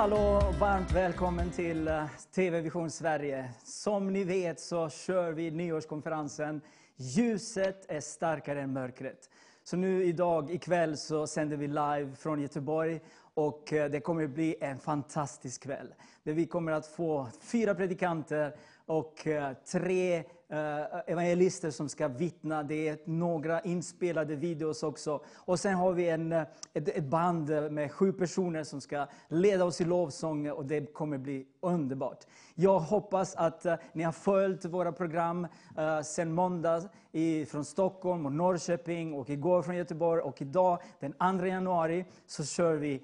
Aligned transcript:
Hallå, 0.00 0.42
och 0.48 0.54
Varmt 0.54 0.92
välkommen 0.92 1.50
till 1.50 1.88
eh, 1.88 2.04
TV 2.34 2.60
Vision 2.60 2.90
Sverige. 2.90 3.50
Som 3.64 4.12
ni 4.12 4.24
vet 4.24 4.60
så 4.60 4.88
kör 4.88 5.32
vi 5.32 5.50
nyårskonferensen 5.50 6.60
Ljuset 6.96 7.90
är 7.90 8.00
starkare 8.00 8.60
än 8.60 8.72
mörkret. 8.72 9.30
Så 9.64 9.76
nu 9.76 10.04
idag, 10.04 10.50
ikväll, 10.50 10.96
så 10.96 11.26
sänder 11.26 11.56
vi 11.56 11.66
live 11.66 12.10
från 12.18 12.40
Göteborg. 12.40 13.00
Och 13.34 13.72
eh, 13.72 13.90
det 13.90 14.00
kommer 14.00 14.24
att 14.24 14.30
bli 14.30 14.56
en 14.60 14.78
fantastisk 14.78 15.62
kväll. 15.62 15.94
Där 16.22 16.32
vi 16.32 16.46
kommer 16.46 16.72
att 16.72 16.86
få 16.86 17.28
fyra 17.40 17.74
predikanter 17.74 18.56
och 18.86 19.26
eh, 19.26 19.52
tre 19.72 20.24
Eh, 20.52 21.00
evangelister 21.06 21.70
som 21.70 21.88
ska 21.88 22.08
vittna. 22.08 22.62
Det 22.62 22.88
är 22.88 22.98
några 23.04 23.60
inspelade 23.60 24.36
videos 24.36 24.82
också. 24.82 25.22
Och 25.34 25.60
sen 25.60 25.74
har 25.74 25.92
vi 25.92 26.08
en, 26.08 26.32
ett, 26.72 27.04
band 27.04 27.72
med 27.72 27.92
sju 27.92 28.12
personer 28.12 28.64
som 28.64 28.80
ska 28.80 29.06
leda 29.28 29.64
oss 29.64 29.80
i 29.80 29.84
lovsång 29.84 30.50
och 30.50 30.66
det 30.66 30.94
kommer 30.94 31.18
bli 31.18 31.46
underbart. 31.60 32.26
Jag 32.54 32.80
hoppas 32.80 33.34
att 33.34 33.66
eh, 33.66 33.74
ni 33.92 34.02
har 34.02 34.12
följt 34.12 34.64
våra 34.64 34.92
program 34.92 35.46
eh, 35.78 36.00
sen 36.00 36.32
måndag 36.32 36.82
i, 37.12 37.46
från 37.46 37.64
Stockholm 37.64 38.26
och 38.26 38.32
Norrköping 38.32 39.14
och 39.14 39.30
igår 39.30 39.62
från 39.62 39.76
Göteborg 39.76 40.22
och 40.22 40.42
idag 40.42 40.78
den 41.00 41.38
2 41.38 41.46
januari 41.46 42.04
så 42.26 42.44
kör 42.44 42.74
vi 42.74 43.02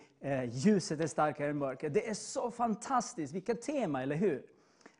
Ljuset 0.51 1.01
är 1.01 1.07
starkare 1.07 1.51
än 1.51 1.59
mörker. 1.59 1.91
Det 1.91 2.09
är 2.09 2.15
så 2.15 2.51
fantastiskt, 2.51 3.35
vilket 3.35 3.63
tema, 3.63 4.03
eller 4.03 4.17
hur? 4.17 4.43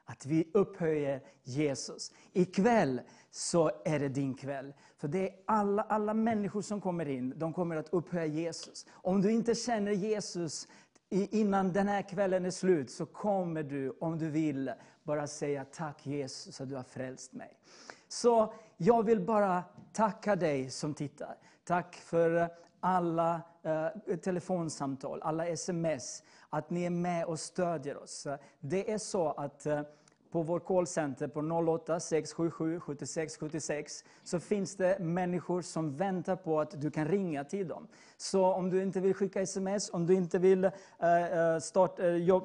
Att 0.09 0.27
vi 0.27 0.51
upphöjer 0.55 1.21
Jesus. 1.43 2.13
Ikväll 2.33 3.01
så 3.31 3.71
är 3.85 3.99
det 3.99 4.09
din 4.09 4.35
kväll. 4.35 4.75
För 4.99 5.09
det 5.09 5.29
är 5.29 5.37
alla, 5.47 5.83
alla 5.83 6.15
människor 6.15 6.63
som 6.63 6.81
kommer 6.81 7.09
in, 7.09 7.35
de 7.37 7.53
kommer 7.53 7.77
att 7.77 7.89
upphöja 7.93 8.27
Jesus. 8.27 8.87
Om 8.91 9.23
du 9.23 9.33
inte 9.33 9.55
känner 9.55 9.93
Jesus 9.93 10.69
innan 11.11 11.73
den 11.73 11.89
här 11.89 12.03
kvällen 12.03 12.45
är 12.45 12.51
slut, 12.51 12.91
så 12.91 13.07
kommer 13.07 13.63
du, 13.63 13.97
om 14.01 14.19
du 14.19 14.31
vill, 14.31 14.73
bara 15.03 15.27
säga 15.27 15.65
tack 15.65 16.07
Jesus 16.07 16.61
att 16.61 16.69
du 16.69 16.77
har 16.77 16.83
frälst 16.83 17.33
mig. 17.33 17.59
Så 18.09 18.55
jag 18.77 19.03
vill 19.03 19.21
bara 19.21 19.65
tacka 19.93 20.37
dig 20.37 20.71
som 20.71 20.95
tittar. 20.95 21.37
Tack 21.65 21.95
för 21.95 22.51
alla 22.81 23.41
eh, 23.63 24.17
telefonsamtal, 24.17 25.23
alla 25.23 25.47
sms, 25.47 26.23
att 26.57 26.71
ni 26.71 26.85
är 26.85 26.91
med 26.91 27.25
och 27.25 27.41
stödjer 27.41 27.97
oss. 27.97 28.27
Det 28.61 28.93
är 28.93 28.99
så 28.99 29.29
att 29.29 29.67
eh, 29.67 29.81
på 30.31 30.43
vår 30.43 30.61
callcenter 30.61 31.29
på 31.29 31.41
08 31.41 32.01
677 32.01 32.81
76 32.81 33.37
76 33.37 34.05
så 34.23 34.41
finns 34.41 34.77
det 34.77 34.99
människor 34.99 35.63
som 35.63 35.97
väntar 35.97 36.37
på 36.37 36.61
att 36.61 36.81
du 36.81 36.91
kan 36.91 37.09
ringa 37.09 37.45
till 37.45 37.69
dem. 37.69 37.89
Så 38.17 38.53
om 38.53 38.71
du 38.71 38.83
inte 38.83 39.01
vill 39.01 39.15
skicka 39.15 39.41
sms, 39.41 39.91
om 39.91 40.07
du 40.07 40.15
inte 40.15 40.39
vill 40.39 40.65
eh, 40.65 40.73
eh 41.39 41.59
start, 41.59 41.99
eh, 41.99 42.41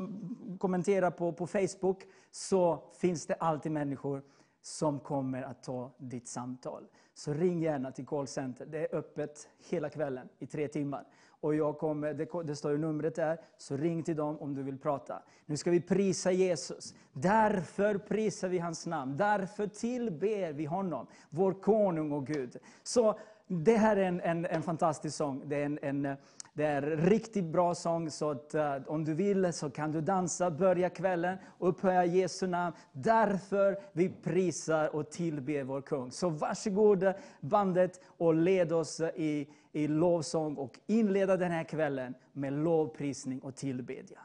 kommentera 0.60 1.12
på, 1.12 1.32
på 1.34 1.48
Facebook, 1.48 2.04
så 2.32 2.84
finns 3.00 3.26
det 3.26 3.34
alltid 3.34 3.72
människor 3.72 4.22
som 4.62 5.00
kommer 5.00 5.44
att 5.44 5.64
ta 5.64 5.92
ditt 5.98 6.28
samtal. 6.28 6.84
Så 7.14 7.34
ring 7.34 7.62
gärna 7.62 7.92
till 7.92 8.06
callcenter. 8.06 8.66
Det 8.66 8.80
är 8.80 8.96
öppet 8.96 9.50
hela 9.70 9.90
kvällen 9.90 10.30
i 10.40 10.48
tre 10.48 10.68
timmar. 10.68 11.06
Och 11.42 11.56
jag 11.56 11.78
kommer, 11.78 12.14
det, 12.14 12.44
det 12.44 12.56
står 12.56 12.72
ju 12.72 12.78
numret 12.78 13.16
där, 13.16 13.42
så 13.58 13.78
ring 13.78 14.04
till 14.04 14.16
dem 14.16 14.38
om 14.40 14.56
du 14.56 14.64
vill 14.64 14.78
prata. 14.78 15.24
Nu 15.46 15.58
ska 15.58 15.72
vi 15.72 15.82
prisa 15.82 16.32
Jesus. 16.32 16.94
Därför 17.14 17.98
prisar 17.98 18.50
vi 18.50 18.60
hans 18.60 18.86
namn. 18.86 19.18
Därför 19.18 19.68
tillber 19.68 20.54
vi 20.54 20.66
honom, 20.66 21.08
vår 21.30 21.54
konung 21.54 22.12
och 22.12 22.28
Gud. 22.28 22.58
Så 22.84 23.20
det 23.48 23.78
här 23.78 23.98
är 23.98 24.04
en, 24.04 24.22
en, 24.22 24.46
en 24.46 24.64
fantastisk 24.64 25.18
sång. 25.18 25.42
Det 25.46 25.56
är 25.56 25.66
en, 25.66 25.80
en, 25.82 26.06
eh, 26.06 26.18
det 26.54 26.64
är 26.64 26.82
en 26.82 26.98
riktigt 26.98 27.46
bra 27.46 27.76
sång, 27.76 28.12
så 28.12 28.32
att, 28.32 28.56
uh, 28.56 28.76
om 28.88 29.06
du 29.06 29.14
vill 29.14 29.54
så 29.54 29.70
kan 29.70 29.92
du 29.92 30.02
dansa, 30.02 30.52
börja 30.52 30.90
kvällen 30.90 31.38
och 31.46 31.70
upphöja 31.70 32.06
Jesu 32.06 32.48
namn. 32.48 32.76
Därför 32.92 33.80
vi 33.94 34.10
prisar 34.10 34.96
och 34.96 35.10
tillber 35.10 35.64
vår 35.64 35.82
kung. 35.82 36.12
Så 36.12 36.30
varsågod 36.30 37.14
bandet 37.42 38.02
och 38.06 38.34
led 38.34 38.74
oss 38.74 39.02
i, 39.16 39.48
i 39.72 39.88
lovsång 39.88 40.56
och 40.56 40.80
inleda 40.88 41.38
den 41.38 41.52
här 41.52 41.64
kvällen 41.64 42.14
med 42.34 42.54
lovprisning 42.54 43.40
och 43.40 43.56
tillbedjan. 43.56 44.24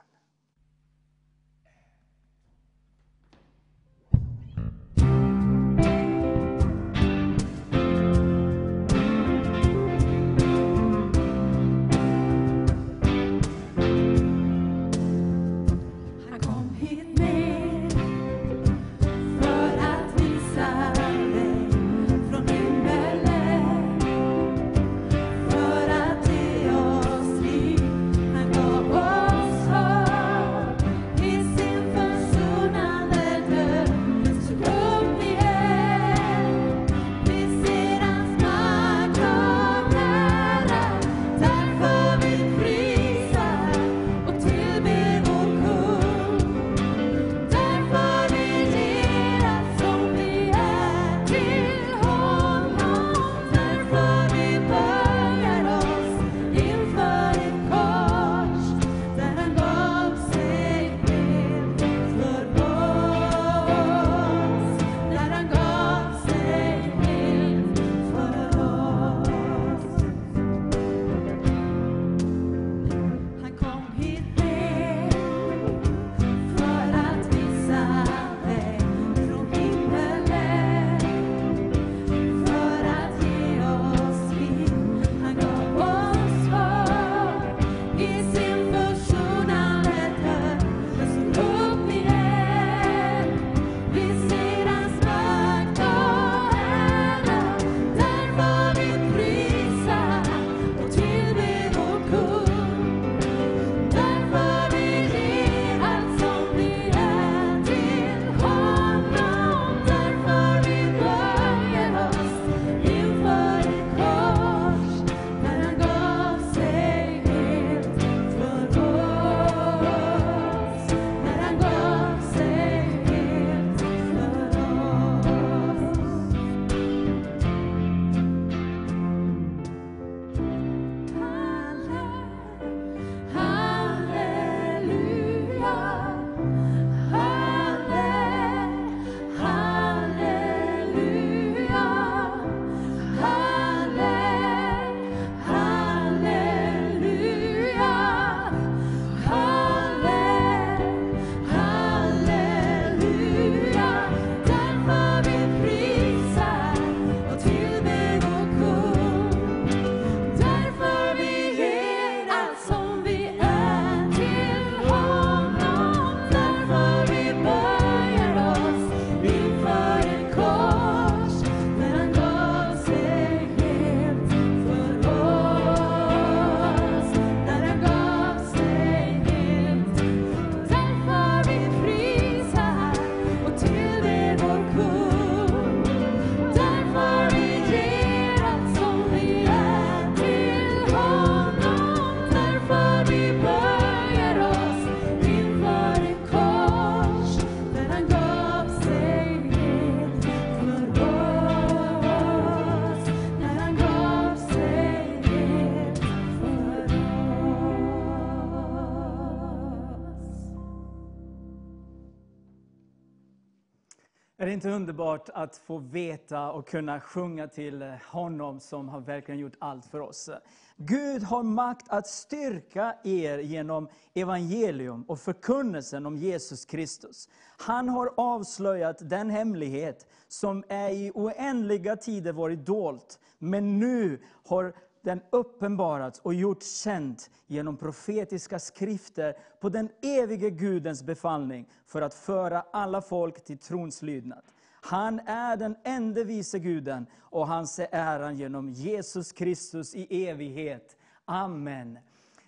Inte 214.57 214.71
underbart 214.71 215.29
att 215.35 215.57
få 215.57 215.79
veta 215.79 216.53
och 216.53 216.69
kunna 216.69 217.01
sjunga 217.01 217.49
till 217.49 217.83
honom 218.11 218.61
som 218.61 218.89
har 218.89 219.01
verkligen 219.01 219.41
gjort 219.41 219.57
allt 219.59 219.87
för 219.87 220.01
oss? 220.01 220.31
Gud 220.77 221.23
har 221.23 221.43
makt 221.43 221.87
att 221.89 222.07
styrka 222.07 222.97
er 223.05 223.39
genom 223.39 223.89
evangelium 224.15 225.03
och 225.03 225.21
förkunnelsen 225.21 226.07
om 226.07 226.17
Jesus 226.17 226.65
Kristus. 226.65 227.29
Han 227.59 227.89
har 227.89 228.11
avslöjat 228.17 228.97
den 229.01 229.31
hemlighet 229.31 230.07
som 230.29 230.65
är 230.69 230.91
i 230.91 231.13
oändliga 231.15 231.97
tider 231.97 232.33
varit 232.33 232.67
dolt, 232.67 233.19
men 233.39 233.79
nu 233.79 234.23
har 234.49 234.75
den 235.07 235.21
uppenbarats 235.31 236.19
och 236.19 236.35
gjorts 236.35 236.83
känd 236.83 237.23
genom 237.47 237.77
profetiska 237.77 238.59
skrifter 238.59 239.37
på 239.61 239.69
den 239.69 239.89
evige 240.03 240.51
Gudens 240.51 241.03
befallning 241.03 241.69
för 241.87 242.03
att 242.03 242.15
föra 242.15 242.65
alla 242.73 243.03
folk 243.03 243.45
till 243.45 243.59
trons 243.59 244.03
lydnad. 244.03 244.43
Han 244.81 245.21
är 245.27 245.57
den 245.57 245.77
enda 245.85 246.25
vise 246.25 246.59
guden 246.59 247.07
och 247.21 247.49
hans 247.49 247.79
är 247.79 247.89
äran 247.91 248.37
genom 248.37 248.71
Jesus 248.71 249.33
Kristus 249.33 249.95
i 249.95 250.27
evighet. 250.27 250.97
Amen. 251.25 251.99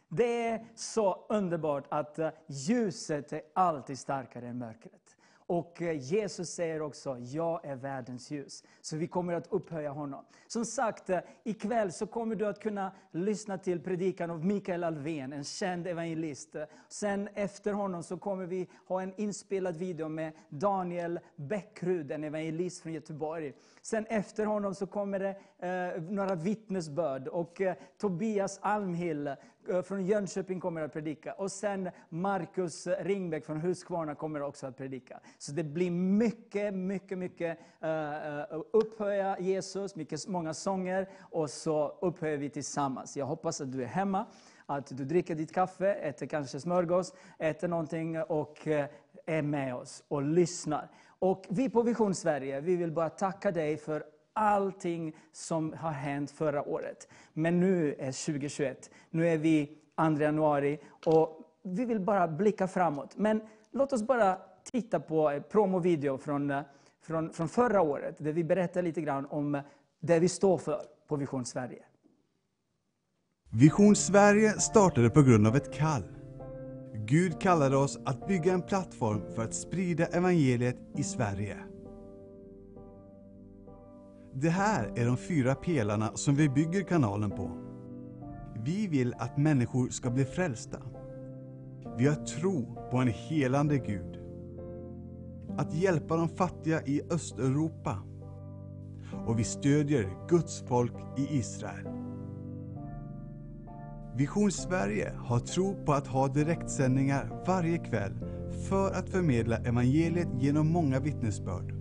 Det 0.09 0.49
är 0.49 0.67
så 0.75 1.27
underbart 1.29 1.85
att 1.89 2.19
ljuset 2.47 3.33
är 3.33 3.43
alltid 3.55 3.99
starkare 3.99 4.49
än 4.49 4.59
mörkret. 4.59 5.08
Och 5.49 5.83
eh, 5.83 5.99
Jesus 5.99 6.49
säger 6.49 6.83
också, 6.83 7.19
jag 7.19 7.65
är 7.65 7.77
världens 7.77 8.31
ljus. 8.31 8.65
Så 8.81 8.97
vi 8.97 9.07
kommer 9.07 9.33
att 9.33 9.47
upphöja 9.47 9.91
honom. 9.91 10.25
Som 10.47 10.65
sagt, 10.65 11.11
eh, 11.11 11.21
ikväll 11.45 11.93
så 11.93 12.07
kommer 12.07 12.37
du 12.37 12.47
att 12.47 12.61
kunna 12.61 12.93
lyssna 13.11 13.59
till 13.59 13.81
predikan 13.81 14.31
av 14.31 14.45
Mikael 14.45 14.85
Alvén, 14.85 15.33
en 15.33 15.45
känd 15.45 15.87
evangelist. 15.87 16.57
Sen 16.89 17.29
efter 17.35 17.73
honom 17.73 18.03
så 18.03 18.17
kommer 18.17 18.47
vi 18.47 18.69
ha 18.87 19.03
en 19.03 19.21
inspelad 19.21 19.77
video 19.77 20.09
med 20.09 20.33
Daniel 20.49 21.21
Bäckrud, 21.37 22.13
en 22.13 22.25
evangelist 22.25 22.83
från 22.83 22.93
Göteborg. 22.93 23.53
Sen 23.89 24.07
efter 24.07 24.45
honom 24.45 24.75
så 24.75 24.87
kommer 24.87 25.19
det 25.19 25.37
eh, 25.69 26.03
några 26.03 26.35
vittnesbörd. 26.35 27.29
Och 27.29 27.61
eh, 27.61 27.75
Tobias 27.99 28.59
Almhill 28.63 29.27
eh, 29.27 29.83
från 29.83 30.07
Jönköping 30.07 30.61
kommer 30.61 30.83
att 30.83 30.93
predika. 30.93 31.33
Och 31.33 31.53
sen 31.53 31.91
Markus 32.09 32.87
Ringbäck 32.87 33.47
från 33.47 33.61
Huskvarna 33.61 34.15
kommer 34.15 34.43
också 34.43 34.67
att 34.67 34.77
predika. 34.77 35.21
Så 35.39 35.53
det 35.53 35.65
blir 35.65 35.91
mycket, 35.91 36.75
mycket, 36.75 37.19
mycket 37.19 37.59
eh, 37.81 38.39
eh, 38.39 38.45
upphöja 38.73 39.39
Jesus, 39.39 39.97
mycket, 39.97 40.27
många 40.27 40.55
sånger. 40.55 41.09
Och 41.21 41.51
så 41.51 41.99
upphöjer 42.01 42.39
vi 42.39 42.51
tillsammans. 42.51 43.17
Jag 43.17 43.27
hoppas 43.27 43.61
att 43.61 43.73
du 43.73 43.83
är 43.83 43.87
hemma 43.87 44.27
att 44.67 44.97
du 44.97 45.05
dricker 45.05 45.35
ditt 45.35 45.53
kaffe, 45.53 45.93
äter 45.93 46.27
kanske 46.27 46.61
smörgås, 46.61 47.15
äter 47.39 47.69
någonting 47.69 48.23
och 48.23 48.69
eh, 48.69 48.87
är 49.27 49.43
med 49.43 49.75
oss 49.75 50.05
och 50.09 50.23
lyssnar. 50.23 50.89
Och 51.19 51.47
vi 51.49 51.71
på 51.71 51.83
Vision 51.83 52.15
Sverige, 52.15 52.61
vi 52.61 52.77
vill 52.77 52.93
bara 52.93 53.11
tacka 53.11 53.51
dig 53.51 53.77
för 53.77 54.05
allting 54.33 55.17
som 55.33 55.73
har 55.73 55.91
hänt 55.91 56.31
förra 56.31 56.63
året. 56.63 57.09
Men 57.33 57.61
nu 57.61 57.95
är 57.99 58.27
2021, 58.27 58.91
nu 59.11 59.29
är 59.29 59.39
vi 59.39 59.79
2 59.97 60.23
januari 60.23 60.79
och 61.07 61.39
vi 61.63 61.85
vill 61.85 62.01
bara 62.01 62.29
blicka 62.29 62.69
framåt. 62.69 63.17
Men 63.17 63.41
låt 63.71 63.93
oss 63.93 64.03
bara 64.03 64.39
titta 64.65 65.01
på 65.01 65.29
en 65.29 65.43
promovideo 65.43 66.19
från, 66.19 66.51
eh, 66.51 66.63
från, 67.03 67.33
från 67.33 67.49
förra 67.49 67.81
året, 67.81 68.15
där 68.19 68.33
vi 68.33 68.45
berättar 68.45 68.83
lite 68.83 69.01
grann 69.01 69.27
om 69.27 69.63
det 70.01 70.19
vi 70.19 70.29
står 70.29 70.59
för 70.59 70.83
på 71.09 71.17
Vision 71.17 71.45
Sverige. 71.45 71.85
Vision 73.51 73.97
Sverige 73.97 74.53
startade 74.53 75.11
på 75.11 75.23
grund 75.23 75.47
av 75.47 75.57
ett 75.57 75.75
kall. 75.75 76.18
Gud 77.05 77.41
kallade 77.41 77.77
oss 77.77 77.99
att 78.05 78.29
bygga 78.29 78.53
en 78.53 78.63
plattform 78.63 79.21
för 79.35 79.43
att 79.45 79.55
sprida 79.55 80.07
evangeliet 80.07 80.77
i 80.97 81.03
Sverige. 81.03 81.57
Det 84.35 84.51
här 84.51 84.93
är 84.97 85.07
de 85.07 85.17
fyra 85.17 85.55
pelarna 85.55 86.11
som 86.15 86.35
vi 86.35 86.49
bygger 86.49 86.83
kanalen 86.83 87.31
på. 87.31 87.51
Vi 88.65 88.87
vill 88.87 89.15
att 89.19 89.37
människor 89.37 89.89
ska 89.89 90.11
bli 90.11 90.25
frälsta. 90.25 90.79
Vi 91.99 92.07
har 92.07 92.15
tro 92.15 92.89
på 92.91 92.97
en 92.97 93.09
helande 93.09 93.79
Gud. 93.79 94.19
Att 95.59 95.75
hjälpa 95.75 96.17
de 96.17 96.29
fattiga 96.29 96.83
i 96.83 97.03
Östeuropa. 97.11 97.99
Och 99.27 99.39
vi 99.39 99.45
stödjer 99.45 100.11
Guds 100.29 100.65
folk 100.69 100.95
i 101.17 101.39
Israel. 101.39 101.98
Vision 104.19 104.53
Sverige 104.53 105.13
har 105.17 105.39
tro 105.39 105.85
på 105.85 105.93
att 105.93 106.07
ha 106.07 106.29
direktsändningar 106.29 107.45
varje 107.47 107.79
kväll 107.79 108.13
för 108.69 108.91
att 108.93 109.11
förmedla 109.11 109.57
evangeliet 109.57 110.29
genom 110.41 110.69
många 110.69 111.01
vittnesbörd. 111.01 111.73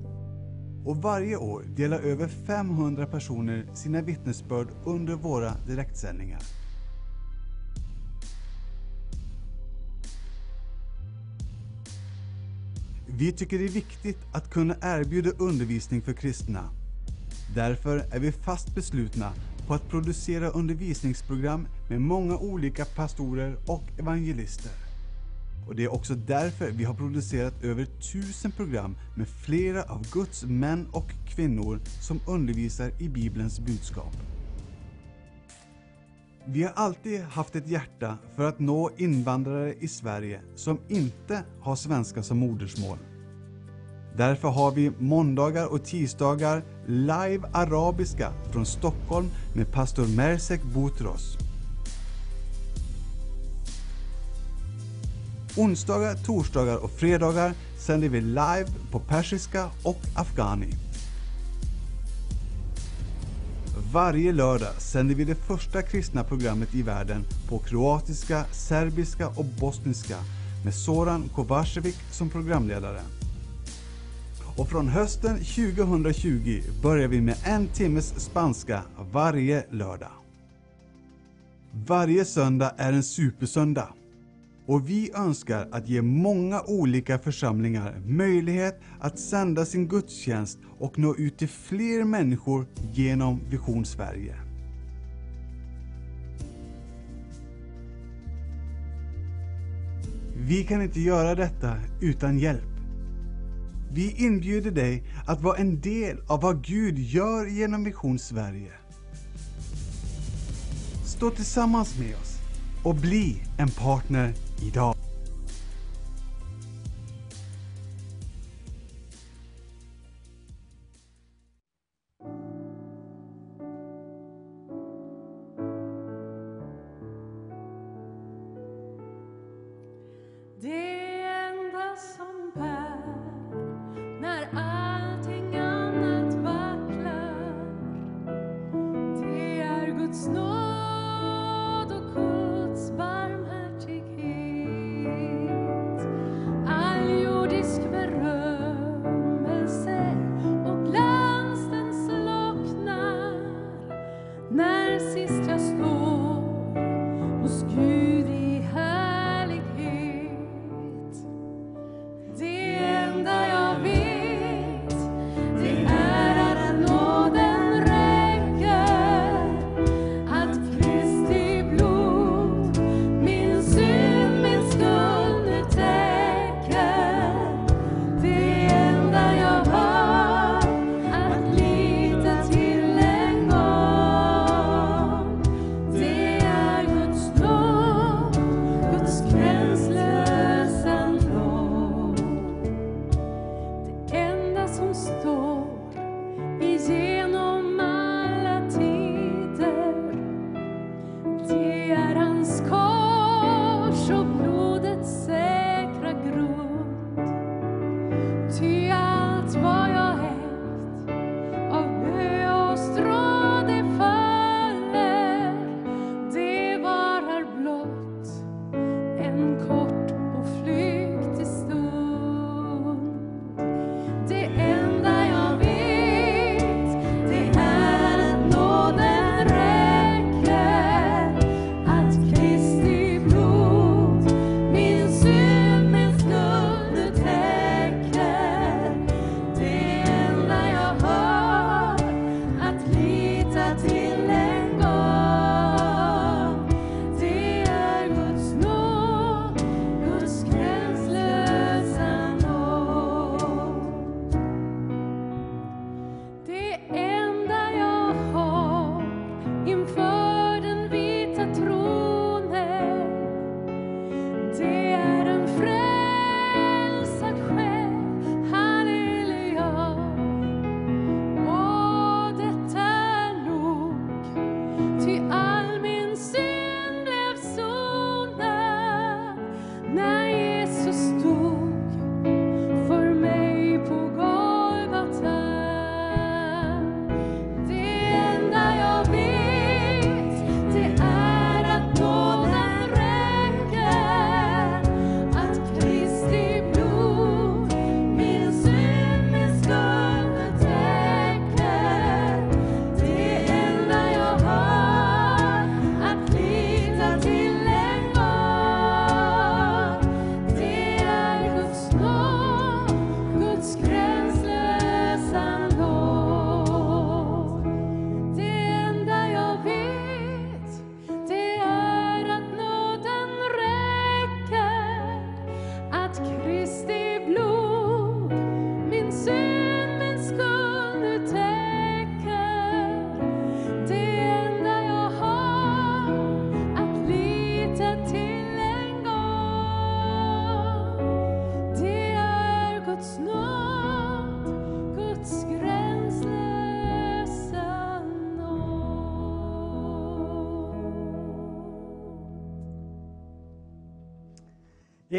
Och 0.86 0.98
varje 0.98 1.38
år 1.38 1.63
delar 1.75 2.00
över 2.00 2.27
500 2.27 3.06
personer 3.06 3.65
sina 3.74 4.01
vittnesbörd 4.01 4.67
under 4.86 5.15
våra 5.15 5.53
direktsändningar. 5.67 6.39
Vi 13.08 13.32
tycker 13.32 13.60
det 13.60 13.65
är 13.65 13.70
viktigt 13.70 14.20
att 14.34 14.50
kunna 14.50 14.75
erbjuda 14.82 15.29
undervisning 15.29 16.01
för 16.01 16.13
kristna. 16.13 16.70
Därför 17.56 17.98
är 17.98 18.20
vi 18.20 18.32
fast 18.32 18.75
beslutna 18.75 19.34
på 19.68 19.74
att 19.74 19.90
producera 19.90 20.50
undervisningsprogram 20.50 21.68
med 21.90 22.02
många 22.02 22.38
olika 22.38 22.86
pastorer 22.86 23.58
och 23.66 23.84
evangelister. 24.00 24.72
Och 25.68 25.76
Det 25.76 25.84
är 25.84 25.94
också 25.94 26.16
därför 26.16 26.72
vi 26.72 26.84
har 26.84 26.94
producerat 26.94 27.64
över 27.64 27.86
tusen 27.86 28.52
program 28.52 28.96
med 29.16 29.28
flera 29.28 29.84
av 29.84 30.12
Guds 30.12 30.44
män 30.44 30.88
och 30.92 31.12
kvinnor 31.28 31.80
som 32.02 32.20
undervisar 32.28 32.92
i 33.00 33.10
Bibelns 33.10 33.60
budskap. 33.60 34.18
Vi 36.46 36.64
har 36.64 36.72
alltid 36.72 37.22
haft 37.22 37.56
ett 37.56 37.68
hjärta 37.68 38.18
för 38.36 38.44
att 38.44 38.60
nå 38.60 38.92
invandrare 38.98 39.74
i 39.80 39.88
Sverige 39.88 40.42
som 40.56 40.80
inte 40.88 41.44
har 41.62 41.76
svenska 41.76 42.24
som 42.24 42.38
modersmål. 42.38 42.98
Därför 44.18 44.48
har 44.48 44.72
vi 44.72 44.92
måndagar 45.00 45.66
och 45.66 45.86
tisdagar 45.86 46.64
live 46.88 47.50
arabiska 47.54 48.32
från 48.52 48.66
Stockholm 48.66 49.30
med 49.54 49.72
pastor 49.72 50.08
Mersek 50.08 50.64
Boutros. 50.64 51.38
Onsdagar, 55.58 56.16
torsdagar 56.16 56.78
och 56.78 56.92
fredagar 56.92 57.54
sänder 57.80 58.10
vi 58.10 58.22
live 58.22 58.68
på 58.92 59.00
persiska 59.00 59.70
och 59.84 60.00
afghani. 60.16 60.74
Varje 63.94 64.32
lördag 64.32 64.74
sänder 64.78 65.16
vi 65.16 65.24
det 65.24 65.36
första 65.36 65.82
kristna 65.82 66.24
programmet 66.24 66.76
i 66.76 66.82
världen 66.82 67.26
på 67.50 67.60
kroatiska, 67.60 68.46
serbiska 68.52 69.28
och 69.28 69.46
bosniska 69.46 70.18
med 70.66 70.74
Soran 70.74 71.30
Kovacevic 71.36 71.96
som 72.12 72.30
programledare. 72.30 73.02
Och 74.58 74.70
från 74.70 74.88
hösten 74.88 75.38
2020 75.38 76.62
börjar 76.84 77.08
vi 77.08 77.22
med 77.22 77.36
en 77.44 77.68
timmes 77.68 78.20
spanska 78.20 78.82
varje 79.12 79.66
lördag. 79.72 80.12
Varje 81.88 82.26
söndag 82.26 82.72
är 82.78 82.94
en 82.94 83.04
supersöndag. 83.04 83.94
Och 84.66 84.90
vi 84.90 85.12
önskar 85.16 85.68
att 85.72 85.90
ge 85.90 86.02
många 86.02 86.62
olika 86.62 87.20
församlingar 87.20 88.02
möjlighet 88.06 88.80
att 89.00 89.20
sända 89.20 89.66
sin 89.66 89.88
gudstjänst 89.88 90.60
och 90.80 91.00
nå 91.00 91.16
ut 91.16 91.38
till 91.38 91.50
fler 91.50 92.04
människor 92.04 92.66
genom 92.94 93.40
Vision 93.50 93.86
Sverige. 93.86 94.36
Vi 100.36 100.64
kan 100.64 100.82
inte 100.82 101.00
göra 101.00 101.36
detta 101.36 101.76
utan 102.02 102.40
hjälp. 102.40 102.77
Vi 103.94 104.12
inbjuder 104.17 104.72
dig 104.72 105.03
att 105.25 105.41
vara 105.41 105.58
en 105.58 105.82
del 105.82 106.17
av 106.27 106.41
vad 106.41 106.63
Gud 106.63 107.00
gör 107.00 107.46
genom 107.46 107.84
Vision 107.84 108.20
Sverige. 108.20 108.72
Stå 111.06 111.29
tillsammans 111.29 112.00
med 112.00 112.15
oss 112.15 112.38
och 112.84 112.96
bli 112.96 113.44
en 113.58 113.70
partner 113.70 114.34
idag. 114.62 114.96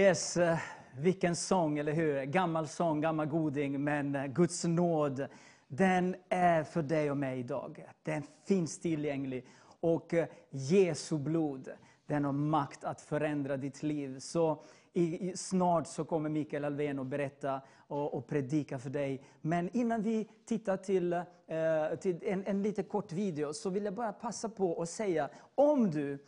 Yes, 0.09 0.37
eh, 0.37 0.59
vilken 0.99 1.37
sång, 1.37 1.79
eller 1.79 1.93
hur? 1.93 2.25
Gammal 2.25 2.69
sång, 2.69 3.01
gammal 3.01 3.27
goding, 3.27 3.85
men 3.85 4.15
eh, 4.15 4.27
Guds 4.27 4.65
nåd, 4.65 5.27
den 5.69 6.17
är 6.29 6.65
för 6.65 6.83
dig 6.83 7.11
och 7.11 7.17
mig 7.17 7.39
idag. 7.39 7.85
Den 8.03 8.23
finns 8.47 8.81
tillgänglig. 8.81 9.47
Och 9.81 10.15
eh, 10.15 10.27
Jesu 10.51 11.19
blod, 11.19 11.69
den 12.07 12.25
har 12.25 12.33
makt 12.33 12.85
att 12.85 13.01
förändra 13.01 13.57
ditt 13.57 13.83
liv. 13.83 14.19
Så 14.19 14.63
i, 14.93 15.29
i, 15.29 15.37
snart 15.37 15.87
så 15.87 16.05
kommer 16.05 16.31
Mikael 16.31 16.65
Alvén 16.65 16.99
att 16.99 17.07
berätta 17.07 17.61
och, 17.87 18.15
och 18.15 18.27
predika 18.27 18.79
för 18.79 18.91
dig. 18.91 19.23
Men 19.41 19.71
innan 19.73 20.03
vi 20.03 20.29
tittar 20.47 20.77
till, 20.77 21.13
eh, 21.13 21.25
till 22.01 22.19
en, 22.23 22.45
en 22.47 22.63
lite 22.63 22.83
kort 22.83 23.13
video 23.13 23.53
så 23.53 23.71
vill 23.71 23.85
jag 23.85 23.95
bara 23.95 24.13
passa 24.13 24.49
på 24.49 24.83
att 24.83 24.89
säga, 24.89 25.29
om 25.55 25.91
du 25.91 26.19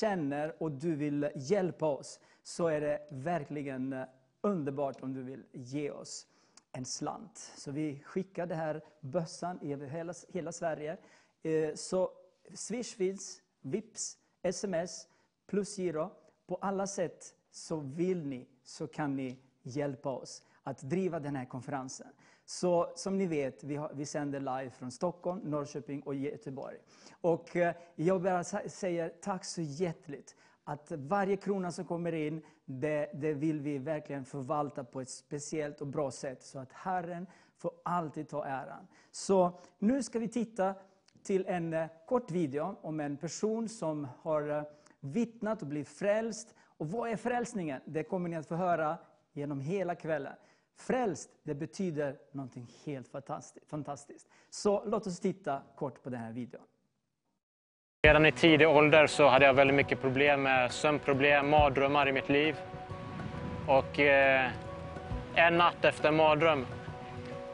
känner 0.00 0.62
och 0.62 0.72
du 0.72 0.94
vill 0.94 1.30
hjälpa 1.34 1.86
oss, 1.86 2.20
så 2.48 2.66
är 2.66 2.80
det 2.80 3.00
verkligen 3.10 3.92
eh, 3.92 4.04
underbart 4.40 5.02
om 5.02 5.12
du 5.14 5.22
vill 5.22 5.44
ge 5.52 5.90
oss 5.90 6.26
en 6.72 6.84
slant. 6.84 7.38
Så 7.56 7.70
vi 7.70 8.02
skickar 8.04 8.46
den 8.46 8.58
här 8.58 8.84
bössan 9.00 9.58
över 9.62 9.86
hela, 9.86 10.14
hela 10.28 10.52
Sverige. 10.52 10.96
Eh, 11.42 11.74
så 11.74 12.10
Swish 12.54 12.96
finns, 12.96 13.42
Vips, 13.60 14.18
sms, 14.42 15.08
plusgiro. 15.46 16.10
På 16.46 16.56
alla 16.56 16.86
sätt 16.86 17.34
så 17.50 17.76
vill 17.76 18.26
ni, 18.26 18.48
så 18.62 18.86
kan 18.86 19.16
ni 19.16 19.38
hjälpa 19.62 20.10
oss 20.10 20.42
att 20.62 20.82
driva 20.82 21.20
den 21.20 21.36
här 21.36 21.44
konferensen. 21.44 22.08
Så 22.44 22.92
som 22.96 23.18
ni 23.18 23.26
vet, 23.26 23.64
vi, 23.64 23.76
har, 23.76 23.92
vi 23.94 24.06
sänder 24.06 24.40
live 24.40 24.70
från 24.70 24.90
Stockholm, 24.90 25.40
Norrköping 25.40 26.02
och 26.02 26.14
Göteborg. 26.14 26.76
Och 27.20 27.56
eh, 27.56 27.74
jag 27.94 28.22
bara 28.22 28.44
säger 28.68 29.12
tack 29.20 29.44
så 29.44 29.62
hjärtligt 29.62 30.36
att 30.68 30.92
varje 30.96 31.36
krona 31.36 31.72
som 31.72 31.84
kommer 31.84 32.12
in, 32.12 32.42
det, 32.64 33.10
det 33.14 33.34
vill 33.34 33.60
vi 33.60 33.78
verkligen 33.78 34.24
förvalta 34.24 34.84
på 34.84 35.00
ett 35.00 35.10
speciellt 35.10 35.80
och 35.80 35.86
bra 35.86 36.10
sätt, 36.10 36.42
så 36.42 36.58
att 36.58 36.72
Herren 36.72 37.26
får 37.56 37.72
alltid 37.82 38.28
ta 38.28 38.44
äran. 38.44 38.86
Så 39.10 39.60
nu 39.78 40.02
ska 40.02 40.18
vi 40.18 40.28
titta 40.28 40.74
till 41.22 41.46
en 41.46 41.74
eh, 41.74 41.86
kort 42.06 42.30
video 42.30 42.76
om 42.82 43.00
en 43.00 43.16
person 43.16 43.68
som 43.68 44.08
har 44.22 44.48
eh, 44.48 44.62
vittnat 45.00 45.62
och 45.62 45.68
blivit 45.68 45.88
frälst. 45.88 46.54
Och 46.60 46.90
vad 46.90 47.10
är 47.10 47.16
frälsningen? 47.16 47.80
Det 47.84 48.02
kommer 48.02 48.28
ni 48.28 48.36
att 48.36 48.46
få 48.46 48.54
höra 48.54 48.98
genom 49.32 49.60
hela 49.60 49.94
kvällen. 49.94 50.34
Frälst, 50.74 51.30
det 51.42 51.54
betyder 51.54 52.18
någonting 52.32 52.70
helt 52.84 53.08
fantastiskt. 53.66 54.28
Så 54.50 54.84
låt 54.84 55.06
oss 55.06 55.20
titta 55.20 55.62
kort 55.76 56.02
på 56.02 56.10
den 56.10 56.20
här 56.20 56.32
videon. 56.32 56.62
Redan 58.06 58.26
i 58.26 58.32
tidig 58.32 58.68
ålder 58.68 59.06
så 59.06 59.28
hade 59.28 59.46
jag 59.46 59.54
väldigt 59.54 59.76
mycket 59.76 60.00
problem 60.00 60.42
med 60.42 60.72
sömnproblem, 60.72 61.48
mardrömmar 61.48 62.08
i 62.08 62.12
mitt 62.12 62.28
liv. 62.28 62.56
Och 63.66 64.00
eh, 64.00 64.50
en 65.34 65.58
natt 65.58 65.84
efter 65.84 66.08
en 66.08 66.16
mardröm 66.16 66.66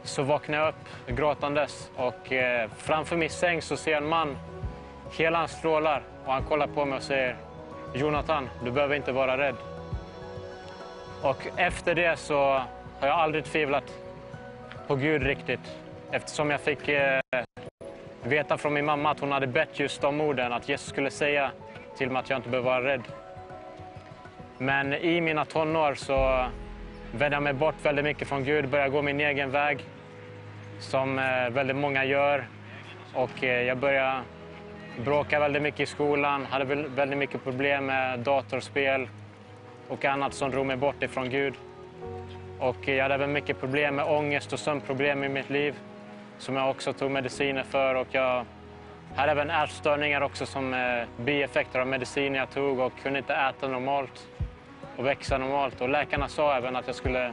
så 0.02 0.22
vaknade 0.22 0.62
jag 0.62 0.68
upp 0.68 1.16
gråtandes 1.18 1.90
och 1.96 2.32
eh, 2.32 2.70
framför 2.76 3.16
min 3.16 3.30
säng 3.30 3.62
så 3.62 3.76
ser 3.76 3.90
jag 3.90 4.02
en 4.02 4.08
man. 4.08 4.36
Hela 5.12 5.38
han 5.38 5.48
strålar 5.48 6.02
och 6.24 6.32
han 6.32 6.44
kollar 6.44 6.66
på 6.66 6.84
mig 6.84 6.96
och 6.96 7.02
säger 7.02 7.36
Jonathan, 7.94 8.48
du 8.64 8.70
behöver 8.70 8.96
inte 8.96 9.12
vara 9.12 9.38
rädd. 9.38 9.56
Och 11.22 11.46
efter 11.56 11.94
det 11.94 12.18
så 12.18 12.62
har 13.00 13.08
jag 13.08 13.18
aldrig 13.18 13.44
tvivlat 13.44 13.92
på 14.86 14.96
Gud 14.96 15.22
riktigt. 15.22 15.78
Eftersom 16.10 16.50
jag 16.50 16.60
fick 16.60 16.88
eh, 16.88 17.20
veta 18.26 18.58
från 18.58 18.74
min 18.74 18.84
mamma 18.84 19.10
att 19.10 19.20
hon 19.20 19.32
hade 19.32 19.46
bett 19.46 19.80
just 19.80 20.00
de 20.00 20.20
orden, 20.20 20.52
att 20.52 20.68
Jesus 20.68 20.88
skulle 20.88 21.10
säga 21.10 21.50
till 21.96 22.10
mig 22.10 22.20
att 22.20 22.30
jag 22.30 22.38
inte 22.38 22.48
behöver 22.48 22.70
vara 22.70 22.84
rädd. 22.84 23.02
Men 24.58 24.92
i 24.92 25.20
mina 25.20 25.44
tonår 25.44 25.94
så 25.94 26.46
vände 27.12 27.36
jag 27.36 27.42
mig 27.42 27.52
bort 27.52 27.74
väldigt 27.82 28.04
mycket 28.04 28.28
från 28.28 28.44
Gud, 28.44 28.68
började 28.68 28.90
gå 28.90 29.02
min 29.02 29.20
egen 29.20 29.50
väg, 29.50 29.84
som 30.78 31.18
eh, 31.18 31.50
väldigt 31.50 31.76
många 31.76 32.04
gör. 32.04 32.46
Och 33.14 33.44
eh, 33.44 33.62
jag 33.62 33.78
började 33.78 34.20
bråka 35.04 35.40
väldigt 35.40 35.62
mycket 35.62 35.80
i 35.80 35.86
skolan, 35.86 36.46
hade 36.46 36.64
väldigt 36.74 37.18
mycket 37.18 37.44
problem 37.44 37.86
med 37.86 38.18
datorspel 38.18 39.08
och 39.88 40.04
annat 40.04 40.34
som 40.34 40.50
drog 40.50 40.66
mig 40.66 40.76
bort 40.76 41.02
ifrån 41.02 41.30
Gud. 41.30 41.54
Och 42.58 42.88
eh, 42.88 42.94
jag 42.94 43.02
hade 43.02 43.14
även 43.14 43.32
mycket 43.32 43.60
problem 43.60 43.94
med 43.94 44.04
ångest 44.04 44.52
och 44.52 44.58
sömnproblem 44.58 45.24
i 45.24 45.28
mitt 45.28 45.50
liv 45.50 45.74
som 46.38 46.56
jag 46.56 46.70
också 46.70 46.92
tog 46.92 47.10
mediciner 47.10 47.62
för. 47.62 47.94
Och 47.94 48.08
jag 48.10 48.44
hade 49.16 49.32
även 49.32 49.50
ätstörningar 49.50 50.20
också 50.20 50.46
som 50.46 50.74
eh, 50.74 51.24
bieffekter 51.24 51.80
av 51.80 51.86
mediciner 51.86 52.38
jag 52.38 52.50
tog 52.50 52.78
och 52.78 52.92
kunde 53.02 53.18
inte 53.18 53.34
äta 53.34 53.68
normalt 53.68 54.28
och 54.96 55.06
växa 55.06 55.38
normalt. 55.38 55.80
Och 55.80 55.88
läkarna 55.88 56.28
sa 56.28 56.56
även 56.56 56.76
att 56.76 56.86
jag 56.86 56.96
skulle 56.96 57.32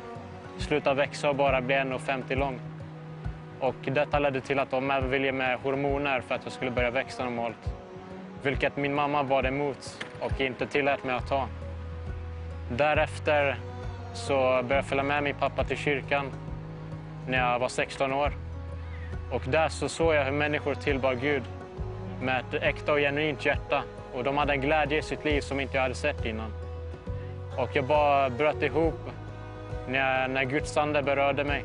sluta 0.58 0.94
växa 0.94 1.30
och 1.30 1.36
bara 1.36 1.62
bli 1.62 1.76
1,50 1.76 2.36
lång. 2.36 2.60
Och 3.60 3.76
detta 3.82 4.20
ledde 4.20 4.42
till 4.42 4.60
att 4.60 4.72
de 4.72 4.92
även 4.92 5.10
ville 5.10 5.26
ge 5.26 5.32
mig 5.32 5.58
hormoner 5.64 6.22
för 6.22 6.36
att 6.36 6.42
jag 6.44 6.54
skulle 6.54 6.72
börja 6.72 6.92
växa 6.92 7.24
normalt. 7.24 7.76
Vilket 8.44 8.78
min 8.78 8.96
mamma 8.96 9.24
var 9.24 9.46
emot 9.46 10.06
och 10.20 10.42
inte 10.42 10.68
tillät 10.68 11.04
mig 11.04 11.16
att 11.16 11.28
ta. 11.28 11.48
Därefter 12.72 13.56
så 14.14 14.34
började 14.34 14.76
jag 14.76 14.86
följa 14.86 15.04
med 15.04 15.24
min 15.24 15.36
pappa 15.36 15.64
till 15.64 15.78
kyrkan 15.78 16.32
när 17.28 17.38
jag 17.38 17.60
var 17.60 17.70
16 17.70 18.14
år. 18.14 18.34
Och 19.32 19.42
där 19.46 19.70
så 19.70 19.90
såg 19.90 20.14
jag 20.14 20.26
hur 20.26 20.32
människor 20.32 20.76
tillbar 20.76 21.14
Gud 21.14 21.44
med 22.22 22.40
ett 22.40 22.64
äkta 22.64 22.94
och 22.94 23.00
genuint 23.00 23.46
hjärta. 23.46 23.84
Och 24.14 24.24
de 24.24 24.38
hade 24.38 24.54
en 24.54 24.62
glädje 24.62 24.98
i 24.98 25.02
sitt 25.02 25.26
liv 25.26 25.42
som 25.42 25.60
inte 25.60 25.78
jag 25.78 25.82
hade 25.82 25.96
sett 25.96 26.26
innan. 26.26 26.54
Och 27.58 27.70
jag 27.74 27.86
bara 27.86 28.30
bröt 28.30 28.62
ihop 28.62 29.00
när, 29.88 30.28
när 30.28 30.44
Guds 30.44 30.78
ande 30.78 31.04
berörde 31.04 31.44
mig. 31.44 31.64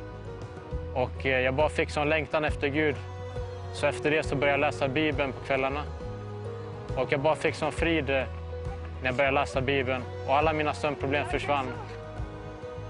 Och 0.94 1.26
eh, 1.26 1.40
jag 1.40 1.54
bara 1.54 1.68
fick 1.68 1.90
sån 1.90 2.08
längtan 2.08 2.44
efter 2.44 2.68
Gud. 2.68 2.96
Så 3.72 3.86
efter 3.86 4.10
det 4.10 4.22
så 4.22 4.36
började 4.36 4.52
jag 4.52 4.72
läsa 4.72 4.88
Bibeln 4.88 5.32
på 5.32 5.46
kvällarna. 5.46 5.82
Och 6.96 7.12
jag 7.12 7.20
bara 7.20 7.34
fick 7.34 7.54
sån 7.54 7.72
frid 7.72 8.10
eh, 8.10 8.24
när 9.00 9.06
jag 9.08 9.14
började 9.14 9.34
läsa 9.34 9.60
Bibeln. 9.60 10.02
Och 10.28 10.36
alla 10.36 10.52
mina 10.52 10.74
sömnproblem 10.74 11.26
försvann. 11.26 11.66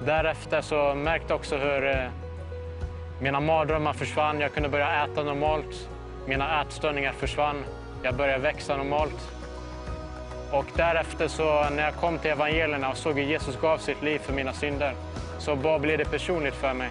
Därefter 0.05 0.61
så 0.61 0.95
märkte 0.95 1.27
jag 1.29 1.37
också 1.37 1.57
hur 1.57 1.87
eh, 1.87 2.09
mina 3.21 3.41
mardrömmar 3.41 3.93
försvann. 3.93 4.41
Jag 4.41 4.55
kunde 4.55 4.69
börja 4.69 5.05
äta 5.05 5.23
normalt. 5.23 5.89
Mina 6.27 6.63
ätstörningar 6.63 7.13
försvann. 7.13 7.65
Jag 8.03 8.15
började 8.15 8.43
växa 8.43 8.77
normalt. 8.77 9.31
Och 10.53 10.67
därefter 10.77 11.29
så 11.29 11.71
när 11.71 11.83
jag 11.83 11.95
kom 11.95 12.19
till 12.19 12.31
evangelierna 12.31 12.91
och 12.91 12.97
såg 12.97 13.19
hur 13.19 13.23
Jesus 13.23 13.61
gav 13.61 13.79
sitt 13.79 14.03
liv 14.03 14.19
för 14.19 14.33
mina 14.33 14.53
synder 14.53 14.95
så 15.39 15.57
bara 15.57 15.79
blev 15.79 15.99
det 15.99 16.05
personligt 16.05 16.55
för 16.55 16.75
mig. 16.75 16.89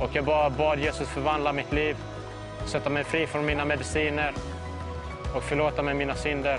Och 0.00 0.10
jag 0.12 0.24
bara 0.24 0.50
bad 0.50 0.78
Jesus 0.78 1.08
förvandla 1.08 1.52
mitt 1.52 1.72
liv, 1.72 1.96
sätta 2.66 2.90
mig 2.90 3.04
fri 3.04 3.26
från 3.26 3.46
mina 3.46 3.64
mediciner 3.64 4.32
och 5.36 5.42
förlåta 5.42 5.82
mig 5.82 5.94
mina 5.94 6.14
synder. 6.14 6.58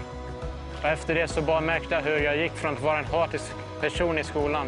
Och 0.82 0.88
efter 0.88 1.16
det 1.16 1.28
så 1.28 1.42
bara 1.42 1.62
märkte 1.62 1.96
jag 1.96 2.02
hur 2.02 2.18
jag 2.18 2.38
gick 2.38 2.52
från 2.52 2.74
att 2.74 2.82
vara 2.82 3.00
en 3.00 3.06
hatisk 3.06 3.54
person 3.82 4.18
i 4.18 4.24
skolan 4.24 4.68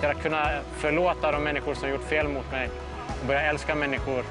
till 0.00 0.08
att 0.08 0.22
kunna 0.22 0.50
förlåta 0.76 1.32
de 1.32 1.44
människor 1.44 1.74
som 1.74 1.88
gjort 1.88 2.08
fel 2.08 2.28
mot 2.28 2.52
mig 2.52 2.70
börja 3.26 3.40
älska 3.40 3.74
människor. 3.74 4.24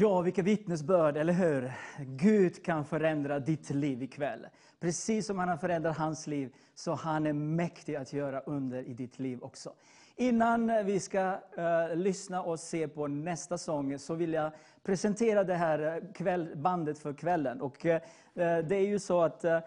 Ja, 0.00 0.20
vilka 0.20 0.42
vittnesbörd, 0.42 1.16
eller 1.16 1.32
hur? 1.32 1.72
Gud 1.98 2.64
kan 2.64 2.84
förändra 2.84 3.38
ditt 3.38 3.70
liv 3.70 4.02
ikväll. 4.02 4.46
Precis 4.80 5.26
som 5.26 5.38
han 5.38 5.48
har 5.48 5.56
förändrat 5.56 5.96
hans 5.96 6.26
liv, 6.26 6.54
så 6.74 6.94
han 6.94 7.26
är 7.26 7.32
mäktig 7.32 7.94
att 7.94 8.12
göra 8.12 8.40
under 8.40 8.82
i 8.82 8.94
ditt 8.94 9.18
liv 9.18 9.38
också. 9.42 9.72
Innan 10.16 10.84
vi 10.84 11.00
ska 11.00 11.32
uh, 11.58 11.96
lyssna 11.96 12.42
och 12.42 12.60
se 12.60 12.88
på 12.88 13.06
nästa 13.06 13.58
sång, 13.58 13.98
så 13.98 14.14
vill 14.14 14.32
jag 14.32 14.52
presentera 14.82 15.44
det 15.44 15.54
här 15.54 16.02
kväll, 16.14 16.52
bandet 16.56 16.98
för 16.98 17.12
kvällen. 17.12 17.60
Och, 17.60 17.84
uh, 17.84 17.96
det 18.34 18.76
är 18.76 18.86
ju 18.86 18.98
så 18.98 19.22
att 19.22 19.44
uh, 19.44 19.58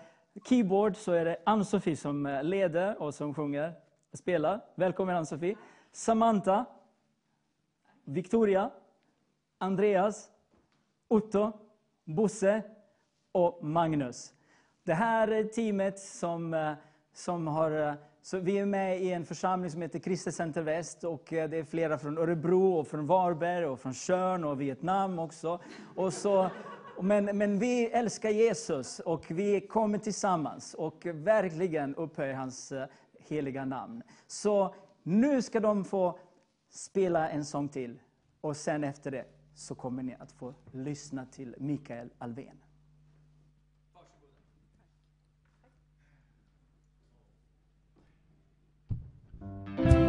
keyboard 0.46 0.96
så 0.96 1.12
är 1.12 1.26
det 1.26 1.38
Ann-Sofie 1.44 1.96
som 1.96 2.26
eh, 2.26 2.44
leder 2.44 3.02
och 3.02 3.14
som 3.14 3.34
sjunger, 3.34 3.74
spelar. 4.14 4.62
Välkommen 4.76 5.16
Ann-Sofie. 5.16 5.56
Samantha, 5.92 6.66
Victoria, 8.04 8.70
Andreas, 9.58 10.30
Otto, 11.08 11.52
Bosse 12.04 12.62
och 13.32 13.64
Magnus. 13.64 14.34
Det 14.84 14.94
här 14.94 15.28
är 15.28 15.44
teamet 15.44 16.00
som, 16.00 16.54
eh, 16.54 16.74
som 17.14 17.48
har... 17.48 17.72
Eh, 17.72 17.94
så 18.22 18.40
vi 18.40 18.58
är 18.58 18.66
med 18.66 19.02
i 19.02 19.12
en 19.12 19.26
församling 19.26 19.72
som 19.72 19.82
heter 19.82 20.00
Kristet 20.00 20.36
Center 20.36 20.62
Väst 20.62 21.04
och 21.04 21.26
det 21.30 21.58
är 21.58 21.64
flera 21.64 21.98
från 21.98 22.18
Örebro, 22.18 22.74
och 22.74 22.88
från 22.88 23.06
Varberg, 23.06 23.66
och 23.66 23.80
från 23.80 23.94
Tjörn 23.94 24.44
och 24.44 24.62
Vietnam 24.62 25.20
också. 25.20 25.60
Och 25.96 26.14
så, 26.14 26.50
men, 27.02 27.26
men 27.26 27.60
vi 27.60 27.86
älskar 27.86 28.30
Jesus 28.30 29.00
och 29.00 29.32
vi 29.32 29.62
kommer 29.62 29.98
tillsammans 29.98 30.74
och 30.74 31.06
verkligen 31.06 31.96
upphöjer 31.96 32.34
hans 32.34 32.72
eh, 32.72 32.88
heliga 33.20 33.66
namn. 33.66 34.04
Så 34.28 34.76
nu 35.04 35.42
ska 35.42 35.60
de 35.60 35.86
få 35.86 36.20
spela 36.70 37.30
en 37.30 37.46
sång 37.46 37.70
till 37.70 38.00
och 38.42 38.58
sen 38.58 38.84
efter 38.84 39.12
det 39.12 39.26
så 39.56 39.76
kommer 39.76 40.04
ni 40.04 40.16
att 40.20 40.32
få 40.32 40.54
lyssna 40.72 41.26
till 41.26 41.56
Mikael 41.58 42.10
Alvén. 42.18 42.58
Jesus, 49.78 50.07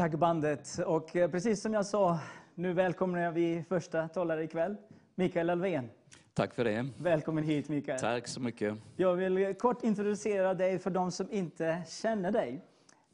Tack 0.00 0.14
bandet. 0.14 0.78
Och 0.86 1.16
eh, 1.16 1.30
precis 1.30 1.62
som 1.62 1.74
jag 1.74 1.86
sa, 1.86 2.18
nu 2.54 2.72
välkomnar 2.72 3.32
vi 3.32 3.64
första 3.68 4.08
talare 4.08 4.44
ikväll, 4.44 4.76
Mikael 5.14 5.50
Alvén. 5.50 5.90
Tack 6.34 6.54
för 6.54 6.64
det. 6.64 6.88
Välkommen 6.98 7.44
hit 7.44 7.68
Mikael. 7.68 8.00
Tack 8.00 8.28
så 8.28 8.40
mycket. 8.40 8.74
Jag 8.96 9.14
vill 9.14 9.54
kort 9.54 9.84
introducera 9.84 10.54
dig 10.54 10.78
för 10.78 10.90
de 10.90 11.10
som 11.10 11.30
inte 11.30 11.82
känner 11.88 12.32
dig. 12.32 12.64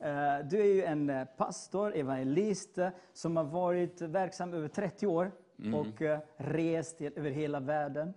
Eh, 0.00 0.46
Du 0.50 0.60
är 0.60 0.74
ju 0.74 0.84
en 0.84 1.10
eh, 1.10 1.24
pastor, 1.24 1.96
evangelist, 1.96 2.78
som 3.12 3.36
har 3.36 3.44
varit 3.44 4.00
verksam 4.00 4.54
över 4.54 4.68
30 4.68 5.06
år 5.06 5.32
och 5.74 6.02
eh, 6.02 6.18
rest 6.36 7.00
över 7.00 7.30
hela 7.30 7.60
världen. 7.60 8.14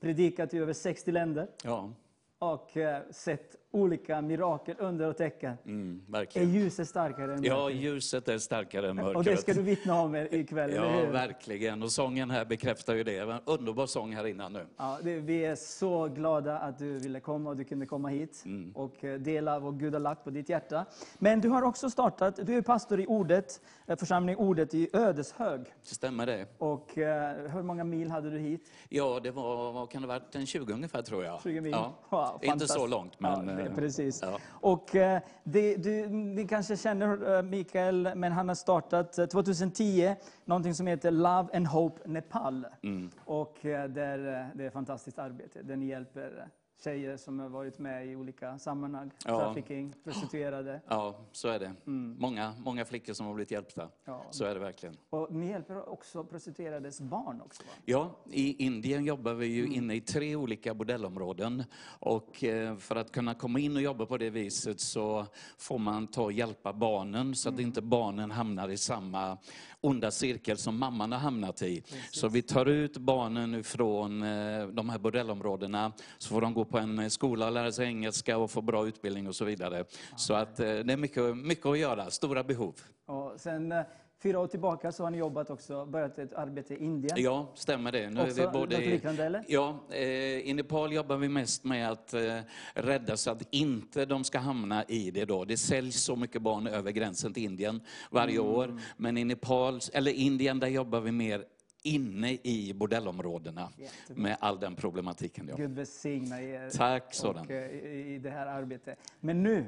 Predikat 0.00 0.54
i 0.54 0.58
över 0.58 0.72
60 0.72 1.12
länder 1.12 1.48
Ja, 1.64 1.90
och 2.38 2.70
sett 3.10 3.56
olika 3.72 4.20
mirakel, 4.22 4.74
under 4.78 5.08
och 5.08 5.16
tecken. 5.16 5.54
mm, 5.66 6.02
Är 6.08 6.12
verkligen. 6.12 6.50
ljuset 6.52 6.88
starkare 6.88 7.34
än 7.34 7.44
Ja, 7.44 7.56
mörkret? 7.56 7.80
ljuset 7.82 8.28
är 8.28 8.38
starkare 8.38 8.90
än 8.90 8.96
mörkret. 8.96 9.16
Och 9.16 9.24
det 9.24 9.36
ska 9.36 9.54
du 9.54 9.62
vittna 9.62 10.00
om 10.00 10.16
ikväll, 10.16 10.70
eller 10.70 10.84
Ja, 10.86 11.00
hur? 11.04 11.12
verkligen. 11.12 11.82
Och 11.82 11.92
sången 11.92 12.30
här 12.30 12.44
bekräftar 12.44 12.94
ju 12.94 13.04
det. 13.04 13.18
En 13.18 13.38
underbar 13.44 13.86
sång 13.86 14.12
här 14.14 14.26
innan 14.26 14.52
nu. 14.52 14.66
Ja, 14.76 14.98
det, 15.02 15.16
vi 15.20 15.44
är 15.44 15.54
så 15.54 16.08
glada 16.08 16.58
att 16.58 16.78
du 16.78 16.98
ville 16.98 17.20
komma 17.20 17.50
och 17.50 17.56
du 17.56 17.64
kunde 17.64 17.86
komma 17.86 18.08
hit 18.08 18.42
Mm. 18.44 18.72
och 18.74 19.04
eh, 19.04 19.18
dela 19.18 19.58
vad 19.58 19.78
Gud 19.80 19.92
har 19.92 20.00
lagt 20.00 20.24
på 20.24 20.30
ditt 20.30 20.48
hjärta. 20.48 20.84
Men 21.18 21.40
du 21.40 21.48
har 21.48 21.62
också 21.62 21.90
startat, 21.90 22.36
du 22.46 22.56
är 22.56 22.62
pastor 22.62 23.00
i 23.00 23.06
Ordet, 23.06 23.60
församling 23.86 24.36
Ordet 24.36 24.74
i 24.74 24.88
Ödeshög. 24.92 25.74
Stämmer 25.82 26.26
det? 26.26 26.46
Och 26.58 26.98
eh, 26.98 27.50
hur 27.50 27.62
många 27.62 27.84
mil 27.84 28.10
hade 28.10 28.30
du 28.30 28.38
hit? 28.38 28.70
Ja, 28.88 29.20
det 29.22 29.30
var, 29.30 29.72
vad 29.72 29.90
kan 29.90 30.02
det 30.02 30.08
varit, 30.08 30.34
en 30.34 30.46
20 30.46 30.72
ungefär 30.72 31.02
tror 31.02 31.24
jag. 31.24 31.42
20 31.42 31.60
mil? 31.60 31.72
Ja. 31.72 31.94
Wow, 32.08 32.38
Inte 32.42 32.68
så 32.68 32.86
långt, 32.86 33.20
men... 33.20 33.48
ja, 33.48 33.54
det, 33.54 33.62
eh, 33.62 33.74
precis. 33.74 34.22
ja. 34.22 34.38
Och 34.50 34.96
eh, 34.96 35.20
det, 35.44 35.76
du, 35.76 36.08
ni 36.08 36.48
kanske 36.48 36.76
känner 36.76 37.36
eh, 37.36 37.42
Mikael, 37.42 38.10
men 38.14 38.32
han 38.32 38.48
har 38.48 38.54
startat 38.54 39.18
eh, 39.18 39.26
2010 39.26 40.14
någonting 40.44 40.74
som 40.74 40.86
heter 40.86 41.10
Love 41.10 41.48
and 41.52 41.66
Hope 41.66 42.08
Nepal. 42.08 42.66
Mm. 42.82 43.10
Och 43.24 43.64
eh, 43.66 43.88
där, 43.88 44.18
eh, 44.18 44.46
det 44.54 44.64
är 44.64 44.66
ett 44.66 44.72
fantastiskt 44.72 45.18
arbete, 45.18 45.62
där 45.62 45.76
ni 45.76 45.86
hjälper 45.86 46.38
eh, 46.38 46.61
tjejer 46.84 47.16
som 47.16 47.38
har 47.38 47.48
varit 47.48 47.78
med 47.78 48.06
i 48.06 48.16
olika 48.16 48.58
sammanhang. 48.58 49.10
Ja. 49.24 49.38
Trafficking, 49.38 49.94
prostituerade. 50.04 50.80
Ja, 50.88 51.16
så 51.32 51.48
är 51.48 51.58
det. 51.58 51.74
Många, 51.84 52.54
många 52.58 52.84
flickor 52.84 53.12
som 53.12 53.26
har 53.26 53.34
blivit 53.34 53.50
hjälpta. 53.50 53.82
Mm. 53.82 53.92
Ja. 54.04 54.26
Så 54.30 54.44
är 54.44 54.54
det 54.54 54.60
verkligen. 54.60 54.96
Och 55.10 55.32
ni 55.34 55.48
hjälper 55.48 55.88
också 55.88 56.24
prostituerades 56.24 57.00
barn 57.00 57.40
också 57.40 57.62
va? 57.62 57.72
Ja, 57.84 58.10
i 58.30 58.64
Indien 58.64 59.04
jobbar 59.04 59.34
vi 59.34 59.46
ju 59.46 59.66
inne 59.66 59.94
i 59.94 60.00
tre 60.00 60.36
olika 60.36 60.74
bordellområden. 60.74 61.64
Och 61.84 62.44
eh, 62.44 62.76
för 62.76 62.96
att 62.96 63.12
kunna 63.12 63.34
komma 63.34 63.58
in 63.58 63.76
och 63.76 63.82
jobba 63.82 64.06
på 64.06 64.18
det 64.18 64.30
viset 64.30 64.80
så 64.80 65.26
får 65.58 65.78
man 65.78 66.06
ta 66.06 66.22
och 66.22 66.32
hjälpa 66.32 66.72
barnen 66.72 67.34
så 67.34 67.48
att 67.48 67.60
inte 67.60 67.82
barnen 67.82 68.30
hamnar 68.30 68.68
i 68.68 68.76
samma 68.76 69.38
onda 69.82 70.10
cirkel 70.10 70.56
som 70.56 70.78
mamman 70.78 71.12
har 71.12 71.18
hamnat 71.18 71.62
i. 71.62 71.82
Så 72.10 72.28
vi 72.28 72.42
tar 72.42 72.66
ut 72.66 72.96
barnen 72.96 73.54
ifrån 73.54 74.22
eh, 74.22 74.66
de 74.66 74.90
här 74.90 74.98
bordellområdena 74.98 75.92
så 76.18 76.28
får 76.28 76.40
de 76.40 76.54
gå 76.54 76.64
på 76.64 76.78
en 76.78 77.10
skola 77.10 77.46
och 77.46 77.52
lära 77.52 77.72
sig 77.72 77.86
engelska 77.86 78.38
och 78.38 78.50
få 78.50 78.62
bra 78.62 78.86
utbildning 78.86 79.28
och 79.28 79.36
så 79.36 79.44
vidare. 79.44 79.84
Så 80.16 80.34
att 80.34 80.60
eh, 80.60 80.66
det 80.66 80.92
är 80.92 80.96
mycket, 80.96 81.36
mycket 81.36 81.66
att 81.66 81.78
göra, 81.78 82.10
stora 82.10 82.44
behov. 82.44 82.74
Och 83.06 83.40
sen 83.40 83.72
eh, 83.72 83.82
fyra 84.22 84.38
år 84.40 84.46
tillbaka 84.46 84.92
så 84.92 85.02
har 85.04 85.10
ni 85.10 85.18
jobbat 85.18 85.50
också, 85.50 85.86
börjat 85.86 86.18
ett 86.18 86.32
arbete 86.34 86.74
i 86.74 86.84
Indien. 86.84 87.16
Ja, 87.22 87.48
stämmer 87.54 87.92
det. 87.92 88.10
Nu 88.10 88.20
Också 88.22 88.50
något 88.52 88.70
liknande, 88.70 89.24
eller? 89.24 89.44
Ja, 89.48 89.78
eh, 89.90 90.02
i 90.48 90.54
Nepal 90.54 90.92
jobbar 90.92 91.16
vi 91.16 91.28
mest 91.28 91.64
med 91.64 91.90
att 91.90 92.14
eh, 92.14 92.38
rädda 92.74 93.16
så 93.16 93.30
att 93.30 93.42
inte 93.50 94.04
de 94.04 94.24
ska 94.24 94.38
hamna 94.38 94.84
i 94.84 95.10
det 95.10 95.24
då. 95.24 95.44
Det 95.44 95.56
säljs 95.56 96.02
så 96.04 96.16
mycket 96.16 96.42
barn 96.42 96.66
över 96.66 96.90
gränsen 96.90 97.32
till 97.34 97.42
Indien 97.44 97.80
varje 98.10 98.38
Mm. 98.40 98.52
år. 98.52 98.80
Men 98.96 99.18
i 99.18 99.24
Nepal, 99.24 99.80
eller 99.92 100.12
Indien, 100.12 100.60
där 100.60 100.68
jobbar 100.68 101.00
vi 101.00 101.12
mer 101.12 101.44
inne 101.84 102.32
i 102.32 102.72
bordellområdena 102.74 103.68
Jättebra. 103.76 104.22
med 104.22 104.36
all 104.40 104.60
den 104.60 104.74
problematiken. 104.74 105.46
Ja. 105.50 105.56
Gud 105.56 105.70
välsigna 105.70 106.42
er 106.42 106.70
Tack 106.70 107.14
sådan. 107.14 107.44
och, 107.44 107.50
eh, 107.50 107.86
i 108.14 108.18
det 108.18 108.30
här 108.30 108.46
arbetet. 108.46 108.98
Men 109.20 109.42
nu, 109.42 109.64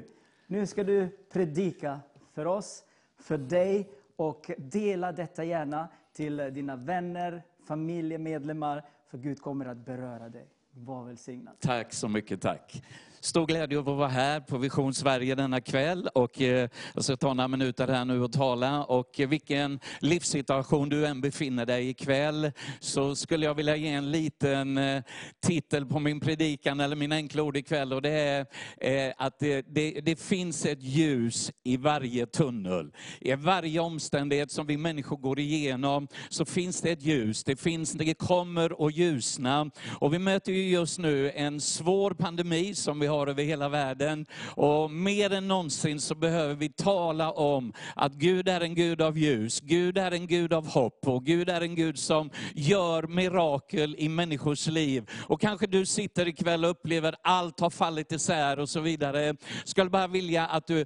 nu 0.47 0.67
ska 0.67 0.83
du 0.83 1.07
predika 1.31 1.99
för 2.33 2.45
oss, 2.45 2.83
för 3.17 3.37
dig 3.37 3.89
och 4.15 4.51
dela 4.57 5.11
detta 5.11 5.43
gärna 5.43 5.87
till 6.13 6.37
dina 6.37 6.75
vänner, 6.75 7.43
familjemedlemmar, 7.67 8.85
för 9.07 9.17
Gud 9.17 9.41
kommer 9.41 9.65
att 9.65 9.77
beröra 9.77 10.29
dig. 10.29 10.47
Var 10.71 11.03
välsignad. 11.03 11.55
Tack 11.59 11.93
så 11.93 12.07
mycket, 12.07 12.41
tack. 12.41 12.83
Stor 13.25 13.45
glädje 13.45 13.79
att 13.79 13.85
få 13.85 13.93
vara 13.93 14.07
här 14.07 14.39
på 14.39 14.57
Vision 14.57 14.93
Sverige 14.93 15.35
denna 15.35 15.61
kväll. 15.61 16.09
Och 16.13 16.41
eh, 16.41 16.69
jag 16.93 17.03
ska 17.03 17.17
ta 17.17 17.33
några 17.33 17.47
minuter 17.47 17.87
här 17.87 18.05
nu 18.05 18.23
och 18.23 18.31
tala. 18.31 18.83
Och 18.83 19.19
eh, 19.19 19.27
vilken 19.27 19.79
livssituation 19.99 20.89
du 20.89 21.05
än 21.05 21.21
befinner 21.21 21.65
dig 21.65 21.85
i 21.85 21.89
ikväll, 21.89 22.51
så 22.79 23.15
skulle 23.15 23.45
jag 23.45 23.55
vilja 23.55 23.75
ge 23.75 23.89
en 23.89 24.11
liten 24.11 24.77
eh, 24.77 25.03
titel 25.45 25.85
på 25.85 25.99
min 25.99 26.19
predikan, 26.19 26.79
eller 26.79 26.95
min 26.95 27.11
enkla 27.11 27.43
ord 27.43 27.57
ikväll. 27.57 27.93
Och 27.93 28.01
det 28.01 28.45
är 28.81 29.13
att 29.17 29.39
det, 29.39 29.65
det, 29.67 29.91
det 29.91 30.19
finns 30.19 30.65
ett 30.65 30.83
ljus 30.83 31.51
i 31.63 31.77
varje 31.77 32.25
tunnel. 32.25 32.91
I 33.21 33.35
varje 33.35 33.79
omständighet 33.79 34.51
som 34.51 34.67
vi 34.67 34.77
människor 34.77 35.17
går 35.17 35.39
igenom, 35.39 36.07
så 36.29 36.45
finns 36.45 36.81
det 36.81 36.91
ett 36.91 37.03
ljus. 37.03 37.43
Det, 37.43 37.55
finns, 37.55 37.91
det 37.91 38.13
kommer 38.13 38.87
att 38.87 38.95
ljusna. 38.95 39.71
Och 39.99 40.13
vi 40.13 40.19
möter 40.19 40.51
ju 40.51 40.69
just 40.69 40.99
nu 40.99 41.31
en 41.31 41.61
svår 41.61 42.11
pandemi 42.11 42.75
som 42.75 42.99
vi 42.99 43.07
har 43.07 43.14
över 43.23 43.43
hela 43.43 43.69
världen. 43.69 44.25
Och 44.55 44.91
mer 44.91 45.33
än 45.33 45.47
någonsin 45.47 45.99
så 45.99 46.15
behöver 46.15 46.55
vi 46.55 46.69
tala 46.69 47.31
om 47.31 47.73
att 47.95 48.13
Gud 48.13 48.49
är 48.49 48.61
en 48.61 48.75
Gud 48.75 49.01
av 49.01 49.17
ljus. 49.17 49.59
Gud 49.59 49.97
är 49.97 50.11
en 50.11 50.27
Gud 50.27 50.53
av 50.53 50.67
hopp. 50.67 51.07
Och 51.07 51.25
Gud 51.25 51.49
är 51.49 51.61
en 51.61 51.75
Gud 51.75 51.99
som 51.99 52.29
gör 52.53 53.03
mirakel 53.03 53.95
i 53.97 54.09
människors 54.09 54.67
liv. 54.67 55.09
Och 55.27 55.41
kanske 55.41 55.67
du 55.67 55.85
sitter 55.85 56.27
ikväll 56.27 56.65
och 56.65 56.71
upplever 56.71 57.13
att 57.13 57.19
allt 57.23 57.59
har 57.59 57.69
fallit 57.69 58.11
isär 58.11 58.59
och 58.59 58.69
så 58.69 58.79
vidare. 58.79 59.35
Skulle 59.65 59.89
bara 59.89 60.07
vilja 60.07 60.47
att 60.47 60.67
du 60.67 60.85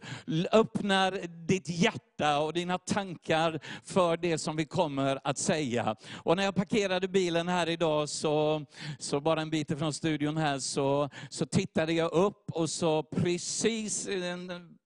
öppnar 0.51 1.11
ditt 1.47 1.69
hjärta 1.69 2.39
och 2.39 2.53
dina 2.53 2.77
tankar 2.77 3.59
för 3.83 4.17
det 4.17 4.37
som 4.37 4.55
vi 4.55 4.65
kommer 4.65 5.19
att 5.23 5.37
säga. 5.37 5.95
Och 6.13 6.35
när 6.35 6.43
jag 6.43 6.55
parkerade 6.55 7.07
bilen 7.07 7.47
här 7.47 7.69
idag, 7.69 8.09
så, 8.09 8.65
så 8.99 9.19
bara 9.21 9.41
en 9.41 9.49
bit 9.49 9.71
ifrån 9.71 9.93
studion 9.93 10.37
här, 10.37 10.59
så, 10.59 11.09
så 11.29 11.45
tittade 11.45 11.93
jag 11.93 12.08
upp 12.11 12.51
och 12.51 12.69
sa 12.69 13.03
precis 13.03 14.07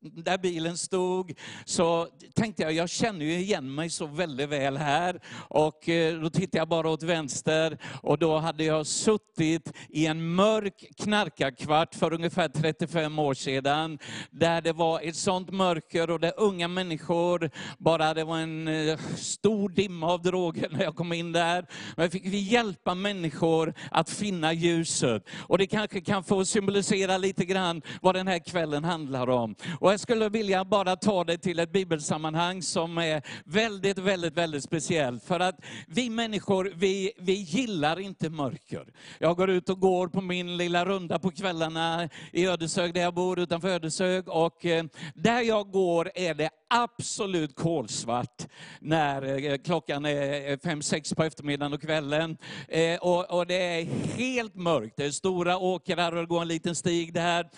där 0.03 0.37
bilen 0.37 0.77
stod, 0.77 1.33
så 1.65 2.07
tänkte 2.33 2.63
jag, 2.63 2.73
jag 2.73 2.89
känner 2.89 3.25
ju 3.25 3.33
igen 3.33 3.75
mig 3.75 3.89
så 3.89 4.05
väldigt 4.05 4.49
väl 4.49 4.77
här. 4.77 5.19
Och 5.35 5.89
eh, 5.89 6.19
då 6.19 6.29
tittade 6.29 6.57
jag 6.57 6.67
bara 6.67 6.89
åt 6.89 7.03
vänster 7.03 7.77
och 8.01 8.17
då 8.17 8.37
hade 8.37 8.63
jag 8.63 8.87
suttit 8.87 9.73
i 9.89 10.05
en 10.05 10.35
mörk 10.35 10.85
knarkarkvart 10.97 11.95
för 11.95 12.13
ungefär 12.13 12.47
35 12.47 13.19
år 13.19 13.33
sedan, 13.33 13.99
där 14.31 14.61
det 14.61 14.73
var 14.73 15.01
ett 15.01 15.15
sånt 15.15 15.51
mörker 15.51 16.09
och 16.09 16.19
där 16.19 16.33
unga 16.37 16.67
människor, 16.67 17.49
bara 17.77 18.13
det 18.13 18.23
var 18.23 18.37
en 18.37 18.67
eh, 18.67 18.99
stor 19.15 19.69
dimma 19.69 20.07
av 20.07 20.21
droger 20.21 20.69
när 20.71 20.83
jag 20.83 20.95
kom 20.95 21.13
in 21.13 21.31
där. 21.31 21.65
Men 21.97 22.11
fick 22.11 22.25
vi 22.25 22.39
hjälpa 22.39 22.95
människor 22.95 23.73
att 23.91 24.09
finna 24.09 24.53
ljuset. 24.53 25.27
Och 25.47 25.57
det 25.57 25.67
kanske 25.67 26.01
kan 26.01 26.23
få 26.23 26.45
symbolisera 26.45 27.17
lite 27.17 27.45
grann 27.45 27.81
vad 28.01 28.15
den 28.15 28.27
här 28.27 28.39
kvällen 28.39 28.83
handlar 28.83 29.29
om. 29.29 29.55
Och 29.79 29.92
jag 29.93 29.99
skulle 29.99 30.29
vilja 30.29 30.65
bara 30.65 30.95
ta 30.95 31.23
det 31.23 31.37
till 31.37 31.59
ett 31.59 31.71
bibelsammanhang 31.71 32.61
som 32.61 32.97
är 32.97 33.21
väldigt, 33.45 33.97
väldigt, 33.97 34.33
väldigt 34.33 34.63
speciellt. 34.63 35.23
För 35.23 35.39
att 35.39 35.55
vi 35.87 36.09
människor, 36.09 36.73
vi, 36.75 37.11
vi 37.17 37.33
gillar 37.33 37.99
inte 37.99 38.29
mörker. 38.29 38.85
Jag 39.19 39.37
går 39.37 39.49
ut 39.49 39.69
och 39.69 39.79
går 39.79 40.07
på 40.07 40.21
min 40.21 40.57
lilla 40.57 40.85
runda 40.85 41.19
på 41.19 41.31
kvällarna 41.31 42.09
i 42.31 42.45
Ödeshög, 42.47 42.93
där 42.93 43.01
jag 43.01 43.13
bor 43.13 43.39
utanför 43.39 43.67
Ödeshög. 43.67 44.27
Och 44.27 44.65
eh, 44.65 44.85
där 45.15 45.41
jag 45.41 45.71
går 45.71 46.11
är 46.15 46.33
det 46.33 46.49
absolut 46.73 47.55
kolsvart 47.55 48.47
när 48.79 49.51
eh, 49.51 49.57
klockan 49.57 50.05
är 50.05 50.51
eh, 50.51 50.57
fem 50.63 50.81
sex 50.81 51.13
på 51.13 51.23
eftermiddagen 51.23 51.73
och 51.73 51.81
kvällen. 51.81 52.37
Eh, 52.67 52.99
och, 52.99 53.37
och 53.37 53.47
det 53.47 53.79
är 53.79 53.85
helt 54.17 54.55
mörkt. 54.55 54.97
Det 54.97 55.05
är 55.05 55.11
stora 55.11 55.57
åkrar 55.57 56.11
och 56.11 56.21
det 56.21 56.27
går 56.27 56.41
en 56.41 56.47
liten 56.47 56.75
stig 56.75 57.13
där. 57.13 57.49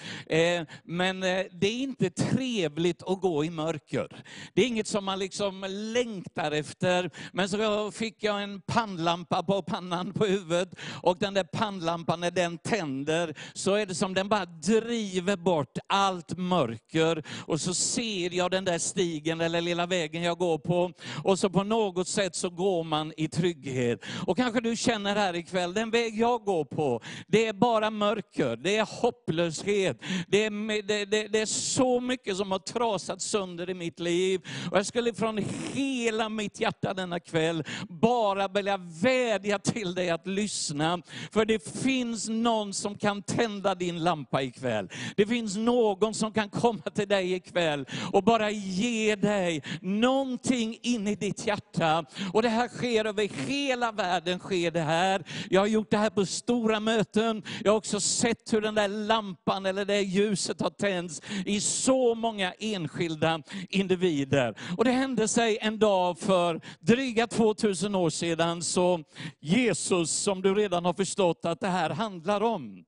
Men 0.83 1.19
det 1.19 1.67
är 1.67 1.81
inte 1.81 2.09
trevligt 2.09 3.03
att 3.03 3.21
gå 3.21 3.45
i 3.45 3.49
mörker. 3.49 4.23
Det 4.53 4.61
är 4.61 4.67
inget 4.67 4.87
som 4.87 5.05
man 5.05 5.19
liksom 5.19 5.65
längtar 5.69 6.51
efter. 6.51 7.11
Men 7.33 7.49
så 7.49 7.91
fick 7.91 8.23
jag 8.23 8.43
en 8.43 8.61
pannlampa 8.61 9.43
på 9.43 9.61
pannan 9.61 10.13
på 10.13 10.25
huvudet. 10.25 10.69
Och 11.01 11.17
den 11.19 11.33
där 11.33 11.43
pannlampan, 11.43 12.19
när 12.19 12.31
den 12.31 12.57
tänder, 12.57 13.35
så 13.53 13.73
är 13.73 13.85
det 13.85 13.95
som 13.95 14.13
den 14.13 14.29
bara 14.29 14.45
driver 14.45 15.35
bort 15.35 15.77
allt 15.87 16.37
mörker. 16.37 17.23
Och 17.37 17.61
så 17.61 17.73
ser 17.73 18.33
jag 18.33 18.51
den 18.51 18.65
där 18.65 18.77
stigen 18.77 19.04
stigen 19.05 19.41
eller 19.41 19.61
lilla 19.61 19.85
vägen 19.85 20.23
jag 20.23 20.37
går 20.37 20.57
på. 20.57 20.91
Och 21.23 21.39
så 21.39 21.49
på 21.49 21.63
något 21.63 22.07
sätt 22.07 22.35
så 22.35 22.49
går 22.49 22.83
man 22.83 23.13
i 23.17 23.27
trygghet. 23.27 23.99
Och 24.27 24.37
kanske 24.37 24.61
du 24.61 24.75
känner 24.75 25.15
här 25.15 25.35
ikväll, 25.35 25.73
den 25.73 25.91
väg 25.91 26.19
jag 26.19 26.43
går 26.43 26.65
på, 26.65 27.01
det 27.27 27.47
är 27.47 27.53
bara 27.53 27.89
mörker, 27.89 28.55
det 28.55 28.77
är 28.77 29.01
hopplöshet. 29.01 29.97
Det 30.27 30.45
är, 30.45 30.81
det, 30.87 31.05
det, 31.05 31.27
det 31.27 31.41
är 31.41 31.45
så 31.45 31.99
mycket 31.99 32.37
som 32.37 32.51
har 32.51 32.59
trasat 32.59 33.21
sönder 33.21 33.69
i 33.69 33.73
mitt 33.73 33.99
liv. 33.99 34.41
Och 34.71 34.77
jag 34.77 34.85
skulle 34.85 35.13
från 35.13 35.45
hela 35.73 36.29
mitt 36.29 36.59
hjärta 36.59 36.93
denna 36.93 37.19
kväll 37.19 37.63
bara 37.89 38.47
vilja 38.47 38.77
vädja 39.01 39.59
till 39.59 39.95
dig 39.95 40.09
att 40.09 40.27
lyssna. 40.27 41.01
För 41.31 41.45
det 41.45 41.67
finns 41.83 42.29
någon 42.29 42.73
som 42.73 42.97
kan 42.97 43.21
tända 43.21 43.75
din 43.75 44.03
lampa 44.03 44.41
ikväll. 44.41 44.89
Det 45.15 45.25
finns 45.25 45.55
någon 45.55 46.13
som 46.13 46.33
kan 46.33 46.49
komma 46.49 46.89
till 46.95 47.07
dig 47.07 47.33
ikväll 47.33 47.85
och 48.13 48.23
bara 48.23 48.51
ge 48.51 48.94
ger 48.95 49.15
dig 49.15 49.63
någonting 49.81 50.79
in 50.81 51.07
i 51.07 51.15
ditt 51.15 51.47
hjärta. 51.47 52.05
Och 52.33 52.41
det 52.41 52.49
här 52.49 52.67
sker 52.67 53.05
över 53.05 53.27
hela 53.47 53.91
världen. 53.91 54.39
sker 54.39 54.71
det 54.71 54.81
här. 54.81 55.23
Jag 55.49 55.61
har 55.61 55.67
gjort 55.67 55.91
det 55.91 55.97
här 55.97 56.09
på 56.09 56.25
stora 56.25 56.79
möten. 56.79 57.43
Jag 57.63 57.71
har 57.71 57.77
också 57.77 57.99
sett 57.99 58.53
hur 58.53 58.61
den 58.61 58.75
där 58.75 58.87
lampan 58.87 59.65
eller 59.65 59.85
det 59.85 60.01
ljuset 60.01 60.61
har 60.61 60.69
tänts 60.69 61.21
i 61.45 61.59
så 61.61 62.15
många 62.15 62.53
enskilda 62.59 63.41
individer. 63.69 64.55
Och 64.77 64.83
det 64.83 64.91
hände 64.91 65.27
sig 65.27 65.57
en 65.61 65.79
dag 65.79 66.19
för 66.19 66.61
dryga 66.79 67.27
2000 67.27 67.95
år 67.95 68.09
sedan, 68.09 68.61
så 68.61 69.03
Jesus, 69.39 70.11
som 70.11 70.41
du 70.41 70.55
redan 70.55 70.85
har 70.85 70.93
förstått 70.93 71.45
att 71.45 71.59
det 71.59 71.67
här 71.67 71.89
handlar 71.89 72.41
om, 72.43 72.83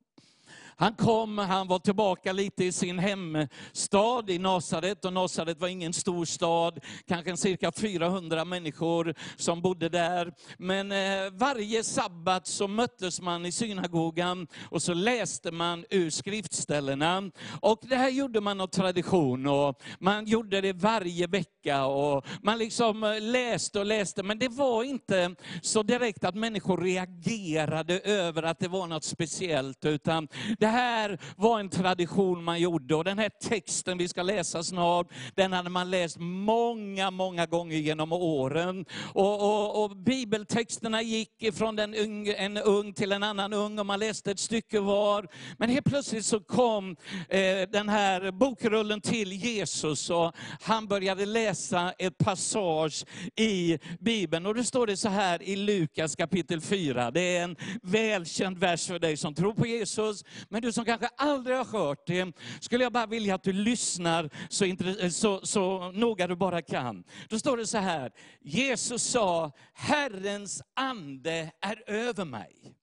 han 0.80 0.94
kom, 0.94 1.38
han 1.38 1.68
var 1.68 1.80
tillbaka 1.80 2.32
lite 2.32 2.66
i 2.66 2.72
sin 2.72 3.00
hemstad 3.00 4.30
i 4.30 4.40
Nasaret. 4.40 5.06
Och 5.06 5.13
Nasaret 5.13 5.60
var 5.60 5.68
ingen 5.68 5.94
stor 5.94 6.26
stad, 6.26 6.80
kanske 7.08 7.38
cirka 7.38 7.72
400 7.72 8.46
människor 8.46 9.16
som 9.36 9.62
bodde 9.62 9.90
där. 9.90 10.34
Men 10.58 10.92
eh, 10.92 11.32
varje 11.32 11.84
sabbat 11.84 12.48
så 12.48 12.68
möttes 12.68 13.22
man 13.22 13.46
i 13.46 13.52
synagogan 13.52 14.48
och 14.70 14.82
så 14.82 14.94
läste 14.94 15.52
man 15.52 15.86
ur 15.90 16.10
skriftställena. 16.10 17.32
Och 17.62 17.80
det 17.82 17.96
här 17.96 18.10
gjorde 18.10 18.42
man 18.42 18.62
av 18.62 18.68
tradition 18.68 19.48
och 19.48 19.82
man 20.00 20.26
gjorde 20.26 20.62
det 20.62 20.74
varje 20.74 21.28
vecka. 21.28 21.86
Och 21.86 22.26
man 22.42 22.58
liksom 22.58 23.04
eh, 23.04 23.22
läste 23.22 23.80
och 23.80 23.86
läste, 23.86 24.24
men 24.24 24.40
det 24.40 24.50
var 24.50 24.84
inte 24.84 25.36
så 25.62 25.84
direkt 25.84 26.24
att 26.24 26.36
människor 26.36 26.78
reagerade 26.78 28.00
över 28.00 28.44
att 28.44 28.60
det 28.60 28.68
var 28.68 28.88
något 28.88 29.04
speciellt. 29.04 29.86
Utan 29.86 30.28
det 30.60 30.66
det 30.67 30.71
här 30.71 31.17
var 31.36 31.60
en 31.60 31.69
tradition 31.69 32.43
man 32.43 32.60
gjorde. 32.60 32.95
Och 32.95 33.03
den 33.03 33.19
här 33.19 33.30
texten 33.30 33.97
vi 33.97 34.08
ska 34.08 34.23
läsa 34.23 34.63
snart, 34.63 35.08
den 35.36 35.53
hade 35.53 35.69
man 35.69 35.89
läst 35.89 36.17
många, 36.19 37.12
många 37.12 37.45
gånger 37.45 37.77
genom 37.77 38.12
åren. 38.13 38.86
Och, 39.13 39.41
och, 39.43 39.84
och 39.84 39.97
bibeltexterna 39.97 41.01
gick 41.01 41.53
från 41.53 41.80
en 41.80 41.95
ung, 41.95 42.27
en 42.27 42.58
ung 42.58 42.93
till 42.93 43.12
en 43.12 43.23
annan 43.23 43.53
ung 43.53 43.80
och 43.80 43.86
man 43.86 43.99
läste 43.99 44.32
ett 44.32 44.39
stycke 44.39 44.80
var. 44.80 45.27
Men 45.58 45.69
helt 45.69 45.86
plötsligt 45.86 46.25
så 46.25 46.39
kom 46.39 46.95
eh, 47.30 47.69
den 47.71 47.89
här 47.89 48.32
bokrullen 48.32 49.01
till 49.01 49.32
Jesus 49.32 50.10
och 50.10 50.36
han 50.62 50.88
började 50.88 51.25
läsa 51.25 51.91
ett 51.91 52.17
passage 52.17 53.06
i 53.36 53.80
Bibeln. 53.99 54.45
Och 54.45 54.56
då 54.56 54.63
står 54.63 54.88
det 54.88 54.97
så 54.97 55.10
här 55.10 55.43
i 55.43 55.56
Lukas 55.56 56.15
kapitel 56.15 56.62
4. 56.62 57.12
Det 57.12 57.38
är 57.38 57.43
en 57.43 57.56
välkänd 57.82 58.58
vers 58.58 58.88
för 58.88 58.99
dig 58.99 59.17
som 59.17 59.36
tror 59.36 59.53
på 59.53 59.67
Jesus, 59.67 60.23
men 60.58 60.62
du 60.62 60.72
som 60.72 60.86
kanske 60.86 61.08
aldrig 61.17 61.58
har 61.58 61.65
hört 61.65 62.08
det, 62.08 62.34
skulle 62.60 62.84
jag 62.84 62.93
bara 62.93 63.06
vilja 63.06 63.36
att 63.36 63.43
du 63.43 63.54
lyssnar 63.54 64.30
så, 64.50 65.10
så, 65.12 65.46
så 65.46 65.91
noga 65.91 66.28
du 66.28 66.36
bara 66.36 66.62
kan. 66.62 67.04
Då 67.30 67.39
står 67.39 67.58
det 67.58 67.67
så 67.67 67.78
här, 67.78 68.12
Jesus 68.41 69.04
sa, 69.04 69.52
Herrens 69.74 70.62
ande 70.76 71.52
är 71.62 71.89
över 71.89 72.26
mig. 72.26 72.76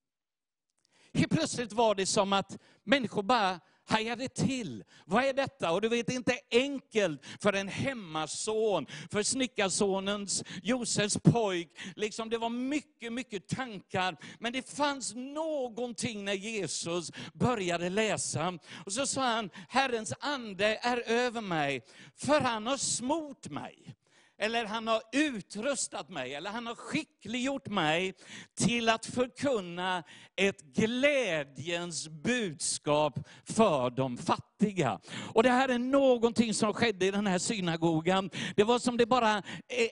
Helt 1.15 1.33
plötsligt 1.33 1.73
var 1.73 1.95
det 1.95 2.07
som 2.07 2.33
att 2.33 2.59
människor 2.85 3.23
bara 3.23 3.61
hajade 3.87 4.29
till. 4.29 4.85
Vad 5.05 5.25
är 5.25 5.33
detta? 5.33 5.73
Och 5.73 5.81
du 5.81 5.89
vet, 5.89 6.11
inte 6.11 6.39
enkelt 6.51 7.23
för 7.41 7.53
en 7.53 7.69
hemmason, 7.69 8.87
för 9.11 9.23
snickarsonens, 9.23 10.45
Josefs 10.63 11.19
pojk. 11.19 11.69
Liksom, 11.97 12.31
det 12.31 12.39
var 12.39 12.51
mycket, 12.51 13.13
mycket 13.13 13.49
tankar. 13.49 14.17
Men 14.39 14.53
det 14.53 14.71
fanns 14.71 15.15
någonting 15.15 16.25
när 16.25 16.33
Jesus 16.33 17.11
började 17.33 17.89
läsa. 17.89 18.59
Och 18.87 18.93
så 18.93 19.07
sa 19.07 19.23
han, 19.23 19.51
Herrens 19.69 20.15
ande 20.21 20.79
är 20.83 21.03
över 21.07 21.41
mig, 21.41 21.83
för 22.17 22.41
han 22.41 22.67
har 22.67 22.77
smort 22.77 23.51
mig. 23.51 23.95
Eller 24.39 24.65
han 24.65 24.87
har 24.87 25.03
utrustat 25.13 26.09
mig, 26.09 26.35
eller 26.35 26.51
han 26.51 26.67
har 26.67 26.75
skickliggjort 26.75 27.69
mig 27.69 28.15
till 28.59 28.89
att 28.89 29.07
förkunna 29.07 30.03
ett 30.37 30.61
glädjens 30.61 32.09
budskap 32.09 33.19
för 33.45 33.91
de 33.91 34.17
fattiga. 34.17 35.01
Och 35.35 35.43
det 35.43 35.51
här 35.51 35.69
är 35.69 35.79
någonting 35.79 36.55
som 36.55 36.73
skedde 36.73 37.07
i 37.07 37.11
den 37.11 37.27
här 37.27 37.39
synagogan. 37.39 38.31
Det 38.57 38.65
var 38.65 38.79
som 38.79 38.97
det 38.97 39.07
bara 39.07 39.37
eh, 39.37 39.43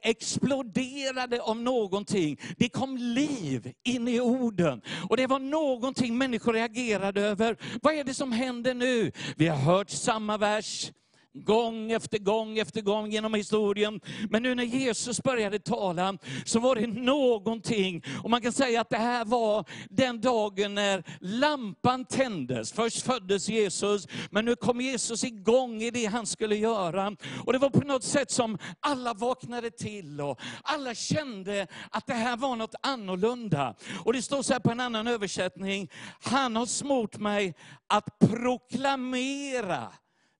exploderade 0.02 1.42
av 1.42 1.56
någonting. 1.56 2.40
Det 2.58 2.68
kom 2.68 2.96
liv 2.96 3.72
in 3.84 4.08
i 4.08 4.20
orden. 4.20 4.82
Och 5.08 5.16
det 5.16 5.26
var 5.26 5.38
någonting 5.38 6.18
människor 6.18 6.52
reagerade 6.52 7.20
över. 7.20 7.56
Vad 7.82 7.94
är 7.94 8.04
det 8.04 8.14
som 8.14 8.32
händer 8.32 8.74
nu? 8.74 9.12
Vi 9.36 9.48
har 9.48 9.56
hört 9.56 9.90
samma 9.90 10.38
vers, 10.38 10.92
gång 11.34 11.92
efter 11.92 12.18
gång 12.18 12.58
efter 12.58 12.80
gång 12.80 13.10
genom 13.10 13.34
historien. 13.34 14.00
Men 14.30 14.42
nu 14.42 14.54
när 14.54 14.64
Jesus 14.64 15.22
började 15.22 15.58
tala 15.58 16.18
så 16.44 16.60
var 16.60 16.76
det 16.76 16.86
någonting, 16.86 18.02
och 18.22 18.30
man 18.30 18.40
kan 18.40 18.52
säga 18.52 18.80
att 18.80 18.90
det 18.90 18.96
här 18.96 19.24
var 19.24 19.64
den 19.90 20.20
dagen 20.20 20.74
när 20.74 21.04
lampan 21.20 22.04
tändes. 22.04 22.72
Först 22.72 23.02
föddes 23.02 23.48
Jesus, 23.48 24.08
men 24.30 24.44
nu 24.44 24.56
kom 24.56 24.80
Jesus 24.80 25.24
igång 25.24 25.82
i 25.82 25.90
det 25.90 26.06
han 26.06 26.26
skulle 26.26 26.56
göra. 26.56 27.16
Och 27.46 27.52
det 27.52 27.58
var 27.58 27.70
på 27.70 27.86
något 27.86 28.04
sätt 28.04 28.30
som 28.30 28.58
alla 28.80 29.14
vaknade 29.14 29.70
till 29.70 30.20
och 30.20 30.40
alla 30.62 30.94
kände 30.94 31.66
att 31.90 32.06
det 32.06 32.14
här 32.14 32.36
var 32.36 32.56
något 32.56 32.74
annorlunda. 32.82 33.74
Och 34.04 34.12
det 34.12 34.22
står 34.22 34.42
så 34.42 34.52
här 34.52 34.60
på 34.60 34.70
en 34.70 34.80
annan 34.80 35.06
översättning, 35.06 35.88
han 36.20 36.56
har 36.56 36.66
smort 36.66 37.18
mig 37.18 37.54
att 37.86 38.18
proklamera 38.18 39.92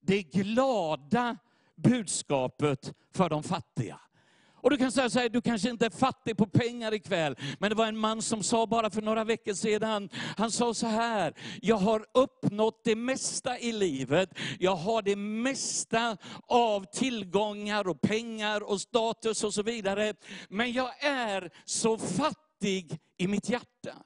det 0.02 0.22
glada 0.22 1.36
budskapet 1.76 2.92
för 3.14 3.28
de 3.28 3.42
fattiga. 3.42 4.00
Och 4.62 4.70
du 4.70 4.76
kan 4.76 4.92
säga 4.92 5.10
så 5.10 5.18
här, 5.18 5.28
du 5.28 5.40
kanske 5.40 5.70
inte 5.70 5.86
är 5.86 5.90
fattig 5.90 6.36
på 6.36 6.46
pengar 6.46 6.94
ikväll, 6.94 7.36
men 7.58 7.70
det 7.70 7.76
var 7.76 7.86
en 7.86 7.96
man 7.96 8.22
som 8.22 8.42
sa 8.42 8.66
bara 8.66 8.90
för 8.90 9.02
några 9.02 9.24
veckor 9.24 9.54
sedan, 9.54 10.08
han 10.36 10.50
sa 10.50 10.74
så 10.74 10.86
här, 10.86 11.34
jag 11.62 11.76
har 11.76 12.06
uppnått 12.14 12.80
det 12.84 12.96
mesta 12.96 13.58
i 13.58 13.72
livet, 13.72 14.30
jag 14.58 14.76
har 14.76 15.02
det 15.02 15.16
mesta 15.16 16.16
av 16.46 16.84
tillgångar 16.84 17.88
och 17.88 18.00
pengar 18.00 18.60
och 18.60 18.80
status 18.80 19.44
och 19.44 19.54
så 19.54 19.62
vidare, 19.62 20.14
men 20.48 20.72
jag 20.72 21.04
är 21.04 21.50
så 21.64 21.98
fattig 21.98 22.98
i 23.18 23.28
mitt 23.28 23.48
hjärta. 23.48 23.96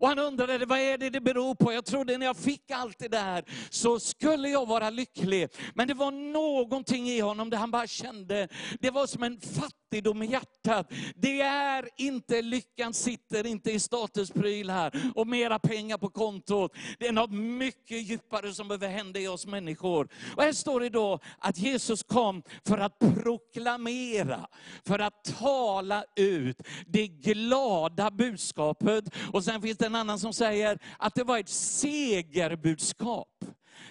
Och 0.00 0.08
han 0.08 0.18
undrade, 0.18 0.66
vad 0.66 0.78
är 0.78 0.98
det 0.98 1.10
det 1.10 1.20
beror 1.20 1.54
på? 1.54 1.72
Jag 1.72 1.84
trodde 1.84 2.18
när 2.18 2.26
jag 2.26 2.36
fick 2.36 2.70
allt 2.70 2.98
det 2.98 3.08
där, 3.08 3.44
så 3.70 4.00
skulle 4.00 4.48
jag 4.48 4.66
vara 4.66 4.90
lycklig. 4.90 5.48
Men 5.74 5.88
det 5.88 5.94
var 5.94 6.10
någonting 6.10 7.08
i 7.08 7.20
honom 7.20 7.50
där 7.50 7.58
han 7.58 7.70
bara 7.70 7.86
kände, 7.86 8.48
det 8.80 8.90
var 8.90 9.06
som 9.06 9.22
en 9.22 9.40
fattig 9.40 9.78
fattigdom 9.88 10.22
i 10.22 10.26
hjärtat. 10.26 10.92
Det 11.14 11.40
är 11.40 11.88
inte, 11.96 12.42
lyckan 12.42 12.94
sitter 12.94 13.46
inte 13.46 13.70
i 13.70 13.80
statusprylar 13.80 14.92
och 15.14 15.26
mera 15.26 15.58
pengar 15.58 15.98
på 15.98 16.10
kontot. 16.10 16.72
Det 16.98 17.06
är 17.06 17.12
något 17.12 17.32
mycket 17.32 18.02
djupare 18.02 18.54
som 18.54 18.68
behöver 18.68 18.88
hända 18.88 19.20
i 19.20 19.28
oss 19.28 19.46
människor. 19.46 20.08
Och 20.36 20.42
här 20.42 20.52
står 20.52 20.80
det 20.80 20.88
då 20.88 21.18
att 21.38 21.58
Jesus 21.58 22.02
kom 22.02 22.42
för 22.66 22.78
att 22.78 22.98
proklamera, 22.98 24.46
för 24.86 24.98
att 24.98 25.24
tala 25.38 26.04
ut 26.16 26.62
det 26.86 27.06
glada 27.06 28.10
budskapet. 28.10 29.04
Och 29.32 29.44
sen 29.44 29.62
finns 29.62 29.78
det 29.78 29.86
en 29.86 29.94
annan 29.94 30.18
som 30.18 30.32
säger 30.32 30.78
att 30.98 31.14
det 31.14 31.24
var 31.24 31.38
ett 31.38 31.48
segerbudskap. 31.48 33.37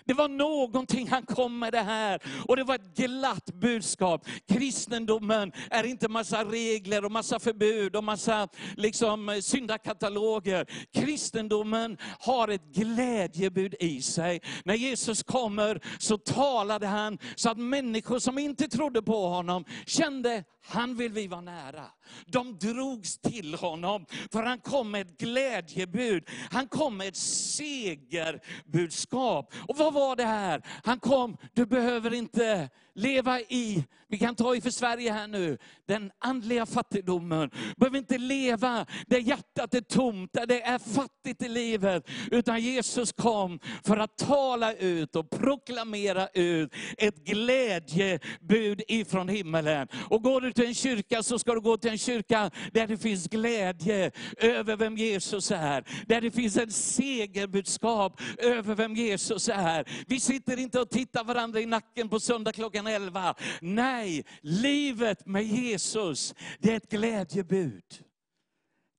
Det 0.06 0.14
var 0.14 0.28
någonting 0.28 1.08
han 1.10 1.26
kom 1.26 1.60
med 1.60 1.74
det 1.74 1.82
här. 1.82 2.22
Och 2.48 2.56
det 2.56 2.64
var 2.64 2.76
ett 2.76 2.96
glatt 2.96 3.46
budskap. 3.46 4.28
Kristendomen 4.48 5.52
är 5.70 5.84
inte 5.84 6.08
massa 6.08 6.44
regler 6.44 7.06
och 7.06 7.12
massa 7.12 7.40
förbud 7.40 7.96
och 7.96 8.04
massa 8.04 8.48
liksom, 8.76 9.30
eh, 9.30 9.40
syndakataloger. 9.40 10.66
Kristendomen 10.94 11.98
har 12.20 12.48
ett 12.48 12.66
glädjebud 12.74 13.76
i 13.80 14.02
sig. 14.02 14.42
När 14.66 14.76
Jesus 14.76 15.24
kommer 15.24 15.82
så 16.00 16.18
talade 16.18 16.88
han 16.88 17.18
så 17.36 17.50
att 17.50 17.58
människor 17.58 18.20
som 18.20 18.38
inte 18.38 18.68
trodde 18.68 19.02
på 19.02 19.28
honom 19.28 19.66
kände, 19.86 20.44
han 20.66 20.96
vill 20.96 21.12
vi 21.12 21.28
vara 21.28 21.42
nära. 21.42 21.86
De 22.26 22.58
drogs 22.58 23.18
till 23.18 23.56
honom, 23.56 24.06
för 24.32 24.44
han 24.44 24.60
kom 24.60 24.92
med 24.92 25.02
ett 25.02 25.18
glädjebud. 25.18 26.30
Han 26.52 26.68
kom 26.68 26.98
med 26.98 27.08
ett 27.08 27.16
segerbudskap. 27.16 29.54
Och 29.68 29.78
vad 29.78 29.94
var 29.94 30.16
det 30.16 30.26
här? 30.26 30.62
Han 30.84 31.00
kom, 31.00 31.38
du 31.54 31.66
behöver 31.66 32.14
inte 32.14 32.70
leva 32.98 33.40
i, 33.40 33.84
vi 34.10 34.18
kan 34.18 34.36
ta 34.36 34.56
i 34.56 34.62
för 34.62 34.70
Sverige 34.70 35.12
här 35.12 35.28
nu, 35.28 35.58
den 35.88 36.12
andliga 36.20 36.66
fattigdomen. 36.66 37.50
Behöver 37.78 37.98
inte 37.98 38.18
leva 38.18 38.86
där 39.08 39.20
hjärtat 39.20 39.74
är 39.74 39.82
tomt, 39.82 40.34
där 40.34 40.46
det 40.46 40.62
är 40.62 40.80
fattigt 40.80 41.42
i 41.42 41.50
livet. 41.50 42.10
Utan 42.32 42.62
Jesus 42.62 43.12
kom 43.12 43.60
för 43.84 43.98
att 43.98 44.18
tala 44.18 44.74
ut 44.74 45.16
och 45.16 45.30
proklamera 45.30 46.28
ut 46.28 46.74
ett 46.98 47.16
glädjebud 47.16 48.82
ifrån 48.88 49.30
himmelen. 49.30 49.88
Och 50.10 50.24
går 50.24 50.42
du 50.42 50.54
till 50.54 50.66
en 50.66 50.76
kyrka 50.76 51.24
så 51.24 51.40
ska 51.40 51.54
du 51.54 51.62
gå 51.62 51.78
till 51.78 51.92
en 51.92 51.98
kyrka 51.98 52.52
där 52.74 52.88
det 52.88 52.98
finns 52.98 53.28
glädje 53.28 54.12
över 54.38 54.76
vem 54.76 54.98
Jesus 54.98 55.52
är. 55.52 55.84
Där 56.08 56.22
det 56.22 56.32
finns 56.32 56.58
en 56.58 56.72
segerbudskap 56.72 58.22
över 58.38 58.76
vem 58.76 58.96
Jesus 58.96 59.50
är. 59.50 60.06
Vi 60.08 60.20
sitter 60.20 60.60
inte 60.60 60.80
och 60.80 60.90
tittar 60.90 61.24
varandra 61.24 61.60
i 61.60 61.66
nacken 61.66 62.10
på 62.10 62.20
söndag 62.20 62.52
klockan 62.52 62.87
11. 62.88 63.36
Nej, 63.62 64.26
livet 64.42 65.26
med 65.26 65.44
Jesus, 65.44 66.36
det 66.60 66.72
är 66.72 66.78
ett 66.78 66.90
glädjebud. 66.90 67.84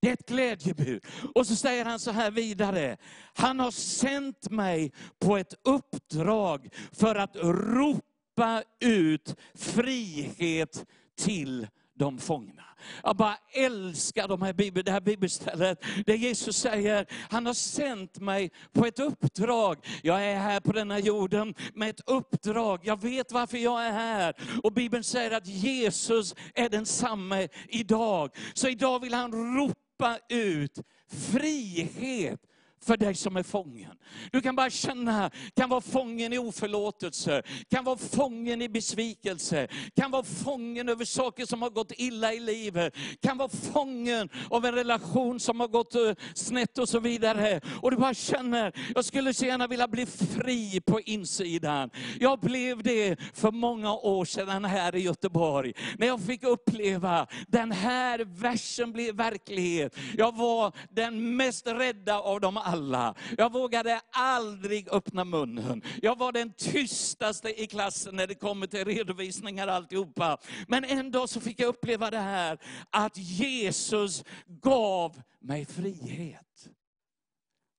Det 0.00 0.08
är 0.08 0.12
ett 0.12 0.28
glädjebud. 0.28 1.04
Och 1.34 1.46
så 1.46 1.56
säger 1.56 1.84
han 1.84 1.98
så 1.98 2.10
här 2.10 2.30
vidare. 2.30 2.96
Han 3.34 3.60
har 3.60 3.70
sänt 3.70 4.50
mig 4.50 4.92
på 5.18 5.36
ett 5.36 5.54
uppdrag 5.64 6.68
för 6.92 7.14
att 7.14 7.36
ropa 7.36 8.62
ut 8.80 9.36
frihet 9.54 10.86
till 11.18 11.66
de 11.98 12.18
fångna. 12.18 12.64
Jag 13.02 13.16
bara 13.16 13.36
älskar 13.52 14.28
de 14.28 14.42
här 14.42 14.52
bibel, 14.52 14.84
det 14.84 14.92
här 14.92 15.00
bibelstället 15.00 15.84
där 16.06 16.14
Jesus 16.14 16.56
säger, 16.56 17.06
han 17.30 17.46
har 17.46 17.54
sänt 17.54 18.18
mig 18.18 18.50
på 18.72 18.86
ett 18.86 18.98
uppdrag. 18.98 19.86
Jag 20.02 20.24
är 20.24 20.36
här 20.36 20.60
på 20.60 20.72
denna 20.72 20.98
jorden 20.98 21.54
med 21.74 21.90
ett 21.90 22.00
uppdrag. 22.06 22.80
Jag 22.82 23.02
vet 23.02 23.32
varför 23.32 23.58
jag 23.58 23.86
är 23.86 23.92
här. 23.92 24.34
Och 24.62 24.72
Bibeln 24.72 25.04
säger 25.04 25.30
att 25.30 25.46
Jesus 25.46 26.34
är 26.54 26.68
densamme 26.68 27.48
idag. 27.68 28.30
Så 28.54 28.68
idag 28.68 29.00
vill 29.00 29.14
han 29.14 29.56
ropa 29.56 30.18
ut 30.28 30.78
frihet 31.08 32.40
för 32.80 32.96
dig 32.96 33.14
som 33.14 33.36
är 33.36 33.42
fången. 33.42 33.92
Du 34.32 34.40
kan 34.40 34.56
bara 34.56 34.70
känna, 34.70 35.30
kan 35.56 35.68
vara 35.68 35.80
fången 35.80 36.32
i 36.32 36.38
oförlåtelse, 36.38 37.42
kan 37.70 37.84
vara 37.84 37.96
fången 37.96 38.62
i 38.62 38.68
besvikelse, 38.68 39.68
kan 39.96 40.10
vara 40.10 40.24
fången 40.24 40.88
över 40.88 41.04
saker 41.04 41.46
som 41.46 41.62
har 41.62 41.70
gått 41.70 41.92
illa 41.96 42.32
i 42.32 42.40
livet, 42.40 42.94
kan 43.22 43.38
vara 43.38 43.48
fången 43.48 44.28
av 44.50 44.64
en 44.64 44.74
relation 44.74 45.40
som 45.40 45.60
har 45.60 45.68
gått 45.68 45.94
eh, 45.94 46.12
snett 46.34 46.78
och 46.78 46.88
så 46.88 47.00
vidare. 47.00 47.60
Och 47.82 47.90
du 47.90 47.96
bara 47.96 48.14
känner, 48.14 48.72
jag 48.94 49.04
skulle 49.04 49.34
så 49.34 49.46
gärna 49.46 49.66
vilja 49.66 49.88
bli 49.88 50.06
fri 50.06 50.80
på 50.80 51.00
insidan. 51.00 51.90
Jag 52.20 52.40
blev 52.40 52.82
det 52.82 53.16
för 53.34 53.50
många 53.50 53.92
år 53.94 54.24
sedan 54.24 54.64
här 54.64 54.96
i 54.96 55.00
Göteborg, 55.00 55.72
när 55.98 56.06
jag 56.06 56.20
fick 56.20 56.42
uppleva 56.42 57.26
den 57.48 57.72
här 57.72 58.18
versen 58.18 58.92
bli 58.92 59.12
verklighet. 59.12 59.96
Jag 60.16 60.36
var 60.36 60.72
den 60.90 61.36
mest 61.36 61.66
rädda 61.66 62.20
av 62.20 62.40
dem 62.40 62.56
alla. 62.68 63.14
Jag 63.38 63.52
vågade 63.52 64.00
aldrig 64.12 64.88
öppna 64.88 65.24
munnen. 65.24 65.82
Jag 66.02 66.18
var 66.18 66.32
den 66.32 66.52
tystaste 66.52 67.62
i 67.62 67.66
klassen 67.66 68.16
när 68.16 68.26
det 68.26 68.34
kommer 68.34 68.66
till 68.66 68.84
redovisningar 68.84 69.66
och 69.66 69.74
alltihopa. 69.74 70.38
Men 70.68 70.84
en 70.84 71.10
dag 71.10 71.28
så 71.28 71.40
fick 71.40 71.60
jag 71.60 71.68
uppleva 71.68 72.10
det 72.10 72.18
här, 72.18 72.58
att 72.90 73.16
Jesus 73.16 74.24
gav 74.46 75.22
mig 75.40 75.64
frihet. 75.64 76.68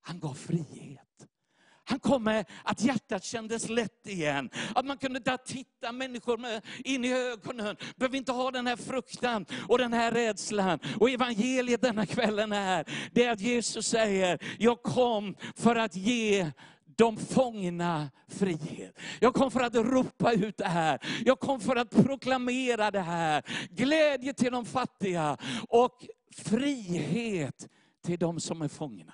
Han 0.01 0.19
gav 0.19 0.33
frihet. 0.33 1.08
Han 1.89 1.99
kom 1.99 2.23
med 2.23 2.45
att 2.63 2.81
hjärtat 2.81 3.23
kändes 3.23 3.69
lätt 3.69 4.07
igen. 4.07 4.49
Att 4.75 4.85
man 4.85 4.97
kunde 4.97 5.19
där 5.19 5.37
titta 5.37 5.91
människor 5.91 6.37
med, 6.37 6.61
in 6.83 7.05
i 7.05 7.13
ögonen. 7.13 7.75
Behöver 7.95 8.17
inte 8.17 8.31
ha 8.31 8.51
den 8.51 8.67
här 8.67 8.75
fruktan 8.75 9.45
och 9.67 9.77
den 9.77 9.93
här 9.93 10.11
rädslan. 10.11 10.79
Och 10.99 11.09
evangeliet 11.09 11.81
denna 11.81 12.05
kvällen 12.05 12.51
är, 12.51 12.85
det 13.11 13.25
är 13.25 13.31
att 13.31 13.41
Jesus 13.41 13.87
säger, 13.87 14.39
jag 14.59 14.83
kom 14.83 15.35
för 15.55 15.75
att 15.75 15.95
ge 15.95 16.51
de 16.95 17.17
fångna 17.17 18.09
frihet. 18.27 18.99
Jag 19.19 19.33
kom 19.33 19.51
för 19.51 19.61
att 19.61 19.75
ropa 19.75 20.31
ut 20.31 20.57
det 20.57 20.67
här. 20.67 20.99
Jag 21.25 21.39
kom 21.39 21.59
för 21.59 21.75
att 21.75 21.89
proklamera 21.89 22.91
det 22.91 23.01
här. 23.01 23.43
Glädje 23.69 24.33
till 24.33 24.51
de 24.51 24.65
fattiga 24.65 25.37
och 25.69 26.05
frihet 26.35 27.67
till 28.05 28.19
de 28.19 28.39
som 28.39 28.61
är 28.61 28.67
fångna. 28.67 29.13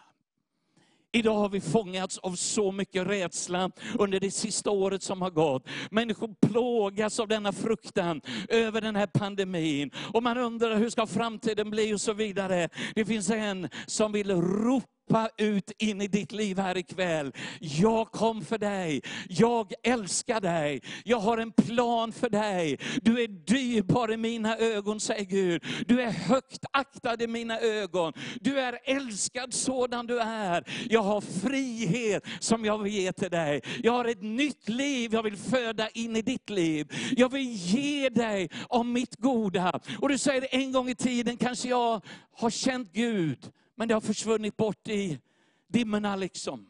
Idag 1.15 1.35
har 1.35 1.49
vi 1.49 1.61
fångats 1.61 2.17
av 2.17 2.35
så 2.35 2.71
mycket 2.71 3.07
rädsla 3.07 3.71
under 3.99 4.19
det 4.19 4.31
sista 4.31 4.71
året 4.71 5.03
som 5.03 5.21
har 5.21 5.29
gått. 5.29 5.67
Människor 5.91 6.29
plågas 6.47 7.19
av 7.19 7.27
denna 7.27 7.51
fruktan 7.51 8.21
över 8.49 8.81
den 8.81 8.95
här 8.95 9.07
pandemin. 9.07 9.91
Och 10.13 10.23
man 10.23 10.37
undrar 10.37 10.75
hur 10.75 10.89
ska 10.89 11.07
framtiden 11.07 11.69
bli 11.69 11.93
och 11.93 12.01
så 12.01 12.13
vidare. 12.13 12.69
Det 12.95 13.05
finns 13.05 13.29
en 13.29 13.69
som 13.85 14.11
vill 14.11 14.31
ropa 14.31 14.94
ropa 15.09 15.29
ut 15.37 15.71
in 15.77 16.01
i 16.01 16.07
ditt 16.07 16.31
liv 16.31 16.59
här 16.59 16.77
ikväll. 16.77 17.31
Jag 17.59 18.11
kom 18.11 18.45
för 18.45 18.57
dig. 18.57 19.01
Jag 19.29 19.73
älskar 19.83 20.41
dig. 20.41 20.81
Jag 21.03 21.19
har 21.19 21.37
en 21.37 21.51
plan 21.51 22.11
för 22.11 22.29
dig. 22.29 22.79
Du 23.01 23.23
är 23.23 23.27
dyrbar 23.27 24.11
i 24.11 24.17
mina 24.17 24.57
ögon, 24.57 24.99
säger 24.99 25.25
Gud. 25.25 25.63
Du 25.87 26.01
är 26.01 26.11
högt 26.11 26.65
aktad 26.71 27.23
i 27.23 27.27
mina 27.27 27.59
ögon. 27.59 28.13
Du 28.41 28.59
är 28.59 28.79
älskad 28.83 29.53
sådan 29.53 30.07
du 30.07 30.19
är. 30.19 30.63
Jag 30.89 31.01
har 31.01 31.21
frihet 31.21 32.23
som 32.39 32.65
jag 32.65 32.77
vill 32.77 32.93
ge 32.93 33.11
till 33.11 33.29
dig. 33.29 33.61
Jag 33.83 33.91
har 33.91 34.05
ett 34.05 34.21
nytt 34.21 34.69
liv 34.69 35.13
jag 35.13 35.23
vill 35.23 35.37
föda 35.37 35.89
in 35.89 36.15
i 36.15 36.21
ditt 36.21 36.49
liv. 36.49 36.91
Jag 37.17 37.31
vill 37.31 37.51
ge 37.51 38.09
dig 38.09 38.49
av 38.69 38.85
mitt 38.85 39.15
goda. 39.15 39.79
Och 39.99 40.09
du 40.09 40.17
säger, 40.17 40.47
en 40.51 40.71
gång 40.71 40.89
i 40.89 40.95
tiden 40.95 41.37
kanske 41.37 41.69
jag 41.69 42.01
har 42.37 42.49
känt 42.49 42.93
Gud. 42.93 43.51
Men 43.75 43.87
det 43.87 43.93
har 43.93 44.01
försvunnit 44.01 44.57
bort 44.57 44.87
i 44.87 45.19
dimmorna 45.67 46.15
liksom. 46.15 46.67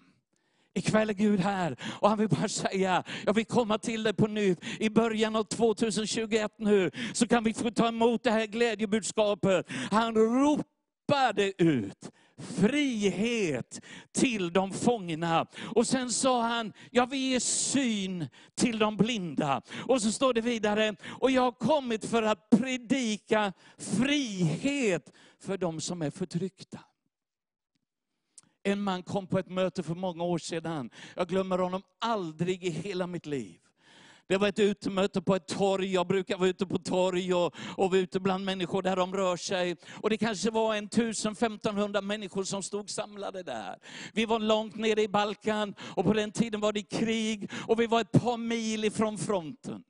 Ikväll 0.74 1.10
är 1.10 1.14
Gud 1.14 1.40
här 1.40 1.78
och 2.00 2.10
han 2.10 2.18
vill 2.18 2.30
bara 2.30 2.50
säga, 2.50 3.04
jag 3.26 3.34
vill 3.34 3.46
komma 3.46 3.78
till 3.78 4.04
dig 4.04 4.14
på 4.14 4.28
nytt. 4.28 4.60
I 4.80 4.90
början 4.90 5.36
av 5.36 5.44
2021 5.44 6.52
nu, 6.58 6.92
så 7.14 7.28
kan 7.28 7.44
vi 7.44 7.54
få 7.54 7.72
ta 7.72 7.88
emot 7.88 8.24
det 8.24 8.32
här 8.32 8.46
glädjebudskapet. 8.46 9.66
Han 9.92 10.16
ropade 10.16 11.64
ut 11.64 12.12
frihet 12.38 13.82
till 14.12 14.54
de 14.54 14.72
fångna. 14.72 15.48
Och 15.76 15.88
sen 15.88 16.12
sa 16.12 16.42
han, 16.42 16.74
jag 16.92 17.10
vill 17.10 17.20
ge 17.20 17.40
syn 17.40 18.28
till 18.56 18.80
de 18.80 18.98
blinda. 18.98 19.62
Och 19.88 20.02
så 20.02 20.12
står 20.12 20.34
det 20.34 20.42
vidare, 20.42 20.96
och 21.06 21.32
jag 21.32 21.42
har 21.42 21.52
kommit 21.52 22.06
för 22.06 22.24
att 22.24 22.50
predika 22.50 23.54
frihet 23.78 25.12
för 25.40 25.58
de 25.58 25.82
som 25.82 26.02
är 26.02 26.12
förtryckta. 26.12 26.80
En 28.68 28.82
man 28.82 29.04
kom 29.04 29.28
på 29.28 29.40
ett 29.40 29.50
möte 29.50 29.84
för 29.84 29.96
många 29.96 30.24
år 30.24 30.38
sedan. 30.38 30.90
Jag 31.16 31.28
glömmer 31.28 31.58
honom 31.58 31.82
aldrig 32.00 32.64
i 32.64 32.70
hela 32.70 33.08
mitt 33.08 33.26
liv. 33.26 33.60
Det 34.28 34.38
var 34.38 34.48
ett 34.48 34.60
utemöte 34.60 35.22
på 35.22 35.36
ett 35.36 35.48
torg. 35.48 35.94
Jag 35.94 36.08
brukar 36.08 36.38
vara 36.38 36.50
ute 36.50 36.66
på 36.66 36.78
torg 36.78 37.34
och, 37.34 37.56
och 37.78 37.92
vara 37.92 38.00
ute 38.00 38.20
bland 38.20 38.46
människor 38.46 38.82
där 38.82 38.96
de 38.96 39.16
rör 39.16 39.38
sig. 39.38 39.76
Och 40.02 40.10
det 40.10 40.18
kanske 40.18 40.52
var 40.52 40.76
en 40.76 40.86
1500 40.86 42.02
människor 42.02 42.44
som 42.44 42.64
stod 42.64 42.90
samlade 42.90 43.44
där. 43.44 43.76
Vi 44.14 44.26
var 44.26 44.40
långt 44.40 44.76
nere 44.76 45.02
i 45.02 45.08
Balkan 45.08 45.76
och 45.80 46.06
på 46.06 46.14
den 46.14 46.32
tiden 46.32 46.62
var 46.62 46.74
det 46.74 46.84
krig 46.84 47.52
och 47.68 47.80
vi 47.80 47.88
var 47.88 48.02
ett 48.02 48.12
par 48.12 48.38
mil 48.38 48.86
ifrån 48.86 49.18
fronten. 49.18 49.84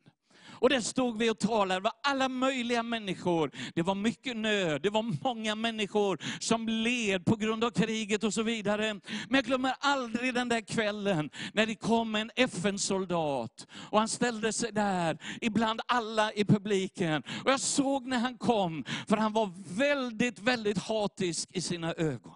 Och 0.59 0.69
där 0.69 0.81
stod 0.81 1.17
vi 1.17 1.29
och 1.29 1.39
talade, 1.39 1.79
det 1.79 1.83
var 1.83 1.93
alla 2.03 2.29
möjliga 2.29 2.83
människor. 2.83 3.51
Det 3.75 3.81
var 3.81 3.95
mycket 3.95 4.37
nöd, 4.37 4.81
det 4.81 4.89
var 4.89 5.23
många 5.23 5.55
människor 5.55 6.19
som 6.39 6.67
led 6.67 7.25
på 7.25 7.35
grund 7.35 7.63
av 7.63 7.71
kriget 7.71 8.23
och 8.23 8.33
så 8.33 8.43
vidare. 8.43 8.93
Men 8.93 9.35
jag 9.35 9.43
glömmer 9.43 9.75
aldrig 9.79 10.33
den 10.33 10.49
där 10.49 10.61
kvällen 10.61 11.29
när 11.53 11.65
det 11.65 11.75
kom 11.75 12.15
en 12.15 12.31
FN-soldat. 12.35 13.67
Och 13.73 13.99
han 13.99 14.07
ställde 14.07 14.53
sig 14.53 14.71
där, 14.71 15.17
ibland 15.41 15.81
alla 15.87 16.33
i 16.33 16.45
publiken. 16.45 17.23
Och 17.45 17.51
jag 17.51 17.59
såg 17.59 18.07
när 18.07 18.19
han 18.19 18.37
kom, 18.37 18.83
för 19.07 19.17
han 19.17 19.33
var 19.33 19.51
väldigt, 19.77 20.39
väldigt 20.39 20.77
hatisk 20.77 21.49
i 21.53 21.61
sina 21.61 21.93
ögon. 21.93 22.33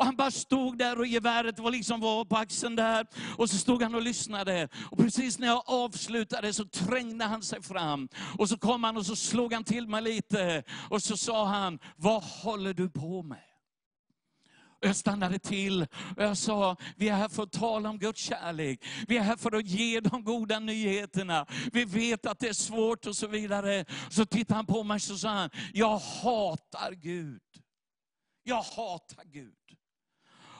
Och 0.00 0.06
han 0.06 0.16
bara 0.16 0.30
stod 0.30 0.78
där 0.78 0.98
och 0.98 1.06
geväret 1.06 1.58
var 1.58 1.70
liksom 1.70 2.00
var 2.00 2.24
på 2.24 2.36
axeln 2.36 2.76
där. 2.76 3.06
Och 3.38 3.50
så 3.50 3.56
stod 3.56 3.82
han 3.82 3.94
och 3.94 4.02
lyssnade. 4.02 4.68
Och 4.90 4.98
precis 4.98 5.38
när 5.38 5.46
jag 5.46 5.62
avslutade 5.66 6.52
så 6.52 6.64
trängde 6.64 7.24
han 7.24 7.42
sig 7.42 7.62
fram. 7.62 8.08
Och 8.38 8.48
så 8.48 8.58
kom 8.58 8.84
han 8.84 8.96
och 8.96 9.06
så 9.06 9.16
slog 9.16 9.52
han 9.52 9.64
till 9.64 9.88
mig 9.88 10.02
lite. 10.02 10.62
Och 10.90 11.02
så 11.02 11.16
sa 11.16 11.46
han, 11.46 11.78
vad 11.96 12.22
håller 12.22 12.74
du 12.74 12.90
på 12.90 13.22
med? 13.22 13.38
Jag 14.80 14.96
stannade 14.96 15.38
till 15.38 15.82
och 16.16 16.22
jag 16.22 16.36
sa, 16.36 16.76
vi 16.96 17.08
är 17.08 17.14
här 17.14 17.28
för 17.28 17.42
att 17.42 17.52
tala 17.52 17.90
om 17.90 17.98
Guds 17.98 18.20
kärlek. 18.20 18.84
Vi 19.08 19.16
är 19.16 19.22
här 19.22 19.36
för 19.36 19.56
att 19.56 19.66
ge 19.66 20.00
de 20.00 20.24
goda 20.24 20.58
nyheterna. 20.58 21.46
Vi 21.72 21.84
vet 21.84 22.26
att 22.26 22.38
det 22.38 22.48
är 22.48 22.52
svårt 22.52 23.06
och 23.06 23.16
så 23.16 23.26
vidare. 23.26 23.84
Så 24.10 24.26
tittade 24.26 24.56
han 24.56 24.66
på 24.66 24.84
mig 24.84 24.94
och 24.94 25.02
sa 25.02 25.28
han, 25.28 25.50
jag 25.72 25.98
hatar 25.98 26.92
Gud. 26.92 27.42
Jag 28.42 28.62
hatar 28.62 29.24
Gud. 29.24 29.54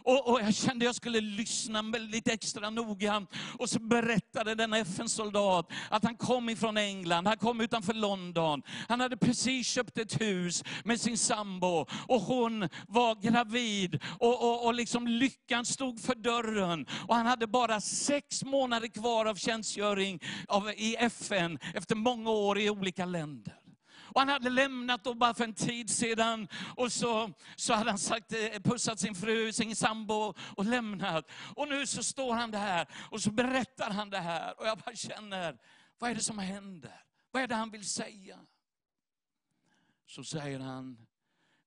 Och, 0.05 0.29
och 0.29 0.41
jag 0.41 0.55
kände 0.55 0.85
jag 0.85 0.95
skulle 0.95 1.21
lyssna 1.21 1.83
lite 1.83 2.33
extra 2.33 2.71
noga. 2.71 3.27
Och 3.59 3.71
så 3.71 3.79
berättade 3.79 4.55
denna 4.55 4.79
FN-soldat 4.79 5.71
att 5.91 6.05
han 6.05 6.17
kom 6.17 6.49
ifrån 6.49 6.77
England, 6.77 7.27
han 7.27 7.37
kom 7.37 7.61
utanför 7.61 7.95
London. 7.95 8.63
Han 8.89 9.01
hade 9.01 9.17
precis 9.17 9.67
köpt 9.67 9.99
ett 9.99 10.21
hus 10.21 10.65
med 10.85 11.01
sin 11.01 11.19
sambo 11.19 11.87
och 12.09 12.21
hon 12.21 12.69
var 12.89 13.23
gravid 13.23 14.01
och, 14.19 14.43
och, 14.43 14.67
och 14.67 14.75
liksom 14.75 15.07
lyckan 15.07 15.65
stod 15.65 16.01
för 16.01 16.15
dörren. 16.15 16.87
Och 17.09 17.15
han 17.15 17.27
hade 17.27 17.47
bara 17.47 17.81
sex 17.81 18.45
månader 18.45 18.89
kvar 18.89 19.27
av 19.27 19.35
tjänstgöring 19.35 20.21
av, 20.49 20.71
i 20.77 20.97
FN 20.97 21.59
efter 21.75 21.95
många 21.95 22.31
år 22.31 22.59
i 22.59 22.71
olika 22.71 23.05
länder. 23.05 23.60
Och 24.15 24.21
han 24.21 24.29
hade 24.29 24.51
lämnat 24.51 25.05
då 25.05 25.15
bara 25.15 25.35
för 25.35 25.45
en 25.45 25.55
tid 25.55 25.91
sedan. 25.91 26.49
Och 26.77 26.93
så, 26.93 27.33
så 27.57 27.75
hade 27.75 27.91
han 27.91 27.99
sagt, 27.99 28.33
eh, 28.33 28.61
pussat 28.65 29.01
sin 29.01 29.15
fru, 29.15 29.53
sin 29.53 29.77
sambo 29.77 30.35
och 30.57 30.65
lämnat. 30.65 31.31
Och 31.57 31.69
nu 31.69 31.87
så 31.87 32.03
står 32.03 32.35
han 32.35 32.51
där 32.51 32.89
och 33.11 33.23
så 33.23 33.31
berättar 33.31 33.91
han 33.91 34.11
det 34.11 34.19
här. 34.19 34.61
Och 34.61 34.67
jag 34.67 34.79
bara 34.79 34.95
känner, 34.95 35.59
vad 35.99 36.11
är 36.11 36.15
det 36.15 36.23
som 36.23 36.39
händer? 36.39 37.03
Vad 37.31 37.43
är 37.43 37.47
det 37.47 37.55
han 37.55 37.71
vill 37.71 37.89
säga? 37.89 38.39
Så 40.07 40.25
säger 40.25 40.61
han, 40.61 41.07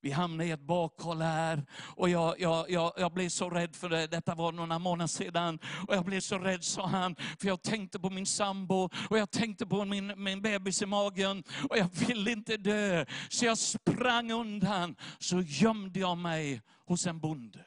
vi 0.04 0.12
hamnade 0.12 0.50
i 0.50 0.52
ett 0.52 0.68
bakhåll 0.68 1.22
här 1.22 1.66
och 1.96 2.10
jag, 2.10 2.40
jag, 2.40 2.70
jag, 2.70 2.94
jag 2.98 3.14
blev 3.14 3.30
så 3.30 3.50
rädd 3.50 3.76
för 3.76 3.90
det. 3.90 4.08
Detta 4.08 4.36
var 4.36 4.52
några 4.52 4.80
månader 4.80 5.08
sedan. 5.08 5.60
Och 5.88 5.96
jag 5.96 6.06
blev 6.06 6.20
så 6.20 6.38
rädd, 6.38 6.64
sa 6.64 6.88
han, 6.88 7.16
för 7.40 7.48
jag 7.48 7.62
tänkte 7.62 8.00
på 8.00 8.10
min 8.10 8.26
sambo 8.26 8.90
och 9.10 9.18
jag 9.18 9.32
tänkte 9.32 9.66
på 9.66 9.86
min, 9.86 10.14
min 10.24 10.42
bebis 10.42 10.82
i 10.82 10.86
magen 10.86 11.44
och 11.70 11.78
jag 11.78 11.90
ville 12.08 12.32
inte 12.32 12.58
dö. 12.58 13.06
Så 13.30 13.46
jag 13.46 13.58
sprang 13.58 14.32
undan, 14.32 14.96
så 15.20 15.42
gömde 15.42 16.00
jag 16.00 16.18
mig 16.18 16.62
hos 16.86 17.08
en 17.08 17.20
bonde. 17.20 17.60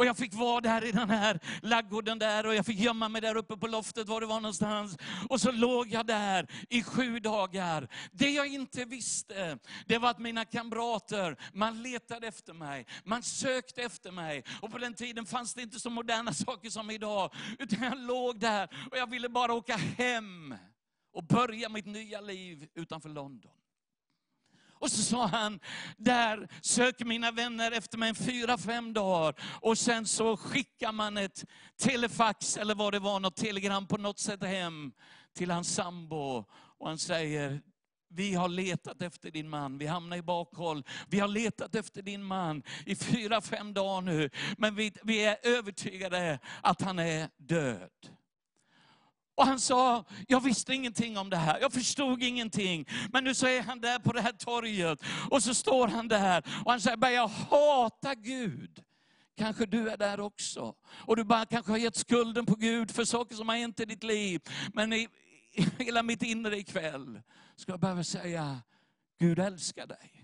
Och 0.00 0.06
jag 0.06 0.16
fick 0.16 0.34
vara 0.34 0.60
där 0.60 0.84
i 0.84 0.92
den 0.92 1.10
här 1.10 1.40
laggården 1.62 2.18
där 2.18 2.46
och 2.46 2.54
jag 2.54 2.66
fick 2.66 2.78
gömma 2.78 3.08
mig 3.08 3.20
där 3.20 3.36
uppe 3.36 3.56
på 3.56 3.66
loftet 3.66 4.08
var 4.08 4.20
det 4.20 4.26
var 4.26 4.40
någonstans. 4.40 4.96
Och 5.28 5.40
så 5.40 5.52
låg 5.52 5.88
jag 5.88 6.06
där 6.06 6.46
i 6.68 6.82
sju 6.82 7.18
dagar. 7.18 7.88
Det 8.12 8.30
jag 8.30 8.46
inte 8.46 8.84
visste, 8.84 9.58
det 9.86 9.98
var 9.98 10.10
att 10.10 10.18
mina 10.18 10.44
kamrater, 10.44 11.36
man 11.52 11.82
letade 11.82 12.26
efter 12.26 12.52
mig, 12.52 12.86
man 13.04 13.22
sökte 13.22 13.82
efter 13.82 14.10
mig. 14.10 14.44
Och 14.60 14.70
på 14.70 14.78
den 14.78 14.94
tiden 14.94 15.26
fanns 15.26 15.54
det 15.54 15.62
inte 15.62 15.80
så 15.80 15.90
moderna 15.90 16.32
saker 16.32 16.70
som 16.70 16.90
idag. 16.90 17.34
Utan 17.58 17.82
jag 17.82 17.98
låg 17.98 18.40
där 18.40 18.68
och 18.90 18.98
jag 18.98 19.10
ville 19.10 19.28
bara 19.28 19.54
åka 19.54 19.76
hem 19.76 20.54
och 21.12 21.24
börja 21.24 21.68
mitt 21.68 21.86
nya 21.86 22.20
liv 22.20 22.68
utanför 22.74 23.08
London. 23.08 23.59
Och 24.80 24.90
så 24.90 25.02
sa 25.02 25.26
han, 25.26 25.60
där 25.96 26.48
söker 26.62 27.04
mina 27.04 27.30
vänner 27.30 27.72
efter 27.72 27.98
mig 27.98 28.14
fyra, 28.14 28.58
fem 28.58 28.92
dagar. 28.92 29.34
Och 29.60 29.78
sen 29.78 30.06
så 30.06 30.36
skickar 30.36 30.92
man 30.92 31.16
ett 31.16 31.44
telefax 31.80 32.56
eller 32.56 32.74
vad 32.74 32.92
det 32.92 32.98
var, 32.98 33.20
något 33.20 33.36
telegram 33.36 33.86
på 33.86 33.96
något 33.96 34.18
sätt 34.18 34.42
hem 34.44 34.92
till 35.36 35.50
hans 35.50 35.74
sambo. 35.74 36.44
Och 36.78 36.88
han 36.88 36.98
säger, 36.98 37.60
vi 38.08 38.34
har 38.34 38.48
letat 38.48 39.02
efter 39.02 39.30
din 39.30 39.48
man, 39.48 39.78
vi 39.78 39.86
hamnar 39.86 40.16
i 40.16 40.22
bakhåll. 40.22 40.84
Vi 41.08 41.20
har 41.20 41.28
letat 41.28 41.74
efter 41.74 42.02
din 42.02 42.24
man 42.24 42.62
i 42.86 42.96
fyra, 42.96 43.40
fem 43.40 43.74
dagar 43.74 44.00
nu. 44.00 44.30
Men 44.58 44.74
vi, 44.74 44.92
vi 45.02 45.24
är 45.24 45.38
övertygade 45.42 46.38
att 46.62 46.82
han 46.82 46.98
är 46.98 47.28
död. 47.36 47.90
Och 49.40 49.46
han 49.46 49.60
sa, 49.60 50.04
jag 50.28 50.40
visste 50.40 50.74
ingenting 50.74 51.18
om 51.18 51.30
det 51.30 51.36
här, 51.36 51.60
jag 51.60 51.72
förstod 51.72 52.22
ingenting. 52.22 52.86
Men 53.12 53.24
nu 53.24 53.34
så 53.34 53.46
är 53.46 53.62
han 53.62 53.80
där 53.80 53.98
på 53.98 54.12
det 54.12 54.20
här 54.20 54.32
torget, 54.32 55.02
och 55.30 55.42
så 55.42 55.54
står 55.54 55.88
han 55.88 56.08
där, 56.08 56.44
och 56.64 56.70
han 56.70 56.80
säger, 56.80 57.10
jag 57.10 57.28
hatar 57.28 58.14
Gud. 58.14 58.84
Kanske 59.36 59.66
du 59.66 59.90
är 59.90 59.96
där 59.96 60.20
också. 60.20 60.74
Och 60.88 61.16
du 61.16 61.24
bara 61.24 61.46
kanske 61.46 61.72
har 61.72 61.78
gett 61.78 61.96
skulden 61.96 62.46
på 62.46 62.54
Gud 62.54 62.90
för 62.90 63.04
saker 63.04 63.34
som 63.34 63.48
har 63.48 63.56
hänt 63.56 63.80
i 63.80 63.84
ditt 63.84 64.02
liv. 64.02 64.40
Men 64.74 64.92
i, 64.92 65.08
i 65.52 65.66
hela 65.78 66.02
mitt 66.02 66.22
inre 66.22 66.58
ikväll 66.58 67.20
ska 67.56 67.72
jag 67.72 67.80
behöva 67.80 68.04
säga, 68.04 68.60
Gud 69.18 69.38
älskar 69.38 69.86
dig. 69.86 70.19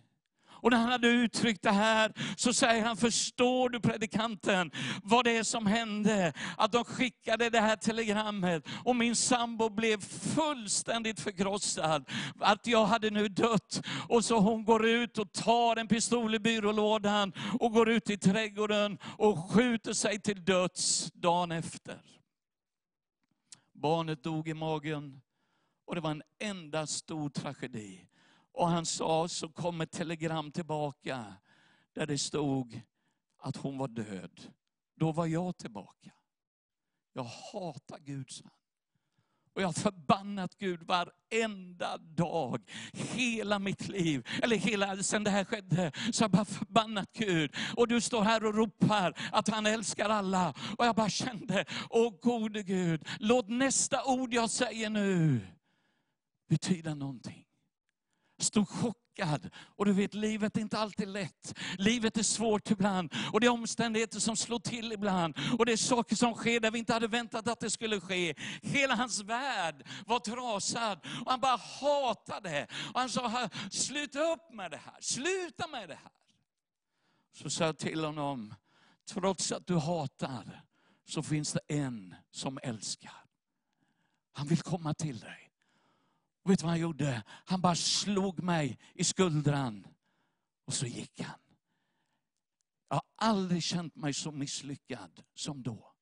Och 0.67 0.73
när 0.73 0.79
han 0.79 0.93
hade 0.93 1.09
uttryckt 1.09 1.63
det 1.63 1.71
här 1.71 2.13
så 2.37 2.53
säger 2.53 2.85
han, 2.85 2.97
förstår 2.97 3.69
du 3.69 3.81
predikanten 3.81 4.71
vad 5.03 5.25
det 5.25 5.37
är 5.37 5.43
som 5.43 5.67
hände? 5.67 6.33
Att 6.57 6.73
de 6.73 6.85
skickade 6.85 7.51
det 7.51 7.61
här 7.61 7.77
telegrammet 7.77 8.69
och 8.85 8.97
min 8.97 9.17
sambo 9.17 9.69
blev 9.69 10.01
fullständigt 10.35 11.21
förkrossad. 11.21 12.09
Att 12.41 12.67
jag 12.67 12.85
hade 12.87 13.11
nu 13.11 13.29
dött. 13.29 13.83
Och 14.09 14.25
så 14.25 14.39
hon 14.39 14.65
går 14.65 14.87
ut 14.87 15.19
och 15.19 15.33
tar 15.33 15.77
en 15.77 15.89
pistol 15.89 16.35
i 16.35 16.39
byrålådan 16.39 17.33
och 17.61 17.73
går 17.73 17.91
ut 17.91 18.11
i 18.11 18.19
trädgården 18.19 18.99
och 19.19 19.51
skjuter 19.51 19.93
sig 19.93 20.21
till 20.21 20.45
döds 20.45 21.13
dagen 21.13 21.53
efter. 21.53 22.01
Barnet 23.75 24.25
dog 24.25 24.49
i 24.49 24.55
magen 24.55 25.21
och 25.87 25.95
det 25.95 26.01
var 26.01 26.11
en 26.11 26.23
enda 26.41 26.87
stor 26.87 27.29
tragedi. 27.29 28.07
Och 28.57 28.69
han 28.69 28.87
sa, 28.87 29.29
så 29.29 29.49
kom 29.49 29.81
ett 29.81 29.91
telegram 29.91 30.53
tillbaka 30.53 31.35
där 31.95 32.07
det 32.07 32.19
stod 32.19 32.81
att 33.39 33.57
hon 33.57 33.79
var 33.79 33.89
död. 33.89 34.53
Då 34.95 35.13
var 35.13 35.27
jag 35.27 35.57
tillbaka. 35.57 36.13
Jag 37.13 37.25
hatar 37.25 37.99
Gud, 37.99 38.31
sa 38.31 38.45
han. 38.45 38.53
Och 39.55 39.63
jag 39.63 39.69
har 39.69 39.73
förbannat 39.73 40.55
Gud 40.59 40.83
varenda 40.83 41.99
dag, 41.99 42.63
hela 42.93 43.59
mitt 43.59 43.89
liv. 43.89 44.27
Eller 44.43 44.57
hela, 44.57 45.03
sen 45.03 45.25
det 45.25 45.31
här 45.31 45.45
skedde, 45.45 45.93
så 46.13 46.25
har 46.25 46.25
jag 46.25 46.31
bara 46.31 46.45
förbannat 46.45 47.13
Gud. 47.13 47.55
Och 47.77 47.89
du 47.89 48.01
står 48.01 48.23
här 48.23 48.45
och 48.45 48.55
ropar 48.55 49.29
att 49.33 49.49
han 49.49 49.67
älskar 49.67 50.09
alla. 50.09 50.55
Och 50.79 50.87
jag 50.87 50.97
bara 50.97 51.11
kände, 51.11 51.65
åh 51.91 52.15
gode 52.21 52.63
Gud, 52.63 53.09
låt 53.19 53.49
nästa 53.49 54.05
ord 54.05 54.35
jag 54.35 54.51
säger 54.51 54.91
nu 54.91 55.41
betyda 56.49 56.95
någonting 56.95 57.46
stod 58.39 58.69
chockad. 58.69 59.51
Och 59.57 59.85
du 59.85 59.93
vet, 59.93 60.15
livet 60.15 60.57
är 60.57 60.61
inte 60.61 60.79
alltid 60.79 61.09
lätt. 61.09 61.59
Livet 61.79 62.17
är 62.17 62.23
svårt 62.23 62.71
ibland. 62.71 63.13
Och 63.33 63.41
det 63.41 63.47
är 63.47 63.51
omständigheter 63.51 64.21
som 64.21 64.37
slår 64.37 64.59
till 64.59 64.93
ibland. 64.93 65.37
Och 65.59 65.67
det 65.67 65.73
är 65.73 65.77
saker 65.77 66.17
som 66.17 66.35
sker 66.35 66.61
där 66.61 66.71
vi 66.71 66.79
inte 66.79 66.93
hade 66.93 67.09
väntat 67.09 67.49
att 67.49 67.61
det 67.61 67.71
skulle 67.71 68.01
ske. 68.01 68.35
Hela 68.63 68.95
hans 68.95 69.21
värld 69.21 69.87
var 70.07 70.19
trasad. 70.19 70.99
Och 71.25 71.31
han 71.31 71.41
bara 71.41 71.57
hatade. 71.81 72.67
Och 72.95 73.01
han 73.01 73.11
sa, 73.11 73.49
sluta 73.71 74.33
upp 74.33 74.53
med 74.53 74.71
det 74.71 74.81
här. 74.85 74.97
Sluta 75.01 75.67
med 75.67 75.89
det 75.89 75.95
här. 75.95 76.13
Så 77.35 77.51
sa 77.51 77.65
jag 77.65 77.79
till 77.79 78.05
honom, 78.05 78.55
trots 79.09 79.53
att 79.53 79.67
du 79.67 79.77
hatar, 79.77 80.63
så 81.05 81.23
finns 81.23 81.53
det 81.53 81.61
en 81.69 82.15
som 82.31 82.59
älskar. 82.63 83.25
Han 84.33 84.47
vill 84.47 84.63
komma 84.63 84.95
till 84.95 85.19
dig. 85.19 85.46
Och 86.47 86.53
vet 86.53 86.59
du 86.59 86.63
vad 86.63 86.71
han 86.71 86.81
gjorde? 86.81 87.23
Han 87.29 87.61
bara 87.61 87.75
slog 87.75 88.43
mig 88.43 88.79
i 88.95 89.05
skuldran. 89.05 89.87
Och 90.67 90.75
så 90.75 90.87
gick 90.87 91.21
han. 91.21 91.39
Jag 92.89 92.97
har 92.97 93.03
aldrig 93.17 93.63
känt 93.63 93.97
mig 93.97 94.15
så 94.15 94.33
misslyckad 94.33 95.23
som 95.35 95.63
då. 95.63 95.93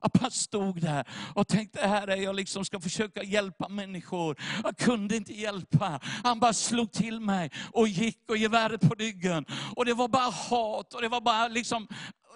Jag 0.00 0.10
bara 0.10 0.30
stod 0.30 0.80
där 0.80 1.08
och 1.34 1.48
tänkte, 1.48 1.86
här 1.86 2.08
är 2.08 2.16
jag 2.16 2.36
liksom 2.36 2.64
ska 2.64 2.80
försöka 2.80 3.22
hjälpa 3.22 3.68
människor. 3.68 4.40
Jag 4.62 4.76
kunde 4.76 5.16
inte 5.16 5.32
hjälpa. 5.32 6.00
Han 6.02 6.40
bara 6.40 6.52
slog 6.52 6.92
till 6.92 7.20
mig 7.20 7.50
och 7.72 7.88
gick 7.88 8.30
och 8.30 8.36
geväret 8.36 8.80
på 8.88 8.94
ryggen. 8.94 9.44
Och 9.76 9.84
det 9.84 9.94
var 9.94 10.08
bara 10.08 10.30
hat 10.30 10.94
och 10.94 11.02
det 11.02 11.08
var 11.08 11.20
bara 11.20 11.48
liksom, 11.48 11.88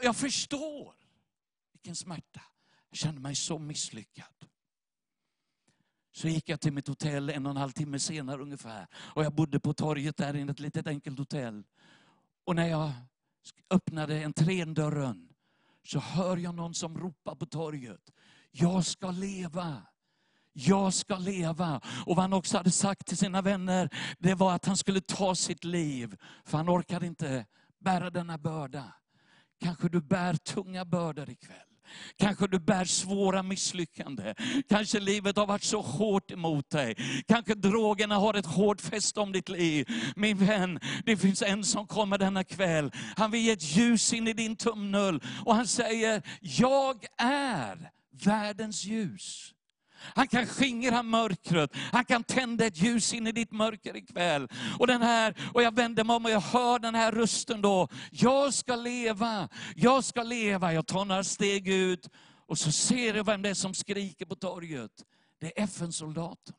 jag 0.03 0.17
förstår 0.17 0.95
vilken 1.73 1.97
smärta. 1.97 2.41
Jag 2.91 2.99
kände 2.99 3.21
mig 3.21 3.35
så 3.35 3.59
misslyckad. 3.59 4.43
Så 6.13 6.29
gick 6.29 6.49
jag 6.49 6.61
till 6.61 6.73
mitt 6.73 6.89
hotell 6.89 7.31
en 7.31 7.47
och 7.47 7.51
en 7.51 7.57
halv 7.57 7.71
timme 7.71 7.99
senare 7.99 8.43
ungefär. 8.43 8.87
Och 8.95 9.25
jag 9.25 9.35
bodde 9.35 9.61
på 9.61 9.75
torget 9.75 10.17
där 10.17 10.37
i 10.37 10.43
ett 10.43 10.61
litet 10.61 10.87
enkelt 10.87 11.19
hotell. 11.19 11.65
Och 12.45 12.57
när 12.57 12.69
jag 12.69 12.93
öppnade 13.71 14.25
entrédörren 14.25 15.29
så 15.85 15.99
hör 15.99 16.37
jag 16.37 16.55
någon 16.55 16.75
som 16.75 16.99
ropar 16.99 17.35
på 17.35 17.47
torget. 17.47 18.11
Jag 18.51 18.85
ska 18.85 19.11
leva. 19.11 19.83
Jag 20.53 20.95
ska 20.95 21.19
leva. 21.19 21.81
Och 22.07 22.17
vad 22.17 22.23
han 22.23 22.33
också 22.33 22.57
hade 22.57 22.71
sagt 22.71 23.07
till 23.07 23.17
sina 23.17 23.43
vänner, 23.43 23.89
det 24.19 24.35
var 24.35 24.55
att 24.55 24.65
han 24.65 24.77
skulle 24.77 25.01
ta 25.01 25.35
sitt 25.35 25.65
liv. 25.65 26.17
För 26.45 26.59
han 26.59 26.71
orkade 26.71 27.07
inte 27.07 27.47
bära 27.81 28.11
denna 28.11 28.39
börda. 28.39 28.95
Kanske 29.61 29.89
du 29.89 30.01
bär 30.01 30.35
tunga 30.35 30.85
bördor 30.85 31.31
ikväll. 31.31 31.72
Kanske 32.19 32.47
du 32.47 32.59
bär 32.59 32.85
svåra 32.85 33.43
misslyckanden. 33.43 34.35
Kanske 34.69 35.01
livet 35.01 35.37
har 35.37 35.47
varit 35.47 35.63
så 35.63 35.81
hårt 35.81 36.31
emot 36.31 36.71
dig. 36.71 36.97
Kanske 37.29 37.55
drogerna 37.55 38.15
har 38.15 38.35
ett 38.35 38.47
hårt 38.47 38.81
fäste 38.81 39.21
om 39.21 39.33
ditt 39.33 39.49
liv. 39.49 39.89
Min 40.17 40.39
vän, 40.39 40.81
det 41.05 41.17
finns 41.17 41.43
en 41.43 41.65
som 41.65 41.87
kommer 41.87 42.19
denna 42.19 42.45
kväll. 42.45 42.93
Han 43.17 43.31
vill 43.31 43.41
ge 43.41 43.51
ett 43.51 43.77
ljus 43.77 44.13
in 44.13 44.29
i 44.29 44.33
din 44.33 44.57
tumnull 44.57 45.21
Och 45.45 45.55
han 45.55 45.67
säger, 45.67 46.23
jag 46.41 47.07
är 47.19 47.91
världens 48.25 48.85
ljus. 48.85 49.55
Han 50.03 50.29
kan 50.29 50.47
skingra 50.47 51.03
mörkret. 51.03 51.71
Han 51.93 52.05
kan 52.05 52.25
tända 52.25 52.67
ett 52.67 52.83
ljus 52.83 53.15
in 53.15 53.27
i 53.27 53.33
ditt 53.33 53.53
mörker 53.53 53.97
ikväll. 53.97 54.49
Och, 54.79 54.87
den 54.87 55.03
här, 55.03 55.35
och 55.55 55.63
jag 55.63 55.75
vänder 55.75 56.05
mig 56.05 56.17
om 56.17 56.25
och 56.25 56.31
jag 56.31 56.41
hör 56.41 56.79
den 56.79 56.95
här 56.95 57.13
rösten 57.13 57.63
då. 57.63 57.89
Jag 58.11 58.55
ska 58.55 58.77
leva, 58.77 59.49
jag 59.77 60.05
ska 60.05 60.23
leva. 60.23 60.73
Jag 60.73 60.87
tar 60.87 61.05
några 61.05 61.25
steg 61.25 61.69
ut 61.69 62.09
och 62.47 62.59
så 62.59 62.73
ser 62.73 63.15
jag 63.15 63.25
vem 63.25 63.43
det 63.43 63.49
är 63.49 63.55
som 63.55 63.75
skriker 63.75 64.27
på 64.27 64.35
torget. 64.35 64.91
Det 65.41 65.59
är 65.59 65.65
FN-soldaten. 65.65 66.55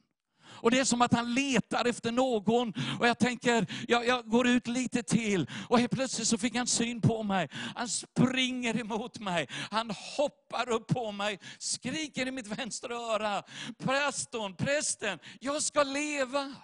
Och 0.64 0.72
det 0.72 0.80
är 0.80 0.86
som 0.86 1.02
att 1.02 1.14
han 1.14 1.34
letar 1.34 1.86
efter 1.86 2.12
någon. 2.12 2.74
Och 3.00 3.08
jag 3.08 3.20
tänker, 3.20 3.86
jag, 3.88 4.08
jag 4.08 4.30
går 4.30 4.48
ut 4.48 4.68
lite 4.68 5.04
till. 5.04 5.50
Och 5.70 5.80
helt 5.80 5.92
plötsligt 5.92 6.28
så 6.28 6.38
fick 6.38 6.56
han 6.56 6.68
syn 6.68 7.02
på 7.02 7.24
mig. 7.24 7.50
Han 7.76 7.90
springer 7.90 8.80
emot 8.80 9.20
mig. 9.20 9.48
Han 9.72 9.92
hoppar 10.18 10.70
upp 10.70 10.88
på 10.88 11.12
mig, 11.12 11.40
skriker 11.60 12.28
i 12.28 12.32
mitt 12.32 12.48
vänstra 12.48 12.96
öra. 12.96 13.44
Präston, 13.78 14.56
prästen, 14.56 15.20
jag 15.40 15.64
ska 15.64 15.84
leva. 15.84 16.56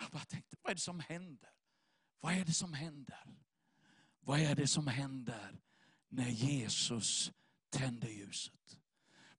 Jag 0.00 0.10
bara 0.10 0.24
tänkte, 0.24 0.56
vad 0.62 0.70
är 0.70 0.74
det 0.74 0.80
som 0.80 1.00
händer? 1.00 1.50
Vad 2.20 2.34
är 2.34 2.44
det 2.44 2.52
som 2.52 2.72
händer? 2.72 3.24
Vad 4.20 4.40
är 4.40 4.54
det 4.54 4.66
som 4.66 4.86
händer 4.86 5.60
när 6.08 6.28
Jesus 6.28 7.32
tänder 7.70 8.08
ljuset? 8.08 8.83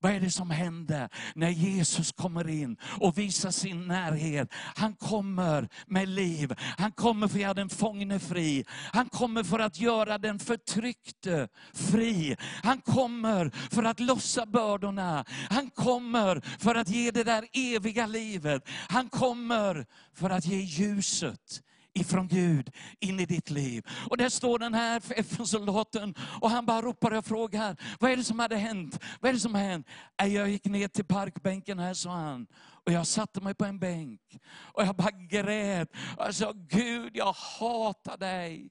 Vad 0.06 0.14
är 0.14 0.20
det 0.20 0.30
som 0.30 0.50
händer 0.50 1.08
när 1.34 1.50
Jesus 1.50 2.12
kommer 2.12 2.48
in 2.48 2.76
och 3.00 3.18
visar 3.18 3.50
sin 3.50 3.86
närhet? 3.86 4.48
Han 4.52 4.94
kommer 4.94 5.68
med 5.86 6.08
liv. 6.08 6.54
Han 6.78 6.92
kommer 6.92 7.28
för 7.28 7.36
att 7.36 7.42
göra 7.42 7.54
den 7.54 7.68
fångne 7.68 8.18
fri. 8.18 8.64
Han 8.92 9.08
kommer 9.08 9.42
för 9.42 9.58
att 9.58 9.80
göra 9.80 10.18
den 10.18 10.38
förtryckte 10.38 11.48
fri. 11.74 12.36
Han 12.62 12.80
kommer 12.80 13.50
för 13.74 13.82
att 13.82 14.00
lossa 14.00 14.46
bördorna. 14.46 15.24
Han 15.50 15.70
kommer 15.70 16.40
för 16.58 16.74
att 16.74 16.88
ge 16.88 17.10
det 17.10 17.24
där 17.24 17.44
eviga 17.52 18.06
livet. 18.06 18.68
Han 18.88 19.08
kommer 19.08 19.86
för 20.14 20.30
att 20.30 20.46
ge 20.46 20.60
ljuset 20.60 21.62
ifrån 21.96 22.28
Gud 22.28 22.70
in 23.00 23.20
i 23.20 23.26
ditt 23.26 23.50
liv. 23.50 23.86
Och 24.10 24.16
där 24.16 24.28
står 24.28 24.58
den 24.58 24.74
här 24.74 25.02
FN-soldaten 25.16 26.14
och 26.40 26.50
han 26.50 26.66
bara 26.66 26.82
ropar 26.82 27.10
och 27.10 27.24
frågar, 27.24 27.76
vad 28.00 28.10
är 28.10 28.16
det 28.16 28.24
som 28.24 28.38
hade 28.38 28.56
hänt? 28.56 29.00
Vad 29.20 29.28
är 29.28 29.32
det 29.32 29.40
som 29.40 29.54
har 29.54 29.62
hänt? 29.62 29.86
Jag 30.16 30.48
gick 30.48 30.64
ner 30.64 30.88
till 30.88 31.04
parkbänken 31.04 31.78
här, 31.78 31.94
sa 31.94 32.10
han. 32.10 32.46
Och 32.56 32.92
jag 32.92 33.06
satte 33.06 33.40
mig 33.40 33.54
på 33.54 33.64
en 33.64 33.78
bänk. 33.78 34.20
Och 34.48 34.82
jag 34.82 34.96
bara 34.96 35.10
grät. 35.10 35.90
Och 35.90 36.24
jag 36.24 36.34
sa, 36.34 36.52
Gud 36.52 37.16
jag 37.16 37.32
hatar 37.32 38.16
dig. 38.16 38.70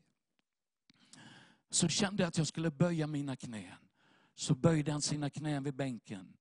Så 1.69 1.88
kände 1.88 2.23
jag 2.23 2.28
att 2.28 2.38
jag 2.38 2.47
skulle 2.47 2.71
böja 2.71 3.07
mina 3.07 3.36
knän. 3.36 3.78
Så 4.36 4.55
böjde 4.55 4.91
han 4.91 5.01
sina 5.01 5.30
knän 5.30 5.63
vid 5.63 5.76
bänken. 5.76 6.34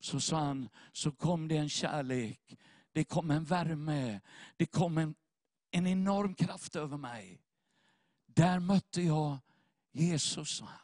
Så 0.00 0.20
sa 0.20 0.38
han, 0.38 0.68
så 0.92 1.12
kom 1.12 1.48
det 1.48 1.56
en 1.56 1.68
kärlek. 1.68 2.56
Det 2.92 3.04
kom 3.04 3.30
en 3.30 3.44
värme. 3.44 4.20
Det 4.56 4.66
kom 4.66 4.98
en 4.98 5.14
en 5.76 5.86
enorm 5.86 6.34
kraft 6.34 6.76
över 6.76 6.96
mig. 6.96 7.40
Där 8.26 8.60
mötte 8.60 9.02
jag 9.02 9.38
Jesus, 9.92 10.56
sa 10.56 10.64
han. 10.64 10.78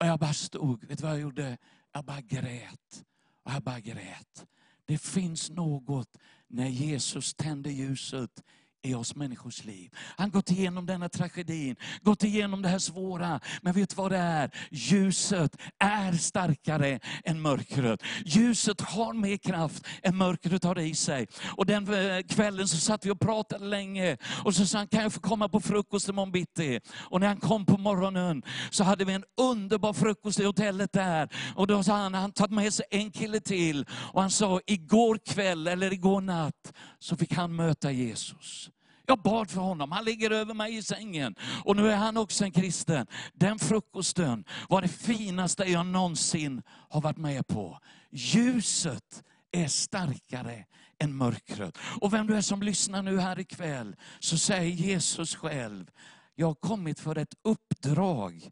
Och 0.00 0.06
jag 0.06 0.18
bara 0.18 0.32
stod, 0.32 0.84
vet 0.84 0.98
du 0.98 1.02
vad 1.02 1.12
jag 1.12 1.20
gjorde? 1.20 1.58
Jag 1.92 2.04
bara 2.04 2.20
grät. 2.20 3.04
Och 3.42 3.52
jag 3.52 3.62
bara 3.62 3.80
grät. 3.80 4.46
Det 4.84 4.98
finns 4.98 5.50
något 5.50 6.16
när 6.46 6.68
Jesus 6.68 7.34
tänder 7.34 7.70
ljuset 7.70 8.44
i 8.82 8.94
oss 8.94 9.16
människors 9.16 9.64
liv. 9.64 9.90
Han 10.16 10.30
gått 10.30 10.50
igenom 10.50 10.86
denna 10.86 11.08
tragedin, 11.08 11.76
gått 12.02 12.24
igenom 12.24 12.62
det 12.62 12.68
här 12.68 12.78
svåra. 12.78 13.40
Men 13.62 13.72
vet 13.72 13.90
du 13.90 13.96
vad 13.96 14.12
det 14.12 14.18
är? 14.18 14.50
Ljuset 14.70 15.56
är 15.78 16.12
starkare 16.12 17.00
än 17.24 17.40
mörkret. 17.40 18.02
Ljuset 18.24 18.80
har 18.80 19.12
mer 19.12 19.36
kraft 19.36 19.86
än 20.02 20.16
mörkret 20.16 20.64
har 20.64 20.78
i 20.78 20.94
sig. 20.94 21.26
Och 21.56 21.66
den 21.66 21.94
eh, 21.94 22.22
kvällen 22.22 22.68
så 22.68 22.76
satt 22.76 23.06
vi 23.06 23.10
och 23.10 23.20
pratade 23.20 23.64
länge. 23.64 24.16
Och 24.44 24.54
så 24.54 24.66
sa 24.66 24.78
han, 24.78 24.88
kan 24.88 25.02
jag 25.02 25.12
få 25.12 25.20
komma 25.20 25.48
på 25.48 25.60
frukost 25.60 26.08
imorgon 26.08 26.32
bitti? 26.32 26.80
Och 26.92 27.20
när 27.20 27.26
han 27.28 27.40
kom 27.40 27.66
på 27.66 27.78
morgonen 27.78 28.42
så 28.70 28.84
hade 28.84 29.04
vi 29.04 29.12
en 29.12 29.24
underbar 29.40 29.92
frukost 29.92 30.40
i 30.40 30.44
hotellet 30.44 30.92
där. 30.92 31.28
Och 31.56 31.66
då 31.66 31.82
sa 31.82 31.96
han, 31.96 32.14
han 32.14 32.32
tagit 32.32 32.52
med 32.52 32.74
sig 32.74 32.86
en 32.90 33.10
kille 33.10 33.40
till. 33.40 33.86
Och 34.12 34.20
han 34.20 34.30
sa, 34.30 34.60
igår 34.66 35.18
kväll 35.26 35.66
eller 35.66 35.92
igår 35.92 36.20
natt 36.20 36.72
så 36.98 37.16
fick 37.16 37.32
han 37.32 37.56
möta 37.56 37.90
Jesus. 37.90 38.69
Jag 39.10 39.22
bad 39.22 39.50
för 39.50 39.60
honom, 39.60 39.92
han 39.92 40.04
ligger 40.04 40.30
över 40.30 40.54
mig 40.54 40.76
i 40.76 40.82
sängen. 40.82 41.34
Och 41.64 41.76
nu 41.76 41.90
är 41.90 41.96
han 41.96 42.16
också 42.16 42.44
en 42.44 42.52
kristen. 42.52 43.06
Den 43.32 43.58
frukosten 43.58 44.44
var 44.68 44.82
det 44.82 44.88
finaste 44.88 45.64
jag 45.64 45.86
någonsin 45.86 46.62
har 46.66 47.00
varit 47.00 47.16
med 47.16 47.46
på. 47.46 47.78
Ljuset 48.10 49.22
är 49.52 49.68
starkare 49.68 50.64
än 50.98 51.16
mörkret. 51.16 51.78
Och 52.00 52.12
vem 52.12 52.26
du 52.26 52.36
är 52.36 52.40
som 52.40 52.62
lyssnar 52.62 53.02
nu 53.02 53.18
här 53.18 53.38
ikväll, 53.38 53.96
så 54.20 54.38
säger 54.38 54.70
Jesus 54.70 55.36
själv, 55.36 55.90
jag 56.34 56.46
har 56.46 56.54
kommit 56.54 57.00
för 57.00 57.18
ett 57.18 57.34
uppdrag 57.42 58.50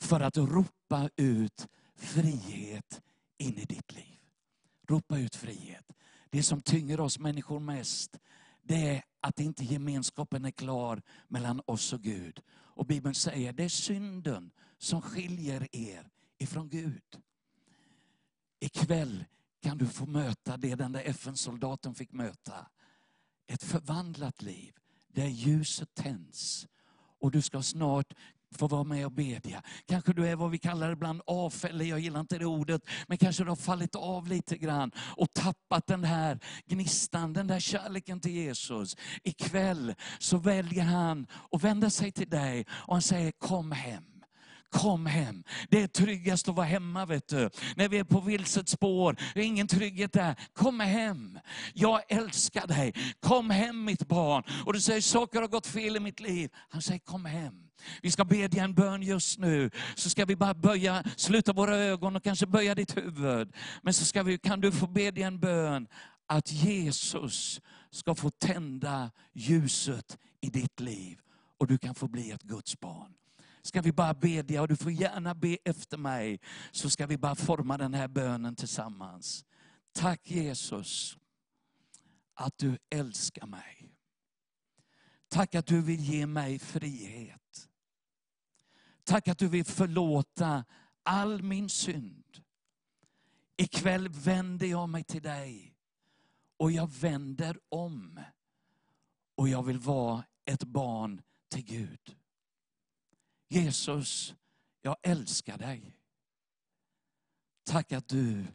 för 0.00 0.20
att 0.20 0.36
ropa 0.36 1.10
ut 1.16 1.66
frihet 1.98 3.00
in 3.38 3.58
i 3.58 3.64
ditt 3.64 3.92
liv. 3.92 4.18
Ropa 4.88 5.18
ut 5.18 5.36
frihet. 5.36 5.86
Det 6.30 6.42
som 6.42 6.62
tynger 6.62 7.00
oss 7.00 7.18
människor 7.18 7.60
mest, 7.60 8.18
det 8.70 8.88
är 8.88 9.02
att 9.20 9.40
inte 9.40 9.64
gemenskapen 9.64 10.44
är 10.44 10.50
klar 10.50 11.02
mellan 11.28 11.60
oss 11.66 11.92
och 11.92 12.02
Gud. 12.02 12.40
Och 12.50 12.86
Bibeln 12.86 13.14
säger, 13.14 13.52
det 13.52 13.64
är 13.64 13.68
synden 13.68 14.50
som 14.78 15.02
skiljer 15.02 15.68
er 15.72 16.08
ifrån 16.38 16.68
Gud. 16.68 17.22
Ikväll 18.60 19.24
kan 19.62 19.78
du 19.78 19.86
få 19.86 20.06
möta 20.06 20.56
det 20.56 20.74
den 20.74 20.92
där 20.92 21.02
FN-soldaten 21.04 21.94
fick 21.94 22.12
möta. 22.12 22.66
Ett 23.46 23.62
förvandlat 23.62 24.42
liv 24.42 24.74
där 25.08 25.26
ljuset 25.26 25.94
tänds. 25.94 26.66
Och 27.20 27.30
du 27.30 27.42
ska 27.42 27.62
snart 27.62 28.14
få 28.58 28.66
vara 28.68 28.84
med 28.84 29.06
och 29.06 29.12
bedja. 29.12 29.62
Kanske 29.86 30.12
du 30.12 30.28
är 30.28 30.36
vad 30.36 30.50
vi 30.50 30.58
kallar 30.58 30.92
ibland 30.92 31.22
avfällig, 31.26 31.88
jag 31.88 32.00
gillar 32.00 32.20
inte 32.20 32.38
det 32.38 32.46
ordet, 32.46 32.82
men 33.06 33.18
kanske 33.18 33.44
du 33.44 33.48
har 33.48 33.56
fallit 33.56 33.94
av 33.94 34.28
lite 34.28 34.56
grann 34.56 34.90
och 35.16 35.32
tappat 35.32 35.86
den 35.86 36.04
här 36.04 36.38
gnistan, 36.66 37.32
den 37.32 37.46
där 37.46 37.60
kärleken 37.60 38.20
till 38.20 38.32
Jesus. 38.32 38.96
Ikväll 39.22 39.94
så 40.18 40.36
väljer 40.36 40.84
han 40.84 41.26
att 41.52 41.64
vända 41.64 41.90
sig 41.90 42.12
till 42.12 42.28
dig 42.28 42.66
och 42.70 42.94
han 42.94 43.02
säger 43.02 43.32
kom 43.32 43.72
hem. 43.72 44.09
Kom 44.70 45.06
hem. 45.06 45.44
Det 45.68 45.82
är 45.82 45.86
tryggast 45.86 46.48
att 46.48 46.54
vara 46.54 46.66
hemma 46.66 47.06
vet 47.06 47.28
du. 47.28 47.50
När 47.76 47.88
vi 47.88 47.98
är 47.98 48.04
på 48.04 48.20
vilset 48.20 48.68
spår, 48.68 49.16
det 49.34 49.40
är 49.40 49.44
ingen 49.44 49.66
trygghet 49.66 50.12
där. 50.12 50.34
Kom 50.52 50.80
hem. 50.80 51.38
Jag 51.74 52.02
älskar 52.08 52.66
dig. 52.66 52.94
Kom 53.20 53.50
hem 53.50 53.84
mitt 53.84 54.08
barn. 54.08 54.42
Och 54.66 54.72
du 54.72 54.80
säger, 54.80 55.00
saker 55.00 55.40
har 55.40 55.48
gått 55.48 55.66
fel 55.66 55.96
i 55.96 56.00
mitt 56.00 56.20
liv. 56.20 56.50
Han 56.68 56.82
säger, 56.82 57.00
kom 57.00 57.24
hem. 57.24 57.54
Vi 58.02 58.10
ska 58.10 58.24
bedja 58.24 58.64
en 58.64 58.74
bön 58.74 59.02
just 59.02 59.38
nu. 59.38 59.70
Så 59.94 60.10
ska 60.10 60.24
vi 60.24 60.36
bara 60.36 60.54
böja, 60.54 61.04
sluta 61.16 61.52
våra 61.52 61.76
ögon 61.76 62.16
och 62.16 62.24
kanske 62.24 62.46
böja 62.46 62.74
ditt 62.74 62.96
huvud. 62.96 63.52
Men 63.82 63.94
så 63.94 64.04
ska 64.04 64.22
vi, 64.22 64.38
kan 64.38 64.60
du 64.60 64.72
få 64.72 64.86
bedja 64.86 65.26
en 65.26 65.40
bön 65.40 65.88
att 66.26 66.52
Jesus 66.52 67.60
ska 67.90 68.14
få 68.14 68.30
tända 68.30 69.10
ljuset 69.32 70.18
i 70.40 70.50
ditt 70.50 70.80
liv. 70.80 71.18
Och 71.58 71.66
du 71.66 71.78
kan 71.78 71.94
få 71.94 72.08
bli 72.08 72.30
ett 72.30 72.42
Guds 72.42 72.80
barn 72.80 73.14
ska 73.62 73.80
vi 73.80 73.92
bara 73.92 74.14
bedja 74.14 74.62
och 74.62 74.68
du 74.68 74.76
får 74.76 74.92
gärna 74.92 75.34
be 75.34 75.58
efter 75.64 75.96
mig. 75.96 76.40
Så 76.70 76.90
ska 76.90 77.06
vi 77.06 77.18
bara 77.18 77.34
forma 77.34 77.78
den 77.78 77.94
här 77.94 78.08
bönen 78.08 78.56
tillsammans. 78.56 79.44
Tack 79.92 80.30
Jesus 80.30 81.18
att 82.34 82.58
du 82.58 82.78
älskar 82.90 83.46
mig. 83.46 83.94
Tack 85.28 85.54
att 85.54 85.66
du 85.66 85.82
vill 85.82 86.00
ge 86.00 86.26
mig 86.26 86.58
frihet. 86.58 87.68
Tack 89.04 89.28
att 89.28 89.38
du 89.38 89.48
vill 89.48 89.64
förlåta 89.64 90.64
all 91.02 91.42
min 91.42 91.68
synd. 91.68 92.24
Ikväll 93.56 94.08
vänder 94.08 94.66
jag 94.66 94.88
mig 94.88 95.04
till 95.04 95.22
dig 95.22 95.74
och 96.56 96.72
jag 96.72 96.90
vänder 96.90 97.58
om. 97.68 98.20
Och 99.34 99.48
jag 99.48 99.62
vill 99.62 99.78
vara 99.78 100.24
ett 100.44 100.64
barn 100.64 101.22
till 101.48 101.64
Gud. 101.64 102.19
Jesus, 103.52 104.34
jag 104.82 104.96
älskar 105.02 105.58
dig. 105.58 105.96
Tack 107.64 107.92
att 107.92 108.08
du 108.08 108.46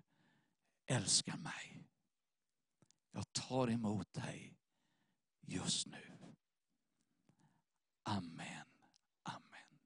älskar 0.86 1.38
mig. 1.38 1.88
Jag 3.12 3.34
tar 3.34 3.70
emot 3.70 4.14
dig 4.14 4.58
just 5.41 5.88
nu. 5.88 6.18
Amen. 8.04 8.66
Amen. 9.24 9.80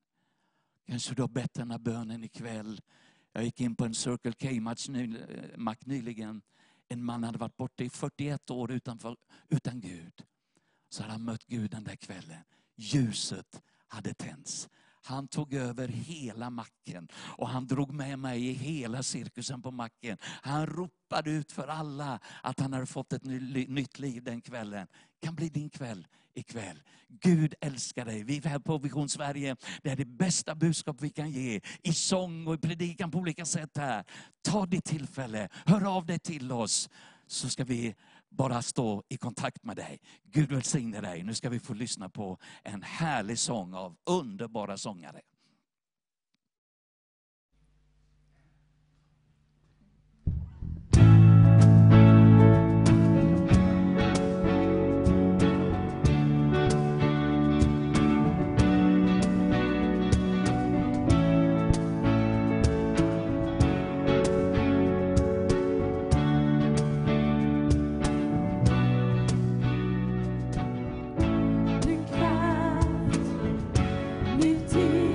Kanske 0.86 1.16
du 1.16 1.22
har 1.22 1.30
bett 1.30 1.53
den 1.53 1.72
här 1.72 1.80
bönen 1.80 2.24
ikväll. 2.24 2.82
Jag 3.32 3.43
gick 3.43 3.62
in 3.62 3.76
på 3.76 3.86
en 3.86 3.95
Circle 3.95 4.34
K-match 4.34 4.89
eh, 4.89 5.57
mack 5.57 5.86
nyligen. 5.86 6.41
En 6.88 7.03
man 7.03 7.24
hade 7.24 7.38
varit 7.38 7.57
borta 7.57 7.84
i 7.84 7.89
41 7.89 8.49
år 8.49 8.72
utanför, 8.72 9.18
utan 9.47 9.82
Gud. 9.82 10.26
Så 10.89 11.01
hade 11.01 11.14
han 11.14 11.24
mött 11.24 11.45
Gud 11.45 11.72
den 11.72 11.84
där 11.84 11.95
kvällen. 11.95 12.43
Ljuset 12.76 13.62
hade 13.88 14.14
tänts. 14.14 14.70
Han 15.01 15.27
tog 15.27 15.53
över 15.53 15.87
hela 15.87 16.49
macken 16.49 17.07
och 17.15 17.49
han 17.49 17.67
drog 17.67 17.93
med 17.93 18.19
mig 18.19 18.47
i 18.47 18.53
hela 18.53 19.03
cirkusen 19.03 19.61
på 19.61 19.71
macken. 19.71 20.17
Han 20.21 20.67
ropade 20.67 21.31
ut 21.31 21.51
för 21.51 21.67
alla 21.67 22.19
att 22.43 22.59
han 22.59 22.73
hade 22.73 22.85
fått 22.85 23.13
ett 23.13 23.23
ny- 23.23 23.67
nytt 23.67 23.99
liv 23.99 24.23
den 24.23 24.41
kvällen. 24.41 24.87
kan 25.21 25.35
bli 25.35 25.49
din 25.49 25.69
kväll 25.69 26.07
ikväll. 26.33 26.81
Gud 27.07 27.53
älskar 27.61 28.05
dig. 28.05 28.23
Vi 28.23 28.41
här 28.45 28.59
på 28.59 28.77
Vision 28.77 29.09
Sverige, 29.09 29.55
det 29.83 29.89
är 29.89 29.95
det 29.95 30.05
bästa 30.05 30.55
budskap 30.55 30.97
vi 30.99 31.09
kan 31.09 31.31
ge. 31.31 31.61
I 31.83 31.93
sång 31.93 32.47
och 32.47 32.53
i 32.53 32.57
predikan 32.57 33.11
på 33.11 33.17
olika 33.17 33.45
sätt 33.45 33.77
här. 33.77 34.03
Ta 34.41 34.65
ditt 34.65 34.85
tillfälle, 34.85 35.49
hör 35.65 35.95
av 35.95 36.05
dig 36.05 36.19
till 36.19 36.51
oss. 36.51 36.89
Så 37.27 37.49
ska 37.49 37.63
vi 37.63 37.95
bara 38.30 38.61
stå 38.61 39.03
i 39.09 39.17
kontakt 39.17 39.63
med 39.63 39.75
dig. 39.75 39.99
Gud 40.23 40.51
välsigne 40.51 41.01
dig. 41.01 41.23
Nu 41.23 41.34
ska 41.34 41.49
vi 41.49 41.59
få 41.59 41.73
lyssna 41.73 42.09
på 42.09 42.38
en 42.63 42.84
härlig 42.84 43.39
sång 43.39 43.73
av 43.73 43.95
underbara 44.05 44.77
sångare. 44.77 45.21
Ny 74.80 75.09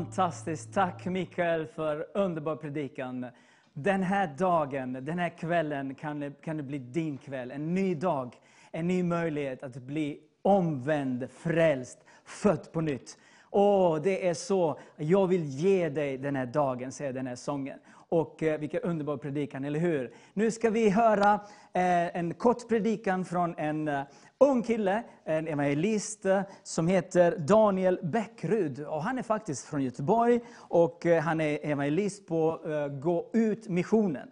Fantastiskt. 0.00 0.74
Tack 0.74 1.06
Mikael 1.06 1.66
för 1.66 2.06
underbar 2.14 2.56
predikan. 2.56 3.26
Den 3.72 4.02
här 4.02 4.26
dagen, 4.38 4.92
den 4.92 5.18
här 5.18 5.38
kvällen 5.38 5.94
kan 5.94 6.20
det, 6.20 6.32
kan 6.42 6.56
det 6.56 6.62
bli 6.62 6.78
din 6.78 7.18
kväll. 7.18 7.50
En 7.50 7.74
ny 7.74 7.94
dag, 7.94 8.36
en 8.70 8.86
ny 8.86 9.02
möjlighet 9.02 9.62
att 9.62 9.76
bli 9.76 10.20
omvänd, 10.42 11.28
frälst, 11.30 11.98
född 12.24 12.72
på 12.72 12.80
nytt. 12.80 13.18
Åh, 13.50 14.00
det 14.02 14.28
är 14.28 14.34
så. 14.34 14.78
Jag 14.96 15.26
vill 15.26 15.44
ge 15.44 15.88
dig 15.88 16.18
den 16.18 16.36
här 16.36 16.46
dagen, 16.46 16.92
säger 16.92 17.12
den 17.12 17.26
här 17.26 17.36
sången. 17.36 17.78
Och 17.92 18.42
eh, 18.42 18.60
vilken 18.60 18.80
underbar 18.80 19.16
predikan, 19.16 19.64
eller 19.64 19.80
hur? 19.80 20.14
Nu 20.32 20.50
ska 20.50 20.70
vi 20.70 20.90
höra 20.90 21.34
eh, 21.72 22.16
en 22.16 22.34
kort 22.34 22.68
predikan 22.68 23.24
från 23.24 23.54
en 23.58 23.88
eh, 23.88 24.02
ung 24.44 24.62
kille, 24.62 25.02
en 25.24 25.48
evangelist, 25.48 26.24
eh, 26.26 26.42
som 26.62 26.88
heter 26.88 27.36
Daniel 27.38 27.98
Bäckrud. 28.02 28.80
Och 28.86 29.02
han 29.02 29.18
är 29.18 29.22
faktiskt 29.22 29.66
från 29.66 29.82
Göteborg 29.82 30.40
och 30.56 31.06
eh, 31.06 31.22
han 31.22 31.40
är 31.40 31.66
evangelist 31.66 32.26
på 32.26 32.60
eh, 32.64 32.88
Gå 32.88 33.30
ut-missionen. 33.32 34.30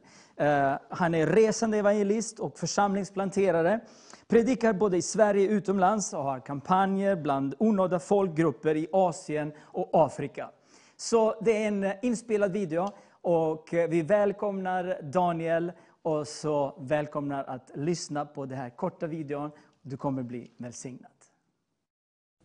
Han 0.89 1.15
är 1.15 1.27
resande 1.27 1.79
evangelist 1.79 2.39
och 2.39 2.59
församlingsplanterare. 2.59 3.81
Predikar 4.29 4.73
både 4.73 4.97
i 4.97 5.03
Sverige 5.03 5.49
och 5.49 5.53
utomlands 5.53 6.13
och 6.13 6.23
har 6.23 6.41
kampanjer 6.41 7.17
bland 7.17 7.55
onådda 7.59 7.99
folkgrupper 7.99 8.77
i 8.77 8.89
Asien 8.93 9.53
och 9.61 9.91
Afrika. 9.93 10.51
Så 10.97 11.35
det 11.41 11.65
är 11.65 11.69
en 11.69 11.93
inspelad 12.03 12.53
video 12.53 12.91
och 13.23 13.69
vi 13.73 14.03
välkomnar 14.03 14.99
Daniel 15.03 15.73
och 16.03 16.29
så 16.29 16.75
välkomnar 16.81 17.45
att 17.45 17.71
lyssna 17.75 18.25
på 18.27 18.47
den 18.47 18.59
här 18.59 18.71
korta 18.71 19.07
videon. 19.07 19.51
Du 19.83 19.97
kommer 19.97 20.23
bli 20.23 20.51
välsignad. 20.57 21.11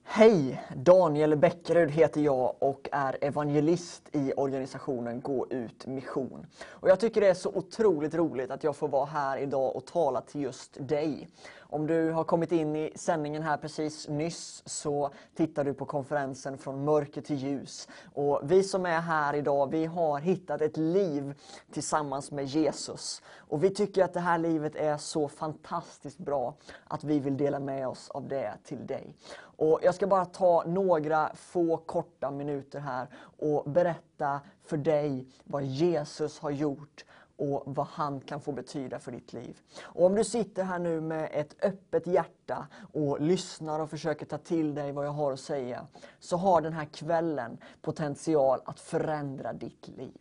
Hej! 0.03 0.63
Daniel 0.75 1.35
Bäckerud 1.35 1.91
heter 1.91 2.21
jag 2.21 2.55
och 2.59 2.89
är 2.91 3.17
evangelist 3.21 4.09
i 4.11 4.33
organisationen 4.33 5.21
Gå 5.21 5.47
ut 5.49 5.87
mission. 5.87 6.45
Och 6.67 6.89
jag 6.89 6.99
tycker 6.99 7.21
det 7.21 7.27
är 7.27 7.33
så 7.33 7.49
otroligt 7.49 8.13
roligt 8.13 8.51
att 8.51 8.63
jag 8.63 8.75
får 8.75 8.87
vara 8.87 9.05
här 9.05 9.37
idag 9.37 9.75
och 9.75 9.85
tala 9.85 10.21
till 10.21 10.41
just 10.41 10.87
dig. 10.87 11.27
Om 11.73 11.87
du 11.87 12.11
har 12.11 12.23
kommit 12.23 12.51
in 12.51 12.75
i 12.75 12.91
sändningen 12.95 13.43
här 13.43 13.57
precis 13.57 14.07
nyss 14.07 14.63
så 14.65 15.09
tittar 15.35 15.63
du 15.63 15.73
på 15.73 15.85
konferensen 15.85 16.57
Från 16.57 16.85
mörker 16.85 17.21
till 17.21 17.35
ljus. 17.35 17.87
Och 18.13 18.41
vi 18.43 18.63
som 18.63 18.85
är 18.85 18.99
här 18.99 19.33
idag, 19.33 19.71
vi 19.71 19.85
har 19.85 20.19
hittat 20.19 20.61
ett 20.61 20.77
liv 20.77 21.33
tillsammans 21.71 22.31
med 22.31 22.45
Jesus. 22.45 23.21
Och 23.35 23.63
vi 23.63 23.69
tycker 23.69 24.03
att 24.03 24.13
det 24.13 24.19
här 24.19 24.37
livet 24.37 24.75
är 24.75 24.97
så 24.97 25.27
fantastiskt 25.27 26.17
bra 26.17 26.55
att 26.87 27.03
vi 27.03 27.19
vill 27.19 27.37
dela 27.37 27.59
med 27.59 27.87
oss 27.87 28.09
av 28.09 28.27
det 28.27 28.53
till 28.63 28.87
dig. 28.87 29.15
Och 29.57 29.79
jag 29.83 29.95
ska 29.95 30.07
bara 30.07 30.25
ta 30.25 30.63
några 30.67 31.31
få 31.35 31.77
korta 31.77 32.31
minuter 32.31 32.79
här 32.79 33.07
och 33.39 33.71
berätta 33.71 34.41
för 34.63 34.77
dig 34.77 35.27
vad 35.43 35.63
Jesus 35.63 36.39
har 36.39 36.51
gjort 36.51 37.05
och 37.37 37.63
vad 37.65 37.87
han 37.87 38.19
kan 38.19 38.41
få 38.41 38.51
betyda 38.51 38.99
för 38.99 39.11
ditt 39.11 39.33
liv. 39.33 39.61
Och 39.81 40.05
om 40.05 40.15
du 40.15 40.23
sitter 40.23 40.63
här 40.63 40.79
nu 40.79 41.01
med 41.01 41.29
ett 41.33 41.55
öppet 41.65 42.07
hjärta 42.07 42.67
och 42.93 43.21
lyssnar 43.21 43.79
och 43.79 43.89
försöker 43.89 44.25
ta 44.25 44.37
till 44.37 44.75
dig 44.75 44.91
vad 44.91 45.05
jag 45.05 45.11
har 45.11 45.31
att 45.31 45.39
säga, 45.39 45.87
så 46.19 46.37
har 46.37 46.61
den 46.61 46.73
här 46.73 46.85
kvällen 46.85 47.57
potential 47.81 48.59
att 48.65 48.79
förändra 48.79 49.53
ditt 49.53 49.87
liv. 49.87 50.17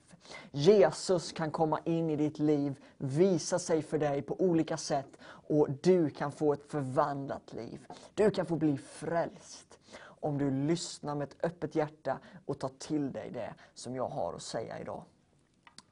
Jesus 0.50 1.32
kan 1.32 1.50
komma 1.50 1.80
in 1.84 2.10
i 2.10 2.16
ditt 2.16 2.38
liv, 2.38 2.74
visa 2.98 3.58
sig 3.58 3.82
för 3.82 3.98
dig 3.98 4.22
på 4.22 4.40
olika 4.40 4.76
sätt 4.76 5.08
och 5.48 5.70
du 5.82 6.10
kan 6.10 6.32
få 6.32 6.52
ett 6.52 6.70
förvandlat 6.70 7.52
liv. 7.52 7.86
Du 8.14 8.30
kan 8.30 8.46
få 8.46 8.56
bli 8.56 8.78
frälst 8.78 9.78
om 10.04 10.38
du 10.38 10.50
lyssnar 10.50 11.14
med 11.14 11.28
ett 11.28 11.44
öppet 11.44 11.74
hjärta 11.74 12.18
och 12.46 12.58
tar 12.58 12.70
till 12.78 13.12
dig 13.12 13.30
det 13.30 13.54
som 13.74 13.96
jag 13.96 14.08
har 14.08 14.34
att 14.34 14.42
säga 14.42 14.80
idag. 14.80 15.02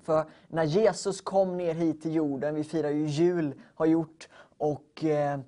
För 0.02 0.24
när 0.48 0.64
Jesus 0.64 1.20
kom 1.20 1.56
ner 1.56 1.74
hit 1.74 2.02
till 2.02 2.14
jorden, 2.14 2.54
vi 2.54 2.64
firar 2.64 2.90
ju 2.90 3.06
jul, 3.06 3.54
har 3.74 3.86
gjort, 3.86 4.28
och 4.58 5.04
eh, 5.04 5.40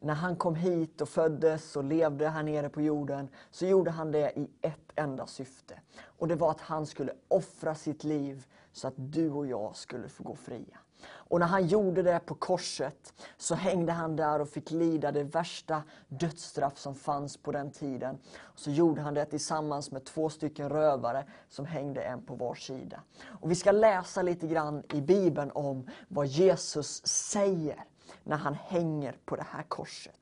när 0.00 0.14
han 0.14 0.36
kom 0.36 0.54
hit 0.54 1.00
och 1.00 1.08
föddes 1.08 1.76
och 1.76 1.84
levde 1.84 2.28
här 2.28 2.42
nere 2.42 2.68
på 2.68 2.80
jorden, 2.80 3.28
så 3.50 3.66
gjorde 3.66 3.90
han 3.90 4.12
det 4.12 4.38
i 4.38 4.50
ett 4.60 4.92
enda 4.94 5.26
syfte. 5.26 5.80
Och 6.02 6.28
det 6.28 6.34
var 6.34 6.50
att 6.50 6.60
han 6.60 6.86
skulle 6.86 7.12
offra 7.28 7.74
sitt 7.74 8.04
liv 8.04 8.46
så 8.72 8.88
att 8.88 8.94
du 8.96 9.30
och 9.30 9.46
jag 9.46 9.76
skulle 9.76 10.08
få 10.08 10.22
gå 10.22 10.34
fria. 10.34 10.78
Och 11.06 11.40
när 11.40 11.46
han 11.46 11.66
gjorde 11.66 12.02
det 12.02 12.20
på 12.26 12.34
korset 12.34 13.14
så 13.36 13.54
hängde 13.54 13.92
han 13.92 14.16
där 14.16 14.40
och 14.40 14.48
fick 14.48 14.70
lida 14.70 15.12
det 15.12 15.24
värsta 15.24 15.82
dödsstraff 16.08 16.78
som 16.78 16.94
fanns 16.94 17.36
på 17.36 17.52
den 17.52 17.70
tiden. 17.70 18.18
Så 18.54 18.70
gjorde 18.70 19.00
han 19.00 19.14
det 19.14 19.24
tillsammans 19.24 19.90
med 19.90 20.04
två 20.04 20.30
stycken 20.30 20.68
rövare 20.68 21.24
som 21.48 21.66
hängde 21.66 22.02
en 22.02 22.22
på 22.22 22.34
var 22.34 22.54
sida. 22.54 23.00
Och 23.40 23.50
vi 23.50 23.54
ska 23.54 23.72
läsa 23.72 24.22
lite 24.22 24.46
grann 24.46 24.82
i 24.92 25.00
Bibeln 25.00 25.50
om 25.54 25.88
vad 26.08 26.26
Jesus 26.26 27.06
säger 27.06 27.84
när 28.24 28.36
han 28.36 28.54
hänger 28.54 29.16
på 29.24 29.36
det 29.36 29.46
här 29.50 29.62
korset. 29.62 30.19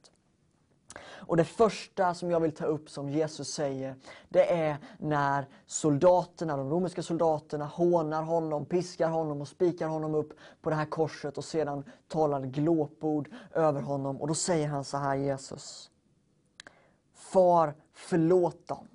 Och 1.04 1.36
det 1.36 1.44
första 1.44 2.14
som 2.14 2.30
jag 2.30 2.40
vill 2.40 2.52
ta 2.52 2.64
upp 2.64 2.90
som 2.90 3.10
Jesus 3.10 3.48
säger, 3.48 3.96
det 4.28 4.52
är 4.52 4.76
när 4.98 5.46
soldaterna, 5.66 6.56
de 6.56 6.70
romerska 6.70 7.02
soldaterna 7.02 7.64
hånar 7.64 8.22
honom, 8.22 8.64
piskar 8.64 9.08
honom 9.08 9.40
och 9.40 9.48
spikar 9.48 9.88
honom 9.88 10.14
upp 10.14 10.32
på 10.60 10.70
det 10.70 10.76
här 10.76 10.86
korset 10.86 11.38
och 11.38 11.44
sedan 11.44 11.84
talar 12.08 12.40
glåpord 12.40 13.30
över 13.54 13.80
honom. 13.80 14.20
Och 14.20 14.28
då 14.28 14.34
säger 14.34 14.68
han 14.68 14.84
så 14.84 14.96
här, 14.96 15.14
Jesus. 15.14 15.90
Far, 17.14 17.74
förlåt 17.92 18.66
dem, 18.66 18.88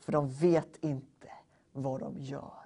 för 0.00 0.12
de 0.12 0.30
vet 0.30 0.76
inte 0.84 1.28
vad 1.72 2.00
de 2.00 2.18
gör. 2.18 2.63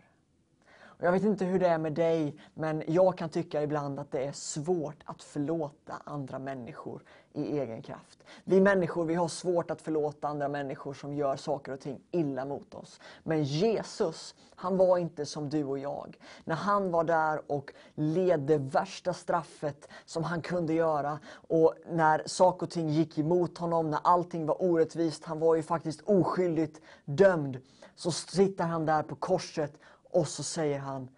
Och 0.98 1.04
jag 1.04 1.12
vet 1.12 1.22
inte 1.22 1.44
hur 1.44 1.58
det 1.58 1.68
är 1.68 1.78
med 1.78 1.92
dig, 1.92 2.36
men 2.54 2.82
jag 2.86 3.18
kan 3.18 3.28
tycka 3.28 3.62
ibland 3.62 4.00
att 4.00 4.10
det 4.10 4.24
är 4.24 4.32
svårt 4.32 5.02
att 5.04 5.22
förlåta 5.22 6.02
andra 6.04 6.38
människor 6.38 7.02
i 7.32 7.58
egen 7.58 7.82
kraft. 7.82 8.24
Vi 8.44 8.60
människor 8.60 9.04
vi 9.04 9.14
har 9.14 9.28
svårt 9.28 9.70
att 9.70 9.82
förlåta 9.82 10.28
andra 10.28 10.48
människor 10.48 10.94
som 10.94 11.14
gör 11.14 11.36
saker 11.36 11.72
och 11.72 11.80
ting 11.80 12.00
illa 12.10 12.44
mot 12.44 12.74
oss. 12.74 13.00
Men 13.22 13.44
Jesus, 13.44 14.34
han 14.54 14.76
var 14.76 14.98
inte 14.98 15.26
som 15.26 15.48
du 15.48 15.64
och 15.64 15.78
jag. 15.78 16.18
När 16.44 16.54
han 16.54 16.90
var 16.90 17.04
där 17.04 17.40
och 17.46 17.72
led 17.94 18.40
det 18.40 18.58
värsta 18.58 19.12
straffet 19.12 19.88
som 20.04 20.24
han 20.24 20.42
kunde 20.42 20.72
göra 20.72 21.18
och 21.48 21.74
när 21.90 22.22
saker 22.26 22.66
och 22.66 22.70
ting 22.70 22.88
gick 22.88 23.18
emot 23.18 23.58
honom, 23.58 23.90
när 23.90 24.00
allting 24.04 24.46
var 24.46 24.62
orättvist, 24.62 25.24
han 25.24 25.38
var 25.38 25.54
ju 25.54 25.62
faktiskt 25.62 26.00
oskyldigt 26.00 26.80
dömd, 27.04 27.58
så 27.94 28.10
sitter 28.12 28.64
han 28.64 28.86
där 28.86 29.02
på 29.02 29.14
korset 29.14 29.72
och 30.10 30.28
så 30.28 30.42
säger 30.42 30.78
han 30.78 31.08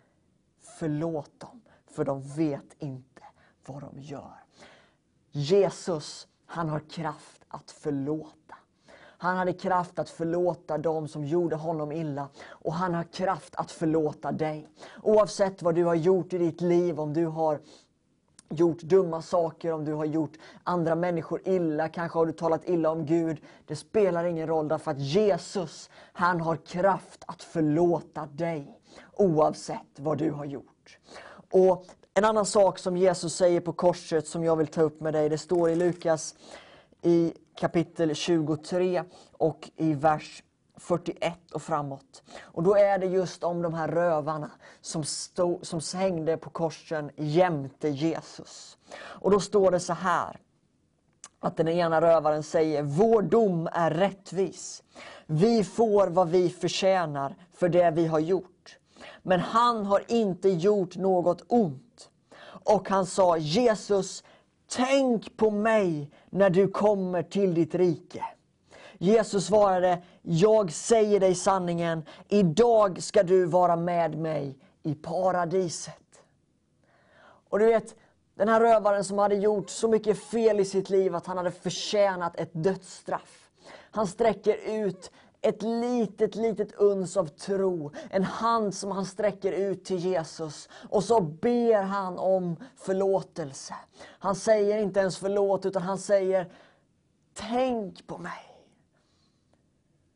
Förlåt 0.79 1.41
dem, 1.41 1.61
för 1.87 2.05
de 2.05 2.23
vet 2.23 2.75
inte 2.79 3.23
vad 3.67 3.83
de 3.83 4.01
gör. 4.01 4.45
Jesus, 5.31 6.29
han 6.47 6.69
har 6.69 6.81
kraft 6.81 7.43
att 7.49 7.71
förlåta. 7.71 8.55
Han 9.19 9.37
hade 9.37 9.53
kraft 9.53 9.99
att 9.99 10.11
förlåta 10.11 10.79
dem 10.79 11.09
som 11.09 11.25
gjorde 11.25 11.57
honom 11.57 11.93
illa. 11.93 12.29
Och 12.49 12.73
han 12.73 12.95
har 12.95 13.05
kraft 13.05 13.55
att 13.57 13.71
förlåta 13.71 14.33
dig. 14.33 14.69
Oavsett 15.03 15.63
vad 15.63 15.75
du 15.75 15.85
har 15.85 15.95
gjort 15.95 16.33
i 16.33 16.39
ditt 16.39 16.61
liv, 16.61 17.01
om 17.01 17.13
du 17.13 17.27
har 17.27 17.61
gjort 18.49 18.81
dumma 18.81 19.23
saker, 19.23 19.73
om 19.73 19.85
du 19.85 19.93
har 19.93 20.05
gjort 20.05 20.33
andra 20.65 20.95
människor 20.95 21.49
illa, 21.49 21.89
kanske 21.89 22.19
har 22.19 22.27
du 22.27 22.33
talat 22.33 22.69
illa 22.69 22.91
om 22.91 23.07
Gud. 23.07 23.41
Det 23.67 23.77
spelar 23.77 24.25
ingen 24.25 24.47
roll 24.47 24.69
därför 24.69 24.91
att 24.91 24.99
Jesus, 24.99 25.91
han 26.13 26.41
har 26.41 26.57
kraft 26.57 27.25
att 27.27 27.43
förlåta 27.43 28.27
dig 28.27 28.80
oavsett 29.21 29.99
vad 29.99 30.19
du 30.19 30.31
har 30.31 30.45
gjort. 30.45 30.99
Och 31.53 31.85
En 32.15 32.25
annan 32.25 32.47
sak 32.47 32.79
som 32.79 32.97
Jesus 32.97 33.35
säger 33.35 33.61
på 33.61 33.73
korset 33.73 34.27
som 34.27 34.45
jag 34.45 34.57
vill 34.57 34.67
ta 34.67 34.83
upp 34.83 35.01
med 35.01 35.15
dig, 35.15 35.29
det 35.29 35.39
står 35.39 35.71
i 35.71 35.77
Lukas 35.77 36.35
i 37.03 37.33
kapitel 37.55 38.15
23 38.15 39.05
och 39.33 39.71
i 39.77 39.95
vers 39.95 40.43
41 40.77 41.51
och 41.53 41.63
framåt. 41.63 42.23
Och 42.41 42.63
då 42.63 42.75
är 42.75 42.99
det 42.99 43.07
just 43.07 43.45
om 43.45 43.63
de 43.63 43.75
här 43.75 43.89
rövarna 43.89 44.51
som, 44.81 45.05
stod, 45.05 45.67
som 45.67 45.81
hängde 45.95 46.37
på 46.37 46.51
korsen 46.51 47.11
jämte 47.17 47.89
Jesus. 47.89 48.79
Och 48.99 49.31
då 49.31 49.41
står 49.41 49.71
det 49.71 49.81
så 49.81 49.93
här, 49.93 50.41
att 51.41 51.57
den 51.57 51.69
ena 51.69 52.01
rövaren 52.01 52.43
säger, 52.43 52.83
vår 52.83 53.23
dom 53.23 53.69
är 53.73 53.91
rättvis. 53.91 54.83
Vi 55.27 55.65
får 55.65 56.07
vad 56.07 56.29
vi 56.29 56.51
förtjänar 56.51 57.37
för 57.53 57.69
det 57.69 57.91
vi 57.91 58.07
har 58.07 58.19
gjort. 58.19 58.50
Men 59.23 59.41
han 59.41 59.87
har 59.87 60.05
inte 60.09 60.49
gjort 60.49 60.97
något 60.97 61.43
ont. 61.49 62.11
Och 62.65 62.89
han 62.89 63.07
sa, 63.07 63.37
Jesus, 63.37 64.25
tänk 64.71 65.37
på 65.37 65.51
mig 65.51 66.11
när 66.31 66.51
du 66.51 66.69
kommer 66.69 67.23
till 67.23 67.55
ditt 67.55 67.75
rike. 67.75 68.25
Jesus 68.99 69.47
svarade, 69.47 70.03
jag 70.23 70.73
säger 70.73 71.21
dig 71.21 71.35
sanningen, 71.35 72.03
idag 72.29 73.03
ska 73.03 73.23
du 73.23 73.45
vara 73.45 73.77
med 73.77 74.19
mig 74.19 74.59
i 74.83 74.95
paradiset. 74.95 76.23
Och 77.51 77.59
du 77.59 77.67
vet, 77.67 77.95
den 78.35 78.49
här 78.49 78.61
rövaren 78.61 79.05
som 79.05 79.19
hade 79.19 79.35
gjort 79.35 79.71
så 79.71 79.89
mycket 79.89 80.19
fel 80.19 80.61
i 80.61 80.65
sitt 80.65 80.91
liv 80.91 81.15
att 81.15 81.27
han 81.27 81.37
hade 81.37 81.51
förtjänat 81.51 82.37
ett 82.37 82.51
dödsstraff. 82.53 83.51
Han 83.91 84.07
sträcker 84.07 84.57
ut 84.67 85.11
ett 85.43 85.63
litet, 85.63 86.35
litet 86.35 86.73
uns 86.73 87.17
av 87.17 87.27
tro. 87.27 87.93
En 88.11 88.25
hand 88.25 88.75
som 88.75 88.91
han 88.91 89.07
sträcker 89.07 89.53
ut 89.53 89.85
till 89.85 89.99
Jesus. 89.99 90.69
Och 90.89 91.05
så 91.05 91.21
ber 91.21 91.83
han 91.83 92.19
om 92.19 92.57
förlåtelse. 92.77 93.75
Han 94.07 94.35
säger 94.35 94.79
inte 94.79 95.01
ens 95.01 95.19
förlåt, 95.19 95.67
utan 95.67 95.83
han 95.83 95.99
säger 95.99 96.53
Tänk 97.35 98.07
på 98.07 98.19
mig. 98.19 98.51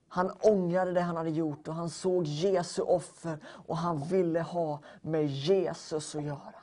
Han 0.09 0.31
ångrade 0.41 0.93
det 0.93 1.01
han 1.01 1.17
hade 1.17 1.31
gjort 1.31 1.69
och 1.69 1.75
han 1.75 1.91
såg 1.91 2.25
Jesu 2.25 2.83
offer 2.83 3.39
och 3.45 3.77
han 3.77 4.03
ville 4.05 4.41
ha 4.41 4.81
med 5.03 5.27
Jesus 5.27 6.15
att 6.15 6.23
göra. 6.23 6.55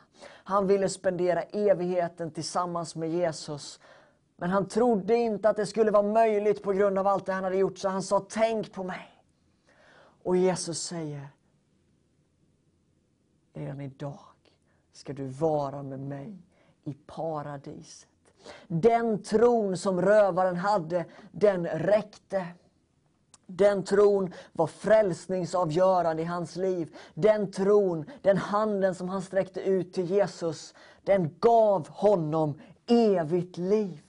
Han 0.44 0.68
ville 0.68 0.90
spendera 0.90 1.42
evigheten 1.42 2.32
tillsammans 2.32 2.96
med 2.96 3.10
Jesus. 3.10 3.80
Men 4.42 4.50
han 4.50 4.68
trodde 4.68 5.16
inte 5.16 5.50
att 5.50 5.56
det 5.56 5.66
skulle 5.66 5.92
vara 5.92 6.04
möjligt 6.04 6.64
på 6.64 6.72
grund 6.72 7.00
av 7.00 7.08
allt 7.08 7.26
det 7.26 7.34
han 7.34 7.44
hade 7.44 7.58
gjort, 7.58 7.78
så 7.78 7.90
han 7.90 8.04
sa 8.04 8.26
tänk 8.30 8.74
på 8.74 8.84
mig. 8.84 9.24
Och 10.24 10.38
Jesus 10.38 10.82
säger, 10.82 11.28
redan 13.54 13.82
idag 13.82 14.20
ska 14.94 15.14
du 15.14 15.26
vara 15.28 15.84
med 15.84 16.00
mig 16.00 16.38
i 16.84 16.94
paradiset. 16.94 18.10
Den 18.68 19.24
tron 19.24 19.78
som 19.78 20.02
rövaren 20.02 20.56
hade, 20.56 21.06
den 21.32 21.68
räckte. 21.68 22.48
Den 23.46 23.84
tron 23.84 24.34
var 24.52 24.68
frälsningsavgörande 24.68 26.22
i 26.22 26.26
hans 26.26 26.56
liv. 26.56 26.96
Den 27.14 27.52
tron, 27.52 28.06
den 28.22 28.38
handen 28.38 28.96
som 28.96 29.10
han 29.10 29.22
sträckte 29.22 29.62
ut 29.62 29.94
till 29.94 30.06
Jesus, 30.06 30.74
den 31.04 31.36
gav 31.40 31.90
honom 31.90 32.62
evigt 32.88 33.58
liv. 33.58 34.02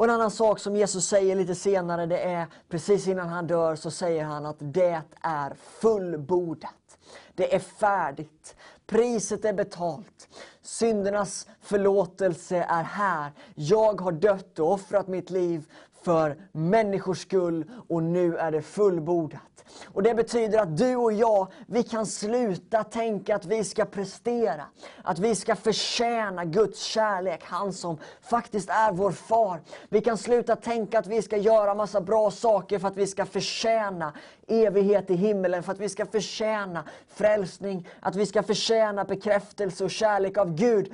Och 0.00 0.04
en 0.04 0.10
annan 0.10 0.30
sak 0.30 0.58
som 0.58 0.76
Jesus 0.76 1.06
säger 1.06 1.36
lite 1.36 1.54
senare, 1.54 2.06
det 2.06 2.18
är 2.18 2.46
precis 2.68 3.08
innan 3.08 3.28
han 3.28 3.46
dör 3.46 3.76
så 3.76 3.90
säger 3.90 4.24
han 4.24 4.46
att 4.46 4.56
det 4.58 5.02
är 5.20 5.54
fullbordat. 5.54 6.98
Det 7.34 7.54
är 7.54 7.58
färdigt. 7.58 8.56
Priset 8.86 9.44
är 9.44 9.52
betalt. 9.52 10.28
Syndernas 10.62 11.48
förlåtelse 11.60 12.56
är 12.56 12.82
här. 12.82 13.32
Jag 13.54 14.00
har 14.00 14.12
dött 14.12 14.58
och 14.58 14.72
offrat 14.72 15.08
mitt 15.08 15.30
liv 15.30 15.64
för 16.02 16.36
människors 16.52 17.22
skull 17.22 17.70
och 17.88 18.02
nu 18.02 18.36
är 18.36 18.52
det 18.52 18.62
fullbordat. 18.62 19.49
Och 19.94 20.02
Det 20.02 20.14
betyder 20.14 20.58
att 20.58 20.76
du 20.76 20.96
och 20.96 21.12
jag, 21.12 21.52
vi 21.66 21.82
kan 21.82 22.06
sluta 22.06 22.84
tänka 22.84 23.36
att 23.36 23.44
vi 23.44 23.64
ska 23.64 23.84
prestera. 23.84 24.64
Att 25.02 25.18
vi 25.18 25.34
ska 25.34 25.56
förtjäna 25.56 26.44
Guds 26.44 26.82
kärlek, 26.82 27.40
han 27.44 27.72
som 27.72 27.98
faktiskt 28.20 28.70
är 28.70 28.92
vår 28.92 29.12
far. 29.12 29.60
Vi 29.88 30.00
kan 30.00 30.18
sluta 30.18 30.56
tänka 30.56 30.98
att 30.98 31.06
vi 31.06 31.22
ska 31.22 31.36
göra 31.36 31.74
massa 31.74 32.00
bra 32.00 32.30
saker 32.30 32.78
för 32.78 32.88
att 32.88 32.96
vi 32.96 33.06
ska 33.06 33.26
förtjäna 33.26 34.12
evighet 34.48 35.10
i 35.10 35.14
himmelen, 35.14 35.62
för 35.62 35.72
att 35.72 35.80
vi 35.80 35.88
ska 35.88 36.06
förtjäna 36.06 36.84
frälsning, 37.08 37.88
att 38.00 38.16
vi 38.16 38.26
ska 38.26 38.42
förtjäna 38.42 39.04
bekräftelse 39.04 39.84
och 39.84 39.90
kärlek 39.90 40.38
av 40.38 40.54
Gud. 40.54 40.92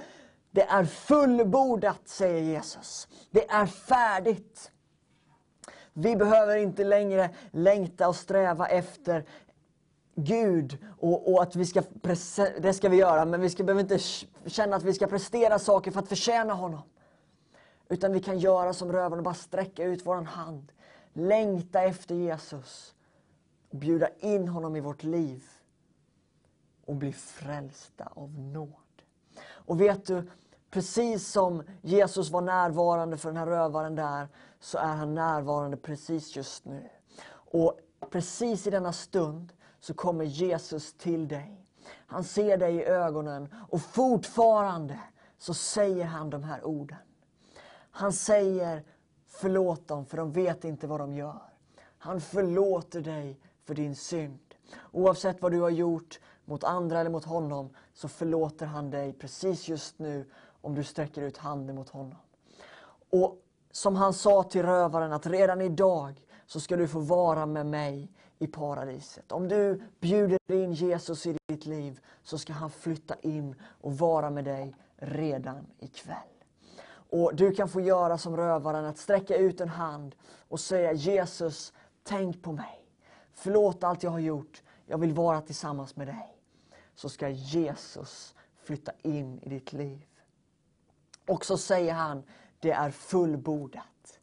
Det 0.50 0.62
är 0.62 0.84
fullbordat, 0.84 2.00
säger 2.04 2.42
Jesus. 2.42 3.08
Det 3.30 3.50
är 3.50 3.66
färdigt. 3.66 4.70
Vi 5.98 6.16
behöver 6.16 6.56
inte 6.56 6.84
längre 6.84 7.30
längta 7.50 8.08
och 8.08 8.16
sträva 8.16 8.66
efter 8.66 9.24
Gud 10.14 10.78
och, 10.98 11.32
och 11.32 11.42
att 11.42 11.56
vi 11.56 11.66
ska, 11.66 11.82
det 12.60 12.72
ska 12.72 12.88
vi 12.88 12.96
göra, 12.96 13.24
men 13.24 13.40
vi 13.40 13.50
ska, 13.50 13.64
behöver 13.64 13.82
inte 13.82 13.98
känna 14.46 14.76
att 14.76 14.82
vi 14.82 14.94
ska 14.94 15.06
prestera 15.06 15.58
saker 15.58 15.90
för 15.90 16.00
att 16.00 16.08
förtjäna 16.08 16.54
honom. 16.54 16.82
Utan 17.88 18.12
vi 18.12 18.20
kan 18.20 18.38
göra 18.38 18.72
som 18.72 18.92
rövaren 18.92 19.18
och 19.18 19.24
bara 19.24 19.34
sträcka 19.34 19.84
ut 19.84 20.06
vår 20.06 20.22
hand. 20.22 20.72
Längta 21.12 21.82
efter 21.82 22.14
Jesus. 22.14 22.94
Och 23.70 23.76
bjuda 23.76 24.08
in 24.18 24.48
honom 24.48 24.76
i 24.76 24.80
vårt 24.80 25.02
liv. 25.02 25.44
Och 26.84 26.96
bli 26.96 27.12
frälsta 27.12 28.12
av 28.14 28.38
nåd. 28.38 28.70
Och 29.48 29.80
vet 29.80 30.06
du, 30.06 30.30
precis 30.76 31.28
som 31.28 31.62
Jesus 31.82 32.30
var 32.30 32.40
närvarande 32.40 33.16
för 33.16 33.28
den 33.28 33.36
här 33.36 33.46
rövaren 33.46 33.94
där, 33.94 34.28
så 34.60 34.78
är 34.78 34.94
han 34.94 35.14
närvarande 35.14 35.76
precis 35.76 36.36
just 36.36 36.64
nu. 36.64 36.88
Och 37.30 37.78
precis 38.10 38.66
i 38.66 38.70
denna 38.70 38.92
stund 38.92 39.52
så 39.80 39.94
kommer 39.94 40.24
Jesus 40.24 40.92
till 40.92 41.28
dig. 41.28 41.66
Han 42.06 42.24
ser 42.24 42.56
dig 42.56 42.76
i 42.76 42.84
ögonen 42.84 43.54
och 43.68 43.80
fortfarande 43.82 45.00
så 45.38 45.54
säger 45.54 46.04
han 46.04 46.30
de 46.30 46.42
här 46.42 46.66
orden. 46.66 46.98
Han 47.90 48.12
säger 48.12 48.84
förlåt 49.26 49.88
dem 49.88 50.06
för 50.06 50.16
de 50.16 50.32
vet 50.32 50.64
inte 50.64 50.86
vad 50.86 51.00
de 51.00 51.14
gör. 51.14 51.42
Han 51.98 52.20
förlåter 52.20 53.00
dig 53.00 53.40
för 53.64 53.74
din 53.74 53.96
synd. 53.96 54.54
Oavsett 54.92 55.42
vad 55.42 55.52
du 55.52 55.60
har 55.60 55.70
gjort 55.70 56.20
mot 56.44 56.64
andra 56.64 57.00
eller 57.00 57.10
mot 57.10 57.24
honom 57.24 57.70
så 57.94 58.08
förlåter 58.08 58.66
han 58.66 58.90
dig 58.90 59.12
precis 59.12 59.68
just 59.68 59.98
nu 59.98 60.26
om 60.60 60.74
du 60.74 60.84
sträcker 60.84 61.22
ut 61.22 61.36
handen 61.36 61.76
mot 61.76 61.88
honom. 61.88 62.18
Och 63.10 63.42
som 63.70 63.96
han 63.96 64.14
sa 64.14 64.42
till 64.42 64.62
rövaren 64.62 65.12
att 65.12 65.26
redan 65.26 65.60
idag 65.60 66.22
så 66.46 66.60
ska 66.60 66.76
du 66.76 66.88
få 66.88 67.00
vara 67.00 67.46
med 67.46 67.66
mig 67.66 68.12
i 68.38 68.46
paradiset. 68.46 69.32
Om 69.32 69.48
du 69.48 69.82
bjuder 70.00 70.38
in 70.52 70.72
Jesus 70.72 71.26
i 71.26 71.36
ditt 71.46 71.66
liv 71.66 72.00
så 72.22 72.38
ska 72.38 72.52
han 72.52 72.70
flytta 72.70 73.14
in 73.22 73.54
och 73.62 73.98
vara 73.98 74.30
med 74.30 74.44
dig 74.44 74.76
redan 74.96 75.66
ikväll. 75.78 76.36
Och 77.10 77.34
Du 77.34 77.54
kan 77.54 77.68
få 77.68 77.80
göra 77.80 78.18
som 78.18 78.36
rövaren, 78.36 78.84
att 78.84 78.98
sträcka 78.98 79.36
ut 79.36 79.60
en 79.60 79.68
hand 79.68 80.14
och 80.48 80.60
säga 80.60 80.92
Jesus, 80.92 81.72
tänk 82.02 82.42
på 82.42 82.52
mig. 82.52 82.86
Förlåt 83.32 83.84
allt 83.84 84.02
jag 84.02 84.10
har 84.10 84.18
gjort. 84.18 84.62
Jag 84.86 84.98
vill 84.98 85.12
vara 85.12 85.40
tillsammans 85.40 85.96
med 85.96 86.06
dig. 86.06 86.38
Så 86.94 87.08
ska 87.08 87.28
Jesus 87.28 88.34
flytta 88.62 88.92
in 89.02 89.38
i 89.42 89.48
ditt 89.48 89.72
liv. 89.72 90.05
Och 91.26 91.44
så 91.44 91.58
säger 91.58 91.92
han, 91.92 92.22
det 92.60 92.70
är 92.70 92.90
fullbordat. 92.90 94.18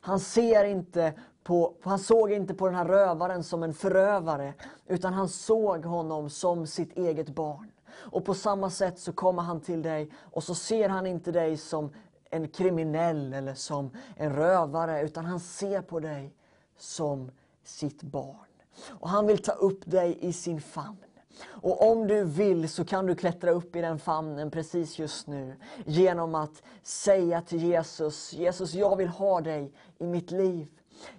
Han, 0.00 0.20
ser 0.20 0.64
inte 0.64 1.12
på, 1.42 1.74
han 1.82 1.98
såg 1.98 2.32
inte 2.32 2.54
på 2.54 2.66
den 2.66 2.74
här 2.74 2.84
rövaren 2.84 3.44
som 3.44 3.62
en 3.62 3.74
förövare, 3.74 4.54
utan 4.86 5.12
han 5.12 5.28
såg 5.28 5.84
honom 5.84 6.30
som 6.30 6.66
sitt 6.66 6.96
eget 6.96 7.28
barn. 7.28 7.70
Och 7.92 8.24
på 8.24 8.34
samma 8.34 8.70
sätt 8.70 8.98
så 8.98 9.12
kommer 9.12 9.42
han 9.42 9.60
till 9.60 9.82
dig 9.82 10.10
och 10.20 10.44
så 10.44 10.54
ser 10.54 10.88
han 10.88 11.06
inte 11.06 11.32
dig 11.32 11.56
som 11.56 11.90
en 12.30 12.48
kriminell 12.48 13.32
eller 13.32 13.54
som 13.54 13.90
en 14.16 14.36
rövare, 14.36 15.02
utan 15.02 15.24
han 15.24 15.40
ser 15.40 15.82
på 15.82 16.00
dig 16.00 16.34
som 16.76 17.30
sitt 17.64 18.02
barn. 18.02 18.46
Och 18.88 19.08
han 19.08 19.26
vill 19.26 19.42
ta 19.42 19.52
upp 19.52 19.82
dig 19.86 20.18
i 20.20 20.32
sin 20.32 20.60
famn. 20.60 20.96
Och 21.44 21.90
om 21.90 22.06
du 22.06 22.24
vill 22.24 22.68
så 22.68 22.84
kan 22.84 23.06
du 23.06 23.14
klättra 23.14 23.50
upp 23.50 23.76
i 23.76 23.80
den 23.80 23.98
famnen 23.98 24.50
precis 24.50 24.98
just 24.98 25.26
nu. 25.26 25.56
Genom 25.86 26.34
att 26.34 26.62
säga 26.82 27.42
till 27.42 27.62
Jesus, 27.62 28.32
Jesus 28.32 28.74
jag 28.74 28.96
vill 28.96 29.08
ha 29.08 29.40
dig 29.40 29.72
i 29.98 30.06
mitt 30.06 30.30
liv. 30.30 30.68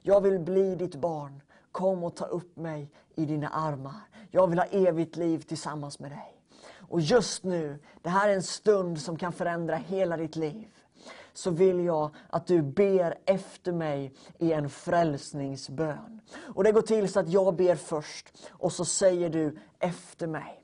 Jag 0.02 0.22
vill 0.22 0.40
bli 0.40 0.76
ditt 0.76 0.96
barn. 0.96 1.42
Kom 1.72 2.04
och 2.04 2.16
ta 2.16 2.26
upp 2.26 2.58
mig 2.58 2.92
i 3.16 3.26
dina 3.26 3.50
armar. 3.50 4.02
Jag 4.32 4.48
vill 4.48 4.60
ha 4.60 4.66
evigt 4.66 5.16
liv 5.16 5.40
tillsammans 5.40 6.00
med 6.00 6.12
dig. 6.12 6.40
Och 6.90 7.02
just 7.02 7.44
nu, 7.44 7.80
det 8.02 8.10
här 8.10 8.30
är 8.30 8.34
en 8.34 8.44
stund 8.44 9.02
som 9.02 9.18
kan 9.18 9.34
förändra 9.34 9.76
hela 9.76 10.18
ditt 10.18 10.36
liv 10.36 10.73
så 11.34 11.52
vill 11.52 11.86
jag 11.86 12.16
att 12.30 12.48
du 12.48 12.62
ber 12.62 13.18
efter 13.26 13.72
mig 13.72 14.14
i 14.38 14.54
en 14.54 14.70
frälsningsbön. 14.70 16.22
Och 16.36 16.64
Det 16.64 16.72
går 16.72 16.82
till 16.82 17.10
så 17.10 17.20
att 17.20 17.30
jag 17.30 17.56
ber 17.56 17.76
först 17.76 18.50
och 18.50 18.72
så 18.72 18.86
säger 18.86 19.30
du 19.30 19.58
efter 19.80 20.28
mig. 20.28 20.64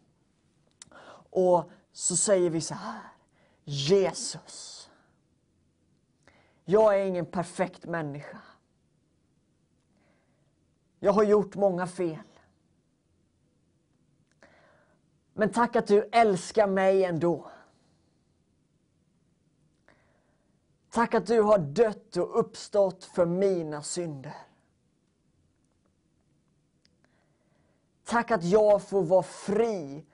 Och 1.31 1.69
så 1.91 2.17
säger 2.17 2.49
vi 2.49 2.61
så 2.61 2.73
här. 2.73 3.01
Jesus. 3.63 4.89
Jag 6.65 6.99
är 6.99 7.05
ingen 7.05 7.25
perfekt 7.25 7.85
människa. 7.85 8.37
Jag 10.99 11.11
har 11.11 11.23
gjort 11.23 11.55
många 11.55 11.87
fel. 11.87 12.19
Men 15.33 15.51
tack 15.51 15.75
att 15.75 15.87
du 15.87 16.09
älskar 16.11 16.67
mig 16.67 17.03
ändå. 17.03 17.51
Tack 20.89 21.13
att 21.13 21.25
du 21.25 21.41
har 21.41 21.57
dött 21.57 22.17
och 22.17 22.39
uppstått 22.39 23.03
för 23.03 23.25
mina 23.25 23.83
synder. 23.83 24.35
Tack 28.03 28.31
att 28.31 28.43
jag 28.43 28.81
får 28.81 29.03
vara 29.03 29.23
fri 29.23 30.05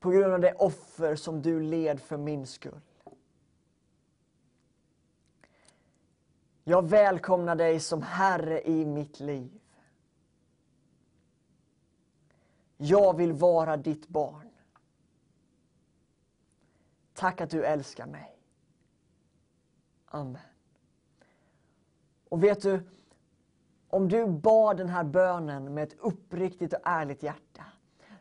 på 0.00 0.10
grund 0.10 0.34
av 0.34 0.40
det 0.40 0.54
offer 0.54 1.16
som 1.16 1.42
du 1.42 1.60
led 1.60 2.00
för 2.00 2.16
min 2.16 2.46
skull. 2.46 2.80
Jag 6.64 6.88
välkomnar 6.88 7.56
dig 7.56 7.80
som 7.80 8.02
Herre 8.02 8.68
i 8.68 8.84
mitt 8.84 9.20
liv. 9.20 9.60
Jag 12.76 13.16
vill 13.16 13.32
vara 13.32 13.76
ditt 13.76 14.08
barn. 14.08 14.50
Tack 17.14 17.40
att 17.40 17.50
du 17.50 17.64
älskar 17.64 18.06
mig. 18.06 18.33
Amen. 20.14 20.38
Och 22.28 22.44
vet 22.44 22.62
du, 22.62 22.80
om 23.88 24.08
du 24.08 24.26
bad 24.26 24.76
den 24.76 24.88
här 24.88 25.04
bönen 25.04 25.74
med 25.74 25.84
ett 25.84 25.96
uppriktigt 26.00 26.72
och 26.72 26.80
ärligt 26.84 27.22
hjärta, 27.22 27.64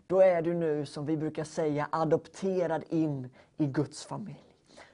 då 0.07 0.21
är 0.21 0.41
du 0.41 0.53
nu, 0.53 0.85
som 0.85 1.05
vi 1.05 1.17
brukar 1.17 1.43
säga, 1.43 1.87
adopterad 1.91 2.83
in 2.89 3.29
i 3.57 3.65
Guds 3.65 4.05
familj. 4.05 4.53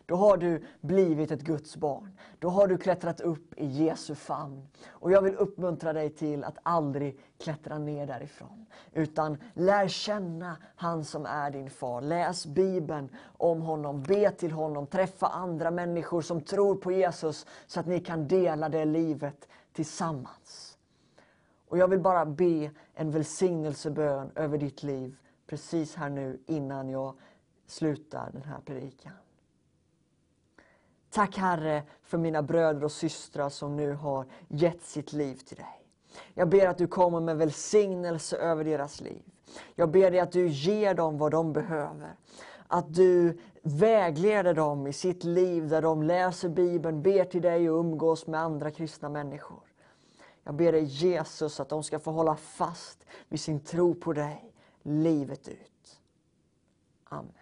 Då 0.10 0.16
har 0.16 0.38
du 0.38 0.64
blivit 0.82 1.32
ett 1.32 1.42
Guds 1.42 1.78
barn. 1.78 2.18
Då 2.40 2.50
har 2.50 2.68
du 2.68 2.78
klättrat 2.78 3.22
upp 3.22 3.54
i 3.58 3.66
Jesu 3.66 4.16
famn. 4.16 4.68
Och 4.90 5.12
jag 5.12 5.22
vill 5.22 5.36
uppmuntra 5.36 5.94
dig 5.94 6.10
till 6.10 6.44
att 6.44 6.58
aldrig 6.64 7.20
klättra 7.38 7.78
ner 7.78 8.08
därifrån. 8.08 8.66
Utan 8.94 9.38
lär 9.54 9.88
känna 9.88 10.58
han 10.76 11.06
som 11.06 11.26
är 11.26 11.52
din 11.52 11.70
far. 11.70 12.02
Läs 12.02 12.46
Bibeln 12.46 13.10
om 13.38 13.62
honom, 13.62 14.04
be 14.04 14.32
till 14.32 14.52
honom, 14.52 14.88
träffa 14.88 15.28
andra 15.28 15.72
människor 15.72 16.22
som 16.22 16.42
tror 16.42 16.76
på 16.76 16.92
Jesus 16.92 17.46
så 17.68 17.80
att 17.80 17.88
ni 17.88 18.00
kan 18.00 18.28
dela 18.28 18.70
det 18.70 18.86
livet 18.86 19.48
tillsammans. 19.74 20.78
Och 21.68 21.78
jag 21.78 21.88
vill 21.88 22.00
bara 22.00 22.26
be 22.26 22.72
en 22.94 23.12
välsignelsebön 23.12 24.32
över 24.36 24.58
ditt 24.58 24.84
liv 24.84 25.16
precis 25.48 25.96
här 25.96 26.10
nu 26.10 26.40
innan 26.46 26.90
jag 26.90 27.14
slutar 27.68 28.30
den 28.34 28.44
här 28.44 28.60
predikan. 28.66 29.14
Tack 31.12 31.38
Herre 31.38 31.84
för 32.04 32.18
mina 32.18 32.42
bröder 32.42 32.84
och 32.84 32.92
systrar 32.92 33.50
som 33.50 33.76
nu 33.76 33.94
har 33.94 34.26
gett 34.48 34.84
sitt 34.84 35.14
liv 35.14 35.36
till 35.36 35.58
dig. 35.58 35.86
Jag 36.34 36.50
ber 36.50 36.68
att 36.68 36.78
du 36.78 36.88
kommer 36.88 37.20
med 37.20 37.38
välsignelse 37.38 38.38
över 38.38 38.64
deras 38.64 39.02
liv. 39.02 39.22
Jag 39.76 39.92
ber 39.92 40.12
dig 40.12 40.20
att 40.20 40.32
du 40.32 40.48
ger 40.48 40.94
dem 40.94 41.18
vad 41.18 41.32
de 41.32 41.54
behöver. 41.54 42.16
Att 42.68 42.94
du 42.94 43.38
vägleder 43.62 44.54
dem 44.54 44.88
i 44.88 44.94
sitt 44.94 45.24
liv 45.24 45.68
där 45.68 45.82
de 45.82 46.04
läser 46.04 46.50
Bibeln, 46.50 47.02
ber 47.02 47.26
till 47.26 47.42
dig 47.42 47.70
och 47.70 47.80
umgås 47.80 48.28
med 48.28 48.40
andra 48.40 48.72
kristna 48.72 49.10
människor. 49.10 49.64
Jag 50.44 50.56
ber 50.56 50.72
dig 50.72 50.84
Jesus 50.84 51.60
att 51.60 51.70
de 51.70 51.84
ska 51.84 52.00
få 52.00 52.12
hålla 52.12 52.36
fast 52.36 53.06
vid 53.28 53.40
sin 53.40 53.60
tro 53.60 53.96
på 53.96 54.14
dig 54.14 54.54
livet 54.84 55.48
ut. 55.48 56.02
Amen. 57.04 57.39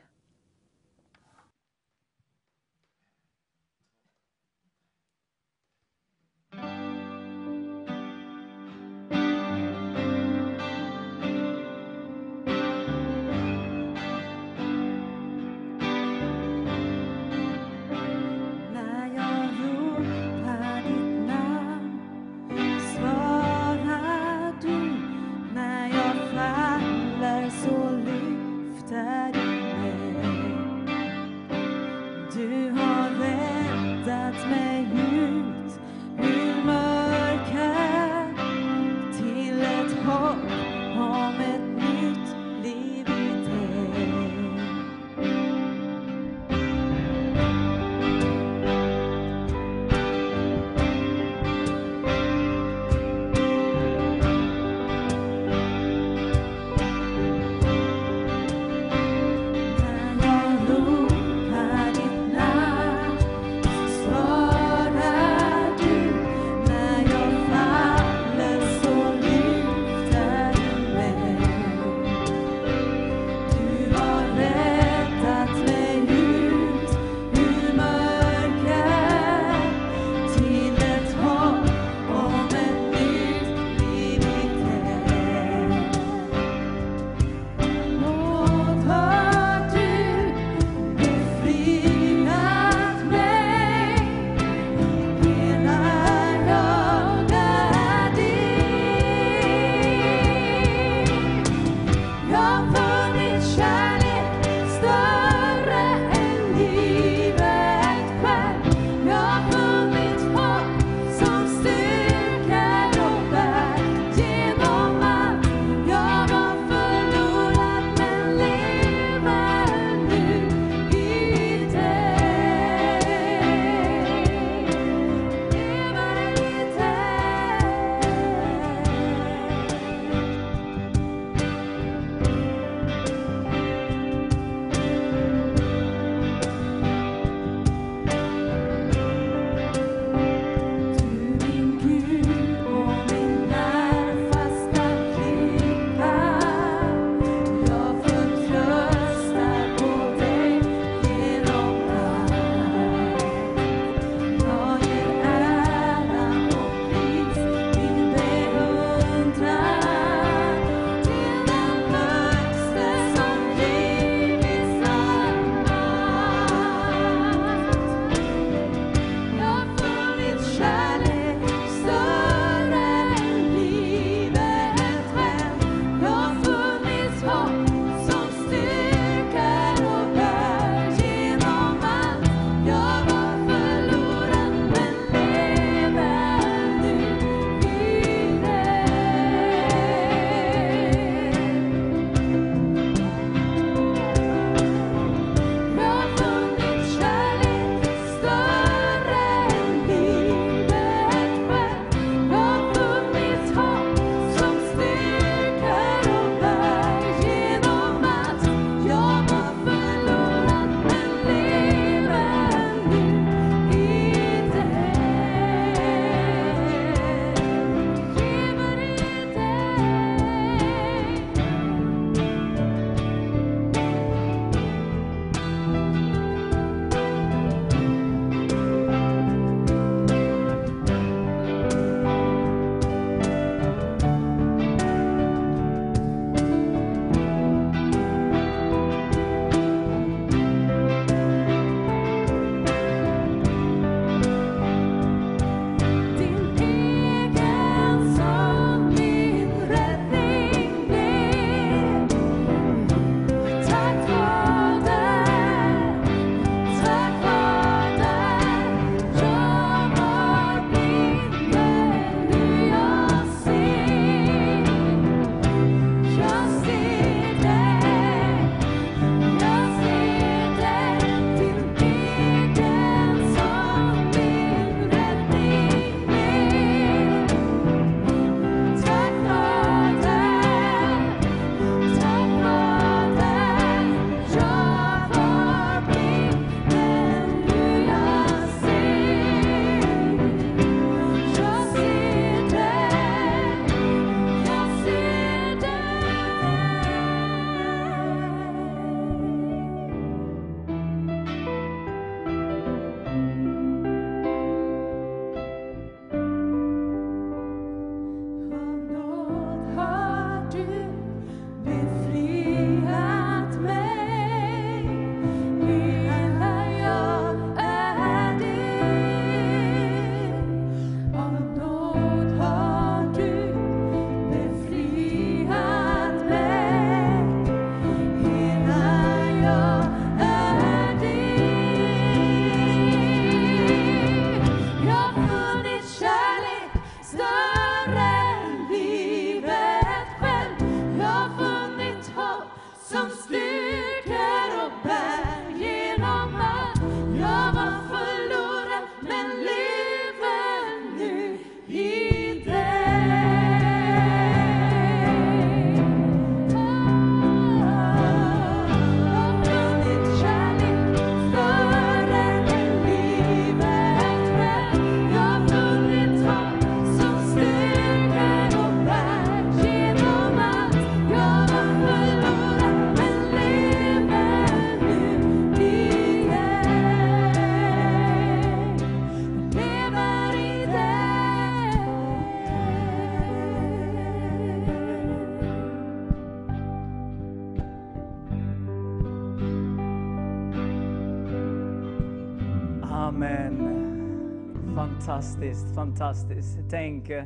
Fantastiskt, 395.57 395.75
fantastiskt. 395.75 396.57
Tänk 396.69 397.09
eh, 397.09 397.23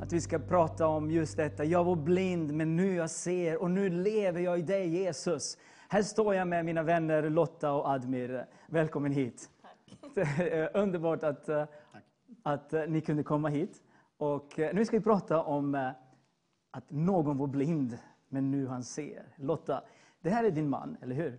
att 0.00 0.12
vi 0.12 0.20
ska 0.20 0.38
prata 0.38 0.86
om 0.86 1.10
just 1.10 1.36
detta. 1.36 1.64
Jag 1.64 1.84
var 1.84 1.96
blind, 1.96 2.54
men 2.54 2.76
nu 2.76 2.94
jag 2.94 3.10
ser 3.10 3.62
och 3.62 3.70
nu 3.70 3.88
lever 3.88 4.40
jag 4.40 4.58
i 4.58 4.62
dig 4.62 4.88
Jesus. 4.88 5.58
Här 5.88 6.02
står 6.02 6.34
jag 6.34 6.48
med 6.48 6.64
mina 6.64 6.82
vänner 6.82 7.30
Lotta 7.30 7.72
och 7.72 7.88
Admir. 7.88 8.46
Välkommen 8.66 9.12
hit. 9.12 9.50
Tack. 9.62 10.74
Underbart 10.74 11.22
att, 11.22 11.48
eh, 11.48 11.64
att 12.42 12.72
eh, 12.72 12.82
ni 12.88 13.00
kunde 13.00 13.22
komma 13.22 13.48
hit. 13.48 13.82
Och 14.16 14.58
eh, 14.58 14.74
nu 14.74 14.84
ska 14.84 14.96
vi 14.96 15.02
prata 15.02 15.42
om 15.42 15.74
eh, 15.74 15.88
att 16.70 16.90
någon 16.90 17.38
var 17.38 17.46
blind, 17.46 17.98
men 18.28 18.50
nu 18.50 18.66
han 18.66 18.82
ser. 18.84 19.22
Lotta, 19.36 19.84
det 20.20 20.30
här 20.30 20.44
är 20.44 20.50
din 20.50 20.68
man, 20.68 20.96
eller 21.02 21.14
hur? 21.14 21.38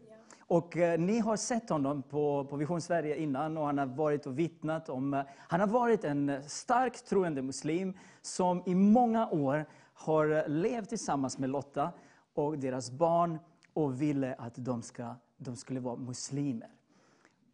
Och 0.53 0.77
eh, 0.77 0.99
ni 0.99 1.19
har 1.19 1.37
sett 1.37 1.69
honom 1.69 2.03
på, 2.03 2.45
på 2.49 2.55
Vision 2.55 2.81
Sverige 2.81 3.17
innan 3.17 3.57
och 3.57 3.65
han 3.65 3.77
har 3.77 3.85
varit 3.85 4.25
och 4.25 4.39
vittnat 4.39 4.89
om... 4.89 5.13
Eh, 5.13 5.21
han 5.37 5.59
har 5.59 5.67
varit 5.67 6.03
en 6.03 6.29
eh, 6.29 6.41
starkt 6.41 7.05
troende 7.05 7.41
muslim 7.41 7.97
som 8.21 8.63
i 8.65 8.75
många 8.75 9.29
år 9.29 9.65
har 9.93 10.49
levt 10.49 10.89
tillsammans 10.89 11.37
med 11.37 11.49
Lotta 11.49 11.91
och 12.33 12.59
deras 12.59 12.91
barn 12.91 13.39
och 13.73 14.01
ville 14.01 14.33
att 14.33 14.53
de, 14.55 14.81
ska, 14.81 15.15
de 15.37 15.55
skulle 15.55 15.79
vara 15.79 15.95
muslimer. 15.95 16.69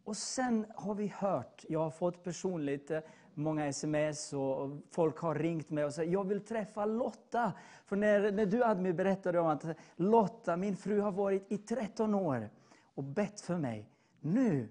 Och 0.04 0.16
sen 0.16 0.66
har 0.74 0.94
vi 0.94 1.12
hört, 1.16 1.64
jag 1.68 1.80
har 1.80 1.90
fått 1.90 2.24
personligt 2.24 2.90
många 3.34 3.66
sms 3.66 4.32
och 4.32 4.70
folk 4.90 5.18
har 5.18 5.34
ringt 5.34 5.70
mig 5.70 5.84
och 5.84 5.94
sagt 5.94 6.08
jag 6.08 6.28
vill 6.28 6.40
träffa 6.40 6.84
Lotta. 6.84 7.52
För 7.86 7.96
när, 7.96 8.32
när 8.32 8.46
du 8.46 8.64
Admi 8.64 8.92
berättade 8.92 9.40
om 9.40 9.46
att 9.46 9.64
Lotta, 9.96 10.56
min 10.56 10.76
fru 10.76 11.00
har 11.00 11.12
varit 11.12 11.52
i 11.52 11.58
13 11.58 12.14
år 12.14 12.50
och 12.94 13.04
bett 13.04 13.40
för 13.40 13.58
mig. 13.58 13.88
Nu, 14.20 14.68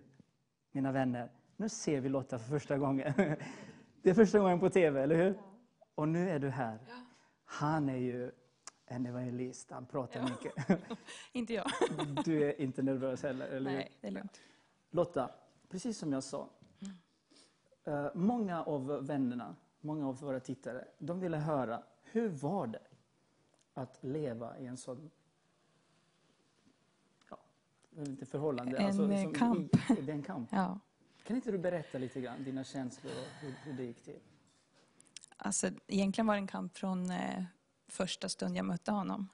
mina 0.71 0.91
vänner, 0.91 1.31
nu 1.57 1.69
ser 1.69 2.01
vi 2.01 2.09
Lotta 2.09 2.39
för 2.39 2.49
första 2.49 2.77
gången. 2.77 3.13
Det 4.01 4.09
är 4.09 4.13
första 4.13 4.39
gången 4.39 4.59
på 4.59 4.69
TV, 4.69 5.01
eller 5.03 5.15
hur? 5.15 5.39
Och 5.95 6.07
nu 6.07 6.29
är 6.29 6.39
du 6.39 6.49
här. 6.49 6.79
Han 7.45 7.89
är 7.89 7.97
ju 7.97 8.31
en 8.85 9.05
evangelist, 9.05 9.71
han 9.71 9.85
pratar 9.85 10.23
mycket. 10.23 10.81
Inte 11.33 11.53
jag. 11.53 11.65
Du 12.25 12.43
är 12.43 12.61
inte 12.61 12.81
nervös 12.81 13.23
heller, 13.23 13.47
eller 13.47 13.71
hur? 13.71 13.77
Nej, 13.77 13.91
det 14.01 14.07
är 14.07 14.11
lugnt. 14.11 14.41
Lotta, 14.91 15.31
precis 15.69 15.97
som 15.97 16.13
jag 16.13 16.23
sa. 16.23 16.49
eh, 17.85 18.07
många 18.13 18.63
av 18.63 19.05
vännerna, 19.07 19.55
många 19.81 20.07
av 20.07 20.19
våra 20.19 20.39
tittare, 20.39 20.85
de 20.99 21.19
ville 21.19 21.37
höra 21.37 21.83
hur 22.03 22.29
var 22.29 22.67
det 22.67 22.81
att 23.73 24.03
leva 24.03 24.57
i 24.59 24.65
en 24.65 24.77
sån 24.77 24.97
ja, 25.01 25.09
inte 27.97 28.25
förhållande. 28.25 28.85
alltså, 28.85 29.03
En, 29.03 29.11
eh, 29.11 29.31
kamp. 29.31 29.75
I, 29.75 30.01
det 30.01 30.11
är 30.11 30.15
en 30.15 30.23
kamp. 30.23 30.49
Ja. 30.53 30.79
Kan 31.23 31.35
inte 31.35 31.51
du 31.51 31.57
berätta 31.57 31.97
lite 31.97 32.21
grann 32.21 32.43
dina 32.43 32.63
känslor 32.63 33.11
och 33.11 33.41
hur, 33.41 33.53
hur 33.63 33.73
det 33.73 33.83
gick 33.83 34.03
till? 34.03 34.19
Alltså, 35.37 35.69
egentligen 35.87 36.27
var 36.27 36.33
det 36.35 36.39
en 36.39 36.47
kamp 36.47 36.77
från 36.77 37.11
eh, 37.11 37.43
första 37.87 38.29
stund 38.29 38.57
jag 38.57 38.65
mötte 38.65 38.91
honom. 38.91 39.27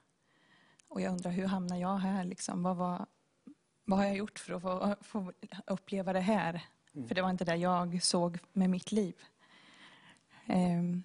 Och 0.88 1.02
jag 1.02 1.11
undrar, 1.11 1.32
hur 1.32 1.45
hamnar 1.45 1.77
jag 1.77 1.98
här? 1.98 2.23
Liksom? 2.23 2.64
Vad, 2.64 2.77
var, 2.77 3.06
vad 3.86 3.99
har 3.99 4.06
jag 4.06 4.15
gjort 4.15 4.40
för 4.40 4.53
att 4.53 4.61
få, 4.61 4.95
få 5.02 5.34
uppleva 5.68 6.14
det 6.14 6.19
här? 6.19 6.61
För 7.07 7.15
det 7.15 7.22
var 7.22 7.30
inte 7.30 7.45
det 7.45 7.56
jag 7.56 8.03
såg 8.03 8.40
med 8.53 8.69
mitt 8.69 8.91
liv. 8.91 9.15
Ehm, 10.45 11.03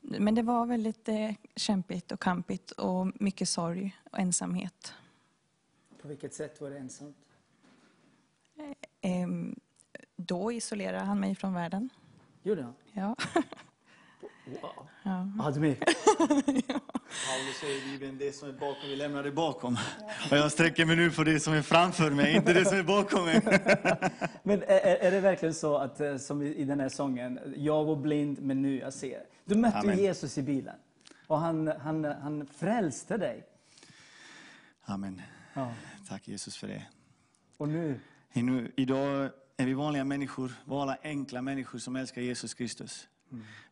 men 0.00 0.34
det 0.34 0.42
var 0.42 0.66
väldigt 0.66 1.08
eh, 1.08 1.30
kämpigt 1.56 2.12
och 2.12 2.20
kampigt 2.20 2.70
och 2.70 3.22
mycket 3.22 3.48
sorg 3.48 3.96
och 4.12 4.18
ensamhet. 4.18 4.94
På 6.06 6.10
vilket 6.10 6.34
sätt 6.34 6.60
var 6.60 6.70
det 6.70 6.78
ensamt? 6.78 7.16
Ehm, 9.00 9.56
då 10.16 10.52
isolerade 10.52 11.04
han 11.04 11.20
mig 11.20 11.34
från 11.34 11.54
världen. 11.54 11.88
Gjorde 12.42 12.62
han? 12.62 12.74
Ja. 12.92 13.16
Wow. 14.62 14.88
ja. 15.02 15.28
Admir, 15.40 15.74
Paulus 16.18 17.56
säger 17.60 17.86
i 17.86 17.90
Bibeln, 17.90 18.18
det 18.18 18.32
som 18.32 18.48
är 18.48 18.52
bakom 18.52 18.88
vi 18.88 18.96
lämnar 18.96 19.22
det 19.22 19.32
bakom. 19.32 19.78
Och 20.30 20.36
jag 20.36 20.52
sträcker 20.52 20.84
mig 20.84 20.96
nu 20.96 21.10
på 21.10 21.24
det 21.24 21.40
som 21.40 21.52
är 21.52 21.62
framför 21.62 22.10
mig, 22.10 22.36
inte 22.36 22.52
det 22.52 22.64
som 22.64 22.78
är 22.78 22.82
bakom 22.82 23.24
mig. 23.24 23.40
Men 24.42 24.62
är, 24.62 24.96
är 24.96 25.10
det 25.10 25.20
verkligen 25.20 25.54
så 25.54 25.76
att, 25.76 26.00
eh, 26.00 26.16
som 26.16 26.42
i 26.42 26.64
den 26.64 26.80
här 26.80 26.88
sången, 26.88 27.38
jag 27.56 27.84
var 27.84 27.96
blind 27.96 28.42
men 28.42 28.62
nu 28.62 28.78
jag 28.78 28.92
ser. 28.92 29.22
Du 29.44 29.54
mötte 29.54 29.78
Amen. 29.78 29.98
Jesus 29.98 30.38
i 30.38 30.42
bilen 30.42 30.76
och 31.26 31.38
han, 31.38 31.66
han, 31.66 32.04
han 32.04 32.46
frälste 32.46 33.16
dig. 33.16 33.46
Amen. 34.88 35.22
Ja. 35.54 35.72
Tack 36.08 36.28
Jesus 36.28 36.56
för 36.56 36.68
det. 36.68 36.82
Och 37.56 37.68
nu, 37.68 38.00
Nu, 38.32 38.72
idag 38.76 39.30
är 39.56 39.66
vi 39.66 39.74
vanliga 39.74 40.04
människor, 40.04 40.52
vanliga 40.64 40.98
enkla 41.02 41.42
människor 41.42 41.78
som 41.78 41.96
älskar 41.96 42.22
Jesus 42.22 42.54
Kristus. 42.54 43.08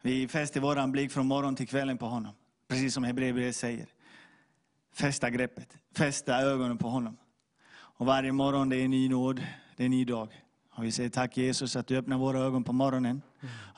Vi 0.03 0.29
fäster 0.29 0.61
våran 0.61 0.93
blick 0.93 1.13
från 1.13 1.27
morgon 1.27 1.57
till 1.57 1.69
kvällen 1.69 1.99
på 1.99 2.07
honom. 2.07 2.33
Precis 2.69 2.95
som 2.95 3.05
Hebreerbrevet 3.05 3.57
säger. 3.57 3.87
Fästa 4.93 5.31
greppet, 5.31 5.79
fästa 5.97 6.41
ögonen 6.41 6.79
på 6.79 6.89
honom. 6.89 7.17
Och 7.73 8.07
varje 8.07 8.33
morgon 8.33 8.69
det 8.69 8.77
är 8.77 8.85
en 8.85 8.91
ny 8.91 9.09
nåd, 9.09 9.43
det 9.77 9.83
är 9.83 9.85
en 9.85 9.91
ny 9.91 10.05
dag. 10.05 10.29
Och 10.71 10.85
vi 10.85 10.93
säger 10.93 11.11
tack 11.11 11.37
Jesus 11.37 11.77
att 11.77 11.87
du 11.87 11.97
öppnar 11.97 12.19
våra 12.19 12.39
ögon 12.39 12.65
på 12.65 12.73
morgonen. 12.73 13.23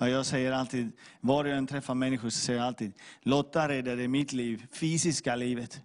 Och 0.01 0.09
jag 0.09 0.27
säger 0.27 0.53
alltid, 0.53 0.93
var 1.21 1.45
jag 1.45 1.59
än 1.59 1.67
träffar 1.67 1.95
människor 1.95 2.31
så 2.31 2.39
säger 2.39 2.59
jag 2.59 2.67
alltid, 2.67 2.93
Lotta 3.23 3.69
räddade 3.69 4.09
mitt 4.09 4.33
liv, 4.33 4.67
fysiska 4.73 5.37
livet. 5.37 5.83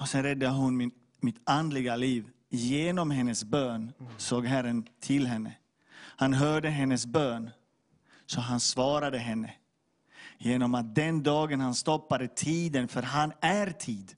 Och 0.00 0.08
sen 0.08 0.22
räddade 0.22 0.52
hon 0.52 0.76
min, 0.76 0.90
mitt 1.24 1.40
andliga 1.44 1.96
liv. 1.96 2.30
Genom 2.48 3.10
hennes 3.10 3.44
bön 3.44 3.92
såg 4.16 4.46
Herren 4.46 4.88
till 5.00 5.26
henne. 5.26 5.52
Han 6.16 6.34
hörde 6.34 6.68
hennes 6.68 7.06
bön, 7.06 7.50
så 8.26 8.40
han 8.40 8.60
svarade 8.60 9.18
henne. 9.18 9.54
Genom 10.38 10.74
att 10.74 10.94
den 10.94 11.22
dagen 11.22 11.60
han 11.60 11.74
stoppade 11.74 12.28
tiden, 12.28 12.88
för 12.88 13.02
han 13.02 13.32
är 13.40 13.70
tid. 13.70 14.16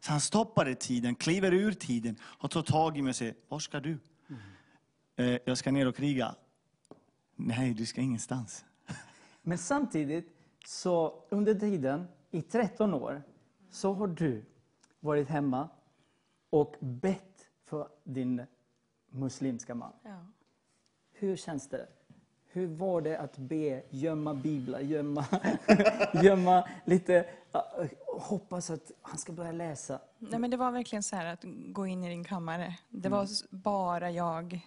Så 0.00 0.10
han 0.10 0.20
stoppade 0.20 0.74
tiden, 0.74 1.14
kliver 1.14 1.54
ur 1.54 1.72
tiden 1.72 2.16
och 2.22 2.50
tar 2.50 2.62
tag 2.62 2.98
i 2.98 3.02
mig 3.02 3.10
och 3.10 3.16
säger, 3.16 3.34
var 3.48 3.58
ska 3.58 3.80
du? 3.80 3.98
Eh, 5.16 5.38
jag 5.44 5.58
ska 5.58 5.70
ner 5.70 5.88
och 5.88 5.96
kriga. 5.96 6.34
Nej, 7.36 7.74
du 7.74 7.86
ska 7.86 8.00
ingenstans. 8.00 8.64
men 9.42 9.58
samtidigt 9.58 10.28
så 10.66 11.24
under 11.30 11.54
tiden, 11.54 12.06
i 12.30 12.42
13 12.42 12.94
år, 12.94 13.22
så 13.70 13.92
har 13.92 14.06
du 14.06 14.44
varit 15.00 15.28
hemma 15.28 15.68
och 16.50 16.74
bett 16.80 17.48
för 17.64 17.88
din 18.04 18.42
muslimska 19.10 19.74
man. 19.74 19.92
Ja. 20.02 20.24
Hur 21.12 21.36
känns 21.36 21.68
det? 21.68 21.88
Hur 22.50 22.66
var 22.66 23.00
det 23.00 23.18
att 23.18 23.36
be, 23.38 23.82
gömma 23.90 24.34
biblar, 24.34 24.80
gömma, 24.80 25.24
gömma 26.22 26.68
lite, 26.84 27.26
ja, 27.52 27.84
hoppas 28.06 28.70
att 28.70 28.90
han 29.02 29.18
ska 29.18 29.32
börja 29.32 29.52
läsa? 29.52 30.00
Nej, 30.18 30.40
men 30.40 30.50
det 30.50 30.56
var 30.56 30.70
verkligen 30.70 31.02
så 31.02 31.16
här 31.16 31.26
att 31.26 31.44
gå 31.72 31.86
in 31.86 32.04
i 32.04 32.08
din 32.08 32.24
kammare. 32.24 32.74
Det 32.88 33.08
var 33.08 33.24
s- 33.24 33.44
bara 33.50 34.10
jag 34.10 34.60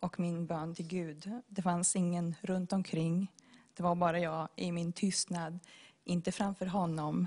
och 0.00 0.20
min 0.20 0.46
bön 0.46 0.74
till 0.74 0.86
Gud. 0.86 1.30
Det 1.48 1.62
fanns 1.62 1.96
ingen 1.96 2.34
runt 2.40 2.72
omkring. 2.72 3.32
Det 3.74 3.82
var 3.82 3.94
bara 3.94 4.18
jag 4.20 4.48
i 4.56 4.72
min 4.72 4.92
tystnad. 4.92 5.58
Inte 6.04 6.32
framför 6.32 6.66
honom, 6.66 7.26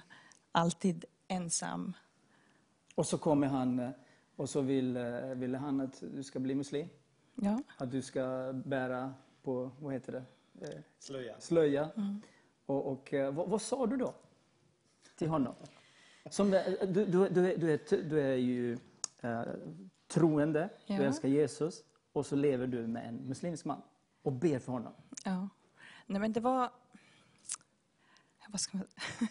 alltid 0.51 1.05
ensam. 1.27 1.93
Och 2.95 3.07
så 3.07 3.17
kommer 3.17 3.47
han 3.47 3.79
eh, 3.79 3.89
och 4.35 4.49
så 4.49 4.61
vill, 4.61 4.97
eh, 4.97 5.21
vill 5.35 5.55
han 5.55 5.81
att 5.81 6.03
du 6.13 6.23
ska 6.23 6.39
bli 6.39 6.55
muslim. 6.55 6.87
Ja. 7.35 7.59
Att 7.77 7.91
du 7.91 8.01
ska 8.01 8.53
bära 8.65 9.13
på, 9.43 9.71
vad 9.79 9.93
heter 9.93 10.11
det? 10.11 10.23
Eh, 10.67 10.79
Slöja. 10.99 11.39
slöja. 11.39 11.89
Och, 12.65 12.91
och 12.91 13.13
eh, 13.13 13.33
vad, 13.33 13.49
vad 13.49 13.61
sa 13.61 13.87
du 13.87 13.97
då 13.97 14.13
till 15.15 15.27
honom? 15.29 15.55
Som, 16.29 16.51
du, 16.51 16.85
du, 16.85 17.05
du, 17.29 17.51
är, 17.51 17.57
du, 17.57 17.73
är, 17.73 18.03
du 18.09 18.21
är 18.21 18.35
ju 18.35 18.77
eh, 19.21 19.41
troende, 20.07 20.69
du 20.87 20.93
Ja. 20.93 21.01
älskar 21.01 21.29
Jesus 21.29 21.83
och 22.13 22.25
så 22.25 22.35
lever 22.35 22.67
du 22.67 22.87
med 22.87 23.07
en 23.07 23.15
muslimsk 23.15 23.65
man 23.65 23.81
och 24.21 24.31
ber 24.31 24.59
för 24.59 24.71
honom. 24.71 24.93
Ja. 25.25 25.49
Nej, 26.05 26.21
men 26.21 26.31
det 26.33 26.39
var... 26.39 26.69
Vad 28.49 28.61
ska 28.61 28.77
man... 28.77 28.87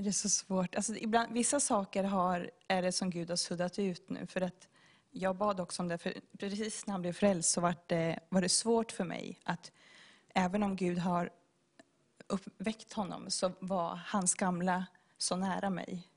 Det 0.00 0.08
är 0.08 0.12
så 0.12 0.28
svårt. 0.28 0.74
Alltså, 0.74 0.94
ibland, 0.94 1.32
vissa 1.32 1.60
saker 1.60 2.04
har, 2.04 2.50
är 2.68 2.82
det 2.82 2.92
som 2.92 3.10
Gud 3.10 3.30
har 3.30 3.36
suddat 3.36 3.78
ut 3.78 4.10
nu. 4.10 4.26
För 4.26 4.40
att 4.40 4.68
jag 5.10 5.36
bad 5.36 5.60
också 5.60 5.82
om 5.82 5.88
det, 5.88 5.98
för 5.98 6.14
precis 6.38 6.86
när 6.86 6.92
han 6.92 7.02
blev 7.02 7.12
frälst 7.12 7.50
så 7.50 7.60
var 7.60 7.74
det, 7.86 8.20
var 8.28 8.42
det 8.42 8.48
svårt 8.48 8.92
för 8.92 9.04
mig 9.04 9.40
att 9.44 9.72
även 10.34 10.62
om 10.62 10.76
Gud 10.76 10.98
har 10.98 11.30
uppväckt 12.26 12.92
honom 12.92 13.30
så 13.30 13.52
var 13.58 14.00
hans 14.06 14.34
gamla 14.34 14.86
så 15.18 15.36
nära 15.36 15.70
mig. 15.70 16.08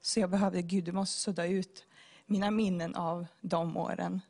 Så 0.00 0.20
jag 0.20 0.30
behövde, 0.30 0.62
Gud 0.62 0.84
du 0.84 0.92
måste 0.92 1.20
sudda 1.20 1.46
ut 1.46 1.86
mina 2.26 2.50
minnen 2.50 2.94
av 2.94 3.26
de 3.40 3.76
åren 3.76 4.20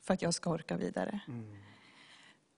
för 0.00 0.14
att 0.14 0.22
jag 0.22 0.34
ska 0.34 0.50
orka 0.50 0.76
vidare. 0.76 1.20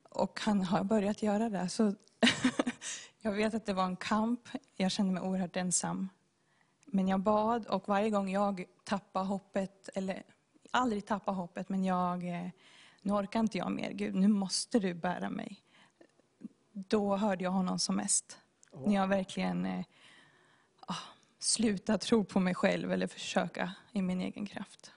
Och 0.03 0.41
han 0.41 0.63
har 0.63 0.85
börjat 0.85 1.23
göra 1.23 1.49
det. 1.49 1.69
Så 1.69 1.95
jag 3.25 3.33
vet 3.33 3.55
att 3.55 3.67
det 3.67 3.73
var 3.73 3.85
en 3.85 3.97
kamp. 3.97 4.49
Jag 4.77 4.91
kände 4.91 5.13
mig 5.13 5.23
oerhört 5.23 5.57
ensam. 5.57 6.09
Men 6.87 7.09
jag 7.09 7.21
bad 7.21 7.67
och 7.67 7.89
varje 7.89 8.11
gång 8.11 8.31
jag 8.31 8.65
tappade 8.85 9.27
hoppet, 9.27 9.89
eller 9.95 10.23
aldrig 10.71 11.07
tappade 11.07 11.37
hoppet, 11.37 11.69
men 11.69 11.85
jag 11.85 12.29
eh, 12.29 12.49
nu 13.03 13.13
orkar 13.13 13.41
inte 13.41 13.59
jag 13.59 13.73
mer 13.73 13.91
Gud, 13.91 14.15
nu 14.15 14.29
måste 14.29 14.79
du 14.79 14.95
bära 14.95 15.31
mig. 15.31 15.63
Då 16.73 17.17
hörde 17.17 17.45
jag 17.45 17.51
honom 17.51 17.79
som 17.79 17.97
mest. 17.97 18.39
När 18.87 18.95
jag 18.95 19.09
verkligen 19.09 19.67
eh, 19.67 19.85
ah, 20.81 20.95
slutade 21.39 21.99
tro 21.99 22.25
på 22.25 22.41
mig 22.41 22.55
själv 22.55 22.93
eller 22.93 23.07
försöka 23.07 23.73
i 23.93 24.03
min 24.03 24.21
egen 24.21 24.47
kraft. 24.47 24.94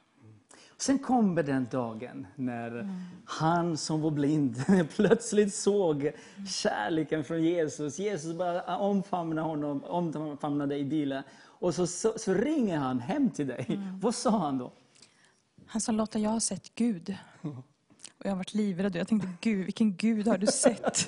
Sen 0.77 0.99
kommer 0.99 1.43
den 1.43 1.67
dagen 1.71 2.27
när 2.35 2.89
han 3.25 3.77
som 3.77 4.01
var 4.01 4.11
blind 4.11 4.63
plötsligt 4.95 5.53
såg 5.53 6.11
kärleken 6.47 7.23
från 7.23 7.43
Jesus. 7.43 7.99
Jesus 7.99 8.37
bara 8.37 8.77
omfamnar 8.77 9.43
honom, 9.43 9.83
omfamnar 9.83 10.67
dig 10.67 10.79
i 10.79 10.85
bilen. 10.85 11.23
Och 11.43 11.75
så, 11.75 11.87
så, 11.87 12.13
så 12.17 12.33
ringer 12.33 12.77
han 12.77 12.99
hem 12.99 13.29
till 13.29 13.47
dig. 13.47 13.79
Vad 14.01 14.15
sa 14.15 14.29
han 14.39 14.57
då? 14.57 14.71
Han 15.67 15.81
sa, 15.81 15.91
Lotta 15.91 16.19
jag 16.19 16.29
har 16.29 16.39
sett 16.39 16.75
Gud. 16.75 17.17
Och 18.17 18.25
jag 18.25 18.31
har 18.31 18.37
varit 18.37 18.53
livrädd. 18.53 18.95
Jag 18.95 19.07
tänkte, 19.07 19.29
Gud, 19.41 19.65
vilken 19.65 19.95
Gud 19.95 20.27
har 20.27 20.37
du 20.37 20.47
sett? 20.47 21.07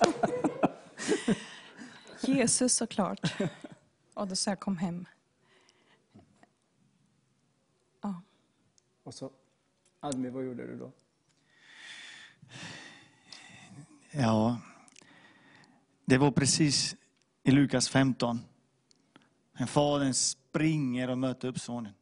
Jesus 2.21 2.75
såklart. 2.75 3.33
Och 4.13 4.27
då 4.27 4.35
sa 4.35 4.51
jag, 4.51 4.59
kom 4.59 4.77
hem. 4.77 5.05
Ja. 8.01 8.21
Och 9.03 9.13
så, 9.13 9.31
Admi, 9.99 10.29
vad 10.29 10.45
gjorde 10.45 10.67
du 10.67 10.77
då? 10.77 10.91
Ja, 14.11 14.61
det 16.05 16.17
var 16.17 16.31
precis 16.31 16.95
i 17.43 17.51
Lukas 17.51 17.89
15. 17.89 18.39
En 19.53 19.67
fadern 19.67 20.13
springer 20.13 21.09
och 21.09 21.17
möter 21.17 21.47
upp 21.47 21.59
sonen. 21.59 21.93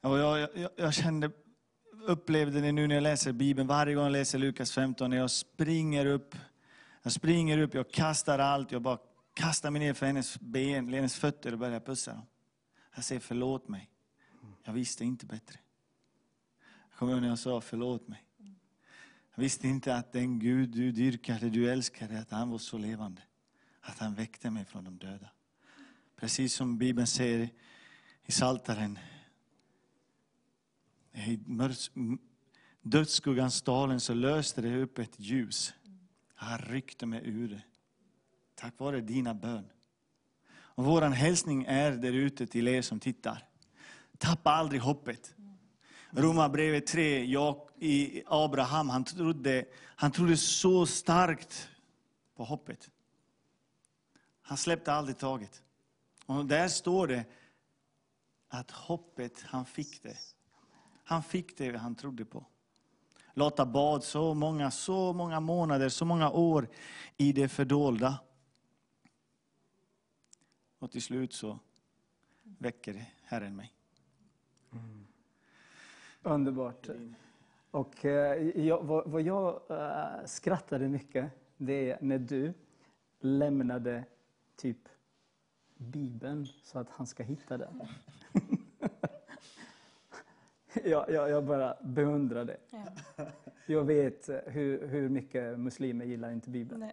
Och 0.00 0.18
jag, 0.18 0.38
jag, 0.54 0.70
jag 0.76 0.94
kände, 0.94 1.30
upplevde 2.06 2.60
det 2.60 2.72
nu 2.72 2.86
när 2.86 2.94
jag 2.94 3.02
läser 3.02 3.32
Bibeln, 3.32 3.68
varje 3.68 3.94
gång 3.94 4.04
jag 4.04 4.12
läser 4.12 4.38
Lukas 4.38 4.72
15, 4.72 5.10
när 5.10 5.16
jag 5.16 5.30
springer 5.30 6.06
upp, 6.06 6.34
jag 7.02 7.12
springer 7.12 7.58
upp, 7.58 7.74
jag 7.74 7.90
kastar 7.90 8.38
allt, 8.38 8.72
jag 8.72 8.82
bara 8.82 8.98
kastar 9.34 9.70
mig 9.70 9.80
ner 9.80 9.94
för 9.94 10.06
hennes 10.06 10.40
ben, 10.40 10.92
hennes 10.92 11.16
fötter 11.16 11.52
och 11.52 11.58
börjar 11.58 11.80
pussa 11.80 12.12
dem. 12.12 12.26
Jag 12.94 13.04
säger 13.04 13.20
förlåt 13.20 13.68
mig. 13.68 13.90
Jag 14.64 14.72
visste 14.72 15.04
inte 15.04 15.26
bättre. 15.26 15.58
Jag 16.94 16.98
kommer 16.98 17.12
ihåg 17.12 17.22
när 17.22 17.28
jag 17.28 17.38
sa 17.38 17.60
förlåt 17.60 18.08
mig. 18.08 18.24
Jag 19.34 19.42
visste 19.42 19.68
inte 19.68 19.96
att 19.96 20.12
den 20.12 20.38
Gud 20.38 20.68
du 20.68 20.92
dyrkade, 20.92 21.50
du 21.50 21.70
älskade, 21.70 22.20
att 22.20 22.30
han 22.30 22.50
var 22.50 22.58
så 22.58 22.78
levande. 22.78 23.22
Att 23.80 23.98
han 23.98 24.14
väckte 24.14 24.50
mig 24.50 24.64
från 24.64 24.84
de 24.84 24.98
döda. 24.98 25.30
Precis 26.16 26.54
som 26.54 26.78
Bibeln 26.78 27.06
säger 27.06 27.48
i 28.24 28.30
Psaltaren. 28.30 28.98
I 31.12 31.40
dödsskuggans 32.82 33.62
dalen 33.62 34.00
så 34.00 34.14
löste 34.14 34.60
det 34.60 34.82
upp 34.82 34.98
ett 34.98 35.20
ljus. 35.20 35.74
Han 36.34 36.58
ryckte 36.58 37.06
mig 37.06 37.20
ur 37.24 37.48
det. 37.48 37.62
Tack 38.54 38.78
vare 38.78 39.00
dina 39.00 39.34
bön. 39.34 39.64
Och 40.48 40.84
vår 40.84 41.02
hälsning 41.02 41.64
är 41.64 41.92
där 41.92 42.12
ute 42.12 42.46
till 42.46 42.68
er 42.68 42.82
som 42.82 43.00
tittar. 43.00 43.48
Tappa 44.18 44.50
aldrig 44.50 44.80
hoppet. 44.80 45.34
Romarbrevet 46.16 46.86
3, 46.86 47.24
jag, 47.24 47.68
i 47.78 48.22
Abraham, 48.26 48.88
han 48.88 49.04
trodde, 49.04 49.64
han 49.74 50.12
trodde 50.12 50.36
så 50.36 50.86
starkt 50.86 51.68
på 52.36 52.44
hoppet. 52.44 52.90
Han 54.42 54.56
släppte 54.56 54.92
aldrig 54.92 55.18
taget. 55.18 55.62
Och 56.26 56.46
där 56.46 56.68
står 56.68 57.06
det 57.06 57.24
att 58.48 58.70
hoppet, 58.70 59.42
han 59.42 59.66
fick 59.66 60.02
det. 60.02 60.16
Han 61.04 61.22
fick 61.22 61.58
det 61.58 61.78
han 61.78 61.94
trodde 61.94 62.24
på. 62.24 62.46
Lotta 63.32 63.66
bad 63.66 64.04
så 64.04 64.34
många, 64.34 64.70
så 64.70 65.12
många 65.12 65.40
månader, 65.40 65.88
så 65.88 66.04
många 66.04 66.30
år 66.30 66.68
i 67.16 67.32
det 67.32 67.48
fördolda. 67.48 68.18
Och 70.78 70.90
till 70.90 71.02
slut 71.02 71.32
så 71.32 71.58
väcker 72.42 73.04
Herren 73.22 73.56
mig. 73.56 73.74
Underbart. 76.24 76.88
Och 77.70 78.04
eh, 78.04 78.66
jag, 78.66 78.82
vad, 78.82 79.10
vad 79.10 79.22
jag 79.22 79.60
eh, 79.68 80.26
skrattade 80.26 80.88
mycket, 80.88 81.30
det 81.56 81.90
är 81.90 81.98
när 82.00 82.18
du 82.18 82.52
lämnade 83.20 84.04
typ 84.56 84.88
Bibeln 85.76 86.46
så 86.46 86.78
att 86.78 86.90
han 86.90 87.06
ska 87.06 87.22
hitta 87.22 87.58
den. 87.58 87.82
jag, 90.84 91.10
jag, 91.10 91.30
jag 91.30 91.44
bara 91.44 91.76
beundrar 91.82 92.44
det. 92.44 92.56
Ja. 92.70 92.84
Jag 93.66 93.84
vet 93.84 94.28
hur, 94.46 94.86
hur 94.86 95.08
mycket 95.08 95.58
muslimer 95.58 96.04
gillar 96.04 96.30
inte 96.30 96.50
Bibeln. 96.50 96.90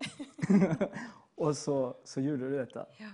Och 1.35 1.57
så, 1.57 1.95
så 2.03 2.21
gjorde 2.21 2.49
du 2.49 2.57
detta. 2.57 2.85
Ja. 2.97 3.09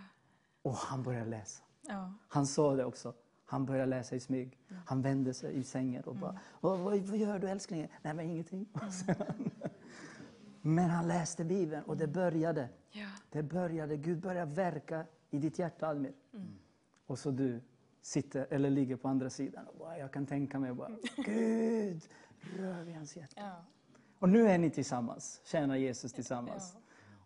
Och 0.61 0.73
han 0.73 1.03
började 1.03 1.29
läsa. 1.29 1.63
Ja. 1.81 2.13
Han 2.27 2.47
sa 2.47 2.75
det 2.75 2.85
också. 2.85 3.13
Han 3.49 3.65
började 3.65 3.85
läsa 3.85 4.15
i 4.15 4.19
smyg. 4.19 4.57
Han 4.85 5.01
vände 5.01 5.33
sig 5.33 5.57
i 5.57 5.63
sängen 5.63 6.03
och 6.03 6.15
bara, 6.15 6.39
vad, 6.61 6.79
vad, 6.79 6.99
vad 6.99 7.17
gör 7.17 7.39
du 7.39 7.49
älsklingen? 7.49 7.87
Nej 8.01 8.13
men 8.13 8.25
ingenting. 8.25 8.65
Men 10.61 10.89
han 10.89 11.07
läste 11.07 11.43
Bibeln 11.43 11.83
och 11.83 11.97
det 11.97 12.07
började. 12.07 12.69
Ja. 12.91 13.07
Det 13.31 13.43
började, 13.43 13.97
Gud 13.97 14.19
började 14.19 14.51
verka 14.51 15.05
i 15.29 15.37
ditt 15.37 15.59
hjärta 15.59 15.87
Almir. 15.87 16.13
Och 17.05 17.19
så 17.19 17.31
du 17.31 17.61
sitter 18.01 18.47
eller 18.49 18.69
ligger 18.69 18.95
på 18.95 19.07
andra 19.07 19.29
sidan. 19.29 19.67
Och 19.67 19.75
bara, 19.79 19.97
jag 19.97 20.11
kan 20.11 20.25
tänka 20.25 20.59
mig 20.59 20.73
bara, 20.73 20.91
Gud, 21.15 22.01
rör 22.57 22.83
vid 22.83 22.95
hans 22.95 23.15
hjärta. 23.17 23.41
Ja. 23.41 23.65
Och 24.19 24.29
nu 24.29 24.47
är 24.47 24.57
ni 24.57 24.69
tillsammans, 24.69 25.41
tjänar 25.45 25.75
Jesus 25.75 26.13
tillsammans. 26.13 26.71
Ja. 26.73 26.81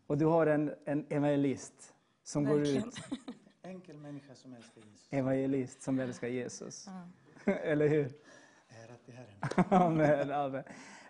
Och 0.08 0.18
du 0.18 0.26
har 0.26 0.48
en, 0.48 0.74
en 0.86 1.06
evangelist 1.10 1.94
som 2.24 2.46
Verkligen. 2.46 2.82
går 2.82 2.90
ut, 2.90 3.00
Enkel 3.64 3.98
människa 3.98 4.36
som 4.36 4.54
älskar 4.54 4.82
Jesus. 4.82 5.08
evangelist 5.10 5.82
som 5.82 6.00
älskar 6.00 6.28
Jesus. 6.28 6.88
Ja. 7.46 7.54
Eller 7.54 7.88
hur? 7.88 8.06
Ära 8.70 8.96
till 9.06 9.14
Herren. 9.14 9.66
Amen, 9.84 10.32
amen. 10.32 10.64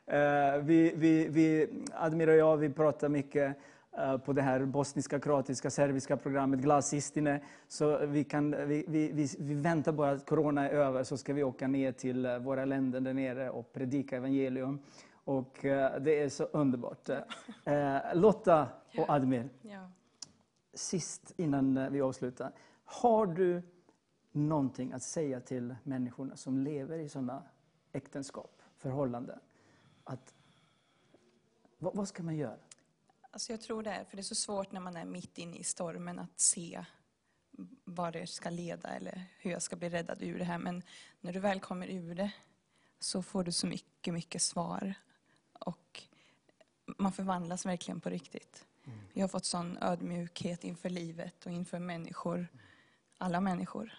Eh, 0.06 0.64
vi, 0.64 0.94
vi, 0.96 1.28
vi, 1.28 1.68
Admir 1.94 2.28
och 2.28 2.36
jag, 2.36 2.58
vi 2.58 2.70
pratar 2.70 3.10
mycket 3.10 3.58
eh, 3.98 4.18
på 4.18 4.34
det 4.34 4.42
här 4.42 4.66
bosniska, 4.66 5.20
kroatiska, 5.20 5.70
serbiska 5.70 6.18
programmet 6.18 6.60
Glasistine. 6.60 7.40
Så 7.68 8.06
vi, 8.06 8.24
kan, 8.24 8.68
vi, 8.68 8.86
vi, 8.88 9.12
vi, 9.12 9.28
vi 9.40 9.54
väntar 9.54 9.92
bara 9.92 10.12
att 10.12 10.26
corona 10.26 10.70
är 10.70 10.74
över 10.74 11.04
så 11.04 11.18
ska 11.18 11.34
vi 11.34 11.44
åka 11.44 11.68
ner 11.68 11.92
till 11.92 12.26
eh, 12.26 12.38
våra 12.38 12.66
länder 12.66 13.02
där 13.02 13.14
nere 13.14 13.50
och 13.50 13.74
predika 13.74 14.18
evangelium. 14.18 14.80
Och 15.24 15.66
eh, 15.66 16.02
det 16.02 16.20
är 16.20 16.30
så 16.30 16.44
underbart. 16.44 17.10
Lotta 18.14 18.68
och 18.98 19.10
Admir, 19.10 19.50
Ja 19.62 19.90
sist 20.74 21.34
innan 21.38 21.78
eh, 21.78 21.90
vi 21.90 22.02
avslutar. 22.02 22.54
Har 22.84 23.26
du 23.26 23.62
någonting 24.32 24.92
att 24.94 25.04
säga 25.04 25.42
till 25.42 25.76
människorna 25.84 26.36
som 26.36 26.58
lever 26.58 27.00
i 27.00 27.10
sådana 27.10 27.44
äktenskap, 27.92 28.62
förhållanden? 28.78 29.40
Att, 30.04 30.34
vad, 31.78 31.96
vad 31.96 32.08
ska 32.08 32.24
man 32.24 32.36
göra? 32.36 32.58
Alltså 33.32 33.54
jag 33.54 33.62
tror 33.62 33.84
det 33.84 33.90
är, 33.90 34.04
för 34.04 34.18
det 34.18 34.22
är 34.22 34.24
så 34.24 34.36
svårt 34.36 34.72
när 34.72 34.80
man 34.80 34.96
är 34.96 35.06
mitt 35.06 35.38
inne 35.38 35.58
i 35.58 35.64
stormen 35.64 36.20
att 36.20 36.40
se 36.40 36.86
vad 37.84 38.14
det 38.14 38.28
ska 38.28 38.50
leda 38.50 38.90
eller 38.90 39.24
hur 39.40 39.52
jag 39.52 39.62
ska 39.62 39.76
bli 39.76 39.90
räddad 39.90 40.22
ur 40.22 40.40
det 40.40 40.46
här. 40.46 40.58
Men 40.58 40.84
när 41.22 41.34
du 41.34 41.40
väl 41.40 41.60
kommer 41.60 41.88
ur 41.88 42.16
det 42.16 42.32
så 43.00 43.24
får 43.24 43.44
du 43.44 43.52
så 43.52 43.68
mycket, 43.68 44.14
mycket 44.14 44.42
svar. 44.42 44.94
Och 45.54 46.04
man 46.86 47.12
förvandlas 47.12 47.66
verkligen 47.66 48.02
på 48.02 48.10
riktigt. 48.10 48.66
Jag 49.14 49.24
har 49.24 49.28
fått 49.28 49.46
sån 49.46 49.78
ödmjukhet 49.82 50.64
inför 50.64 50.90
livet 50.90 51.46
och 51.46 51.52
inför 51.52 51.80
människor. 51.80 52.48
Alla 53.18 53.42
människor. 53.42 53.94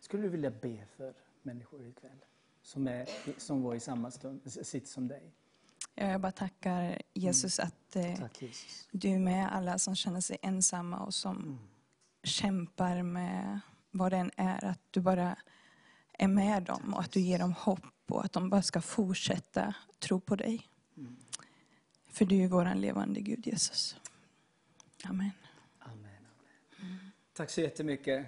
Skulle 0.00 0.22
du 0.22 0.28
vilja 0.28 0.50
be 0.50 0.86
för 0.96 1.14
människor 1.42 1.86
ikväll? 1.86 2.24
Som, 2.62 2.88
är, 2.88 3.08
som 3.38 3.62
var 3.62 3.74
i 3.74 3.80
samma 3.80 4.10
stund, 4.10 4.52
sitt 4.66 4.88
som 4.88 5.08
dig. 5.08 5.32
Jag 5.94 6.20
bara 6.20 6.32
tackar 6.32 7.02
Jesus 7.14 7.58
att 7.58 7.96
eh, 7.96 8.16
Tack 8.16 8.42
Jesus. 8.42 8.88
du 8.92 9.08
är 9.08 9.18
med 9.18 9.52
alla 9.52 9.78
som 9.78 9.96
känner 9.96 10.20
sig 10.20 10.38
ensamma 10.42 10.98
och 10.98 11.14
som 11.14 11.58
kämpar 12.22 13.02
med 13.02 13.60
vad 13.90 14.12
det 14.12 14.16
än 14.16 14.30
är. 14.36 14.64
Att 14.64 14.80
du 14.90 15.00
bara 15.00 15.36
är 16.12 16.28
med 16.28 16.62
dem 16.62 16.94
och 16.94 17.00
att 17.00 17.12
du 17.12 17.20
ger 17.20 17.38
dem 17.38 17.52
hopp 17.52 17.84
och 18.08 18.24
att 18.24 18.32
de 18.32 18.50
bara 18.50 18.62
ska 18.62 18.80
fortsätta 18.80 19.74
tro 19.98 20.20
på 20.20 20.36
dig. 20.36 20.68
För 22.16 22.24
du 22.24 22.44
är 22.44 22.48
vår 22.48 22.74
levande 22.74 23.20
Gud 23.20 23.46
Jesus. 23.46 23.96
Amen. 25.04 25.30
Amen. 25.78 26.10
amen. 26.80 27.10
Tack 27.32 27.50
så 27.50 27.60
jättemycket. 27.60 28.26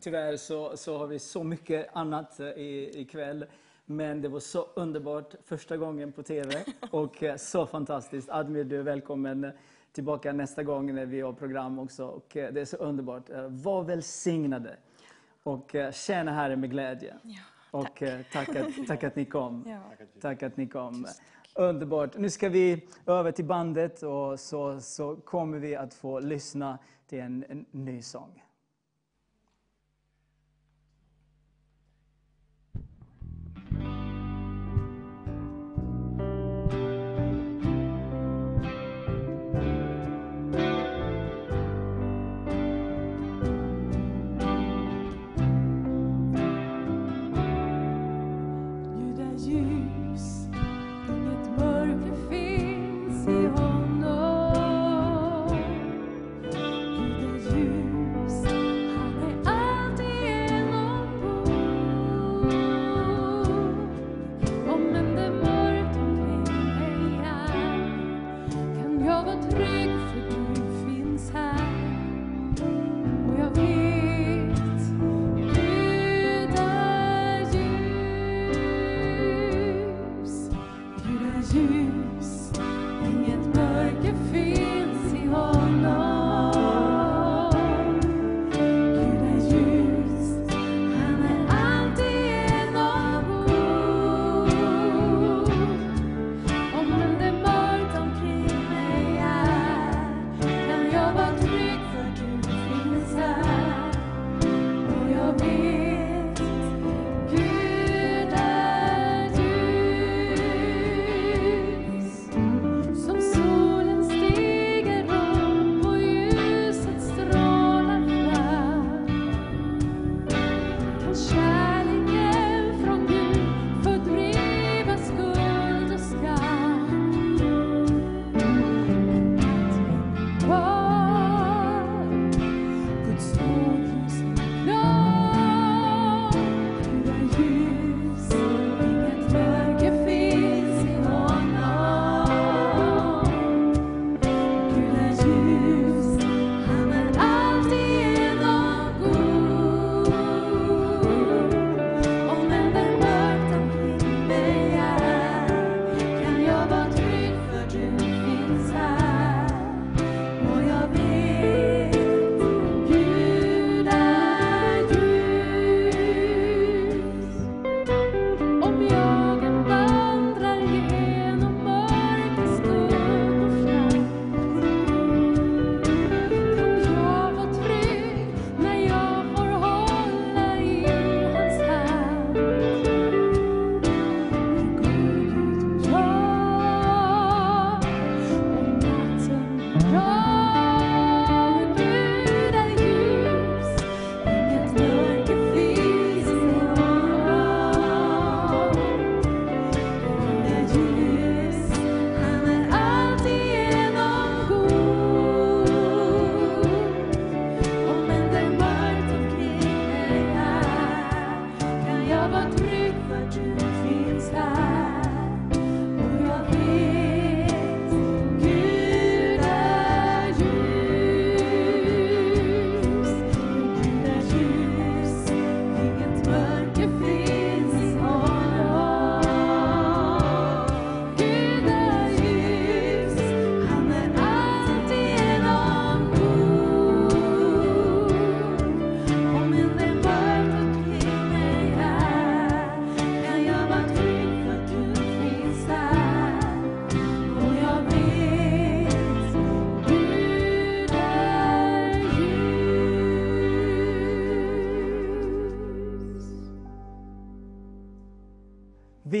Tyvärr 0.00 0.36
så, 0.36 0.76
så 0.76 0.98
har 0.98 1.06
vi 1.06 1.18
så 1.18 1.44
mycket 1.44 1.86
annat 1.92 2.40
eh, 2.40 2.46
i, 2.46 3.00
ikväll. 3.00 3.46
Men 3.84 4.22
det 4.22 4.28
var 4.28 4.40
så 4.40 4.68
underbart 4.74 5.34
första 5.44 5.76
gången 5.76 6.12
på 6.12 6.22
TV 6.22 6.64
och 6.90 7.22
eh, 7.22 7.36
så 7.36 7.66
fantastiskt. 7.66 8.30
Admir, 8.30 8.64
du 8.64 8.78
är 8.78 8.82
välkommen 8.82 9.52
tillbaka 9.92 10.32
nästa 10.32 10.62
gång 10.62 10.94
när 10.94 11.06
vi 11.06 11.20
har 11.20 11.32
program 11.32 11.78
också. 11.78 12.06
Och 12.06 12.36
eh, 12.36 12.52
det 12.52 12.60
är 12.60 12.64
så 12.64 12.76
underbart. 12.76 13.30
Var 13.48 13.84
välsignade 13.84 14.76
och 15.42 15.76
tjäna 15.92 16.32
Herren 16.32 16.60
med 16.60 16.70
glädje. 16.70 17.16
Ja, 17.22 17.40
Och 17.70 18.02
eh, 18.02 18.20
tack 18.32 18.48
att, 18.48 18.86
tack 18.86 19.04
att 19.04 19.16
ni 19.16 19.24
kom. 19.24 19.64
Ja. 19.68 20.06
Tack 20.20 20.42
att 20.42 20.56
ni 20.56 20.68
kom. 20.68 21.06
Underbart. 21.54 22.16
Nu 22.16 22.30
ska 22.30 22.48
vi 22.48 22.88
över 23.06 23.32
till 23.32 23.44
bandet 23.44 24.02
och 24.02 24.40
så, 24.40 24.80
så 24.80 25.16
kommer 25.16 25.58
vi 25.58 25.76
att 25.76 25.94
få 25.94 26.20
lyssna 26.20 26.78
till 27.06 27.20
en, 27.20 27.44
en 27.48 27.66
ny 27.70 28.02
sång. 28.02 28.42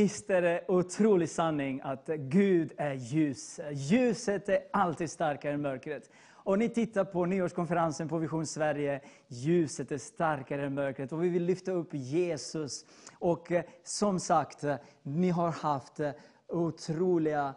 Visst 0.04 0.30
är 0.30 0.42
det 0.42 0.64
otrolig 0.68 1.28
sanning 1.28 1.80
att 1.84 2.06
Gud 2.06 2.72
är 2.76 2.94
ljus. 2.94 3.60
Ljuset 3.72 4.48
är 4.48 4.58
alltid 4.72 5.10
starkare 5.10 5.54
än 5.54 5.62
mörkret. 5.62 6.10
Och 6.32 6.58
ni 6.58 6.68
tittar 6.68 7.04
på 7.04 7.26
nyårskonferensen 7.26 8.08
på 8.08 8.18
Vision 8.18 8.46
Sverige. 8.46 9.00
Ljuset 9.28 9.92
är 9.92 9.98
starkare 9.98 10.66
än 10.66 10.74
mörkret. 10.74 11.12
Och 11.12 11.24
vi 11.24 11.28
vill 11.28 11.44
lyfta 11.44 11.72
upp 11.72 11.88
Jesus. 11.92 12.86
Och 13.18 13.52
eh, 13.52 13.64
som 13.84 14.20
sagt, 14.20 14.64
eh, 14.64 14.76
ni 15.02 15.30
har 15.30 15.50
haft 15.50 16.00
eh, 16.00 16.10
otroliga 16.48 17.54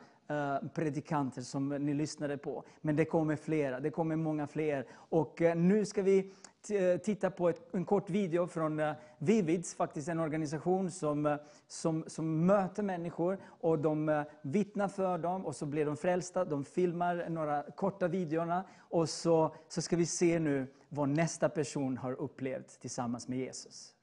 predikanter 0.73 1.41
som 1.41 1.69
ni 1.69 1.93
lyssnade 1.93 2.37
på. 2.37 2.63
Men 2.81 2.95
det 2.95 3.05
kommer 3.05 3.35
flera, 3.35 3.79
det 3.79 3.89
kommer 3.89 4.15
många 4.15 4.47
fler. 4.47 4.85
Och 4.91 5.41
nu 5.55 5.85
ska 5.85 6.01
vi 6.01 6.31
Eh, 6.71 6.97
titta 6.97 7.31
på 7.31 7.49
ett, 7.49 7.61
en 7.71 7.85
kort 7.85 8.09
video 8.09 8.47
från 8.47 8.79
eh, 8.79 8.93
Vivids, 9.17 9.75
faktiskt 9.75 10.07
en 10.07 10.19
organisation 10.19 10.91
som, 10.91 11.25
eh, 11.25 11.35
som, 11.67 12.03
som 12.07 12.45
möter 12.45 12.83
människor 12.83 13.37
och 13.43 13.79
de 13.79 14.25
vittnar 14.41 14.87
för 14.87 15.17
dem 15.17 15.45
och 15.45 15.55
så 15.55 15.65
blir 15.65 15.85
de 15.85 15.97
frälsta. 15.97 16.45
De 16.45 16.65
filmar 16.65 17.29
några 17.29 17.63
korta 17.63 18.07
videorna 18.07 18.63
och 18.77 19.09
så, 19.09 19.55
så 19.67 19.81
ska 19.81 19.95
vi 19.95 20.05
se 20.05 20.39
nu 20.39 20.67
vad 20.89 21.09
nästa 21.09 21.49
person 21.49 21.97
har 21.97 22.13
upplevt 22.13 22.79
tillsammans 22.79 23.27
med 23.27 23.37
Jesus. 23.39 23.93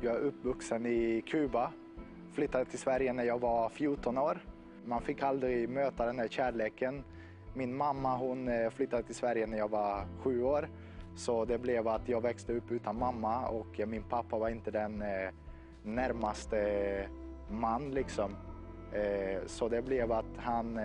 Jag 0.00 0.16
är 0.16 0.20
uppvuxen 0.20 0.86
i 0.86 1.22
Kuba, 1.26 1.72
flyttade 2.32 2.64
till 2.64 2.78
Sverige 2.78 3.12
när 3.12 3.24
jag 3.24 3.38
var 3.40 3.68
14 3.68 4.18
år. 4.18 4.44
Man 4.84 5.02
fick 5.02 5.22
aldrig 5.22 5.68
möta 5.68 6.06
den 6.06 6.18
här 6.18 6.28
kärleken. 6.28 7.04
Min 7.58 7.76
mamma 7.76 8.16
hon 8.16 8.48
eh, 8.48 8.70
flyttade 8.70 9.02
till 9.02 9.14
Sverige 9.14 9.46
när 9.46 9.58
jag 9.58 9.70
var 9.70 10.06
sju 10.18 10.42
år. 10.42 10.68
Så 11.16 11.44
det 11.44 11.58
blev 11.58 11.88
att 11.88 12.08
jag 12.08 12.20
växte 12.20 12.52
upp 12.52 12.70
utan 12.70 12.98
mamma 12.98 13.48
och 13.48 13.80
eh, 13.80 13.86
min 13.86 14.02
pappa 14.02 14.38
var 14.38 14.48
inte 14.48 14.70
den 14.70 15.02
eh, 15.02 15.30
närmaste 15.82 17.08
man 17.50 17.90
liksom. 17.90 18.36
Så 19.46 19.68
det 19.68 19.82
blev 19.82 20.12
att 20.12 20.36
han, 20.36 20.80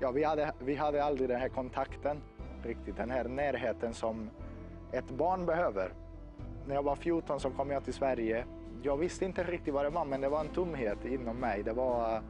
ja 0.00 0.10
vi 0.10 0.24
hade, 0.24 0.52
vi 0.58 0.74
hade 0.74 1.04
aldrig 1.04 1.28
den 1.28 1.40
här 1.40 1.48
kontakten 1.48 2.20
riktigt, 2.62 2.96
den 2.96 3.10
här 3.10 3.24
närheten 3.24 3.94
som 3.94 4.30
ett 4.92 5.10
barn 5.10 5.46
behöver. 5.46 5.92
När 6.66 6.74
jag 6.74 6.82
var 6.82 6.96
14 6.96 7.40
så 7.40 7.50
kom 7.50 7.70
jag 7.70 7.84
till 7.84 7.94
Sverige. 7.94 8.44
Jag 8.82 8.96
visste 8.96 9.24
inte 9.24 9.42
riktigt 9.44 9.74
vad 9.74 9.84
det 9.84 9.90
var, 9.90 10.04
men 10.04 10.20
det 10.20 10.28
var 10.28 10.40
en 10.40 10.48
tomhet 10.48 11.04
inom 11.04 11.36
mig. 11.36 11.62
Det 11.62 11.72
var, 11.72 12.22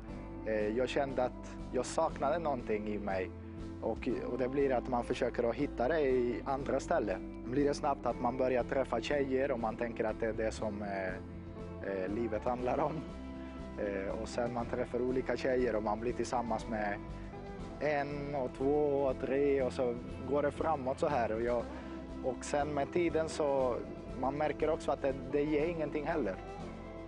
jag 0.77 0.89
kände 0.89 1.25
att 1.25 1.57
jag 1.73 1.87
saknade 1.87 2.39
någonting 2.39 2.89
i 2.89 2.99
mig. 2.99 3.31
Och, 3.83 4.09
och 4.33 4.39
det 4.39 4.49
blir 4.49 4.73
att 4.73 4.89
man 4.89 5.05
försöker 5.05 5.51
att 5.51 5.55
hitta 5.55 5.89
det 5.89 6.01
i 6.01 6.43
andra 6.45 6.81
ställen. 6.81 7.43
Då 7.45 7.51
blir 7.51 7.65
det 7.65 7.75
snabbt 7.75 8.07
att 8.07 8.21
man 8.21 8.37
börjar 8.37 8.65
träffa 8.65 9.01
tjejer 9.01 9.51
och 9.51 9.61
man 9.61 9.77
tänker 9.77 10.05
att 10.05 10.21
det 10.21 10.27
är 10.27 10.33
det 10.33 10.51
som 10.51 10.83
eh, 10.83 11.09
eh, 11.93 12.09
livet 12.15 12.45
handlar 12.45 12.79
om. 12.81 12.93
Eh, 13.79 14.21
och 14.23 14.29
sen 14.29 14.55
man 14.55 14.67
träffar 14.67 15.03
olika 15.03 15.37
tjejer 15.37 15.77
och 15.77 15.83
man 15.83 16.01
blir 16.01 16.13
tillsammans 16.13 16.69
med 16.69 16.99
en 17.81 18.35
och 18.35 18.51
två 18.59 19.03
och 19.03 19.21
tre 19.21 19.63
och 19.63 19.73
så 19.73 19.95
går 20.31 20.43
det 20.43 20.51
framåt 20.51 20.99
så 20.99 21.09
här. 21.09 21.33
Och, 21.33 21.43
jag, 21.43 21.65
och 22.25 22.45
sen 22.45 22.69
med 22.69 22.93
tiden 22.93 23.29
så 23.29 23.77
man 24.21 24.35
märker 24.35 24.71
också 24.71 24.93
att 24.93 25.03
det, 25.03 25.15
det 25.33 25.43
ger 25.43 25.67
ingenting 25.67 26.07
heller. 26.07 26.35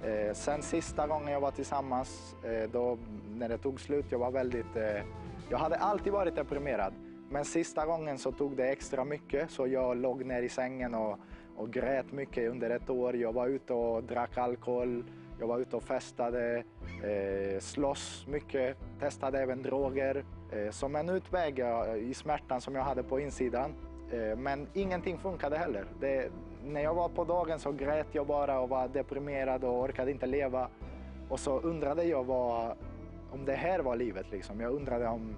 Eh, 0.03 0.35
sen 0.35 0.63
sista 0.63 1.07
gången 1.07 1.33
jag 1.33 1.41
var 1.41 1.51
tillsammans, 1.51 2.37
eh, 2.45 2.71
då, 2.71 2.99
när 3.35 3.49
det 3.49 3.59
tog 3.59 3.81
slut, 3.81 4.07
jag 4.09 4.19
var 4.19 4.31
väldigt... 4.31 4.77
Eh, 4.77 5.03
jag 5.51 5.59
hade 5.59 5.77
alltid 5.77 6.13
varit 6.13 6.37
deprimerad. 6.37 6.95
Men 7.31 7.45
sista 7.45 7.87
gången 7.87 8.19
så 8.19 8.33
tog 8.33 8.57
det 8.57 8.69
extra 8.69 9.05
mycket 9.05 9.51
så 9.51 9.67
jag 9.67 9.97
låg 9.97 10.25
ner 10.25 10.43
i 10.43 10.49
sängen 10.49 10.95
och, 10.95 11.19
och 11.57 11.73
grät 11.73 12.13
mycket 12.13 12.51
under 12.51 12.71
ett 12.71 12.91
år. 12.91 13.17
Jag 13.17 13.33
var 13.33 13.47
ute 13.47 13.73
och 13.73 14.05
drack 14.05 14.39
alkohol, 14.39 15.05
jag 15.41 15.47
var 15.47 15.59
ute 15.59 15.77
och 15.77 15.83
festade, 15.83 16.65
eh, 17.05 17.61
slåss 17.61 18.27
mycket, 18.29 18.77
testade 19.01 19.39
även 19.39 19.63
droger. 19.63 20.25
Eh, 20.53 20.71
som 20.71 20.97
en 20.97 21.09
utväg 21.09 21.63
i 21.99 22.15
smärtan 22.15 22.61
som 22.61 22.75
jag 22.75 22.83
hade 22.83 23.03
på 23.03 23.21
insidan. 23.21 23.75
Eh, 24.13 24.39
men 24.39 24.67
ingenting 24.75 25.19
funkade 25.19 25.59
heller. 25.59 25.85
Det, 26.01 26.31
när 26.65 26.81
jag 26.81 26.95
var 26.95 27.09
på 27.09 27.25
dagen 27.25 27.59
så 27.59 27.73
grät 27.73 28.07
jag 28.13 28.27
bara 28.27 28.61
och 28.61 28.69
var 28.69 28.89
deprimerad 28.89 29.65
och 29.65 29.81
orkade 29.81 30.11
inte 30.11 30.27
leva. 30.27 30.69
Och 31.29 31.41
så 31.41 31.61
undrade 31.61 32.05
jag 32.05 32.25
vad, 32.25 32.77
om 33.33 33.45
det 33.45 33.55
här 33.55 33.79
var 33.79 33.97
livet. 33.97 34.27
Liksom. 34.31 34.61
Jag 34.61 34.73
undrade 34.73 35.09
om, 35.09 35.37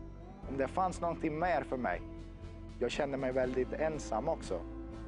om 0.49 0.59
det 0.59 0.69
fanns 0.69 1.01
någonting 1.01 1.39
mer 1.39 1.63
för 1.63 1.77
mig. 1.77 2.01
Jag 2.79 2.91
kände 2.91 3.17
mig 3.17 3.33
väldigt 3.33 3.73
ensam 3.73 4.29
också 4.29 4.61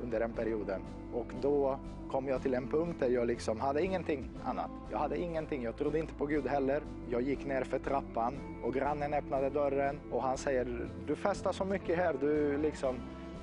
under 0.03 0.21
den 0.21 0.33
perioden. 0.33 0.83
Och 1.15 1.27
då 1.41 1.79
kom 2.11 2.29
jag 2.29 2.43
till 2.43 2.55
en 2.55 2.69
punkt 2.69 2.97
där 3.01 3.09
jag 3.09 3.27
liksom 3.27 3.61
hade 3.61 3.85
ingenting 3.85 4.31
annat. 4.45 4.71
Jag 4.91 4.99
hade 4.99 5.19
ingenting. 5.19 5.63
Jag 5.63 5.77
trodde 5.77 5.99
inte 5.99 6.15
på 6.15 6.27
Gud 6.27 6.47
heller. 6.47 6.83
Jag 7.11 7.23
gick 7.23 7.47
ner 7.47 7.65
för 7.65 7.79
trappan 7.79 8.35
och 8.65 8.75
grannen 8.75 9.15
öppnade 9.15 9.51
dörren 9.51 10.01
och 10.13 10.23
han 10.23 10.39
säger 10.39 10.89
du 11.07 11.17
festar 11.17 11.53
så 11.53 11.65
mycket 11.65 11.97
här. 11.97 12.15
Du 12.21 12.59
liksom 12.59 12.97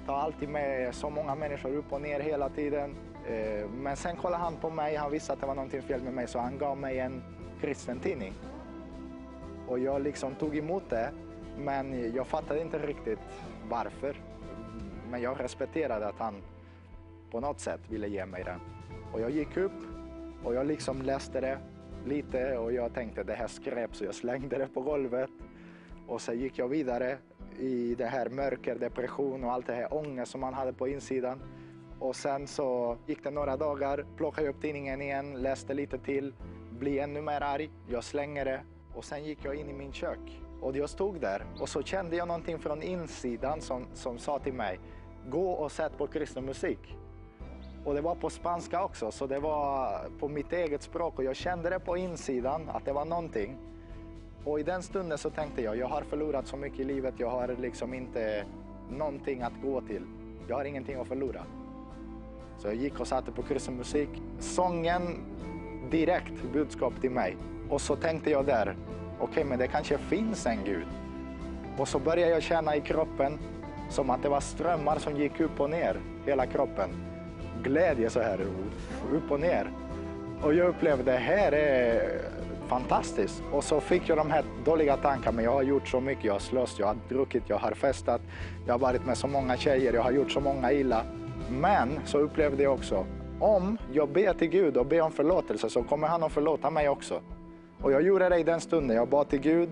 tar 0.05 0.15
alltid 0.15 0.49
med 0.49 0.95
så 0.95 1.09
många 1.09 1.35
människor 1.35 1.75
upp 1.75 1.93
och 1.93 2.01
ner 2.01 2.19
hela 2.19 2.49
tiden. 2.49 2.95
Eh, 3.27 3.69
men 3.69 3.95
sen 3.95 4.15
kollade 4.15 4.43
han 4.43 4.55
på 4.55 4.69
mig. 4.69 4.95
Han 4.95 5.11
visste 5.11 5.33
att 5.33 5.41
det 5.41 5.47
var 5.47 5.55
någonting 5.55 5.81
fel 5.81 6.01
med 6.01 6.13
mig 6.13 6.27
så 6.27 6.39
han 6.39 6.57
gav 6.57 6.77
mig 6.77 6.99
en 6.99 7.23
kristen 7.61 7.99
tidning. 7.99 8.33
Och 9.73 9.79
jag 9.79 10.01
liksom 10.01 10.35
tog 10.35 10.57
emot 10.57 10.89
det. 10.89 11.11
Men 11.57 12.13
jag 12.15 12.27
fattade 12.27 12.61
inte 12.61 12.79
riktigt 12.79 13.19
varför. 13.69 14.21
Men 15.11 15.21
jag 15.21 15.39
respekterade 15.39 16.07
att 16.07 16.19
han 16.19 16.35
på 17.31 17.39
något 17.39 17.59
sätt 17.59 17.79
ville 17.89 18.07
ge 18.07 18.25
mig 18.25 18.43
den. 18.43 18.59
Och 19.13 19.21
jag 19.21 19.31
gick 19.31 19.57
upp 19.57 19.71
och 20.43 20.55
jag 20.55 20.65
liksom 20.65 21.01
läste 21.01 21.41
det 21.41 21.57
lite 22.05 22.57
och 22.57 22.73
jag 22.73 22.93
tänkte 22.93 23.23
det 23.23 23.33
här 23.33 23.47
skräp 23.47 23.95
så 23.95 24.05
jag 24.05 24.15
slängde 24.15 24.57
det 24.57 24.67
på 24.67 24.81
golvet. 24.81 25.29
Och 26.07 26.21
sen 26.21 26.39
gick 26.39 26.59
jag 26.59 26.67
vidare 26.67 27.17
i 27.59 27.95
det 27.95 28.05
här 28.05 28.29
mörker, 28.29 28.75
depression 28.75 29.43
och 29.43 29.51
allt 29.51 29.67
det 29.67 29.73
här 29.73 29.93
ångest 29.93 30.31
som 30.31 30.41
man 30.41 30.53
hade 30.53 30.73
på 30.73 30.87
insidan. 30.87 31.41
Och 31.99 32.15
sen 32.15 32.47
så 32.47 32.97
gick 33.07 33.23
det 33.23 33.31
några 33.31 33.57
dagar, 33.57 34.05
plockade 34.17 34.47
jag 34.47 34.55
upp 34.55 34.61
tidningen 34.61 35.01
igen, 35.01 35.41
läste 35.41 35.73
lite 35.73 35.97
till, 35.97 36.33
blev 36.79 37.03
ännu 37.03 37.21
mer 37.21 37.41
arg. 37.41 37.69
Jag 37.89 38.03
slänger 38.03 38.45
det 38.45 38.61
och 38.95 39.05
sen 39.05 39.23
gick 39.23 39.39
jag 39.45 39.55
in 39.55 39.69
i 39.69 39.73
min 39.73 39.93
kök. 39.93 40.41
Och 40.61 40.77
jag 40.77 40.89
stod 40.89 41.19
där 41.21 41.45
och 41.59 41.69
så 41.69 41.83
kände 41.83 42.15
jag 42.15 42.27
någonting 42.27 42.59
från 42.59 42.81
insidan 42.81 43.61
som, 43.61 43.85
som 43.93 44.17
sa 44.17 44.39
till 44.39 44.53
mig, 44.53 44.79
gå 45.29 45.51
och 45.51 45.71
sätt 45.71 45.97
på 45.97 46.07
kristen 46.07 46.45
musik. 46.45 46.95
Och 47.85 47.93
det 47.93 48.01
var 48.01 48.15
på 48.15 48.29
spanska 48.29 48.83
också, 48.83 49.11
så 49.11 49.27
det 49.27 49.39
var 49.39 49.99
på 50.19 50.27
mitt 50.27 50.53
eget 50.53 50.83
språk 50.83 51.17
och 51.17 51.23
jag 51.23 51.35
kände 51.35 51.69
det 51.69 51.79
på 51.79 51.97
insidan 51.97 52.69
att 52.69 52.85
det 52.85 52.93
var 52.93 53.05
någonting. 53.05 53.57
Och 54.45 54.59
i 54.59 54.63
den 54.63 54.83
stunden 54.83 55.17
så 55.17 55.29
tänkte 55.29 55.61
jag, 55.61 55.77
jag 55.77 55.87
har 55.87 56.01
förlorat 56.01 56.47
så 56.47 56.57
mycket 56.57 56.79
i 56.79 56.83
livet, 56.83 57.13
jag 57.17 57.29
har 57.29 57.55
liksom 57.59 57.93
inte 57.93 58.45
någonting 58.89 59.41
att 59.41 59.53
gå 59.63 59.81
till. 59.81 60.03
Jag 60.47 60.55
har 60.55 60.65
ingenting 60.65 60.95
att 60.95 61.07
förlora. 61.07 61.43
Så 62.57 62.67
jag 62.67 62.75
gick 62.75 62.99
och 62.99 63.07
satte 63.07 63.31
på 63.31 63.43
kristen 63.43 63.75
musik. 63.75 64.09
Sången 64.39 65.01
direkt 65.91 66.43
budskap 66.53 67.01
till 67.01 67.11
mig. 67.11 67.37
Och 67.69 67.81
så 67.81 67.95
tänkte 67.95 68.31
jag 68.31 68.45
där, 68.45 68.75
okej 69.19 69.43
men 69.43 69.59
det 69.59 69.67
kanske 69.67 69.97
finns 69.97 70.45
en 70.45 70.63
Gud. 70.65 70.87
Och 71.77 71.87
så 71.87 71.99
började 71.99 72.31
jag 72.31 72.43
känna 72.43 72.75
i 72.75 72.81
kroppen 72.81 73.39
som 73.89 74.09
att 74.09 74.23
det 74.23 74.29
var 74.29 74.39
strömmar 74.39 74.99
som 74.99 75.17
gick 75.17 75.39
upp 75.39 75.59
och 75.59 75.69
ner, 75.69 75.99
hela 76.25 76.45
kroppen. 76.45 76.89
Glädje 77.63 78.09
så 78.09 78.21
här, 78.21 78.39
upp 79.13 79.31
och 79.31 79.39
ner. 79.39 79.71
Och 80.43 80.53
jag 80.53 80.67
upplevde 80.67 81.11
det 81.11 81.17
här 81.17 81.51
är 81.51 82.21
fantastiskt. 82.67 83.43
Och 83.51 83.63
så 83.63 83.79
fick 83.79 84.09
jag 84.09 84.17
de 84.17 84.31
här 84.31 84.43
dåliga 84.65 84.97
tankarna, 84.97 85.35
men 85.35 85.45
jag 85.45 85.51
har 85.51 85.63
gjort 85.63 85.87
så 85.87 85.99
mycket, 85.99 86.23
jag 86.23 86.33
har 86.33 86.39
slöst, 86.39 86.79
jag 86.79 86.87
har 86.87 86.97
druckit, 87.09 87.43
jag 87.47 87.57
har 87.57 87.71
festat, 87.71 88.21
jag 88.65 88.73
har 88.73 88.79
varit 88.79 89.05
med 89.05 89.17
så 89.17 89.27
många 89.27 89.57
tjejer, 89.57 89.93
jag 89.93 90.03
har 90.03 90.11
gjort 90.11 90.31
så 90.31 90.39
många 90.39 90.71
illa. 90.71 91.03
Men 91.49 91.99
så 92.05 92.17
upplevde 92.17 92.63
jag 92.63 92.73
också, 92.73 93.05
om 93.39 93.77
jag 93.91 94.09
ber 94.09 94.33
till 94.33 94.49
Gud 94.49 94.77
och 94.77 94.85
ber 94.85 95.01
om 95.01 95.11
förlåtelse 95.11 95.69
så 95.69 95.83
kommer 95.83 96.07
han 96.07 96.23
att 96.23 96.31
förlåta 96.31 96.69
mig 96.69 96.89
också. 96.89 97.21
Och 97.83 97.91
jag 97.91 98.01
gjorde 98.01 98.29
det 98.29 98.39
i 98.39 98.43
den 98.43 98.61
stunden, 98.61 98.97
jag 98.97 99.07
bad 99.07 99.29
till 99.29 99.39
Gud 99.39 99.71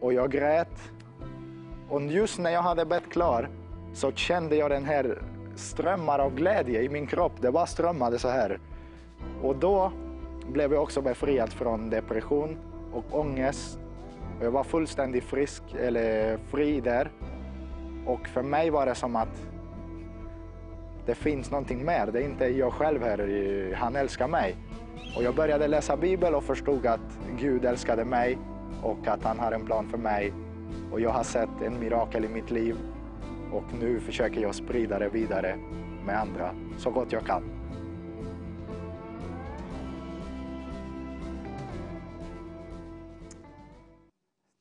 och 0.00 0.12
jag 0.12 0.30
grät. 0.30 0.92
Och 1.88 2.02
just 2.02 2.38
när 2.38 2.50
jag 2.50 2.62
hade 2.62 2.84
bett 2.84 3.10
klar 3.10 3.48
så 3.92 4.12
kände 4.12 4.56
jag 4.56 4.70
den 4.70 4.84
här 4.84 5.22
strömmar 5.54 6.18
av 6.18 6.34
glädje 6.34 6.82
i 6.82 6.88
min 6.88 7.06
kropp. 7.06 7.32
Det 7.40 7.52
bara 7.52 7.66
strömmade 7.66 8.18
så 8.18 8.28
här. 8.28 8.58
Och 9.42 9.56
då 9.56 9.92
blev 10.52 10.72
jag 10.72 10.82
också 10.82 11.00
befriad 11.00 11.52
från 11.52 11.90
depression 11.90 12.56
och 12.92 13.04
ångest. 13.10 13.78
Och 14.38 14.46
jag 14.46 14.50
var 14.50 14.64
fullständigt 14.64 15.24
frisk, 15.24 15.62
eller 15.80 16.36
fri 16.36 16.80
där. 16.80 17.10
Och 18.06 18.28
för 18.28 18.42
mig 18.42 18.70
var 18.70 18.86
det 18.86 18.94
som 18.94 19.16
att 19.16 19.42
det 21.06 21.14
finns 21.14 21.50
någonting 21.50 21.84
mer. 21.84 22.06
Det 22.12 22.20
är 22.20 22.24
inte 22.24 22.44
jag 22.46 22.72
själv 22.72 23.02
här, 23.02 23.74
han 23.76 23.96
älskar 23.96 24.28
mig. 24.28 24.56
Och 25.16 25.22
jag 25.22 25.34
började 25.34 25.68
läsa 25.68 25.96
Bibeln 25.96 26.34
och 26.34 26.44
förstod 26.44 26.86
att 26.86 27.18
Gud 27.38 27.64
älskade 27.64 28.04
mig 28.04 28.38
och 28.82 29.06
att 29.06 29.22
han 29.24 29.38
har 29.38 29.52
en 29.52 29.66
plan 29.66 29.88
för 29.88 29.98
mig. 29.98 30.32
Och 30.92 31.00
jag 31.00 31.10
har 31.10 31.24
sett 31.24 31.62
en 31.64 31.80
mirakel 31.80 32.24
i 32.24 32.28
mitt 32.28 32.50
liv 32.50 32.76
och 33.52 33.64
nu 33.80 34.00
försöker 34.00 34.40
jag 34.40 34.54
sprida 34.54 34.98
det 34.98 35.08
vidare 35.08 35.56
med 36.06 36.20
andra 36.20 36.54
så 36.78 36.90
gott 36.90 37.12
jag 37.12 37.26
kan. 37.26 37.64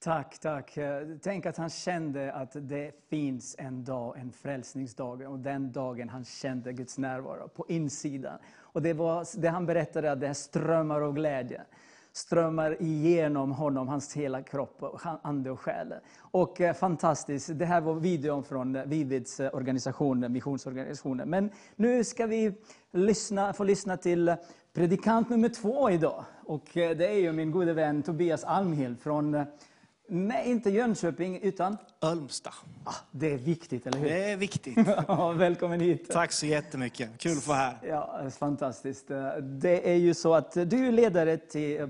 Tack, 0.04 0.40
tack. 0.40 0.78
Tänk 1.22 1.46
att 1.46 1.58
han 1.58 1.70
kände 1.70 2.34
att 2.34 2.52
det 2.54 2.92
finns 3.10 3.56
en 3.60 3.84
dag, 3.84 4.18
en 4.18 4.32
frälsningsdag. 4.32 5.22
Och 5.22 5.40
den 5.40 5.72
dagen 5.72 6.10
han 6.10 6.26
kände 6.26 6.74
Guds 6.74 6.98
närvaro 6.98 7.48
på 7.48 7.66
insidan. 7.70 8.40
Och 8.74 8.82
det 8.82 8.94
var 8.94 9.42
det 9.42 9.48
han 9.48 9.66
berättade, 9.66 10.12
att 10.12 10.20
det 10.20 10.28
är 10.28 10.34
strömmar 10.34 11.02
av 11.02 11.14
glädje. 11.14 11.62
Strömmar 12.16 12.82
igenom 12.82 13.52
honom, 13.52 13.88
hans 13.88 14.14
hela 14.14 14.42
kropp, 14.42 14.84
ande 15.22 15.52
och 15.52 15.60
själ. 15.60 15.94
Och 16.20 16.62
eh, 16.62 16.74
fantastiskt, 16.74 17.50
det 17.54 17.66
här 17.66 17.82
var 17.82 17.94
videon 17.94 18.44
från 18.44 18.90
Vivids 18.90 19.40
eh, 19.40 19.56
organisation, 19.56 20.32
missionsorganisationen. 20.32 21.30
Men 21.30 21.50
nu 21.76 22.04
ska 22.04 22.26
vi 22.26 22.54
lyssna, 22.92 23.54
få 23.54 23.64
lyssna 23.64 23.98
till 23.98 24.36
predikant 24.74 25.30
nummer 25.30 25.50
två 25.50 25.90
idag. 25.90 26.26
Och 26.46 26.78
eh, 26.78 26.98
det 26.98 27.08
är 27.08 27.20
ju 27.20 27.32
min 27.32 27.52
gode 27.52 27.74
vän 27.74 28.04
Tobias 28.04 28.44
Almhild 28.44 29.00
från 29.00 29.36
eh, 29.36 29.44
Nej, 30.16 30.52
inte 30.52 30.70
Jönköping, 30.70 31.40
utan 31.42 31.78
Ölmstad. 32.02 32.54
ah, 32.84 32.94
det 33.12 33.34
är 33.34 33.38
viktigt, 33.38 33.88
eller 33.88 33.98
hur? 33.98 34.10
Det 34.10 34.32
är 34.32 34.38
viktigt. 34.38 34.78
Välkommen 35.36 35.80
hit. 35.80 36.10
Tack 36.12 36.32
så 36.32 36.46
jättemycket. 36.46 37.10
Kul 37.18 37.38
att 37.38 37.48
vara 37.48 37.58
här. 37.58 37.78
Ja, 37.88 38.30
fantastiskt. 38.40 39.08
Det 39.42 39.90
är 39.92 39.96
ju 39.96 40.14
så 40.14 40.34
att 40.34 40.52
du 40.52 40.88
är 40.88 40.92
ledare, 40.92 41.38
till, 41.38 41.82
eh, 41.82 41.88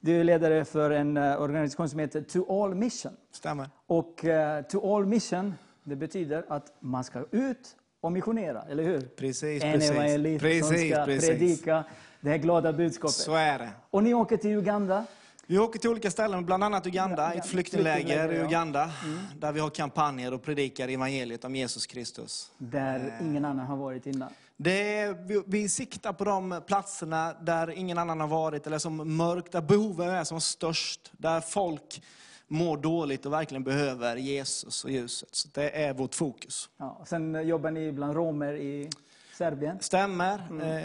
du 0.00 0.20
är 0.20 0.24
ledare 0.24 0.64
för 0.64 0.90
en 0.90 1.16
eh, 1.16 1.42
organisation 1.42 1.88
som 1.88 1.98
heter 1.98 2.22
To 2.22 2.64
All 2.64 2.74
Mission. 2.74 3.12
Stämmer. 3.32 3.70
Och 3.86 4.24
eh, 4.24 4.62
To 4.62 4.96
All 4.96 5.06
Mission, 5.06 5.54
det 5.84 5.96
betyder 5.96 6.44
att 6.48 6.76
man 6.80 7.04
ska 7.04 7.24
ut 7.30 7.76
och 8.00 8.12
missionera, 8.12 8.62
eller 8.70 8.82
hur? 8.82 9.00
Precis, 9.00 9.64
en 9.64 9.72
precis. 9.72 9.90
evangelist 9.90 10.66
som 10.66 10.76
ska 10.76 11.04
precis. 11.04 11.28
predika 11.28 11.84
Det 12.20 12.30
här 12.30 12.38
glada 12.38 12.72
budskapet. 12.72 13.14
Så 13.14 13.34
är 13.34 13.58
det. 13.58 13.70
Och 13.90 14.02
ni 14.02 14.14
åker 14.14 14.36
till 14.36 14.50
Uganda. 14.50 15.06
Vi 15.50 15.58
åker 15.58 15.78
till 15.78 15.90
olika 15.90 16.10
ställen, 16.10 16.44
bland 16.44 16.64
annat 16.64 16.86
Uganda, 16.86 17.32
ett 17.32 17.46
flyktingläger 17.46 18.32
i. 18.32 18.36
Uganda, 18.36 18.90
där 19.38 19.52
vi 19.52 19.60
har 19.60 19.70
kampanjer 19.70 20.34
och 20.34 20.42
predikar 20.42 20.88
evangeliet 20.88 21.44
om 21.44 21.56
Jesus 21.56 21.86
Kristus. 21.86 22.50
Där 22.58 23.18
ingen 23.20 23.44
annan 23.44 23.66
har 23.66 23.76
varit 23.76 24.06
innan. 24.06 24.32
Det 24.56 25.12
vi, 25.26 25.42
vi 25.46 25.68
siktar 25.68 26.12
på 26.12 26.24
de 26.24 26.60
platserna 26.66 27.34
där 27.40 27.70
ingen 27.70 27.98
annan 27.98 28.20
har 28.20 28.28
varit, 28.28 28.66
eller 28.66 28.78
som 28.78 29.16
mörkt, 29.16 29.52
där 29.52 29.60
behoven 29.60 30.08
är 30.08 30.24
som 30.24 30.40
störst, 30.40 31.12
där 31.12 31.40
folk 31.40 32.02
mår 32.48 32.76
dåligt 32.76 33.26
och 33.26 33.32
verkligen 33.32 33.64
behöver 33.64 34.16
Jesus 34.16 34.84
och 34.84 34.90
ljuset. 34.90 35.28
Så 35.32 35.48
det 35.52 35.70
är 35.70 35.94
vårt 35.94 36.14
fokus. 36.14 36.68
Ja, 36.76 37.02
sen 37.06 37.48
jobbar 37.48 37.70
ni 37.70 37.92
bland 37.92 38.14
romer 38.14 38.54
i 38.54 38.90
Serbien. 39.40 39.78
Stämmer, 39.80 40.46
Mm. 40.50 40.60
eh, 40.60 40.84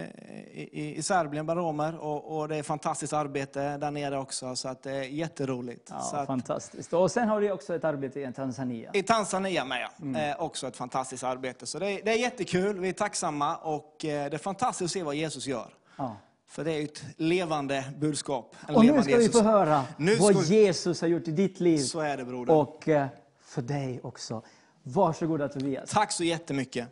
i, 0.54 0.96
i- 0.98 1.02
Serbien 1.04 1.46
bland 1.46 1.60
romer, 1.60 1.98
och, 1.98 2.38
och 2.40 2.48
det 2.48 2.56
är 2.56 2.64
fantastiskt 2.64 3.14
arbete 3.14 3.78
där 3.78 3.92
nere 3.92 4.18
också, 4.20 4.56
så 4.56 4.68
att 4.70 4.84
det 4.84 4.92
är 4.92 5.04
jätteroligt. 5.04 5.88
Ja, 5.94 6.00
så 6.02 6.16
att, 6.16 6.28
fantastiskt. 6.28 6.94
Och 6.94 7.12
sen 7.12 7.28
har 7.30 7.42
du 7.42 7.52
också 7.52 7.76
ett 7.76 7.84
arbete 7.84 8.20
i 8.20 8.32
Tanzania. 8.34 8.90
I 8.94 9.04
Tanzania 9.04 9.66
med, 9.66 9.82
ja. 9.82 9.90
Mm. 10.06 10.32
eh, 10.32 10.40
också 10.42 10.68
ett 10.68 10.78
fantastiskt 10.78 11.24
arbete. 11.24 11.66
Så 11.66 11.80
det 11.80 11.92
är, 11.92 12.06
det 12.06 12.12
är 12.12 12.18
jättekul, 12.18 12.80
vi 12.80 12.90
är 12.90 12.94
tacksamma 12.94 13.56
och 13.58 14.06
eh, 14.06 14.30
det 14.30 14.36
är 14.36 14.38
fantastiskt 14.38 14.86
att 14.86 14.92
se 14.92 15.04
vad 15.04 15.16
Jesus 15.16 15.48
gör. 15.48 15.68
Ja. 15.98 16.16
För 16.48 16.64
det 16.64 16.72
är 16.74 16.84
ett 16.84 17.04
levande 17.18 17.84
budskap. 17.98 18.56
En 18.68 18.76
Och 18.76 18.86
nu 18.86 18.92
ska 19.02 19.02
vi 19.18 19.24
Jesus. 19.24 19.32
få 19.42 19.48
höra 19.48 19.84
Nu 19.98 20.16
vad 20.16 20.36
ska- 20.46 20.54
Jesus 20.54 21.02
har 21.02 21.08
gjort 21.08 21.28
i 21.28 21.32
ditt 21.32 21.60
liv. 21.60 21.78
Så 21.78 22.00
är 22.00 22.18
det 22.18 22.26
broder. 22.26 22.54
Och 22.54 22.88
eh, 22.90 23.08
för 23.42 23.62
dig 23.62 24.00
också. 24.04 24.42
Varsågoda 24.84 25.48
Tobias. 25.48 25.90
Tack 25.90 26.12
så 26.12 26.24
jättemycket. 26.24 26.88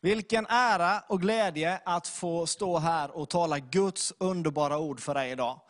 Vilken 0.00 0.46
ära 0.46 1.02
och 1.08 1.20
glädje 1.20 1.80
att 1.84 2.08
få 2.08 2.46
stå 2.46 2.78
här 2.78 3.16
och 3.16 3.28
tala 3.28 3.58
Guds 3.58 4.12
underbara 4.18 4.78
ord 4.78 5.00
för 5.00 5.14
dig 5.14 5.30
idag. 5.30 5.60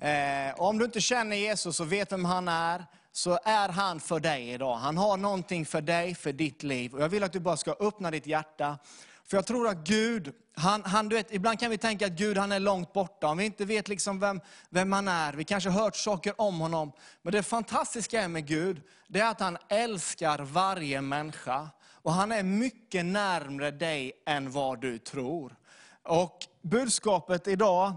Eh, 0.00 0.60
om 0.60 0.78
du 0.78 0.84
inte 0.84 1.00
känner 1.00 1.36
Jesus 1.36 1.80
och 1.80 1.92
vet 1.92 2.12
vem 2.12 2.24
han 2.24 2.48
är, 2.48 2.84
så 3.12 3.38
är 3.44 3.68
han 3.68 4.00
för 4.00 4.20
dig 4.20 4.50
idag. 4.50 4.76
Han 4.76 4.96
har 4.96 5.16
någonting 5.16 5.66
för 5.66 5.80
dig, 5.80 6.14
för 6.14 6.32
ditt 6.32 6.62
liv. 6.62 6.94
Och 6.94 7.02
jag 7.02 7.08
vill 7.08 7.22
att 7.22 7.32
du 7.32 7.40
bara 7.40 7.56
ska 7.56 7.76
öppna 7.80 8.10
ditt 8.10 8.26
hjärta. 8.26 8.78
För 9.24 9.36
jag 9.36 9.46
tror 9.46 9.68
att 9.68 9.76
Gud, 9.76 10.32
han, 10.54 10.84
han, 10.84 11.08
du 11.08 11.16
vet, 11.16 11.32
ibland 11.32 11.60
kan 11.60 11.70
vi 11.70 11.78
tänka 11.78 12.06
att 12.06 12.12
Gud 12.12 12.38
han 12.38 12.52
är 12.52 12.60
långt 12.60 12.92
borta. 12.92 13.26
Om 13.26 13.38
vi 13.38 13.44
inte 13.44 13.64
vet 13.64 13.88
liksom 13.88 14.20
vem, 14.20 14.40
vem 14.70 14.92
han 14.92 15.08
är, 15.08 15.32
vi 15.32 15.44
kanske 15.44 15.70
har 15.70 15.82
hört 15.82 15.96
saker 15.96 16.40
om 16.40 16.60
honom. 16.60 16.92
Men 17.22 17.32
det 17.32 17.42
fantastiska 17.42 18.22
är 18.22 18.28
med 18.28 18.46
Gud, 18.46 18.82
det 19.08 19.20
är 19.20 19.30
att 19.30 19.40
han 19.40 19.58
älskar 19.68 20.38
varje 20.38 21.00
människa. 21.00 21.68
Och 22.06 22.12
han 22.12 22.32
är 22.32 22.42
mycket 22.42 23.04
närmre 23.04 23.70
dig 23.70 24.12
än 24.26 24.50
vad 24.50 24.80
du 24.80 24.98
tror. 24.98 25.56
Och 26.02 26.38
budskapet 26.62 27.48
idag, 27.48 27.94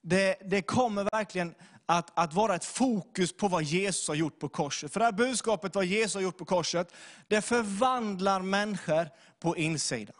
det, 0.00 0.36
det 0.44 0.62
kommer 0.62 1.04
verkligen 1.04 1.54
att, 1.86 2.18
att 2.18 2.34
vara 2.34 2.54
ett 2.54 2.64
fokus 2.64 3.36
på 3.36 3.48
vad 3.48 3.62
Jesus 3.62 4.08
har 4.08 4.14
gjort 4.14 4.38
på 4.38 4.48
korset. 4.48 4.92
För 4.92 5.00
det 5.00 5.04
här 5.04 5.12
budskapet, 5.12 5.74
vad 5.74 5.84
Jesus 5.84 6.14
har 6.14 6.22
gjort 6.22 6.36
på 6.36 6.44
korset, 6.44 6.94
det 7.28 7.42
förvandlar 7.42 8.40
människor 8.40 9.08
på 9.40 9.56
insidan. 9.56 10.16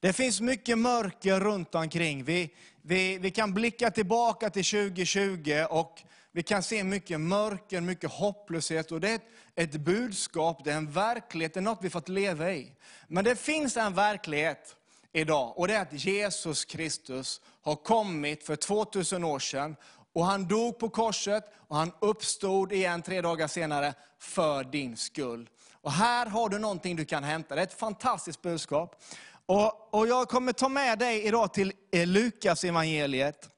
Det 0.00 0.12
finns 0.12 0.40
mycket 0.40 0.78
mörker 0.78 1.40
runt 1.40 1.74
omkring. 1.74 2.24
Vi, 2.24 2.54
vi, 2.82 3.18
vi 3.18 3.30
kan 3.30 3.54
blicka 3.54 3.90
tillbaka 3.90 4.50
till 4.50 4.64
2020 4.64 5.64
och 5.70 6.02
vi 6.32 6.42
kan 6.42 6.62
se 6.62 6.84
mycket 6.84 7.20
mörker, 7.20 7.80
mycket 7.80 8.10
hopplöshet. 8.10 8.92
Och 8.92 9.00
det 9.00 9.10
är 9.10 9.14
ett, 9.14 9.28
ett 9.54 9.80
budskap, 9.80 10.64
det 10.64 10.72
är 10.72 10.76
en 10.76 10.90
verklighet, 10.90 11.54
det 11.54 11.60
är 11.60 11.62
något 11.62 11.78
vi 11.82 11.90
fått 11.90 12.08
leva 12.08 12.52
i. 12.52 12.72
Men 13.06 13.24
det 13.24 13.36
finns 13.36 13.76
en 13.76 13.94
verklighet 13.94 14.76
idag 15.12 15.58
och 15.58 15.68
det 15.68 15.74
är 15.74 15.82
att 15.82 16.04
Jesus 16.04 16.64
Kristus 16.64 17.40
har 17.62 17.76
kommit 17.76 18.44
för 18.44 18.56
2000 18.56 19.24
år 19.24 19.38
sedan. 19.38 19.76
Och 20.12 20.24
han 20.24 20.48
dog 20.48 20.78
på 20.78 20.88
korset 20.88 21.44
och 21.68 21.76
han 21.76 21.92
uppstod 22.00 22.72
igen 22.72 23.02
tre 23.02 23.20
dagar 23.20 23.46
senare 23.46 23.94
för 24.18 24.64
din 24.64 24.96
skull. 24.96 25.48
Och 25.72 25.92
här 25.92 26.26
har 26.26 26.48
du 26.48 26.58
någonting 26.58 26.96
du 26.96 27.04
kan 27.04 27.24
hämta. 27.24 27.54
Det 27.54 27.60
är 27.60 27.66
ett 27.66 27.78
fantastiskt 27.78 28.42
budskap. 28.42 29.02
Och, 29.46 29.94
och 29.94 30.08
jag 30.08 30.28
kommer 30.28 30.52
ta 30.52 30.68
med 30.68 30.98
dig 30.98 31.22
idag 31.22 31.52
till 31.54 31.72
eh, 31.92 32.06
Lukas 32.06 32.64
evangeliet 32.64 33.48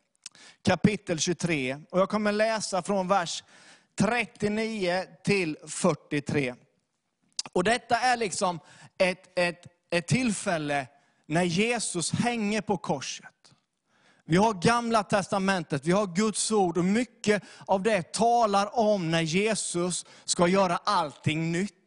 kapitel 0.64 1.18
23. 1.18 1.78
Och 1.90 2.00
jag 2.00 2.08
kommer 2.08 2.32
läsa 2.32 2.82
från 2.82 3.08
vers 3.08 3.44
39 3.98 5.04
till 5.24 5.56
43. 5.66 6.54
Och 7.52 7.64
detta 7.64 7.96
är 7.96 8.16
liksom 8.16 8.60
ett, 8.98 9.38
ett, 9.38 9.66
ett 9.90 10.06
tillfälle 10.06 10.86
när 11.26 11.42
Jesus 11.42 12.12
hänger 12.12 12.60
på 12.60 12.76
korset. 12.76 13.26
Vi 14.24 14.36
har 14.36 14.54
gamla 14.54 15.02
testamentet, 15.02 15.86
vi 15.86 15.92
har 15.92 16.06
Guds 16.06 16.52
ord 16.52 16.78
och 16.78 16.84
mycket 16.84 17.42
av 17.66 17.82
det 17.82 18.12
talar 18.12 18.78
om 18.78 19.10
när 19.10 19.20
Jesus 19.20 20.06
ska 20.24 20.46
göra 20.46 20.76
allting 20.76 21.52
nytt. 21.52 21.79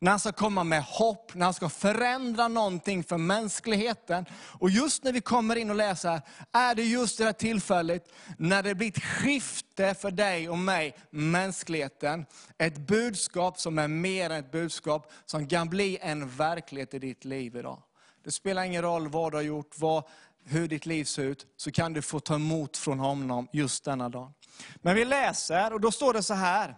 När 0.00 0.10
han 0.10 0.20
ska 0.20 0.32
komma 0.32 0.64
med 0.64 0.82
hopp, 0.82 1.34
när 1.34 1.44
han 1.44 1.54
ska 1.54 1.68
förändra 1.68 2.48
någonting 2.48 3.04
för 3.04 3.18
mänskligheten. 3.18 4.26
Och 4.32 4.70
just 4.70 5.04
när 5.04 5.12
vi 5.12 5.20
kommer 5.20 5.56
in 5.56 5.70
och 5.70 5.76
läser 5.76 6.20
är 6.52 6.74
det 6.74 6.82
just 6.82 7.18
det 7.18 7.24
här 7.24 7.32
tillfället 7.32 8.12
när 8.38 8.62
det 8.62 8.74
blir 8.74 8.88
ett 8.88 9.02
skifte 9.02 9.94
för 9.94 10.10
dig 10.10 10.48
och 10.48 10.58
mig, 10.58 10.96
mänskligheten. 11.10 12.26
Ett 12.58 12.78
budskap 12.78 13.60
som 13.60 13.78
är 13.78 13.88
mer 13.88 14.30
än 14.30 14.44
ett 14.44 14.52
budskap, 14.52 15.12
som 15.26 15.48
kan 15.48 15.68
bli 15.68 15.98
en 16.00 16.28
verklighet 16.28 16.94
i 16.94 16.98
ditt 16.98 17.24
liv 17.24 17.56
idag. 17.56 17.82
Det 18.24 18.30
spelar 18.30 18.62
ingen 18.62 18.82
roll 18.82 19.08
vad 19.08 19.32
du 19.32 19.36
har 19.36 19.42
gjort, 19.42 19.74
vad, 19.78 20.04
hur 20.44 20.68
ditt 20.68 20.86
liv 20.86 21.04
ser 21.04 21.22
ut, 21.22 21.46
så 21.56 21.70
kan 21.70 21.92
du 21.92 22.02
få 22.02 22.20
ta 22.20 22.34
emot 22.34 22.76
från 22.76 22.98
honom 22.98 23.48
just 23.52 23.84
denna 23.84 24.08
dag. 24.08 24.32
Men 24.76 24.96
vi 24.96 25.04
läser, 25.04 25.72
och 25.72 25.80
då 25.80 25.90
står 25.90 26.12
det 26.12 26.22
så 26.22 26.34
här. 26.34 26.76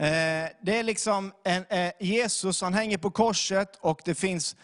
Eh, 0.00 0.48
det 0.62 0.78
är 0.78 0.82
liksom 0.82 1.32
en, 1.44 1.64
eh, 1.68 1.92
Jesus, 2.00 2.60
han 2.62 2.74
hänger 2.74 2.98
på 2.98 3.10
korset 3.10 3.76
och 3.80 4.00
det 4.04 4.14
finns, 4.14 4.56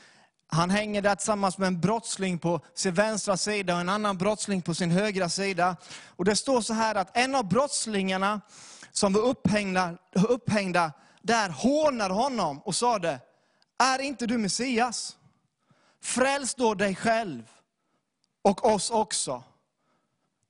han 0.47 0.71
hänger 0.71 1.03
där 1.03 1.15
tillsammans 1.15 1.59
med 1.59 1.67
en 1.67 1.81
brottsling 1.81 2.39
på 2.39 2.61
sin 2.75 2.95
vänstra 2.95 3.37
sida 3.37 3.75
och 3.75 3.81
en 3.81 3.89
annan 3.89 4.19
brottsling 4.19 4.63
på 4.63 4.75
sin 4.75 4.91
högra 4.91 5.29
sida. 5.29 5.77
Och 6.07 6.25
det 6.25 6.37
står 6.37 6.61
så 6.61 6.75
här 6.75 6.95
att 6.95 7.17
en 7.17 7.35
av 7.35 7.49
brottslingarna 7.49 8.41
som 8.93 9.13
var 9.13 9.21
upphängda, 9.21 9.97
upphängda 10.13 10.93
där 11.23 11.49
hånade 11.49 12.15
honom 12.15 12.59
och 12.59 12.75
sade, 12.75 13.21
är 13.79 13.99
inte 13.99 14.27
du 14.27 14.39
Messias? 14.39 15.17
Fräls 16.03 16.55
då 16.55 16.75
dig 16.75 16.95
själv 16.95 17.43
och 18.43 18.75
oss 18.75 18.91
också. 18.91 19.43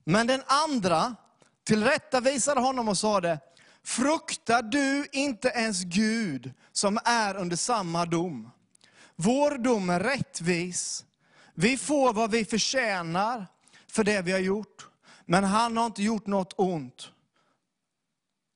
Men 0.05 0.27
den 0.27 0.43
andra 0.47 1.17
tillrättavisade 1.65 2.61
honom 2.61 2.89
och 2.89 2.99
sade, 2.99 3.39
fruktar 3.85 4.63
du 4.63 5.09
inte 5.13 5.49
ens 5.49 5.85
Gud 5.85 6.53
som 6.73 6.99
är 7.05 7.37
under 7.37 7.57
samma 7.57 8.07
dom? 8.07 8.51
Vår 9.17 9.59
dom 9.59 9.91
är 9.91 10.01
rättvis. 10.01 11.05
Vi 11.55 11.77
får 11.77 12.13
vad 12.13 12.31
vi 12.31 12.45
förtjänar 12.45 13.47
för 13.87 14.05
det 14.05 14.23
vi 14.23 14.33
har 14.33 14.39
gjort. 14.39 14.89
Men 15.27 15.45
han 15.45 15.77
har 15.77 15.87
inte 15.87 16.03
gjort 16.03 16.27
något 16.27 16.55
ont. 16.57 17.11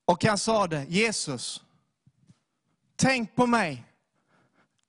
Och 0.04 0.24
han 0.24 0.38
sade, 0.38 0.86
Jesus, 0.88 1.62
tänk 2.96 3.34
på 3.34 3.46
mig 3.46 3.84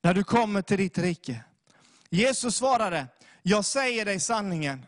när 0.02 0.14
du 0.14 0.24
kommer 0.24 0.62
till 0.62 0.78
ditt 0.78 0.98
rike. 0.98 1.44
Jesus 2.10 2.56
svarade, 2.56 3.06
jag 3.42 3.64
säger 3.64 4.04
dig 4.04 4.20
sanningen, 4.20 4.86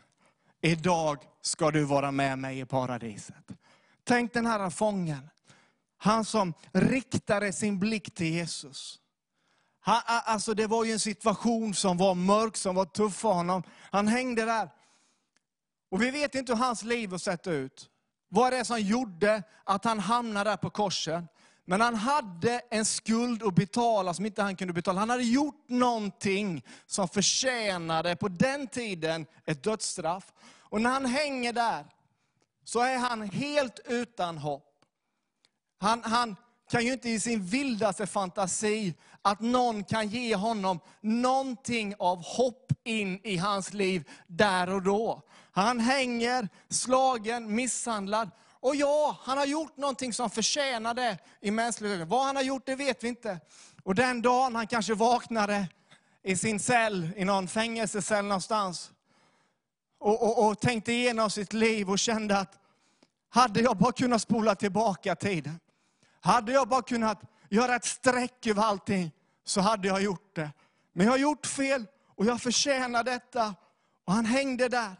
idag 0.60 1.18
ska 1.40 1.70
du 1.70 1.84
vara 1.84 2.10
med 2.10 2.38
mig 2.38 2.60
i 2.60 2.64
paradiset. 2.64 3.44
Tänk 4.04 4.32
den 4.32 4.46
här 4.46 4.70
fången, 4.70 5.30
han 6.02 6.24
som 6.24 6.54
riktade 6.72 7.52
sin 7.52 7.78
blick 7.78 8.14
till 8.14 8.26
Jesus. 8.26 8.98
Han, 9.80 10.00
alltså 10.06 10.54
det 10.54 10.66
var 10.66 10.84
ju 10.84 10.92
en 10.92 11.00
situation 11.00 11.74
som 11.74 11.96
var 11.96 12.14
mörk, 12.14 12.56
som 12.56 12.74
var 12.74 12.84
tuff 12.84 13.16
för 13.16 13.32
honom. 13.32 13.62
Han 13.90 14.08
hängde 14.08 14.44
där. 14.44 14.70
Och 15.90 16.02
vi 16.02 16.10
vet 16.10 16.34
inte 16.34 16.52
hur 16.52 16.58
hans 16.58 16.82
liv 16.82 17.10
har 17.10 17.18
sett 17.18 17.46
ut. 17.46 17.90
Vad 18.28 18.52
är 18.52 18.58
det 18.58 18.64
som 18.64 18.80
gjorde 18.80 19.42
att 19.64 19.84
han 19.84 19.98
hamnade 19.98 20.50
där 20.50 20.56
på 20.56 20.70
korset? 20.70 21.24
Men 21.64 21.80
han 21.80 21.94
hade 21.94 22.60
en 22.70 22.84
skuld 22.84 23.42
att 23.42 23.54
betala 23.54 24.14
som 24.14 24.26
inte 24.26 24.42
han 24.42 24.56
kunde 24.56 24.74
betala. 24.74 25.00
Han 25.00 25.10
hade 25.10 25.22
gjort 25.22 25.68
någonting 25.68 26.64
som 26.86 27.08
förtjänade 27.08 28.16
på 28.16 28.28
den 28.28 28.66
tiden 28.66 29.26
ett 29.44 29.62
dödsstraff. 29.62 30.32
Och 30.58 30.80
när 30.80 30.90
han 30.90 31.06
hänger 31.06 31.52
där 31.52 31.86
så 32.64 32.80
är 32.80 32.98
han 32.98 33.22
helt 33.22 33.80
utan 33.84 34.38
hopp. 34.38 34.71
Han, 35.82 36.02
han 36.04 36.36
kan 36.70 36.84
ju 36.84 36.92
inte 36.92 37.08
i 37.08 37.20
sin 37.20 37.44
vildaste 37.44 38.06
fantasi 38.06 38.94
att 39.22 39.40
någon 39.40 39.84
kan 39.84 40.08
ge 40.08 40.34
honom 40.34 40.80
någonting 41.00 41.94
av 41.98 42.24
hopp 42.24 42.72
in 42.84 43.20
i 43.24 43.36
hans 43.36 43.72
liv 43.72 44.10
där 44.26 44.70
och 44.70 44.82
då. 44.82 45.22
Han 45.52 45.80
hänger 45.80 46.48
slagen, 46.68 47.54
misshandlad. 47.54 48.30
Och 48.60 48.76
ja, 48.76 49.16
han 49.22 49.38
har 49.38 49.46
gjort 49.46 49.76
någonting 49.76 50.12
som 50.12 50.30
förtjänar 50.30 50.94
det 50.94 51.18
i 51.40 51.50
ögon. 51.86 52.08
Vad 52.08 52.24
han 52.24 52.36
har 52.36 52.42
gjort, 52.42 52.66
det 52.66 52.74
vet 52.74 53.04
vi 53.04 53.08
inte. 53.08 53.40
Och 53.82 53.94
den 53.94 54.22
dagen 54.22 54.54
han 54.54 54.66
kanske 54.66 54.94
vaknade 54.94 55.68
i 56.22 56.36
sin 56.36 56.60
cell, 56.60 57.10
i 57.16 57.24
någon 57.24 57.48
fängelsecell 57.48 58.24
någonstans, 58.24 58.92
och, 59.98 60.22
och, 60.22 60.46
och 60.48 60.60
tänkte 60.60 60.92
igenom 60.92 61.30
sitt 61.30 61.52
liv 61.52 61.90
och 61.90 61.98
kände 61.98 62.38
att 62.38 62.58
hade 63.34 63.60
jag 63.60 63.76
bara 63.76 63.92
kunnat 63.92 64.22
spola 64.22 64.54
tillbaka 64.54 65.16
tiden, 65.16 65.60
hade 66.22 66.52
jag 66.52 66.68
bara 66.68 66.82
kunnat 66.82 67.20
göra 67.48 67.76
ett 67.76 67.84
streck 67.84 68.46
över 68.46 68.62
allting, 68.62 69.12
så 69.44 69.60
hade 69.60 69.88
jag 69.88 70.02
gjort 70.02 70.36
det. 70.36 70.50
Men 70.92 71.06
jag 71.06 71.12
har 71.12 71.18
gjort 71.18 71.46
fel 71.46 71.86
och 72.16 72.26
jag 72.26 72.42
förtjänar 72.42 73.04
detta. 73.04 73.54
Och 74.04 74.12
han 74.12 74.24
hängde 74.24 74.68
där. 74.68 74.96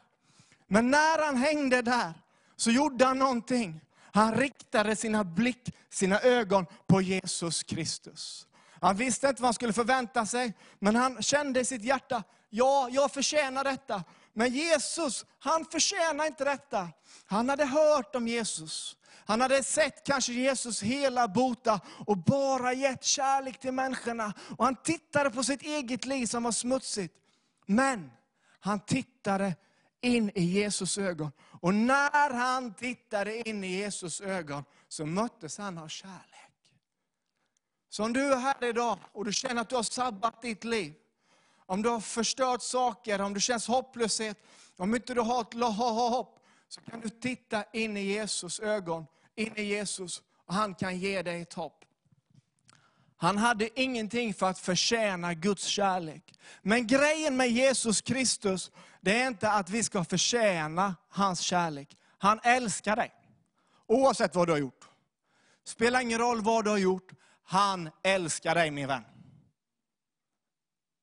Men 0.66 0.90
när 0.90 1.26
han 1.26 1.36
hängde 1.36 1.82
där, 1.82 2.14
så 2.56 2.70
gjorde 2.70 3.04
han 3.04 3.18
någonting. 3.18 3.80
Han 4.12 4.34
riktade 4.34 4.96
sina 4.96 5.24
blick, 5.24 5.74
sina 5.90 6.20
ögon 6.20 6.66
på 6.86 7.00
Jesus 7.00 7.62
Kristus. 7.62 8.46
Han 8.80 8.96
visste 8.96 9.28
inte 9.28 9.42
vad 9.42 9.46
han 9.46 9.54
skulle 9.54 9.72
förvänta 9.72 10.26
sig, 10.26 10.54
men 10.78 10.96
han 10.96 11.22
kände 11.22 11.60
i 11.60 11.64
sitt 11.64 11.84
hjärta, 11.84 12.22
ja, 12.50 12.88
jag 12.90 13.12
förtjänar 13.12 13.64
detta. 13.64 14.04
Men 14.32 14.52
Jesus, 14.52 15.26
han 15.38 15.64
förtjänar 15.64 16.26
inte 16.26 16.44
detta. 16.44 16.88
Han 17.26 17.48
hade 17.48 17.64
hört 17.64 18.14
om 18.14 18.28
Jesus. 18.28 18.96
Han 19.26 19.40
hade 19.40 19.62
sett 19.62 20.06
kanske 20.06 20.32
Jesus 20.32 20.82
hela 20.82 21.28
bota 21.28 21.80
och 22.06 22.18
bara 22.18 22.72
gett 22.72 23.04
kärlek 23.04 23.60
till 23.60 23.72
människorna. 23.72 24.32
Och 24.58 24.64
han 24.64 24.76
tittade 24.76 25.30
på 25.30 25.44
sitt 25.44 25.62
eget 25.62 26.04
liv 26.04 26.26
som 26.26 26.42
var 26.42 26.52
smutsigt. 26.52 27.14
Men 27.66 28.10
han 28.60 28.80
tittade 28.80 29.54
in 30.00 30.30
i 30.34 30.42
Jesus 30.42 30.98
ögon. 30.98 31.32
Och 31.60 31.74
när 31.74 32.30
han 32.30 32.74
tittade 32.74 33.48
in 33.48 33.64
i 33.64 33.68
Jesus 33.68 34.20
ögon 34.20 34.64
så 34.88 35.06
möttes 35.06 35.58
han 35.58 35.78
av 35.78 35.88
kärlek. 35.88 36.52
Så 37.88 38.04
om 38.04 38.12
du 38.12 38.32
är 38.32 38.36
här 38.36 38.64
idag 38.64 38.98
och 39.12 39.24
du 39.24 39.32
känner 39.32 39.62
att 39.62 39.68
du 39.68 39.76
har 39.76 39.82
sabbat 39.82 40.42
ditt 40.42 40.64
liv, 40.64 40.94
om 41.66 41.82
du 41.82 41.88
har 41.88 42.00
förstört 42.00 42.62
saker, 42.62 43.20
om 43.20 43.34
du 43.34 43.40
känns 43.40 43.66
hopplöshet, 43.66 44.38
om 44.76 44.94
inte 44.94 45.14
du 45.14 45.20
har 45.20 45.40
ett 45.40 45.54
hopp, 45.54 46.41
så 46.72 46.80
kan 46.80 47.00
du 47.00 47.08
titta 47.08 47.64
in 47.72 47.96
i 47.96 48.00
Jesus 48.00 48.60
ögon, 48.60 49.06
in 49.34 49.56
i 49.56 49.62
Jesus, 49.62 50.22
och 50.46 50.54
han 50.54 50.74
kan 50.74 50.98
ge 50.98 51.22
dig 51.22 51.40
ett 51.40 51.52
hopp. 51.52 51.84
Han 53.16 53.38
hade 53.38 53.80
ingenting 53.80 54.34
för 54.34 54.46
att 54.46 54.58
förtjäna 54.58 55.34
Guds 55.34 55.64
kärlek. 55.64 56.38
Men 56.62 56.86
grejen 56.86 57.36
med 57.36 57.50
Jesus 57.50 58.00
Kristus, 58.00 58.70
det 59.00 59.22
är 59.22 59.26
inte 59.26 59.50
att 59.50 59.70
vi 59.70 59.82
ska 59.82 60.04
förtjäna 60.04 60.96
hans 61.08 61.40
kärlek. 61.40 61.96
Han 62.18 62.40
älskar 62.42 62.96
dig. 62.96 63.12
Oavsett 63.86 64.34
vad 64.34 64.48
du 64.48 64.52
har 64.52 64.58
gjort. 64.58 64.88
Spelar 65.64 66.00
ingen 66.00 66.18
roll 66.18 66.42
vad 66.42 66.64
du 66.64 66.70
har 66.70 66.78
gjort. 66.78 67.12
Han 67.44 67.90
älskar 68.02 68.54
dig 68.54 68.70
min 68.70 68.88
vän. 68.88 69.04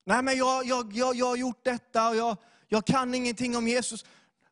Nej 0.06 0.24
men 0.24 0.38
jag, 0.38 0.66
jag, 0.66 0.94
jag, 0.94 1.16
jag 1.16 1.26
har 1.26 1.36
gjort 1.36 1.64
detta 1.64 2.10
och 2.10 2.16
jag, 2.16 2.38
jag 2.68 2.86
kan 2.86 3.14
ingenting 3.14 3.58
om 3.58 3.68
Jesus. 3.68 4.06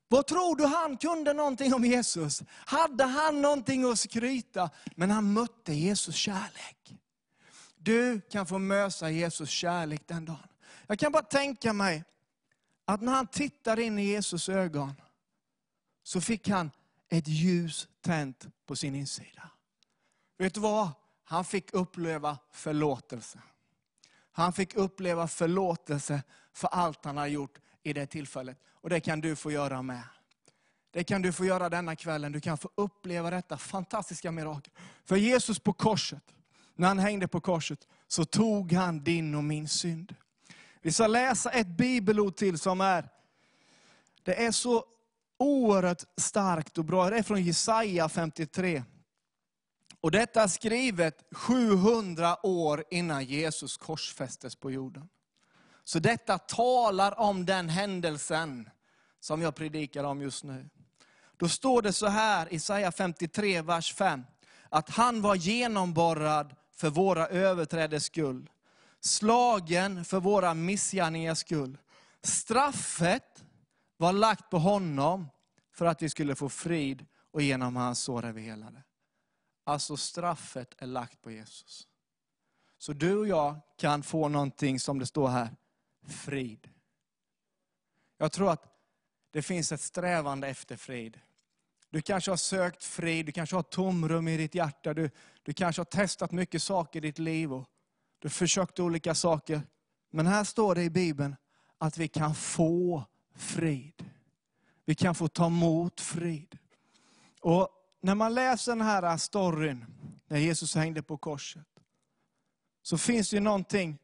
Vad 0.07 0.27
tror 0.27 0.55
du 0.55 0.65
han 0.65 0.97
kunde 0.97 1.33
någonting 1.33 1.73
om 1.73 1.85
Jesus? 1.85 2.43
Hade 2.49 3.03
han 3.03 3.41
någonting 3.41 3.91
att 3.91 3.99
skryta? 3.99 4.69
Men 4.95 5.11
han 5.11 5.33
mötte 5.33 5.73
Jesus 5.73 6.15
kärlek. 6.15 6.95
Du 7.77 8.21
kan 8.21 8.45
få 8.45 8.57
möta 8.57 9.09
Jesus 9.09 9.49
kärlek 9.49 10.01
den 10.05 10.25
dagen. 10.25 10.47
Jag 10.87 10.99
kan 10.99 11.11
bara 11.11 11.23
tänka 11.23 11.73
mig 11.73 12.03
att 12.85 13.01
när 13.01 13.11
han 13.11 13.27
tittade 13.27 13.83
in 13.83 13.99
i 13.99 14.03
Jesus 14.03 14.49
ögon, 14.49 14.93
så 16.03 16.21
fick 16.21 16.49
han 16.49 16.71
ett 17.09 17.27
ljus 17.27 17.87
tänt 18.01 18.47
på 18.65 18.75
sin 18.75 18.95
insida. 18.95 19.49
Vet 20.37 20.53
du 20.53 20.59
vad? 20.59 20.89
Han 21.23 21.45
fick 21.45 21.73
uppleva 21.73 22.37
förlåtelse. 22.51 23.39
Han 24.31 24.53
fick 24.53 24.75
uppleva 24.75 25.27
förlåtelse 25.27 26.23
för 26.53 26.67
allt 26.67 27.05
han 27.05 27.17
har 27.17 27.27
gjort 27.27 27.59
i 27.83 27.93
det 27.93 28.05
tillfället. 28.05 28.59
Och 28.87 28.91
det 28.91 28.99
kan 28.99 29.21
du 29.21 29.35
få 29.35 29.51
göra 29.51 29.81
med. 29.81 30.03
Det 30.91 31.03
kan 31.03 31.21
du 31.21 31.33
få 31.33 31.45
göra 31.45 31.69
denna 31.69 31.95
kvällen. 31.95 32.31
Du 32.31 32.41
kan 32.41 32.57
få 32.57 32.69
uppleva 32.75 33.29
detta 33.29 33.57
fantastiska 33.57 34.31
mirakel. 34.31 34.73
För 35.05 35.15
Jesus 35.15 35.59
på 35.59 35.73
korset, 35.73 36.23
när 36.75 36.87
han 36.87 36.99
hängde 36.99 37.27
på 37.27 37.41
korset, 37.41 37.87
så 38.07 38.25
tog 38.25 38.71
han 38.71 39.03
din 39.03 39.35
och 39.35 39.43
min 39.43 39.67
synd. 39.67 40.15
Vi 40.81 40.91
ska 40.91 41.07
läsa 41.07 41.49
ett 41.49 41.67
bibelord 41.67 42.35
till 42.35 42.59
som 42.59 42.81
är, 42.81 43.09
det 44.23 44.45
är 44.45 44.51
så 44.51 44.85
oerhört 45.37 46.03
starkt 46.17 46.77
och 46.77 46.85
bra. 46.85 47.09
Det 47.09 47.17
är 47.17 47.23
från 47.23 47.43
Jesaja 47.43 48.09
53. 48.09 48.83
Och 50.01 50.11
detta 50.11 50.43
är 50.43 50.47
skrivet 50.47 51.23
700 51.31 52.45
år 52.45 52.83
innan 52.91 53.25
Jesus 53.25 53.77
korsfästes 53.77 54.55
på 54.55 54.71
jorden. 54.71 55.09
Så 55.83 55.99
detta 55.99 56.37
talar 56.37 57.19
om 57.19 57.45
den 57.45 57.69
händelsen 57.69 58.69
som 59.19 59.41
jag 59.41 59.55
predikar 59.55 60.03
om 60.03 60.21
just 60.21 60.43
nu. 60.43 60.69
Då 61.37 61.49
står 61.49 61.81
det 61.81 61.93
så 61.93 62.07
här, 62.07 62.53
Isaiah 62.53 62.91
53, 62.91 63.61
vers 63.61 63.93
5. 63.93 64.23
Att 64.69 64.89
han 64.89 65.21
var 65.21 65.35
genomborrad 65.35 66.55
för 66.71 66.89
våra 66.89 67.27
överträdes 67.27 68.05
skull. 68.05 68.49
Slagen 68.99 70.05
för 70.05 70.19
våra 70.19 70.53
missgärningars 70.53 71.37
skull. 71.37 71.77
Straffet 72.21 73.45
var 73.97 74.13
lagt 74.13 74.49
på 74.49 74.57
honom 74.57 75.27
för 75.71 75.85
att 75.85 76.01
vi 76.01 76.09
skulle 76.09 76.35
få 76.35 76.49
frid 76.49 77.05
och 77.31 77.41
genom 77.41 77.75
hans 77.75 77.99
sår 77.99 78.25
är 78.25 78.31
vi 78.31 78.41
helade. 78.41 78.83
Alltså 79.63 79.97
straffet 79.97 80.75
är 80.77 80.87
lagt 80.87 81.21
på 81.21 81.31
Jesus. 81.31 81.87
Så 82.77 82.93
du 82.93 83.17
och 83.17 83.27
jag 83.27 83.59
kan 83.77 84.03
få 84.03 84.27
någonting 84.27 84.79
som 84.79 84.99
det 84.99 85.05
står 85.05 85.27
här, 85.27 85.55
frid. 86.07 86.69
Jag 88.17 88.31
tror 88.31 88.51
att 88.51 88.76
det 89.37 89.41
finns 89.41 89.71
ett 89.71 89.81
strävande 89.81 90.47
efter 90.47 90.75
frid. 90.75 91.19
Du 91.89 92.01
kanske 92.01 92.31
har 92.31 92.37
sökt 92.37 92.83
frid, 92.83 93.25
du 93.25 93.31
kanske 93.31 93.55
har 93.55 93.63
tomrum 93.63 94.27
i 94.27 94.37
ditt 94.37 94.55
hjärta, 94.55 94.93
du, 94.93 95.09
du 95.43 95.53
kanske 95.53 95.79
har 95.79 95.85
testat 95.85 96.31
mycket 96.31 96.63
saker 96.63 96.99
i 96.99 97.01
ditt 97.01 97.19
liv 97.19 97.53
och 97.53 97.65
du 98.19 98.25
har 98.25 98.29
försökt 98.29 98.79
olika 98.79 99.15
saker. 99.15 99.61
Men 100.09 100.27
här 100.27 100.43
står 100.43 100.75
det 100.75 100.83
i 100.83 100.89
Bibeln 100.89 101.35
att 101.77 101.97
vi 101.97 102.07
kan 102.07 102.35
få 102.35 103.03
frid. 103.35 104.05
Vi 104.85 104.95
kan 104.95 105.15
få 105.15 105.27
ta 105.27 105.45
emot 105.45 106.01
frid. 106.01 106.57
Och 107.41 107.69
när 108.01 108.15
man 108.15 108.33
läser 108.33 108.71
den 108.71 108.81
här 108.81 109.17
storyn, 109.17 109.85
när 110.27 110.37
Jesus 110.37 110.75
hängde 110.75 111.01
på 111.01 111.17
korset, 111.17 111.67
så 112.81 112.97
finns 112.97 113.29
det 113.29 113.35
ju 113.35 113.39
någonting, 113.39 113.97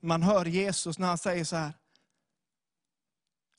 man 0.00 0.22
hör 0.22 0.44
Jesus 0.44 0.98
när 0.98 1.08
han 1.08 1.18
säger 1.18 1.44
så 1.44 1.56
här, 1.56 1.72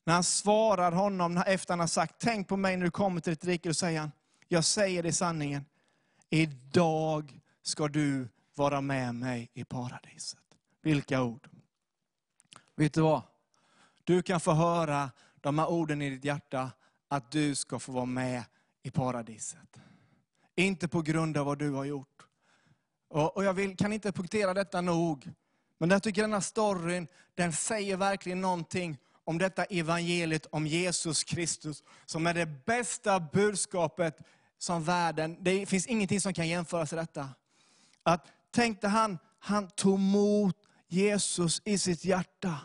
när 0.04 0.14
han 0.14 0.24
svarar 0.24 0.92
honom 0.92 1.36
efter 1.46 1.72
han 1.72 1.80
har 1.80 1.86
sagt, 1.86 2.14
tänk 2.18 2.48
på 2.48 2.56
mig 2.56 2.76
när 2.76 2.84
du 2.84 2.90
kommer 2.90 3.20
till 3.20 3.32
ditt 3.32 3.44
rike, 3.44 3.68
då 3.68 3.74
säger 3.74 4.00
han, 4.00 4.12
jag 4.48 4.64
säger 4.64 5.02
dig 5.02 5.12
sanningen, 5.12 5.64
idag 6.30 7.40
ska 7.62 7.88
du 7.88 8.28
vara 8.54 8.80
med 8.80 9.14
mig 9.14 9.50
i 9.54 9.64
paradiset. 9.64 10.40
Vilka 10.82 11.22
ord. 11.22 11.48
Vet 12.76 12.94
du 12.94 13.00
vad? 13.00 13.22
Du 14.04 14.22
kan 14.22 14.40
få 14.40 14.52
höra 14.52 15.10
de 15.40 15.58
här 15.58 15.70
orden 15.70 16.02
i 16.02 16.10
ditt 16.10 16.24
hjärta, 16.24 16.70
att 17.08 17.30
du 17.30 17.54
ska 17.54 17.78
få 17.78 17.92
vara 17.92 18.04
med 18.04 18.44
i 18.82 18.90
paradiset. 18.90 19.80
Inte 20.54 20.88
på 20.88 21.02
grund 21.02 21.36
av 21.36 21.46
vad 21.46 21.58
du 21.58 21.70
har 21.70 21.84
gjort. 21.84 22.26
Och, 23.08 23.36
och 23.36 23.44
jag 23.44 23.54
vill, 23.54 23.76
kan 23.76 23.92
inte 23.92 24.12
punktera 24.12 24.54
detta 24.54 24.80
nog. 24.80 25.30
Men 25.78 25.90
jag 25.90 26.02
tycker 26.02 26.22
den 26.22 26.32
här 26.32 26.40
storyn, 26.40 27.08
den 27.34 27.52
säger 27.52 27.96
verkligen 27.96 28.40
någonting 28.40 28.98
om 29.24 29.38
detta 29.38 29.64
evangeliet 29.64 30.46
om 30.50 30.66
Jesus 30.66 31.24
Kristus, 31.24 31.82
som 32.06 32.26
är 32.26 32.34
det 32.34 32.46
bästa 32.46 33.20
budskapet 33.20 34.18
som 34.58 34.84
världen, 34.84 35.36
det 35.40 35.66
finns 35.66 35.86
ingenting 35.86 36.20
som 36.20 36.34
kan 36.34 36.48
jämföras 36.48 36.92
med 36.92 37.02
detta. 37.02 37.28
Att 38.02 38.26
tänkte 38.50 38.88
han, 38.88 39.18
han 39.38 39.70
tog 39.70 39.94
emot 39.94 40.56
Jesus 40.88 41.62
i 41.64 41.78
sitt 41.78 42.04
hjärta. 42.04 42.58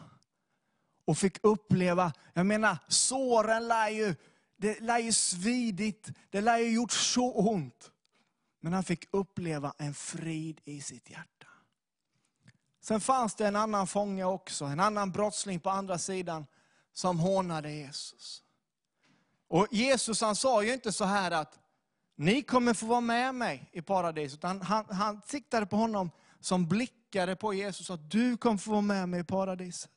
Och 1.05 1.17
fick 1.17 1.37
uppleva, 1.43 2.13
jag 2.33 2.45
menar 2.45 2.77
såren 2.87 3.67
lär 3.67 3.89
ju, 3.89 4.15
det 4.57 4.79
lär 4.79 4.99
ju 4.99 5.11
svidit, 5.11 6.09
det 6.29 6.41
lär 6.41 6.57
ju 6.57 6.69
gjort 6.69 6.91
så 6.91 7.33
ont. 7.33 7.91
Men 8.59 8.73
han 8.73 8.83
fick 8.83 9.07
uppleva 9.11 9.73
en 9.77 9.93
frid 9.93 10.61
i 10.65 10.81
sitt 10.81 11.09
hjärta. 11.09 11.47
Sen 12.87 13.01
fanns 13.01 13.35
det 13.35 13.47
en 13.47 13.55
annan 13.55 13.87
fånge 13.87 14.23
också, 14.23 14.65
en 14.65 14.79
annan 14.79 15.11
brottsling 15.11 15.59
på 15.59 15.69
andra 15.69 15.97
sidan, 15.97 16.45
som 16.93 17.19
hånade 17.19 17.71
Jesus. 17.71 18.43
Och 19.47 19.67
Jesus 19.71 20.21
han 20.21 20.35
sa 20.35 20.63
ju 20.63 20.73
inte 20.73 20.91
så 20.91 21.05
här 21.05 21.31
att, 21.31 21.59
ni 22.15 22.41
kommer 22.41 22.73
få 22.73 22.85
vara 22.85 23.01
med 23.01 23.35
mig 23.35 23.69
i 23.71 23.81
paradiset. 23.81 24.43
Han, 24.43 24.61
han, 24.61 24.85
han 24.89 25.21
siktade 25.25 25.65
på 25.65 25.75
honom 25.75 26.11
som 26.39 26.67
blickade 26.67 27.35
på 27.35 27.53
Jesus, 27.53 27.89
att 27.89 28.11
du 28.11 28.37
kommer 28.37 28.57
få 28.57 28.71
vara 28.71 28.81
med 28.81 29.09
mig 29.09 29.19
i 29.19 29.23
paradiset. 29.23 29.91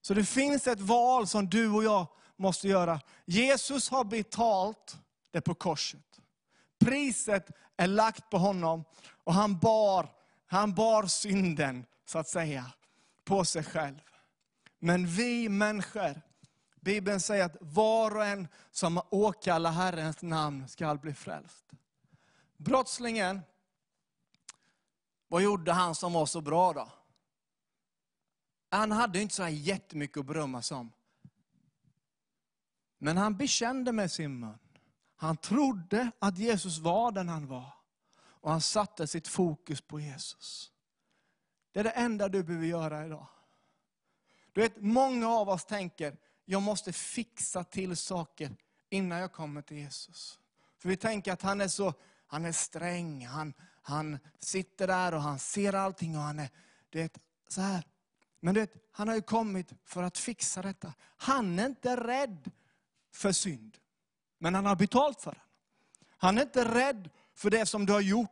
Så 0.00 0.14
det 0.14 0.24
finns 0.24 0.66
ett 0.66 0.80
val 0.80 1.26
som 1.26 1.48
du 1.48 1.70
och 1.70 1.84
jag 1.84 2.06
måste 2.36 2.68
göra. 2.68 3.00
Jesus 3.24 3.90
har 3.90 4.04
betalt 4.04 4.96
det 5.30 5.40
på 5.40 5.54
korset. 5.54 6.20
Priset 6.78 7.50
är 7.76 7.86
lagt 7.86 8.30
på 8.30 8.38
honom 8.38 8.84
och 9.24 9.34
han 9.34 9.58
bar, 9.58 10.17
han 10.50 10.74
bar 10.74 11.06
synden, 11.06 11.86
så 12.04 12.18
att 12.18 12.28
säga, 12.28 12.72
på 13.24 13.44
sig 13.44 13.64
själv. 13.64 14.00
Men 14.78 15.06
vi 15.06 15.48
människor 15.48 16.22
Bibeln 16.80 17.20
säger 17.20 17.44
att 17.44 17.56
var 17.60 18.16
och 18.16 18.24
en 18.24 18.48
som 18.70 19.00
åkallar 19.10 19.70
Herrens 19.72 20.22
namn 20.22 20.68
skall 20.68 20.98
bli 20.98 21.14
frälst. 21.14 21.64
Brottslingen, 22.56 23.40
vad 25.28 25.42
gjorde 25.42 25.72
han 25.72 25.94
som 25.94 26.12
var 26.12 26.26
så 26.26 26.40
bra 26.40 26.72
då? 26.72 26.88
Han 28.70 28.92
hade 28.92 29.20
inte 29.20 29.34
så 29.34 29.42
här 29.42 29.50
jättemycket 29.50 30.16
att 30.16 30.26
berömma 30.26 30.62
sig 30.62 30.76
om. 30.76 30.92
Men 32.98 33.16
han 33.16 33.36
bekände 33.36 33.92
med 33.92 34.12
sin 34.12 34.40
mun. 34.40 34.58
Han 35.16 35.36
trodde 35.36 36.10
att 36.18 36.38
Jesus 36.38 36.78
var 36.78 37.12
den 37.12 37.28
han 37.28 37.46
var. 37.46 37.72
Och 38.48 38.52
han 38.52 38.60
satte 38.60 39.06
sitt 39.06 39.28
fokus 39.28 39.80
på 39.80 40.00
Jesus. 40.00 40.72
Det 41.72 41.80
är 41.80 41.84
det 41.84 41.90
enda 41.90 42.28
du 42.28 42.42
behöver 42.42 42.66
göra 42.66 43.06
idag. 43.06 43.26
Du 44.52 44.60
vet, 44.60 44.76
många 44.76 45.28
av 45.28 45.48
oss 45.48 45.64
tänker, 45.64 46.16
jag 46.44 46.62
måste 46.62 46.92
fixa 46.92 47.64
till 47.64 47.96
saker 47.96 48.56
innan 48.90 49.18
jag 49.18 49.32
kommer 49.32 49.62
till 49.62 49.76
Jesus. 49.76 50.38
För 50.78 50.88
vi 50.88 50.96
tänker 50.96 51.32
att 51.32 51.42
han 51.42 51.60
är 51.60 51.68
så, 51.68 51.94
han 52.26 52.44
är 52.44 52.52
sträng, 52.52 53.26
han, 53.26 53.54
han 53.82 54.18
sitter 54.38 54.86
där 54.86 55.14
och 55.14 55.22
han 55.22 55.38
ser 55.38 55.72
allting 55.72 56.16
och 56.16 56.22
han 56.22 56.38
är, 56.38 56.48
du 56.90 56.98
vet, 56.98 57.18
så 57.48 57.60
här. 57.60 57.84
Men 58.40 58.54
du 58.54 58.60
vet, 58.60 58.74
han 58.92 59.08
har 59.08 59.14
ju 59.14 59.22
kommit 59.22 59.72
för 59.84 60.02
att 60.02 60.18
fixa 60.18 60.62
detta. 60.62 60.92
Han 61.16 61.58
är 61.58 61.66
inte 61.66 61.96
rädd 61.96 62.50
för 63.12 63.32
synd. 63.32 63.78
Men 64.38 64.54
han 64.54 64.66
har 64.66 64.76
betalt 64.76 65.20
för 65.20 65.32
den. 65.32 65.42
Han 66.16 66.38
är 66.38 66.42
inte 66.42 66.74
rädd 66.74 67.10
för 67.34 67.50
det 67.50 67.66
som 67.66 67.86
du 67.86 67.92
har 67.92 68.00
gjort. 68.00 68.30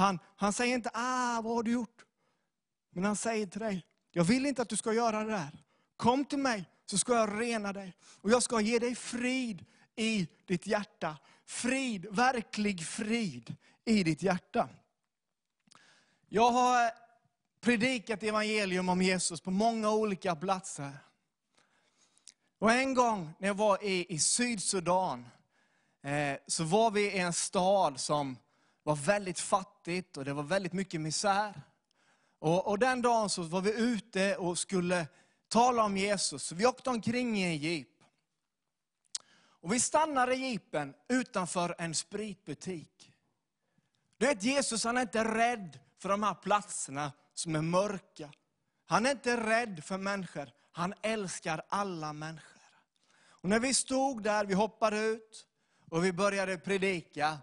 Han, 0.00 0.18
han 0.36 0.52
säger 0.52 0.74
inte, 0.74 0.90
ah 0.94 1.40
vad 1.42 1.54
har 1.54 1.62
du 1.62 1.72
gjort? 1.72 2.04
Men 2.90 3.04
han 3.04 3.16
säger 3.16 3.46
till 3.46 3.60
dig, 3.60 3.86
jag 4.10 4.24
vill 4.24 4.46
inte 4.46 4.62
att 4.62 4.68
du 4.68 4.76
ska 4.76 4.92
göra 4.92 5.24
det 5.24 5.30
där. 5.30 5.64
Kom 5.96 6.24
till 6.24 6.38
mig 6.38 6.64
så 6.86 6.98
ska 6.98 7.14
jag 7.14 7.40
rena 7.40 7.72
dig. 7.72 7.96
Och 8.20 8.30
jag 8.30 8.42
ska 8.42 8.60
ge 8.60 8.78
dig 8.78 8.94
frid 8.94 9.64
i 9.96 10.28
ditt 10.46 10.66
hjärta. 10.66 11.18
Frid, 11.46 12.06
verklig 12.10 12.86
frid 12.86 13.56
i 13.84 14.02
ditt 14.02 14.22
hjärta. 14.22 14.68
Jag 16.28 16.50
har 16.50 16.90
predikat 17.60 18.22
evangelium 18.22 18.88
om 18.88 19.02
Jesus 19.02 19.40
på 19.40 19.50
många 19.50 19.90
olika 19.90 20.36
platser. 20.36 20.92
Och 22.58 22.72
en 22.72 22.94
gång 22.94 23.32
när 23.38 23.48
jag 23.48 23.54
var 23.54 23.84
i, 23.84 24.14
i 24.14 24.18
Sydsudan, 24.18 25.28
eh, 26.02 26.36
så 26.46 26.64
var 26.64 26.90
vi 26.90 27.00
i 27.00 27.18
en 27.18 27.32
stad 27.32 28.00
som 28.00 28.36
var 28.82 28.96
väldigt 28.96 29.40
fattigt 29.40 30.16
och 30.16 30.24
det 30.24 30.32
var 30.32 30.42
väldigt 30.42 30.72
mycket 30.72 31.00
misär. 31.00 31.62
Och, 32.38 32.66
och 32.66 32.78
den 32.78 33.02
dagen 33.02 33.30
så 33.30 33.42
var 33.42 33.60
vi 33.60 33.72
ute 33.72 34.36
och 34.36 34.58
skulle 34.58 35.06
tala 35.48 35.84
om 35.84 35.96
Jesus. 35.96 36.52
Vi 36.52 36.66
åkte 36.66 36.90
omkring 36.90 37.38
i 37.38 37.42
en 37.42 37.56
jeep. 37.56 37.88
Och 39.62 39.72
vi 39.72 39.80
stannade 39.80 40.34
i 40.34 40.50
jeepen 40.50 40.94
utanför 41.08 41.74
en 41.78 41.94
spritbutik. 41.94 43.12
Du 44.16 44.26
vet, 44.26 44.42
Jesus 44.42 44.84
han 44.84 44.96
är 44.96 45.02
inte 45.02 45.24
rädd 45.24 45.78
för 45.98 46.08
de 46.08 46.22
här 46.22 46.34
platserna 46.34 47.12
som 47.34 47.56
är 47.56 47.62
mörka. 47.62 48.30
Han 48.86 49.06
är 49.06 49.10
inte 49.10 49.36
rädd 49.36 49.84
för 49.84 49.98
människor. 49.98 50.50
Han 50.72 50.94
älskar 51.02 51.62
alla 51.68 52.12
människor. 52.12 52.62
Och 53.30 53.48
när 53.48 53.60
vi 53.60 53.74
stod 53.74 54.22
där, 54.22 54.44
vi 54.44 54.54
hoppade 54.54 55.00
ut 55.00 55.46
och 55.90 56.04
vi 56.04 56.12
började 56.12 56.58
predika 56.58 57.38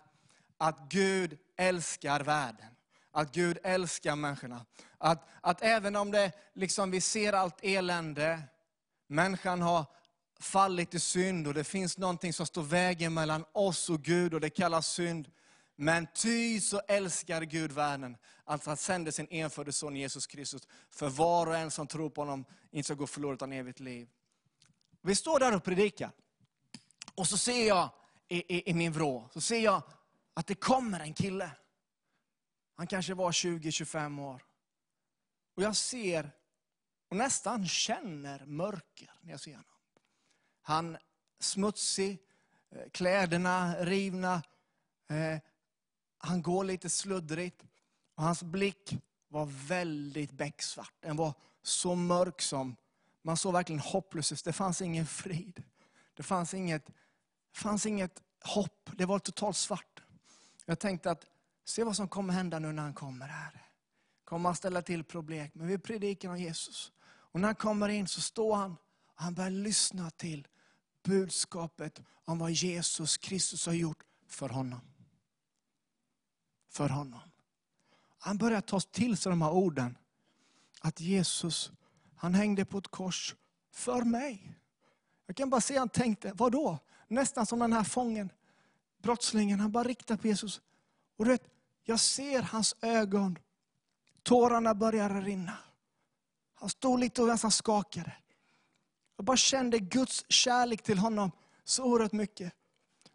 att 0.57 0.89
Gud 0.89 1.37
älskar 1.57 2.19
världen. 2.19 2.75
Att 3.11 3.31
Gud 3.31 3.57
älskar 3.63 4.15
människorna. 4.15 4.65
Att, 4.97 5.27
att 5.41 5.61
även 5.61 5.95
om 5.95 6.11
det, 6.11 6.31
liksom, 6.53 6.91
vi 6.91 7.01
ser 7.01 7.33
allt 7.33 7.59
elände, 7.61 8.41
människan 9.07 9.61
har 9.61 9.85
fallit 10.39 10.93
i 10.93 10.99
synd 10.99 11.47
och 11.47 11.53
det 11.53 11.63
finns 11.63 11.97
någonting 11.97 12.33
som 12.33 12.45
står 12.45 12.63
vägen 12.63 13.13
mellan 13.13 13.45
oss 13.51 13.89
och 13.89 14.01
Gud 14.01 14.33
och 14.33 14.41
det 14.41 14.49
kallas 14.49 14.87
synd. 14.87 15.31
Men 15.75 16.07
ty 16.13 16.61
så 16.61 16.81
älskar 16.87 17.41
Gud 17.41 17.71
världen, 17.71 18.17
att 18.43 18.65
han 18.65 18.77
sände 18.77 19.11
sin 19.11 19.27
enfödde 19.29 19.71
son 19.71 19.95
Jesus 19.95 20.27
Kristus, 20.27 20.67
för 20.91 21.09
var 21.09 21.47
och 21.47 21.55
en 21.55 21.71
som 21.71 21.87
tror 21.87 22.09
på 22.09 22.21
honom 22.21 22.45
inte 22.71 22.87
ska 22.87 22.93
gå 22.93 23.07
förlorad 23.07 23.35
utan 23.35 23.53
evigt 23.53 23.79
liv. 23.79 24.07
Vi 25.01 25.15
står 25.15 25.39
där 25.39 25.55
och 25.55 25.63
predikar. 25.63 26.11
Och 27.15 27.27
så 27.27 27.37
ser 27.37 27.67
jag 27.67 27.89
i, 28.27 28.55
i, 28.55 28.69
i 28.69 28.73
min 28.73 28.91
vrå, 28.91 29.29
så 29.33 29.41
ser 29.41 29.59
jag 29.59 29.81
att 30.37 30.47
det 30.47 30.55
kommer 30.55 30.99
en 30.99 31.13
kille. 31.13 31.51
Han 32.75 32.87
kanske 32.87 33.13
var 33.13 33.31
20-25 33.31 34.21
år. 34.21 34.43
Och 35.55 35.63
jag 35.63 35.75
ser, 35.75 36.31
och 37.09 37.17
nästan 37.17 37.67
känner 37.67 38.45
mörker 38.45 39.11
när 39.21 39.31
jag 39.31 39.39
ser 39.39 39.51
honom. 39.51 39.65
Han 40.61 40.97
smutsig, 41.39 42.19
eh, 42.71 42.89
kläderna 42.89 43.75
rivna, 43.79 44.43
eh, 45.09 45.39
han 46.17 46.41
går 46.41 46.63
lite 46.63 46.89
sluddrigt. 46.89 47.63
Och 48.15 48.23
hans 48.23 48.43
blick 48.43 48.97
var 49.27 49.45
väldigt 49.67 50.31
becksvart. 50.31 50.93
Den 50.99 51.15
var 51.15 51.33
så 51.61 51.95
mörk 51.95 52.41
som, 52.41 52.75
man 53.21 53.37
såg 53.37 53.53
verkligen 53.53 53.79
hopplöshet. 53.79 54.43
Det 54.43 54.53
fanns 54.53 54.81
ingen 54.81 55.05
frid. 55.05 55.63
Det 56.13 56.23
fanns 56.23 56.53
inget, 56.53 56.91
fanns 57.55 57.85
inget 57.85 58.21
hopp. 58.43 58.89
Det 58.93 59.05
var 59.05 59.19
totalt 59.19 59.57
svart. 59.57 60.03
Jag 60.69 60.79
tänkte 60.79 61.11
att, 61.11 61.25
se 61.65 61.83
vad 61.83 61.95
som 61.95 62.07
kommer 62.07 62.33
hända 62.33 62.59
nu 62.59 62.71
när 62.71 62.83
han 62.83 62.93
kommer 62.93 63.27
här. 63.27 63.63
Kommer 64.23 64.49
han 64.49 64.55
ställa 64.55 64.81
till 64.81 65.03
problem. 65.03 65.49
Men 65.53 65.67
vi 65.67 65.77
predikar 65.77 66.29
om 66.29 66.37
Jesus. 66.37 66.91
Och 67.03 67.39
när 67.39 67.47
han 67.47 67.55
kommer 67.55 67.89
in 67.89 68.07
så 68.07 68.21
står 68.21 68.55
han 68.55 68.71
och 69.07 69.21
han 69.21 69.33
börjar 69.33 69.49
lyssna 69.49 70.09
till 70.09 70.47
budskapet 71.03 72.01
om 72.25 72.39
vad 72.39 72.51
Jesus 72.51 73.17
Kristus 73.17 73.65
har 73.65 73.73
gjort 73.73 74.03
för 74.27 74.49
honom. 74.49 74.81
För 76.69 76.89
honom. 76.89 77.31
Han 78.17 78.37
börjar 78.37 78.61
ta 78.61 78.79
till 78.79 79.17
sig 79.17 79.29
de 79.29 79.41
här 79.41 79.51
orden. 79.51 79.97
Att 80.81 80.99
Jesus, 80.99 81.71
han 82.15 82.33
hängde 82.33 82.65
på 82.65 82.77
ett 82.77 82.87
kors 82.87 83.35
för 83.71 84.01
mig. 84.01 84.59
Jag 85.25 85.35
kan 85.35 85.49
bara 85.49 85.61
se 85.61 85.77
han 85.77 85.89
tänkte, 85.89 86.31
vad 86.35 86.51
då? 86.51 86.79
Nästan 87.07 87.45
som 87.45 87.59
den 87.59 87.73
här 87.73 87.83
fången, 87.83 88.29
brottslingen, 89.01 89.59
han 89.59 89.71
bara 89.71 89.83
riktar 89.83 90.17
på 90.17 90.27
Jesus. 90.27 90.61
Och 91.17 91.25
du 91.25 91.31
vet, 91.31 91.43
jag 91.83 91.99
ser 91.99 92.41
hans 92.41 92.75
ögon, 92.81 93.37
tårarna 94.23 94.75
börjar 94.75 95.21
rinna. 95.21 95.57
Han 96.53 96.69
stod 96.69 96.99
lite 96.99 97.21
och 97.21 97.27
nästan 97.27 97.51
skakade. 97.51 98.13
Jag 99.15 99.25
bara 99.25 99.37
kände 99.37 99.79
Guds 99.79 100.25
kärlek 100.29 100.83
till 100.83 100.97
honom 100.97 101.31
så 101.63 101.83
oerhört 101.83 102.11
mycket. 102.11 102.53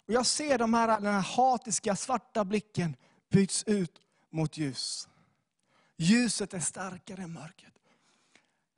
Och 0.07 0.13
jag 0.13 0.27
ser 0.27 0.59
de 0.59 0.75
här, 0.75 1.01
den 1.01 1.15
här 1.15 1.37
hatiska 1.37 1.97
svarta 1.97 2.45
blicken 2.45 2.97
byts 3.31 3.65
ut 3.65 4.01
mot 4.31 4.57
ljus. 4.57 5.09
Ljuset 5.97 6.55
är 6.55 6.61
starkare 6.61 7.23
än 7.23 7.33
mörkret. 7.33 7.73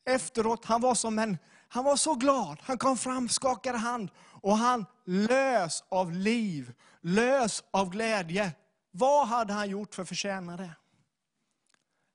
Efteråt, 0.05 0.65
han 0.65 0.81
var 0.81 0.95
som 0.95 1.19
en, 1.19 1.39
han 1.75 1.85
var 1.85 1.97
så 1.97 2.15
glad. 2.15 2.59
Han 2.63 2.79
kom 2.79 2.97
fram, 2.97 3.29
skakade 3.29 3.79
hand 3.79 4.11
och 4.19 4.57
han 4.57 4.87
lös 5.05 5.85
av 5.89 6.13
liv, 6.13 6.75
lös 7.01 7.65
av 7.71 7.91
glädje. 7.91 8.53
Vad 8.91 9.29
hade 9.29 9.53
han 9.53 9.71
gjort 9.71 9.95
för 9.95 10.03
att 10.03 10.09
förtjäna 10.09 10.57
det? 10.57 10.75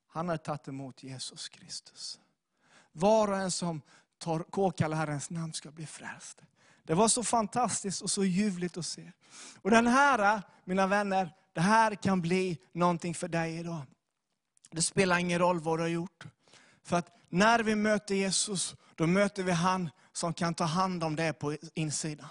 Han 0.07 0.29
hade 0.29 0.43
tagit 0.43 0.67
emot 0.67 1.03
Jesus 1.03 1.49
Kristus. 1.49 2.19
Var 2.91 3.27
och 3.27 3.37
en 3.37 3.51
som 3.51 3.81
tar, 4.17 4.59
åkallar 4.59 4.97
Herrens 4.97 5.29
namn 5.29 5.53
ska 5.53 5.71
bli 5.71 5.85
frälst. 5.85 6.41
Det 6.83 6.93
var 6.93 7.07
så 7.07 7.23
fantastiskt 7.23 8.01
och 8.01 8.11
så 8.11 8.23
ljuvligt 8.23 8.77
att 8.77 8.85
se. 8.85 9.11
Och 9.61 9.71
den 9.71 9.87
här, 9.87 10.41
mina 10.63 10.87
vänner, 10.87 11.35
det 11.53 11.61
här 11.61 11.95
kan 11.95 12.21
bli 12.21 12.57
någonting 12.71 13.15
för 13.15 13.27
dig 13.27 13.57
idag. 13.57 13.81
Det 14.71 14.81
spelar 14.81 15.17
ingen 15.17 15.39
roll 15.39 15.59
vad 15.59 15.79
du 15.79 15.83
har 15.83 15.89
gjort. 15.89 16.25
För 16.83 16.97
att 16.97 17.07
när 17.29 17.59
vi 17.59 17.75
möter 17.75 18.15
Jesus, 18.15 18.75
då 18.95 19.07
möter 19.07 19.43
vi 19.43 19.51
han 19.51 19.89
som 20.13 20.33
kan 20.33 20.53
ta 20.53 20.63
hand 20.63 21.03
om 21.03 21.15
det 21.15 21.33
på 21.33 21.57
insidan. 21.73 22.27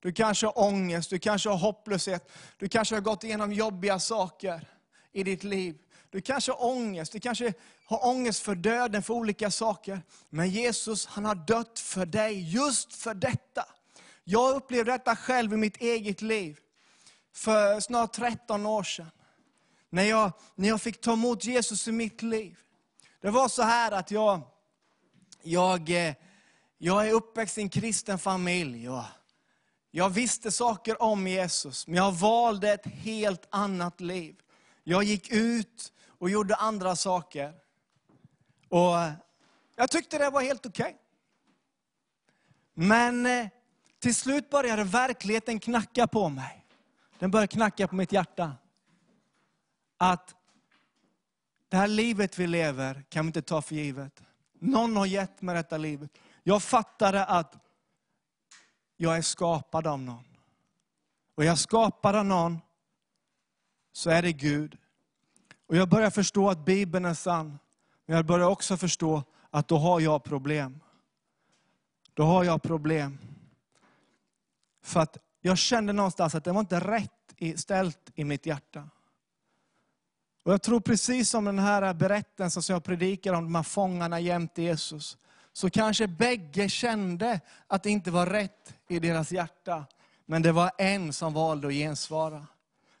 Du 0.00 0.12
kanske 0.12 0.46
har 0.46 0.58
ångest, 0.58 1.10
du 1.10 1.18
kanske 1.18 1.48
har 1.48 1.56
hopplöshet, 1.56 2.30
du 2.56 2.68
kanske 2.68 2.94
har 2.94 3.00
gått 3.00 3.24
igenom 3.24 3.52
jobbiga 3.52 3.98
saker 3.98 4.68
i 5.12 5.24
ditt 5.24 5.44
liv. 5.44 5.78
Du 6.10 6.20
kanske 6.20 6.52
har 6.52 6.64
ångest, 6.64 7.12
du 7.12 7.20
kanske 7.20 7.52
har 7.84 8.06
ångest 8.06 8.42
för 8.42 8.54
döden, 8.54 9.02
för 9.02 9.14
olika 9.14 9.50
saker. 9.50 10.02
Men 10.30 10.50
Jesus 10.50 11.06
han 11.06 11.24
har 11.24 11.34
dött 11.34 11.78
för 11.78 12.06
dig, 12.06 12.52
just 12.54 12.94
för 12.94 13.14
detta. 13.14 13.64
Jag 14.24 14.56
upplevde 14.56 14.92
detta 14.92 15.16
själv 15.16 15.52
i 15.52 15.56
mitt 15.56 15.76
eget 15.76 16.22
liv. 16.22 16.58
För 17.32 17.80
snart 17.80 18.12
13 18.12 18.66
år 18.66 18.82
sedan. 18.82 19.10
När 19.90 20.02
jag, 20.02 20.32
när 20.54 20.68
jag 20.68 20.82
fick 20.82 21.00
ta 21.00 21.12
emot 21.12 21.44
Jesus 21.44 21.88
i 21.88 21.92
mitt 21.92 22.22
liv. 22.22 22.58
Det 23.20 23.30
var 23.30 23.48
så 23.48 23.62
här 23.62 23.92
att 23.92 24.10
jag, 24.10 24.40
jag, 25.42 25.90
eh, 25.90 26.14
jag 26.78 27.08
är 27.08 27.12
uppväxt 27.12 27.58
i 27.58 27.60
en 27.60 27.68
kristen 27.68 28.18
familj. 28.18 28.88
Och 28.88 29.04
jag 29.90 30.10
visste 30.10 30.50
saker 30.50 31.02
om 31.02 31.26
Jesus, 31.26 31.86
men 31.86 31.96
jag 31.96 32.12
valde 32.12 32.72
ett 32.72 32.86
helt 32.86 33.46
annat 33.50 34.00
liv. 34.00 34.36
Jag 34.84 35.04
gick 35.04 35.30
ut 35.30 35.92
och 36.18 36.30
gjorde 36.30 36.54
andra 36.54 36.96
saker. 36.96 37.54
Och 38.68 38.96
jag 39.76 39.90
tyckte 39.90 40.18
det 40.18 40.30
var 40.30 40.42
helt 40.42 40.66
okej. 40.66 40.84
Okay. 40.84 40.96
Men 42.74 43.26
eh, 43.26 43.48
till 43.98 44.14
slut 44.14 44.50
började 44.50 44.84
verkligheten 44.84 45.60
knacka 45.60 46.06
på 46.06 46.28
mig. 46.28 46.66
Den 47.18 47.30
började 47.30 47.46
knacka 47.46 47.88
på 47.88 47.94
mitt 47.94 48.12
hjärta. 48.12 48.52
Att 49.96 50.34
det 51.68 51.76
här 51.76 51.88
livet 51.88 52.38
vi 52.38 52.46
lever 52.46 53.04
kan 53.08 53.24
vi 53.24 53.28
inte 53.28 53.42
ta 53.42 53.62
för 53.62 53.74
givet. 53.74 54.22
Någon 54.60 54.96
har 54.96 55.06
gett 55.06 55.42
mig 55.42 55.54
detta 55.54 55.76
livet. 55.76 56.10
Jag 56.42 56.62
fattade 56.62 57.24
att 57.24 57.56
jag 58.96 59.16
är 59.16 59.22
skapad 59.22 59.86
av 59.86 60.02
någon. 60.02 60.24
Och 61.34 61.44
jag 61.44 61.58
skapad 61.58 62.16
av 62.16 62.24
någon, 62.24 62.58
så 63.92 64.10
är 64.10 64.22
det 64.22 64.32
Gud. 64.32 64.78
Och 65.66 65.76
jag 65.76 65.88
börjar 65.88 66.10
förstå 66.10 66.50
att 66.50 66.64
Bibeln 66.64 67.04
är 67.04 67.14
sann. 67.14 67.58
Men 68.06 68.16
jag 68.16 68.26
börjar 68.26 68.48
också 68.48 68.76
förstå 68.76 69.22
att 69.50 69.68
då 69.68 69.78
har 69.78 70.00
jag 70.00 70.24
problem. 70.24 70.80
Då 72.14 72.22
har 72.22 72.44
jag 72.44 72.62
problem. 72.62 73.18
För 74.82 75.00
att 75.00 75.16
jag 75.40 75.58
kände 75.58 75.92
någonstans 75.92 76.34
att 76.34 76.44
det 76.44 76.52
var 76.52 76.60
inte 76.60 76.80
rätt 76.80 77.60
ställt 77.60 78.10
i 78.14 78.24
mitt 78.24 78.46
hjärta. 78.46 78.88
Och 80.48 80.54
jag 80.54 80.62
tror 80.62 80.80
precis 80.80 81.30
som 81.30 81.44
den 81.44 81.58
här 81.58 81.94
berättelsen 81.94 82.62
som 82.62 82.72
jag 82.72 82.84
predikar 82.84 83.32
om 83.32 83.44
de 83.44 83.54
här 83.54 83.62
fångarna 83.62 84.20
jämte 84.20 84.62
Jesus, 84.62 85.18
så 85.52 85.70
kanske 85.70 86.06
bägge 86.06 86.68
kände 86.68 87.40
att 87.66 87.82
det 87.82 87.90
inte 87.90 88.10
var 88.10 88.26
rätt 88.26 88.74
i 88.88 88.98
deras 88.98 89.32
hjärta. 89.32 89.84
Men 90.26 90.42
det 90.42 90.52
var 90.52 90.70
en 90.78 91.12
som 91.12 91.32
valde 91.32 91.68
att 91.68 91.74
gensvara. 91.74 92.46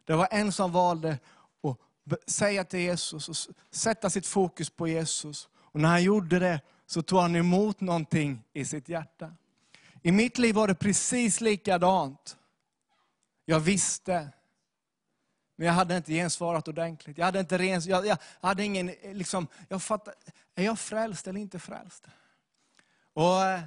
Det 0.04 0.14
var 0.14 0.28
en 0.30 0.52
som 0.52 0.72
valde 0.72 1.18
att 1.62 2.30
säga 2.30 2.64
till 2.64 2.80
Jesus 2.80 3.28
och 3.28 3.36
sätta 3.70 4.10
sitt 4.10 4.26
fokus 4.26 4.70
på 4.70 4.88
Jesus. 4.88 5.48
Och 5.54 5.80
när 5.80 5.88
han 5.88 6.02
gjorde 6.02 6.38
det 6.38 6.60
så 6.86 7.02
tog 7.02 7.20
han 7.20 7.36
emot 7.36 7.80
någonting 7.80 8.44
i 8.52 8.64
sitt 8.64 8.88
hjärta. 8.88 9.32
I 10.02 10.12
mitt 10.12 10.38
liv 10.38 10.54
var 10.54 10.68
det 10.68 10.74
precis 10.74 11.40
likadant. 11.40 12.36
Jag 13.44 13.60
visste, 13.60 14.28
men 15.58 15.66
jag 15.66 15.74
hade 15.74 15.96
inte 15.96 16.12
gensvarat 16.12 16.68
ordentligt. 16.68 17.18
Jag 17.18 17.24
hade 17.24 17.40
inte 17.40 17.58
rens, 17.58 17.86
jag, 17.86 18.06
jag 18.06 18.18
hade 18.40 18.64
ingen, 18.64 18.86
liksom, 19.12 19.46
jag 19.68 19.82
fattade, 19.82 20.16
är 20.54 20.64
jag 20.64 20.78
frälst 20.78 21.26
eller 21.26 21.40
inte 21.40 21.58
frälst? 21.58 22.06
Och 23.12 23.42
eh, 23.42 23.60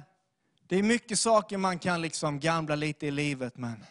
det 0.66 0.76
är 0.76 0.82
mycket 0.82 1.18
saker 1.18 1.56
man 1.56 1.78
kan 1.78 2.00
liksom 2.00 2.40
gambla 2.40 2.74
lite 2.74 3.06
i 3.06 3.10
livet, 3.10 3.56
men 3.56 3.84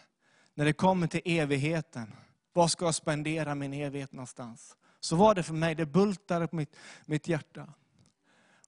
när 0.54 0.64
det 0.64 0.72
kommer 0.72 1.06
till 1.06 1.20
evigheten, 1.24 2.12
var 2.52 2.68
ska 2.68 2.84
jag 2.84 2.94
spendera 2.94 3.54
min 3.54 3.72
evighet 3.72 4.12
någonstans? 4.12 4.76
Så 5.00 5.16
var 5.16 5.34
det 5.34 5.42
för 5.42 5.54
mig, 5.54 5.74
det 5.74 5.86
bultade 5.86 6.46
på 6.46 6.56
mitt, 6.56 6.76
mitt 7.06 7.28
hjärta. 7.28 7.74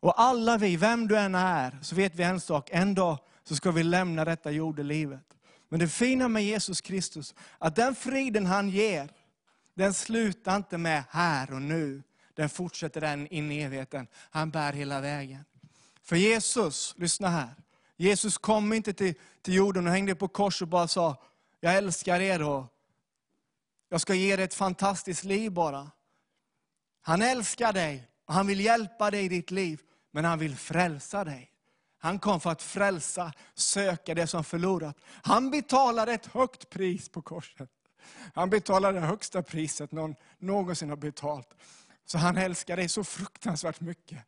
Och 0.01 0.21
alla 0.21 0.57
vi, 0.57 0.77
vem 0.77 1.09
du 1.09 1.19
än 1.19 1.35
är, 1.35 1.79
så 1.83 1.95
vet 1.95 2.15
vi 2.15 2.23
en 2.23 2.41
sak, 2.41 2.69
en 2.73 2.95
dag 2.95 3.19
så 3.45 3.57
ska 3.57 3.71
vi 3.71 3.83
lämna 3.83 4.25
detta 4.25 4.51
jordelivet. 4.51 5.37
Men 5.69 5.81
det 5.81 5.89
fina 5.89 6.29
med 6.29 6.45
Jesus 6.45 6.81
Kristus, 6.81 7.35
att 7.59 7.77
den 7.77 7.95
friden 7.95 8.47
han 8.47 8.69
ger, 8.69 9.11
den 9.75 9.95
slutar 9.95 10.57
inte 10.57 10.79
med 10.79 11.05
här 11.11 11.53
och 11.53 11.63
nu. 11.63 12.03
Den 12.35 12.49
fortsätter 12.49 13.01
den 13.01 13.27
in 13.27 13.53
i 13.53 13.61
evigheten. 13.61 14.07
Han 14.31 14.51
bär 14.51 14.73
hela 14.73 15.01
vägen. 15.01 15.45
För 16.03 16.17
Jesus, 16.17 16.95
lyssna 16.99 17.29
här. 17.29 17.55
Jesus 17.97 18.39
kom 18.39 18.73
inte 18.73 18.93
till, 18.93 19.15
till 19.43 19.55
jorden 19.55 19.87
och 19.87 19.93
hängde 19.93 20.15
på 20.15 20.29
kors 20.29 20.63
och 20.63 20.69
bara 20.69 20.89
sa, 20.89 21.23
jag 21.61 21.77
älskar 21.77 22.21
er 22.21 22.43
och 22.43 22.67
jag 23.89 24.01
ska 24.01 24.15
ge 24.15 24.33
er 24.33 24.39
ett 24.39 24.55
fantastiskt 24.55 25.25
liv 25.25 25.53
bara. 25.53 25.91
Han 27.01 27.23
älskar 27.23 27.73
dig 27.73 28.09
och 28.25 28.35
han 28.35 28.47
vill 28.47 28.61
hjälpa 28.61 29.11
dig 29.11 29.25
i 29.25 29.29
ditt 29.29 29.51
liv, 29.51 29.81
men 30.11 30.25
han 30.25 30.39
vill 30.39 30.57
frälsa 30.57 31.25
dig. 31.25 31.51
Han 31.99 32.19
kom 32.19 32.41
för 32.41 32.51
att 32.51 32.63
frälsa, 32.63 33.33
söka 33.55 34.15
det 34.15 34.27
som 34.27 34.45
förlorat. 34.45 34.97
Han 35.23 35.51
betalade 35.51 36.13
ett 36.13 36.27
högt 36.27 36.71
pris 36.71 37.09
på 37.09 37.23
korset. 37.23 37.71
Han 38.35 38.51
betalar 38.51 38.93
det 38.93 39.01
högsta 39.01 39.43
priset 39.43 39.93
någon 39.93 40.15
någonsin 40.39 40.91
har 40.91 40.97
betalt. 40.97 41.49
Så 42.05 42.19
han 42.19 42.37
älskar 42.37 42.77
dig 42.77 42.89
så 42.89 43.05
fruktansvärt 43.05 43.81
mycket. 43.81 44.19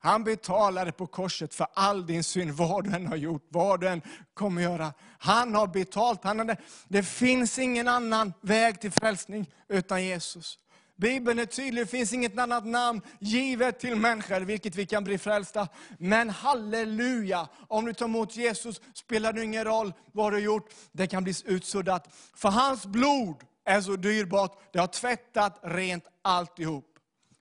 Han 0.00 0.24
betalade 0.24 0.92
på 0.92 1.06
korset 1.06 1.54
för 1.54 1.66
all 1.74 2.06
din 2.06 2.24
synd, 2.24 2.50
vad 2.50 2.84
du 2.84 2.96
än 2.96 3.06
har 3.06 3.16
gjort, 3.16 3.46
vad 3.48 3.80
du 3.80 3.88
än 3.88 4.02
kommer 4.34 4.62
göra. 4.62 4.92
Han 5.18 5.54
har 5.54 5.66
betalt. 5.66 6.24
Han 6.24 6.38
har 6.38 6.46
det. 6.46 6.56
det 6.88 7.02
finns 7.02 7.58
ingen 7.58 7.88
annan 7.88 8.32
väg 8.40 8.80
till 8.80 8.92
frälsning 8.92 9.50
utan 9.68 10.04
Jesus. 10.04 10.58
Bibeln 11.02 11.38
är 11.38 11.46
tydlig, 11.46 11.82
det 11.82 11.90
finns 11.90 12.12
inget 12.12 12.38
annat 12.38 12.66
namn 12.66 13.00
givet 13.18 13.80
till 13.80 13.96
människor, 13.96 14.40
vilket 14.40 14.76
vi 14.76 14.86
kan 14.86 15.04
bli 15.04 15.18
frälsta. 15.18 15.68
Men 15.98 16.30
halleluja, 16.30 17.48
om 17.68 17.84
du 17.84 17.92
tar 17.92 18.06
emot 18.06 18.36
Jesus 18.36 18.80
spelar 18.94 19.32
det 19.32 19.44
ingen 19.44 19.64
roll 19.64 19.92
vad 20.12 20.32
du 20.32 20.36
har 20.36 20.42
gjort, 20.42 20.70
det 20.92 21.06
kan 21.06 21.24
bli 21.24 21.34
utsuddat. 21.44 22.08
För 22.34 22.48
hans 22.48 22.86
blod 22.86 23.36
är 23.64 23.80
så 23.80 23.96
dyrbart, 23.96 24.58
det 24.72 24.78
har 24.78 24.86
tvättat 24.86 25.58
rent 25.62 26.04
alltihop. 26.22 26.86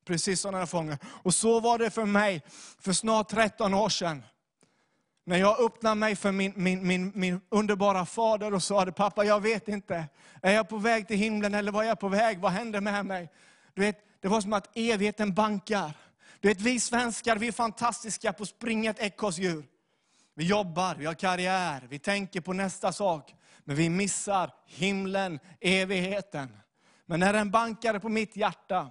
Precis 0.06 0.42
som 0.42 0.52
den 0.52 0.60
här 0.60 0.66
fången. 0.66 0.98
Och 1.06 1.34
så 1.34 1.60
var 1.60 1.78
det 1.78 1.90
för 1.90 2.06
mig 2.06 2.42
för 2.80 2.94
snart 2.94 3.30
13 3.30 3.74
år 3.74 3.90
sedan. 3.90 4.24
När 5.26 5.38
jag 5.38 5.60
öppnade 5.60 5.96
mig 5.96 6.16
för 6.16 6.32
min, 6.32 6.54
min, 6.56 6.88
min, 6.88 7.12
min 7.16 7.42
underbara 7.50 8.06
fader 8.06 8.54
och 8.54 8.64
sa, 8.64 8.86
pappa 8.86 9.26
jag 9.26 9.40
vet 9.40 9.68
inte. 9.68 10.06
Är 10.42 10.54
jag 10.54 10.70
på 10.70 10.78
väg 10.78 11.08
till 11.08 11.18
himlen 11.18 11.54
eller 11.54 11.72
var 11.72 11.84
jag 11.84 12.00
på 12.00 12.10
väg? 12.10 12.40
Vad 12.40 12.52
händer 12.52 12.82
med 12.82 13.06
mig? 13.06 13.30
Du 13.74 13.82
vet, 13.82 14.06
det 14.22 14.28
var 14.28 14.42
som 14.42 14.54
att 14.54 14.78
evigheten 14.78 15.34
bankar. 15.34 15.94
Du 16.40 16.48
vet, 16.48 16.62
vi 16.62 16.80
svenskar 16.80 17.36
vi 17.36 17.48
är 17.48 17.52
fantastiska 17.52 18.34
på 18.34 18.44
att 18.44 18.50
springa 18.50 18.90
ett 18.90 19.00
ekorrsdjur. 19.00 19.66
Vi 20.36 20.46
jobbar, 20.46 20.96
vi 20.96 21.06
har 21.06 21.14
karriär, 21.14 21.88
vi 21.90 22.00
tänker 22.00 22.42
på 22.42 22.54
nästa 22.54 22.92
sak. 22.92 23.36
Men 23.64 23.76
vi 23.76 23.90
missar 23.90 24.54
himlen, 24.66 25.40
evigheten. 25.60 26.58
Men 27.06 27.20
när 27.20 27.34
den 27.34 27.52
bankade 27.52 28.00
på 28.00 28.10
mitt 28.10 28.36
hjärta, 28.36 28.90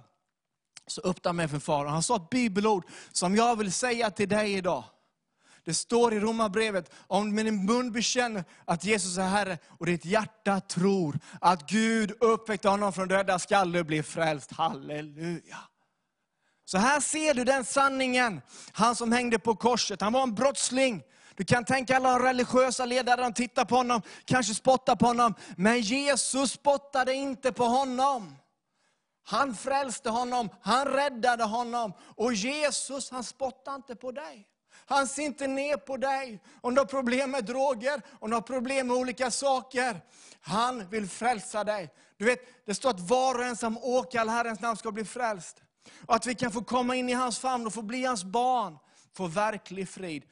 så 0.87 1.01
öppnade 1.01 1.33
mig 1.33 1.47
för 1.47 1.59
far. 1.59 1.85
Han 1.85 2.03
sa 2.03 2.15
ett 2.15 2.29
bibelord 2.29 2.85
som 3.11 3.35
jag 3.35 3.55
vill 3.55 3.71
säga 3.71 4.11
till 4.11 4.29
dig 4.29 4.53
idag. 4.53 4.83
Det 5.65 5.73
står 5.73 6.13
i 6.13 6.19
Romarbrevet, 6.19 6.91
om 7.07 7.25
du 7.25 7.35
med 7.35 7.45
din 7.45 7.65
mun 7.65 7.91
bekänner 7.91 8.43
att 8.65 8.83
Jesus 8.83 9.17
är 9.17 9.27
Herre 9.27 9.57
och 9.67 9.85
ditt 9.85 10.05
hjärta 10.05 10.59
tror 10.59 11.19
att 11.41 11.69
Gud 11.69 12.11
uppväckte 12.19 12.69
honom 12.69 12.93
från 12.93 13.07
döda 13.07 13.39
skall 13.39 13.71
du 13.71 13.83
bli 13.83 14.03
frälst. 14.03 14.51
Halleluja. 14.51 15.57
Så 16.65 16.77
här 16.77 16.99
ser 16.99 17.33
du 17.33 17.43
den 17.43 17.65
sanningen. 17.65 18.41
Han 18.71 18.95
som 18.95 19.11
hängde 19.11 19.39
på 19.39 19.55
korset, 19.55 20.01
han 20.01 20.13
var 20.13 20.23
en 20.23 20.35
brottsling. 20.35 21.03
Du 21.35 21.45
kan 21.45 21.65
tänka 21.65 21.95
alla 21.95 22.29
religiösa 22.29 22.85
ledare, 22.85 23.21
de 23.21 23.33
tittar 23.33 23.65
på 23.65 23.75
honom, 23.75 24.01
kanske 24.25 24.53
spottar 24.53 24.95
på 24.95 25.05
honom. 25.05 25.33
Men 25.57 25.81
Jesus 25.81 26.51
spottade 26.51 27.13
inte 27.13 27.51
på 27.51 27.63
honom. 27.63 28.35
Han 29.23 29.55
frälste 29.55 30.09
honom, 30.09 30.49
han 30.61 30.87
räddade 30.87 31.43
honom. 31.43 31.93
Och 31.99 32.33
Jesus, 32.33 33.11
han 33.11 33.23
spottar 33.23 33.75
inte 33.75 33.95
på 33.95 34.11
dig. 34.11 34.47
Han 34.91 35.07
ser 35.07 35.23
inte 35.23 35.47
ner 35.47 35.77
på 35.77 35.97
dig. 35.97 36.39
Om 36.61 36.75
du 36.75 36.81
har 36.81 36.85
problem 36.85 37.31
med 37.31 37.45
droger, 37.45 38.01
om 38.19 38.29
du 38.29 38.35
har 38.35 38.41
problem 38.41 38.87
med 38.87 38.97
olika 38.97 39.31
saker. 39.31 40.01
Han 40.41 40.89
vill 40.89 41.07
frälsa 41.07 41.63
dig. 41.63 41.89
Du 42.17 42.25
vet, 42.25 42.65
det 42.65 42.75
står 42.75 42.89
att 42.89 42.99
var 42.99 43.35
och 43.35 43.45
en 43.45 43.55
som 43.55 43.77
åkallar 43.77 44.33
Herrens 44.33 44.59
namn 44.59 44.77
ska 44.77 44.91
bli 44.91 45.05
frälst. 45.05 45.63
Och 46.05 46.15
att 46.15 46.25
vi 46.25 46.35
kan 46.35 46.51
få 46.51 46.63
komma 46.63 46.95
in 46.95 47.09
i 47.09 47.13
hans 47.13 47.39
famn 47.39 47.67
och 47.67 47.73
få 47.73 47.81
bli 47.81 48.05
hans 48.05 48.23
barn. 48.23 48.77
Få 49.13 49.27
verklig 49.27 49.89
frid. 49.89 50.23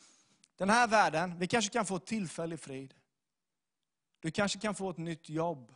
Den 0.58 0.70
här 0.70 0.88
världen, 0.88 1.40
vi 1.40 1.48
kanske 1.48 1.72
kan 1.72 1.86
få 1.86 2.00
tillfällig 2.00 2.60
frid. 2.60 2.94
Du 4.20 4.32
kanske 4.32 4.60
kan 4.60 4.76
få 4.76 4.90
ett 4.90 4.98
nytt 4.98 5.30
jobb. 5.30 5.76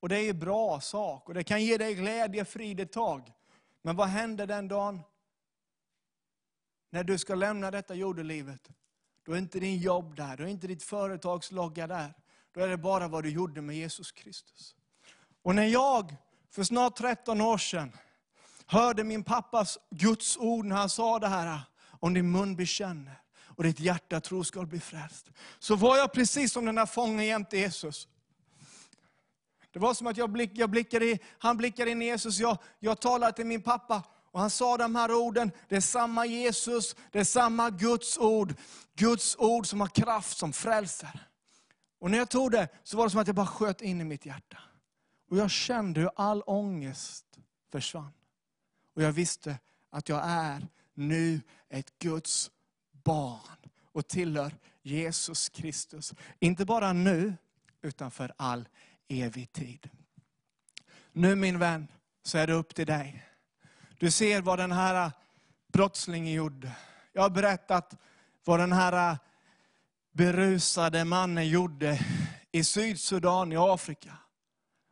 Och 0.00 0.08
det 0.08 0.18
är 0.18 0.30
en 0.30 0.38
bra 0.38 0.80
sak 0.80 1.28
och 1.28 1.34
det 1.34 1.44
kan 1.44 1.64
ge 1.64 1.76
dig 1.76 1.94
glädje, 1.94 2.44
frid 2.44 2.80
ett 2.80 2.92
tag. 2.92 3.32
Men 3.82 3.96
vad 3.96 4.08
händer 4.08 4.46
den 4.46 4.68
dagen 4.68 5.00
när 6.90 7.04
du 7.04 7.18
ska 7.18 7.34
lämna 7.34 7.70
detta 7.70 7.94
jordelivet? 7.94 8.70
Då 9.26 9.32
är 9.32 9.38
inte 9.38 9.60
din 9.60 9.78
jobb 9.78 10.16
där, 10.16 10.36
då 10.36 10.42
är 10.42 10.48
inte 10.48 10.66
ditt 10.66 10.82
företagslogga 10.82 11.86
där. 11.86 12.14
Då 12.54 12.60
är 12.60 12.68
det 12.68 12.76
bara 12.76 13.08
vad 13.08 13.24
du 13.24 13.30
gjorde 13.30 13.60
med 13.60 13.76
Jesus 13.76 14.12
Kristus. 14.12 14.76
Och 15.42 15.54
när 15.54 15.66
jag 15.66 16.16
för 16.50 16.62
snart 16.62 16.96
13 16.96 17.40
år 17.40 17.58
sedan 17.58 17.92
hörde 18.66 19.04
min 19.04 19.24
pappas 19.24 19.78
Guds 19.90 20.36
ord 20.36 20.64
när 20.64 20.76
han 20.76 20.90
sa 20.90 21.18
det 21.18 21.28
här, 21.28 21.60
om 22.00 22.14
din 22.14 22.30
mun 22.30 22.56
bekänner 22.56 23.20
och 23.42 23.62
ditt 23.62 23.80
hjärta 23.80 24.20
tror 24.20 24.42
ska 24.42 24.62
bli 24.62 24.80
frälst. 24.80 25.30
Så 25.58 25.76
var 25.76 25.96
jag 25.96 26.12
precis 26.12 26.52
som 26.52 26.64
den 26.64 26.74
där 26.74 26.86
fången 26.86 27.26
jämte 27.26 27.56
Jesus. 27.56 28.08
Det 29.72 29.78
var 29.78 29.94
som 29.94 30.06
att 30.06 30.16
jag, 30.16 30.30
blick, 30.30 30.50
jag 30.54 30.70
blickade, 30.70 31.18
han 31.38 31.56
blickade 31.56 31.90
in 31.90 32.02
i 32.02 32.04
Jesus, 32.04 32.38
jag, 32.38 32.58
jag 32.78 33.00
talade 33.00 33.32
till 33.32 33.46
min 33.46 33.62
pappa. 33.62 34.02
Och 34.32 34.40
han 34.40 34.50
sa 34.50 34.76
de 34.76 34.94
här 34.94 35.12
orden, 35.12 35.52
det 35.68 35.76
är 35.76 35.80
samma 35.80 36.26
Jesus, 36.26 36.96
det 37.10 37.20
är 37.20 37.24
samma 37.24 37.70
Guds 37.70 38.18
ord. 38.18 38.54
Guds 38.94 39.36
ord 39.38 39.66
som 39.66 39.80
har 39.80 39.88
kraft, 39.88 40.38
som 40.38 40.52
frälser. 40.52 41.28
Och 41.98 42.10
när 42.10 42.18
jag 42.18 42.28
tog 42.28 42.50
det, 42.50 42.68
så 42.82 42.96
var 42.96 43.04
det 43.04 43.10
som 43.10 43.20
att 43.20 43.26
jag 43.26 43.36
bara 43.36 43.46
sköt 43.46 43.82
in 43.82 44.00
i 44.00 44.04
mitt 44.04 44.26
hjärta. 44.26 44.58
Och 45.30 45.36
jag 45.36 45.50
kände 45.50 46.00
hur 46.00 46.10
all 46.16 46.42
ångest 46.46 47.26
försvann. 47.72 48.12
Och 48.94 49.02
jag 49.02 49.12
visste 49.12 49.58
att 49.90 50.08
jag 50.08 50.20
är 50.24 50.68
nu 50.94 51.40
ett 51.68 51.98
Guds 51.98 52.50
barn. 52.92 53.56
och 53.92 54.08
tillhör 54.08 54.54
Jesus 54.82 55.48
Kristus. 55.48 56.14
Inte 56.38 56.64
bara 56.64 56.92
nu, 56.92 57.34
utan 57.82 58.10
för 58.10 58.32
all 58.36 58.68
evig 59.08 59.52
tid. 59.52 59.90
Nu 61.12 61.34
min 61.34 61.58
vän, 61.58 61.88
så 62.22 62.38
är 62.38 62.46
det 62.46 62.52
upp 62.52 62.74
till 62.74 62.86
dig. 62.86 63.29
Du 64.00 64.10
ser 64.10 64.42
vad 64.42 64.58
den 64.58 64.72
här 64.72 65.06
äh, 65.06 65.12
brottslingen 65.72 66.32
gjorde. 66.32 66.72
Jag 67.12 67.22
har 67.22 67.30
berättat 67.30 67.96
vad 68.44 68.60
den 68.60 68.72
här 68.72 69.12
äh, 69.12 69.18
berusade 70.12 71.04
mannen 71.04 71.48
gjorde 71.48 72.00
i 72.52 72.64
Sydsudan 72.64 73.52
i 73.52 73.56
Afrika. 73.56 74.16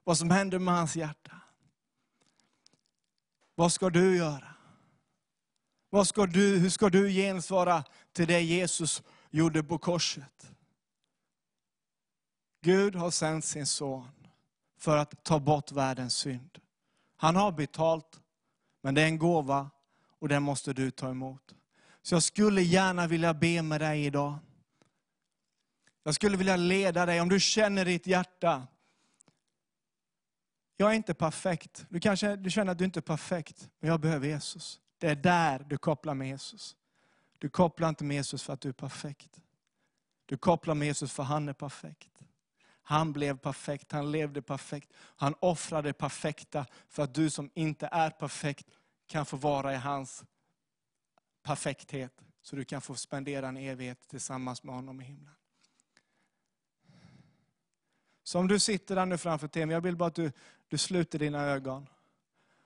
Vad 0.05 0.19
som 0.19 0.31
hände 0.31 0.59
med 0.59 0.75
hans 0.75 0.97
hjärta. 0.97 1.41
Vad 3.55 3.73
ska 3.73 3.91
du 3.91 4.17
göra? 4.17 4.55
Vad 5.91 6.09
ska 6.09 6.27
du, 6.27 6.59
hur 6.59 6.71
ska 6.71 6.89
du 6.89 7.11
gensvara 7.11 7.85
till 8.13 8.27
det 8.27 8.41
Jesus 8.41 9.03
gjorde 9.31 9.63
på 9.63 9.79
korset? 9.79 10.51
Gud 12.63 12.95
har 12.95 13.11
sänt 13.11 13.45
sin 13.45 13.67
son 13.67 14.09
för 14.79 14.97
att 14.97 15.25
ta 15.25 15.41
bort 15.41 15.73
världens 15.73 16.17
synd. 16.17 16.59
Han 17.17 17.37
har 17.37 17.53
betalt, 17.53 18.21
men 18.81 18.95
det 18.95 19.03
är 19.03 19.07
en 19.07 19.19
gåva 19.19 19.71
och 20.19 20.29
den 20.29 20.43
måste 20.43 20.73
du 20.73 20.91
ta 20.91 21.11
emot. 21.11 21.55
Så 22.03 22.15
jag 22.15 22.23
skulle 22.23 22.63
gärna 22.63 23.07
vilja 23.07 23.35
be 23.35 23.63
med 23.63 23.81
dig 23.81 24.05
idag. 24.05 24.39
Jag 26.03 26.15
skulle 26.15 26.37
vilja 26.37 26.57
leda 26.57 27.07
dig, 27.07 27.21
om 27.21 27.29
du 27.29 27.41
känner 27.41 27.89
i 27.89 27.93
ditt 27.93 28.07
hjärta, 28.07 28.67
jag 30.77 30.91
är 30.91 30.95
inte 30.95 31.15
perfekt. 31.15 31.87
Du 31.89 32.01
kanske 32.01 32.37
du 32.37 32.51
känner 32.51 32.73
att 32.73 32.79
du 32.79 32.85
inte 32.85 32.99
är 32.99 33.03
perfekt, 33.03 33.71
men 33.81 33.91
jag 33.91 34.01
behöver 34.01 34.29
Jesus. 34.29 34.81
Det 34.99 35.09
är 35.09 35.17
där 35.17 35.67
du 35.69 35.79
kopplar 35.79 36.15
med 36.15 36.29
Jesus. 36.29 36.77
Du 37.39 37.49
kopplar 37.49 37.89
inte 37.89 38.05
med 38.05 38.15
Jesus 38.15 38.43
för 38.43 38.53
att 38.53 38.61
du 38.61 38.69
är 38.69 38.73
perfekt. 38.73 39.41
Du 40.27 40.37
kopplar 40.37 40.75
med 40.75 40.87
Jesus 40.87 41.13
för 41.13 41.23
han 41.23 41.49
är 41.49 41.53
perfekt. 41.53 42.11
Han 42.89 43.13
blev 43.13 43.39
perfekt, 43.39 43.93
han 43.93 44.13
levde 44.13 44.43
perfekt. 44.43 44.93
Han 44.97 45.35
offrade 45.41 45.93
perfekta 45.93 46.67
för 46.89 47.03
att 47.03 47.15
du 47.15 47.31
som 47.31 47.51
inte 47.55 47.89
är 47.93 48.11
perfekt 48.11 48.67
kan 49.07 49.27
få 49.27 49.37
vara 49.37 49.73
i 49.73 49.77
hans 49.77 50.25
perfekthet. 51.43 52.13
Så 52.43 52.57
du 52.57 52.65
kan 52.65 52.81
få 52.81 52.95
spendera 52.95 53.49
en 53.49 53.57
evighet 53.57 54.09
tillsammans 54.09 54.63
med 54.63 54.75
honom 54.75 55.01
i 55.01 55.05
himlen. 55.05 55.35
Så 58.23 58.39
om 58.39 58.49
du 58.49 58.59
sitter 58.59 58.97
där 58.97 59.07
nu 59.07 59.19
framför 59.19 59.49
tvn, 59.49 59.71
jag 59.71 59.81
vill 59.81 59.97
bara 59.97 60.07
att 60.07 60.15
du, 60.15 60.33
du 60.69 60.79
sluter 60.79 61.19
dina 61.19 61.43
ögon. 61.43 61.89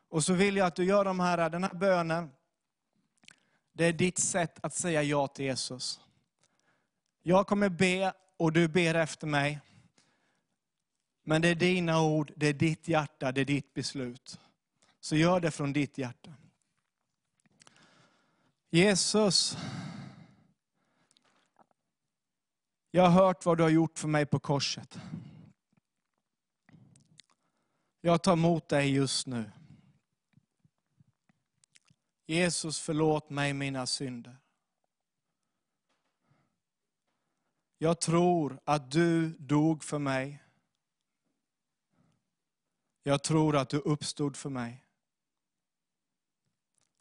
Och 0.09 0.25
så 0.25 0.33
vill 0.33 0.57
jag 0.57 0.67
att 0.67 0.77
du 0.77 0.85
gör 0.85 1.05
de 1.05 1.21
här, 1.21 1.51
den 1.51 1.65
här 1.65 1.75
bönen. 1.75 2.31
Det 3.73 3.85
är 3.85 3.93
ditt 3.93 4.19
sätt 4.19 4.59
att 4.63 4.75
säga 4.75 5.03
ja 5.03 5.27
till 5.29 5.45
Jesus. 5.45 6.01
Jag 7.23 7.47
kommer 7.47 7.69
be 7.69 8.13
och 8.37 8.53
du 8.53 8.69
ber 8.69 8.95
efter 8.95 9.27
mig. 9.27 9.61
Men 11.23 11.43
det 11.43 11.49
är 11.49 11.55
dina 11.55 12.03
ord, 12.03 12.33
det 12.37 12.47
är 12.47 12.53
ditt 12.53 12.89
hjärta, 12.89 13.33
det 13.33 13.41
är 13.41 13.45
ditt 13.45 13.75
beslut. 13.75 14.41
Så 15.01 15.17
gör 15.17 15.41
det 15.41 15.51
från 15.51 15.73
ditt 15.73 15.99
hjärta. 15.99 16.35
Jesus, 18.71 19.57
jag 22.91 23.03
har 23.03 23.25
hört 23.25 23.47
vad 23.47 23.59
du 23.59 23.63
har 23.63 23.71
gjort 23.71 23.99
för 23.99 24.09
mig 24.09 24.27
på 24.27 24.39
korset. 24.39 24.99
Jag 28.01 28.23
tar 28.23 28.33
emot 28.33 28.69
dig 28.69 28.95
just 28.95 29.27
nu. 29.27 29.51
Jesus, 32.27 32.81
förlåt 32.81 33.31
mig 33.31 33.53
mina 33.53 33.87
synder. 33.87 34.37
Jag 37.79 38.01
tror 38.01 38.61
att 38.65 38.91
du 38.91 39.29
dog 39.29 39.85
för 39.85 39.99
mig. 39.99 40.42
Jag 43.03 43.23
tror 43.23 43.57
att 43.57 43.69
du 43.69 43.79
uppstod 43.79 44.37
för 44.37 44.51
mig. 44.51 44.85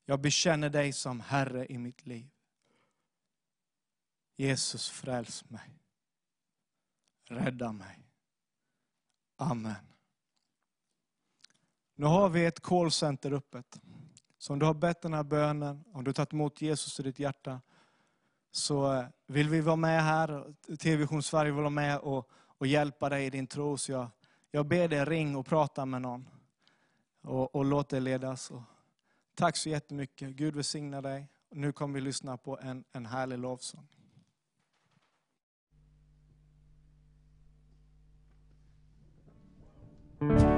Jag 0.05 0.21
bekänner 0.21 0.69
dig 0.69 0.93
som 0.93 1.19
Herre 1.19 1.65
i 1.65 1.77
mitt 1.77 2.05
liv. 2.05 2.29
Jesus, 4.35 4.89
fräls 4.89 5.49
mig. 5.49 5.79
Rädda 7.29 7.71
mig. 7.71 8.07
Amen. 9.35 9.91
Nu 11.95 12.05
har 12.05 12.29
vi 12.29 12.45
ett 12.45 12.59
callcenter 12.59 13.31
öppet. 13.31 13.81
Så 14.37 14.53
om 14.53 14.59
du 14.59 14.65
har 14.65 14.73
bett 14.73 15.01
den 15.01 15.13
här 15.13 15.23
bönen, 15.23 15.83
om 15.93 16.03
du 16.03 16.09
har 16.09 16.13
tagit 16.13 16.33
emot 16.33 16.61
Jesus 16.61 16.99
i 16.99 17.03
ditt 17.03 17.19
hjärta, 17.19 17.61
så 18.51 18.93
eh, 18.93 19.05
vill 19.27 19.49
vi 19.49 19.61
vara 19.61 19.75
med 19.75 20.03
här. 20.03 20.53
TV-vision 20.77 21.23
Sverige 21.23 21.51
vill 21.51 21.61
vara 21.61 21.69
med 21.69 21.97
och, 21.97 22.29
och 22.31 22.67
hjälpa 22.67 23.09
dig 23.09 23.25
i 23.25 23.29
din 23.29 23.47
tro. 23.47 23.77
Så 23.77 23.91
jag, 23.91 24.07
jag 24.51 24.67
ber 24.67 24.87
dig, 24.87 25.05
ring 25.05 25.35
och 25.35 25.45
prata 25.45 25.85
med 25.85 26.01
någon. 26.01 26.29
Och, 27.21 27.55
och 27.55 27.65
låt 27.65 27.89
dig 27.89 28.01
ledas. 28.01 28.51
Och 28.51 28.61
tack 29.35 29.57
så 29.57 29.69
jättemycket. 29.69 30.29
Gud 30.29 30.55
välsigna 30.55 31.01
dig. 31.01 31.27
Och 31.49 31.57
nu 31.57 31.71
kommer 31.71 31.93
vi 31.93 32.01
lyssna 32.01 32.37
på 32.37 32.59
en, 32.61 32.83
en 32.93 33.05
härlig 33.05 33.39
lovsång. 33.39 33.87
Det 40.19 40.50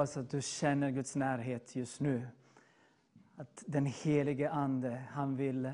hoppas 0.00 0.16
att 0.16 0.30
du 0.30 0.42
känner 0.42 0.90
Guds 0.90 1.16
närhet 1.16 1.76
just 1.76 2.00
nu. 2.00 2.26
Att 3.36 3.64
den 3.66 3.86
helige 3.86 4.50
Ande, 4.50 5.02
han 5.10 5.36
vill 5.36 5.72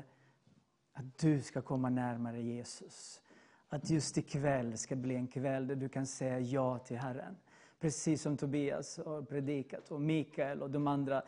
att 0.93 1.17
du 1.17 1.41
ska 1.41 1.61
komma 1.61 1.89
närmare 1.89 2.41
Jesus. 2.41 3.21
Att 3.69 3.89
just 3.89 4.17
ikväll 4.17 4.77
ska 4.77 4.95
bli 4.95 5.15
en 5.15 5.27
kväll 5.27 5.67
där 5.67 5.75
du 5.75 5.89
kan 5.89 6.05
säga 6.05 6.39
ja 6.39 6.77
till 6.79 6.97
Herren. 6.97 7.37
Precis 7.79 8.21
som 8.21 8.37
Tobias 8.37 8.99
har 9.05 9.21
predikat 9.21 9.91
och 9.91 10.01
Mikael 10.01 10.61
och 10.61 10.71
de 10.71 10.87
andra. 10.87 11.21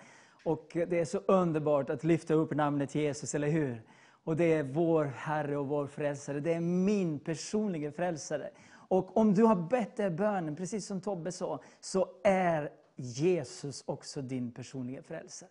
Och 0.43 0.67
det 0.73 0.99
är 0.99 1.05
så 1.05 1.17
underbart 1.17 1.89
att 1.89 2.03
lyfta 2.03 2.33
upp 2.33 2.55
namnet 2.55 2.95
Jesus, 2.95 3.35
eller 3.35 3.49
hur? 3.49 3.83
Och 4.23 4.37
det 4.37 4.53
är 4.53 4.63
vår 4.63 5.05
Herre 5.05 5.57
och 5.57 5.67
vår 5.67 5.87
frälsare. 5.87 6.39
Det 6.39 6.53
är 6.53 6.59
min 6.59 7.19
personliga 7.19 7.91
frälsare. 7.91 8.49
Och 8.89 9.17
om 9.17 9.33
du 9.33 9.43
har 9.43 9.55
bett 9.55 9.95
den 9.95 10.15
bönen, 10.15 10.55
precis 10.55 10.85
som 10.85 11.01
Tobbe 11.01 11.31
sa, 11.31 11.59
så 11.79 12.07
är 12.23 12.71
Jesus 12.99 13.83
också 13.85 14.21
din 14.21 14.51
personliga 14.51 15.03
frälsare. 15.03 15.49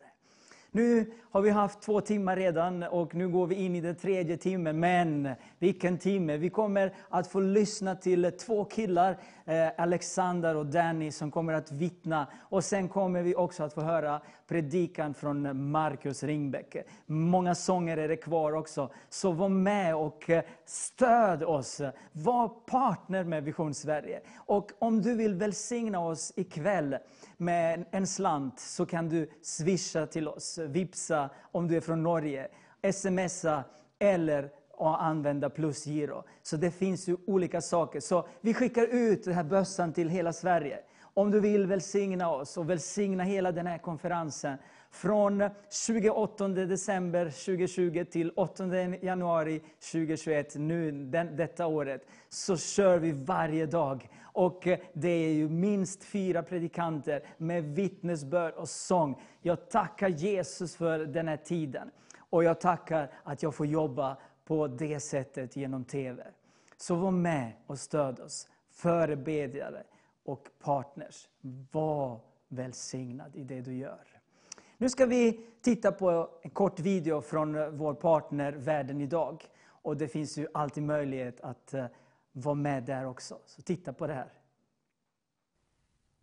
Nu 0.71 1.13
har 1.31 1.41
vi 1.41 1.51
haft 1.51 1.83
två 1.83 2.01
timmar 2.01 2.37
redan 2.37 2.83
och 2.83 3.15
nu 3.15 3.29
går 3.29 3.47
vi 3.47 3.55
in 3.55 3.77
i 3.77 3.81
den 3.81 3.97
tredje 3.97 4.37
timmen. 4.37 4.81
Men 4.81 5.29
vilken 5.59 5.99
timme! 5.99 6.37
Vi 6.37 6.51
kommer 6.51 6.95
att 7.09 7.27
få 7.27 7.41
lyssna 7.41 7.95
till 7.95 8.33
två 8.39 8.65
killar, 8.65 9.19
Eh, 9.49 9.71
Alexander 9.77 10.55
och 10.55 10.67
Danny, 10.67 11.11
som 11.11 11.31
kommer 11.31 11.53
att 11.53 11.73
vittna. 11.73 12.27
Och 12.41 12.65
sen 12.65 12.89
kommer 12.89 13.23
vi 13.23 13.35
också 13.35 13.63
att 13.63 13.73
få 13.75 13.81
höra 13.81 14.21
predikan 14.49 15.15
från 15.15 15.71
Markus 15.71 16.23
Ringbäck. 16.23 16.77
Många 17.07 17.55
sånger 17.55 17.97
är 17.97 18.09
det 18.09 18.17
kvar 18.17 18.53
också. 18.53 18.91
Så 19.09 19.33
var 19.33 19.49
med 19.49 19.97
och 19.97 20.31
eh, 20.31 20.45
stöd 20.65 21.43
oss. 21.43 21.81
Var 22.13 22.49
partner 22.49 23.25
med 23.25 23.45
Vision 23.45 23.75
Sverige. 23.75 24.21
Och 24.37 24.71
om 24.79 25.03
du 25.03 25.15
vill 25.15 25.35
välsigna 25.35 26.01
oss 26.01 26.33
ikväll 26.37 26.97
med 27.37 27.85
en 27.91 28.07
slant 28.07 28.61
så 28.61 28.87
kan 28.87 29.09
du 29.09 29.31
swisha 29.43 30.07
till 30.07 30.29
oss, 30.29 30.59
vipsa 30.59 31.31
om 31.53 31.69
du 31.69 31.77
är 31.77 31.81
från 31.81 32.03
Norge, 32.03 32.49
smsa 32.93 33.65
eller 33.99 34.51
och 34.79 35.03
använda 35.03 35.51
plusgiro. 35.51 36.25
Så 36.43 36.57
det 36.57 36.71
finns 36.71 37.09
ju 37.09 37.17
olika 37.27 37.61
saker. 37.61 38.01
Så 38.01 38.29
vi 38.41 38.55
skickar 38.55 38.87
ut 38.87 39.25
den 39.25 39.35
här 39.35 39.45
bössan 39.45 39.93
till 39.93 40.09
hela 40.09 40.33
Sverige. 40.33 40.79
Om 41.15 41.31
du 41.31 41.41
vill 41.41 41.67
välsigna 41.67 42.31
oss 42.31 42.57
och 42.57 42.71
välsigna 42.71 43.25
hela 43.25 43.53
den 43.53 43.67
här 43.67 43.79
konferensen 43.79 44.59
från 44.91 45.51
28 45.87 46.49
december 46.49 47.25
2020 47.25 48.05
till 48.11 48.33
8 48.37 48.67
januari 49.03 49.63
2021, 49.93 50.55
nu 50.57 50.93
den, 50.93 51.37
detta 51.37 51.67
året, 51.67 52.07
så 52.29 52.57
kör 52.57 52.99
vi 52.99 53.13
varje 53.13 53.67
dag. 53.67 54.09
Och 54.23 54.69
det 54.93 55.09
är 55.09 55.33
ju 55.33 55.49
minst 55.49 56.05
fyra 56.05 56.43
predikanter 56.43 57.23
med 57.37 57.65
vittnesbörd 57.65 58.55
och 58.55 58.69
sång. 58.69 59.23
Jag 59.43 59.71
tackar 59.71 60.09
Jesus 60.09 60.77
för 60.77 60.99
den 60.99 61.29
här 61.29 61.37
tiden. 61.37 61.91
Och 62.31 62.45
jag 62.45 62.61
tackar 62.61 63.11
att 63.25 63.43
jag 63.43 63.55
får 63.55 63.67
jobba 63.67 64.17
på 64.49 64.67
det 64.67 65.01
sättet 65.01 65.57
genom 65.57 65.85
TV. 65.85 66.27
Så 66.77 66.95
var 66.95 67.11
med 67.11 67.53
och 67.67 67.79
stöd 67.79 68.21
oss, 68.21 68.49
förebedjare 68.71 69.83
och 70.25 70.49
partners. 70.59 71.29
Var 71.73 72.21
välsignad 72.49 73.37
i 73.37 73.45
det 73.45 73.61
du 73.61 73.77
gör. 73.77 74.21
Nu 74.79 74.89
ska 74.89 75.07
vi 75.07 75.47
titta 75.61 75.93
på 75.93 76.29
en 76.43 76.51
kort 76.51 76.81
video 76.81 77.21
från 77.21 77.55
eh, 77.55 77.69
vår 77.69 77.95
partner 77.95 78.53
Världen 78.53 79.01
idag. 79.01 79.45
Och 79.67 79.97
det 79.97 80.09
finns 80.09 80.39
ju 80.39 80.47
alltid 80.55 80.83
möjlighet 80.83 81.41
att 81.41 81.75
eh, 81.75 81.87
vara 82.33 82.55
med 82.55 82.83
där 82.85 83.07
också. 83.07 83.39
Så 83.47 83.63
titta 83.63 83.93
på 83.93 84.07
det 84.07 84.15
här. 84.15 84.33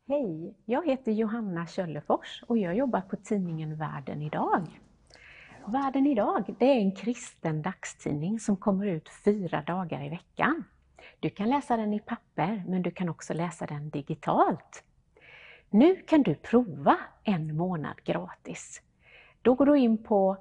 Hej, 0.07 0.55
jag 0.65 0.85
heter 0.85 1.11
Johanna 1.11 1.67
Köllefors 1.67 2.43
och 2.47 2.57
jag 2.57 2.75
jobbar 2.75 3.01
på 3.01 3.15
tidningen 3.15 3.77
Världen 3.77 4.21
idag. 4.21 4.79
Världen 5.67 6.07
idag, 6.07 6.55
det 6.59 6.65
är 6.65 6.75
en 6.75 6.91
kristen 6.91 7.61
dagstidning 7.61 8.39
som 8.39 8.57
kommer 8.57 8.85
ut 8.85 9.09
fyra 9.09 9.61
dagar 9.61 10.05
i 10.05 10.09
veckan. 10.09 10.63
Du 11.19 11.29
kan 11.29 11.49
läsa 11.49 11.77
den 11.77 11.93
i 11.93 11.99
papper, 11.99 12.63
men 12.67 12.81
du 12.81 12.91
kan 12.91 13.09
också 13.09 13.33
läsa 13.33 13.65
den 13.65 13.89
digitalt. 13.89 14.83
Nu 15.69 15.95
kan 15.95 16.23
du 16.23 16.35
prova 16.35 16.97
en 17.23 17.57
månad 17.57 18.03
gratis. 18.03 18.81
Då 19.41 19.53
går 19.53 19.65
du 19.65 19.77
in 19.77 20.03
på 20.03 20.37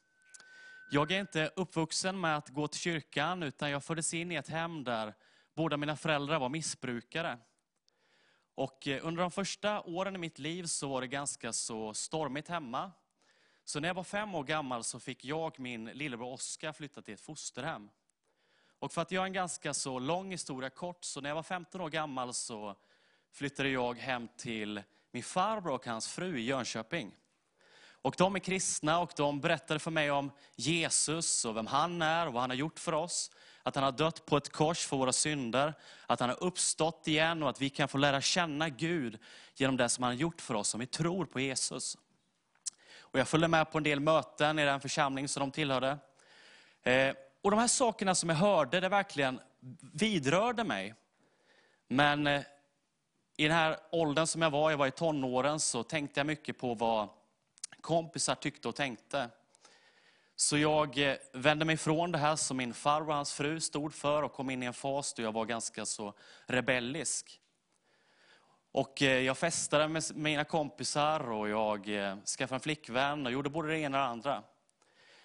Jag 0.92 1.12
är 1.12 1.20
inte 1.20 1.52
uppvuxen 1.56 2.20
med 2.20 2.38
att 2.38 2.50
gå 2.50 2.68
till 2.68 2.80
kyrkan, 2.80 3.44
utan 3.44 3.72
jag 3.72 3.84
föddes 3.84 4.14
in 4.14 4.32
i 4.32 4.36
ett 4.36 4.48
hem 4.48 4.84
där 4.84 5.14
båda 5.54 5.78
mina 5.78 5.96
föräldrar 5.96 6.40
var 6.40 6.50
missbrukare. 6.50 7.38
Och 8.56 8.88
eh, 8.88 9.06
under 9.06 9.22
de 9.22 9.32
första 9.32 9.82
åren 9.82 10.16
i 10.16 10.18
mitt 10.18 10.40
liv 10.40 10.64
så 10.64 10.88
var 10.88 11.02
det 11.02 11.08
ganska 11.08 11.54
så 11.54 11.94
stormigt 11.94 12.48
hemma. 12.48 12.92
Så 13.64 13.80
när 13.80 13.90
jag 13.90 13.96
var 13.96 14.04
fem 14.04 14.36
år 14.36 14.44
gammal 14.44 14.84
så 14.84 15.00
fick 15.00 15.26
jag 15.26 15.60
min 15.60 15.86
lillebror 15.86 16.34
Oskar 16.34 16.74
flytta 16.74 17.02
till 17.02 17.14
ett 17.14 17.22
fosterhem. 17.22 17.90
Och 18.86 18.92
för 18.92 19.02
att 19.02 19.12
göra 19.12 19.26
en 19.26 19.34
ganska 19.34 19.74
så 19.74 20.00
lång 20.00 20.32
historia 20.32 20.70
kort, 20.70 21.04
så 21.04 21.22
när 21.22 21.30
jag 21.30 21.36
var 21.36 21.44
15 21.44 21.82
år 21.82 21.90
gammal 21.90 22.34
så 22.34 22.76
flyttade 23.32 23.70
jag 23.70 23.98
hem 23.98 24.28
till 24.38 24.84
min 25.12 25.24
farbror 25.24 25.74
och 25.74 25.86
hans 25.86 26.08
fru 26.08 26.38
i 26.38 26.42
Jönköping. 26.42 27.12
Och 28.02 28.16
de 28.18 28.36
är 28.36 28.40
kristna 28.40 29.00
och 29.00 29.12
de 29.18 29.40
berättade 29.40 29.80
för 29.80 29.92
mig 29.92 30.12
om 30.12 30.32
Jesus 30.56 31.46
och 31.46 31.58
vem 31.58 31.68
han 31.68 32.02
är 32.02 32.28
och 32.28 32.34
vad 32.34 32.44
han 32.44 32.50
har 32.50 32.58
gjort 32.58 32.80
för 32.80 32.94
oss. 32.94 33.32
Att 33.64 33.76
han 33.76 33.84
har 33.84 33.92
dött 33.92 34.26
på 34.26 34.38
ett 34.38 34.50
kors 34.50 34.86
för 34.86 34.98
våra 34.98 35.14
synder, 35.14 35.74
att 36.08 36.20
han 36.20 36.30
har 36.30 36.44
uppstått 36.44 37.08
igen 37.08 37.44
och 37.44 37.50
att 37.50 37.62
vi 37.62 37.70
kan 37.70 37.88
få 37.88 37.98
lära 37.98 38.22
känna 38.22 38.70
Gud 38.70 39.20
genom 39.56 39.78
det 39.78 39.90
som 39.90 40.04
han 40.04 40.14
har 40.14 40.20
gjort 40.20 40.42
för 40.42 40.54
oss 40.54 40.74
om 40.74 40.80
vi 40.80 40.88
tror 40.88 41.26
på 41.26 41.40
Jesus. 41.40 41.98
Och 43.00 43.20
jag 43.20 43.28
följde 43.28 43.48
med 43.48 43.72
på 43.72 43.78
en 43.78 43.84
del 43.84 44.00
möten 44.00 44.60
i 44.60 44.66
den 44.66 44.82
församling 44.82 45.28
som 45.28 45.42
de 45.42 45.52
tillhörde. 45.52 45.98
Eh, 46.84 47.16
och 47.46 47.52
de 47.52 47.60
här 47.60 47.68
sakerna 47.68 48.16
som 48.16 48.30
jag 48.30 48.36
hörde, 48.36 48.80
det 48.80 48.90
verkligen 48.90 49.40
vidrörde 49.94 50.64
mig. 50.64 50.96
Men 51.88 52.28
eh, 52.28 52.42
i 53.38 53.44
den 53.44 53.52
här 53.52 53.78
åldern 53.92 54.28
som 54.28 54.42
jag 54.42 54.50
var, 54.50 54.72
jag 54.72 54.78
var 54.78 54.88
i 54.88 54.92
tonåren, 54.92 55.60
så 55.60 55.84
tänkte 55.84 56.20
jag 56.20 56.28
mycket 56.28 56.58
på 56.58 56.74
vad 56.74 57.10
kompisar 57.82 58.36
tyckte 58.36 58.68
och 58.68 58.76
tänkte. 58.76 59.30
Så 60.36 60.58
jag 60.58 60.98
eh, 60.98 61.16
vände 61.34 61.66
mig 61.66 61.74
ifrån 61.74 62.12
det 62.12 62.18
här 62.18 62.36
som 62.36 62.58
min 62.58 62.74
farbror 62.74 63.10
och 63.10 63.16
hans 63.16 63.34
fru 63.34 63.60
stod 63.60 63.94
för 63.94 64.24
och 64.24 64.34
kom 64.34 64.50
in 64.50 64.64
i 64.64 64.66
en 64.66 64.74
fas 64.74 65.14
då 65.14 65.24
jag 65.24 65.32
var 65.32 65.46
ganska 65.46 65.86
så 65.86 66.14
rebellisk. 66.46 67.42
Och 68.72 69.02
eh, 69.02 69.20
jag 69.20 69.38
festade 69.38 69.88
med 69.88 70.04
mina 70.16 70.44
kompisar 70.44 71.32
och 71.32 71.50
jag 71.50 71.86
skaffade 72.38 72.56
en 72.56 72.60
flickvän 72.60 73.26
och 73.26 73.32
gjorde 73.32 73.50
både 73.50 73.68
det 73.68 73.80
ena 73.80 73.98
och 73.98 74.04
det 74.04 74.10
andra. 74.10 74.44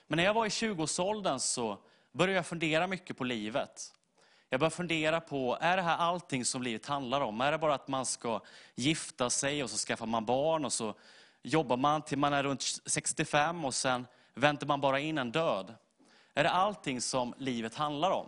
Men 0.07 0.17
när 0.17 0.25
jag 0.25 0.35
var 0.35 0.47
i 0.47 0.49
20-årsåldern 0.49 1.39
så 1.39 1.79
började 2.13 2.37
jag 2.37 2.47
fundera 2.47 2.87
mycket 2.87 3.17
på 3.17 3.25
livet. 3.25 3.95
Jag 4.49 4.61
började 4.61 4.77
fundera 4.77 5.21
på, 5.21 5.59
är 5.61 5.77
det 5.77 5.83
här 5.83 5.97
allting 5.97 6.45
som 6.45 6.63
livet 6.63 6.87
handlar 6.87 7.21
om? 7.21 7.41
Är 7.41 7.53
det 7.53 7.59
bara 7.59 7.75
att 7.75 7.89
man 7.89 8.07
ska 8.07 8.41
gifta 8.75 9.31
sig 9.31 9.63
och 9.63 9.71
så 9.71 9.77
skaffar 9.77 10.07
man 10.07 10.25
barn 10.25 10.65
och 10.65 10.73
så 10.73 10.95
jobbar 11.43 11.77
man 11.77 12.03
till 12.03 12.19
man 12.19 12.33
är 12.33 12.43
runt 12.43 12.63
65 12.63 13.65
och 13.65 13.75
sen 13.75 14.07
väntar 14.35 14.67
man 14.67 14.81
bara 14.81 15.01
in 15.01 15.19
en 15.19 15.33
död? 15.33 15.75
Är 16.35 16.45
det 16.45 16.51
allting 16.51 17.01
som 17.01 17.35
livet 17.39 17.75
handlar 17.75 18.11
om? 18.11 18.27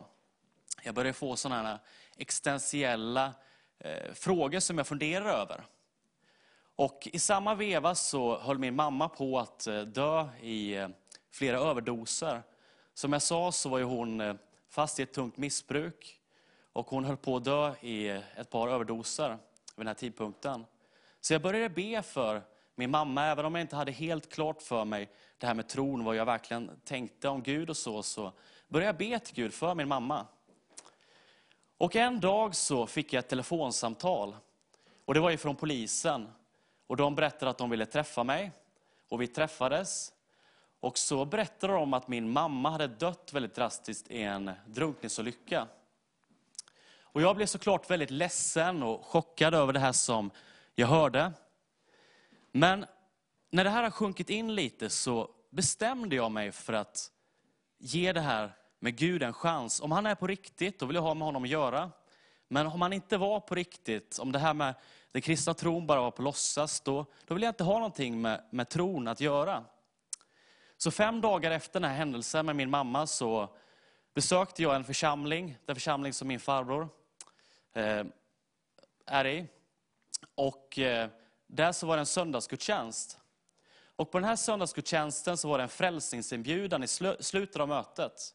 Jag 0.82 0.94
började 0.94 1.12
få 1.12 1.36
sådana 1.36 1.68
här 1.68 1.78
existentiella 2.16 3.32
eh, 3.78 4.12
frågor 4.14 4.60
som 4.60 4.78
jag 4.78 4.86
funderar 4.86 5.26
över. 5.26 5.64
Och 6.76 7.09
i 7.12 7.18
samma 7.18 7.54
veva 7.54 7.94
så 7.94 8.38
höll 8.38 8.59
min 8.59 8.74
mamma 8.74 9.09
på 9.09 9.38
att 9.38 9.66
eh, 9.66 9.80
dö 9.80 10.28
i 10.40 10.74
eh, 10.74 10.88
flera 11.30 11.59
överdoser. 11.59 12.42
Som 12.94 13.12
jag 13.12 13.23
sa 13.23 13.52
så 13.52 13.69
var 13.69 13.78
ju 13.78 13.85
hon 13.85 14.20
eh, 14.20 14.35
fast 14.69 15.01
i 15.01 15.02
ett 15.02 15.12
tungt 15.12 15.36
missbruk. 15.36 16.20
Och 16.73 16.86
hon 16.86 17.05
höll 17.05 17.16
på 17.16 17.36
att 17.36 17.44
dö 17.44 17.74
i 17.81 18.09
ett 18.09 18.51
par 18.51 18.69
överdoser 18.69 19.28
vid 19.28 19.39
den 19.77 19.86
här 19.86 19.94
tidpunkten. 19.94 20.64
Så 21.20 21.35
jag 21.35 21.43
började 21.43 21.69
be 21.69 22.02
för 22.02 22.43
min 22.74 22.90
mamma, 22.90 23.24
även 23.24 23.44
om 23.44 23.55
jag 23.55 23.62
inte 23.62 23.77
hade 23.77 23.93
helt 23.93 24.32
klart 24.32 24.62
för 24.62 24.85
mig 24.85 25.10
det 25.39 25.47
här 25.47 25.55
med 25.55 25.69
tron, 25.69 26.05
vad 26.05 26.16
jag 26.16 26.24
verkligen 26.24 26.70
tänkte 26.85 27.28
om 27.28 27.43
Gud 27.43 27.70
och 27.70 27.77
så, 27.77 28.02
så 28.02 28.32
började 28.69 28.86
jag 28.86 28.97
be 28.97 29.19
till 29.19 29.35
Gud 29.35 29.55
för 29.55 29.74
min 29.74 29.89
mamma. 29.89 30.27
Och 31.78 31.97
en 31.97 32.20
dag 32.20 32.55
så 32.55 32.86
fick 32.86 33.12
jag 33.12 33.19
ett 33.19 33.28
telefonsamtal. 33.28 34.36
Och 35.05 35.14
det 35.14 35.20
var 35.20 35.31
ifrån 35.31 35.56
polisen. 35.56 36.28
Och 36.86 36.97
de 36.97 37.14
berättade 37.14 37.51
att 37.51 37.59
de 37.59 37.70
ville 37.70 37.86
träffa 37.86 38.24
mig. 38.24 38.52
Och 39.09 39.23
vi 39.23 39.27
träffades. 39.27 40.12
Och 40.82 40.98
så 40.98 41.24
berättade 41.24 41.72
de 41.72 41.94
att 41.94 42.09
min 42.09 42.30
mamma 42.30 42.70
hade 42.70 42.86
dött 42.86 43.32
väldigt 43.32 43.54
drastiskt 43.54 44.10
i 44.10 44.22
en 44.22 44.50
drunkningsolycka. 44.66 45.66
Och 47.02 47.22
jag 47.22 47.36
blev 47.36 47.46
såklart 47.46 47.90
väldigt 47.90 48.10
ledsen 48.10 48.82
och 48.82 49.06
chockad 49.06 49.54
över 49.54 49.72
det 49.72 49.78
här 49.78 49.92
som 49.92 50.30
jag 50.74 50.86
hörde. 50.86 51.32
Men 52.52 52.86
när 53.50 53.64
det 53.64 53.70
här 53.70 53.82
har 53.82 53.90
sjunkit 53.90 54.30
in 54.30 54.54
lite 54.54 54.90
så 54.90 55.30
bestämde 55.50 56.16
jag 56.16 56.30
mig 56.30 56.52
för 56.52 56.72
att 56.72 57.10
ge 57.78 58.12
det 58.12 58.20
här 58.20 58.52
med 58.78 58.96
Gud 58.96 59.22
en 59.22 59.32
chans. 59.32 59.80
Om 59.80 59.92
han 59.92 60.06
är 60.06 60.14
på 60.14 60.26
riktigt, 60.26 60.78
då 60.78 60.86
vill 60.86 60.94
jag 60.94 61.02
ha 61.02 61.14
med 61.14 61.26
honom 61.26 61.42
att 61.42 61.48
göra. 61.48 61.90
Men 62.48 62.66
om 62.66 62.82
han 62.82 62.92
inte 62.92 63.16
var 63.16 63.40
på 63.40 63.54
riktigt, 63.54 64.18
om 64.18 64.32
det 64.32 64.38
här 64.38 64.54
med 64.54 64.74
den 65.12 65.22
kristna 65.22 65.54
tron 65.54 65.86
bara 65.86 66.00
var 66.00 66.10
på 66.10 66.22
låtsas, 66.22 66.80
då, 66.80 67.06
då 67.26 67.34
vill 67.34 67.42
jag 67.42 67.50
inte 67.50 67.64
ha 67.64 67.74
någonting 67.74 68.22
med, 68.22 68.44
med 68.50 68.68
tron 68.68 69.09
att 69.09 69.20
göra. 69.20 69.64
Så 70.82 70.90
fem 70.90 71.20
dagar 71.20 71.50
efter 71.50 71.80
den 71.80 71.90
här 71.90 71.96
händelsen 71.96 72.46
med 72.46 72.56
min 72.56 72.70
mamma 72.70 73.06
så 73.06 73.48
besökte 74.14 74.62
jag 74.62 74.76
en 74.76 74.84
församling, 74.84 75.59
den 75.66 75.76
församling 75.76 76.12
som 76.12 76.28
min 76.28 76.40
farbror 76.40 76.88
eh, 77.72 78.04
är 79.06 79.26
i. 79.26 79.46
Och 80.34 80.78
eh, 80.78 81.09
där 81.46 81.72
så 81.72 81.86
var 81.86 81.96
det 81.96 82.00
en 82.00 82.06
söndagsgudstjänst. 82.06 83.18
Och 83.96 84.10
på 84.10 84.18
den 84.18 84.28
här 84.28 84.36
söndagsgudstjänsten 84.36 85.36
så 85.36 85.48
var 85.48 85.59
det 85.59 85.64
en 85.64 85.68
frälsningsinbjudan 85.68 86.82
i 86.82 86.86
sl 86.86 87.06
slutet 87.20 87.56
av 87.56 87.68
mötet. 87.68 88.34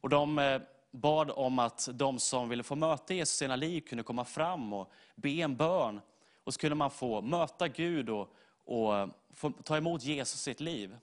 Och 0.00 0.08
de 0.08 0.38
eh, 0.38 0.60
bad 0.90 1.30
om 1.30 1.58
att 1.58 1.88
de 1.92 2.18
som 2.18 2.48
ville 2.48 2.62
få 2.62 2.74
möta 2.74 3.14
Jesus 3.14 3.34
i 3.34 3.38
sina 3.38 3.56
liv 3.56 3.80
kunde 3.80 4.04
komma 4.04 4.24
fram 4.24 4.72
och 4.72 4.92
be 5.14 5.30
en 5.30 5.56
bön. 5.56 6.00
Och 6.44 6.54
så 6.54 6.60
kunde 6.60 6.76
man 6.76 6.90
få 6.90 7.20
möta 7.20 7.68
Gud 7.68 8.10
och, 8.10 8.34
och 8.64 9.08
få 9.34 9.50
ta 9.50 9.76
emot 9.76 10.02
Jesus 10.02 10.34
i 10.34 10.38
sitt 10.38 10.60
liv. 10.60 10.96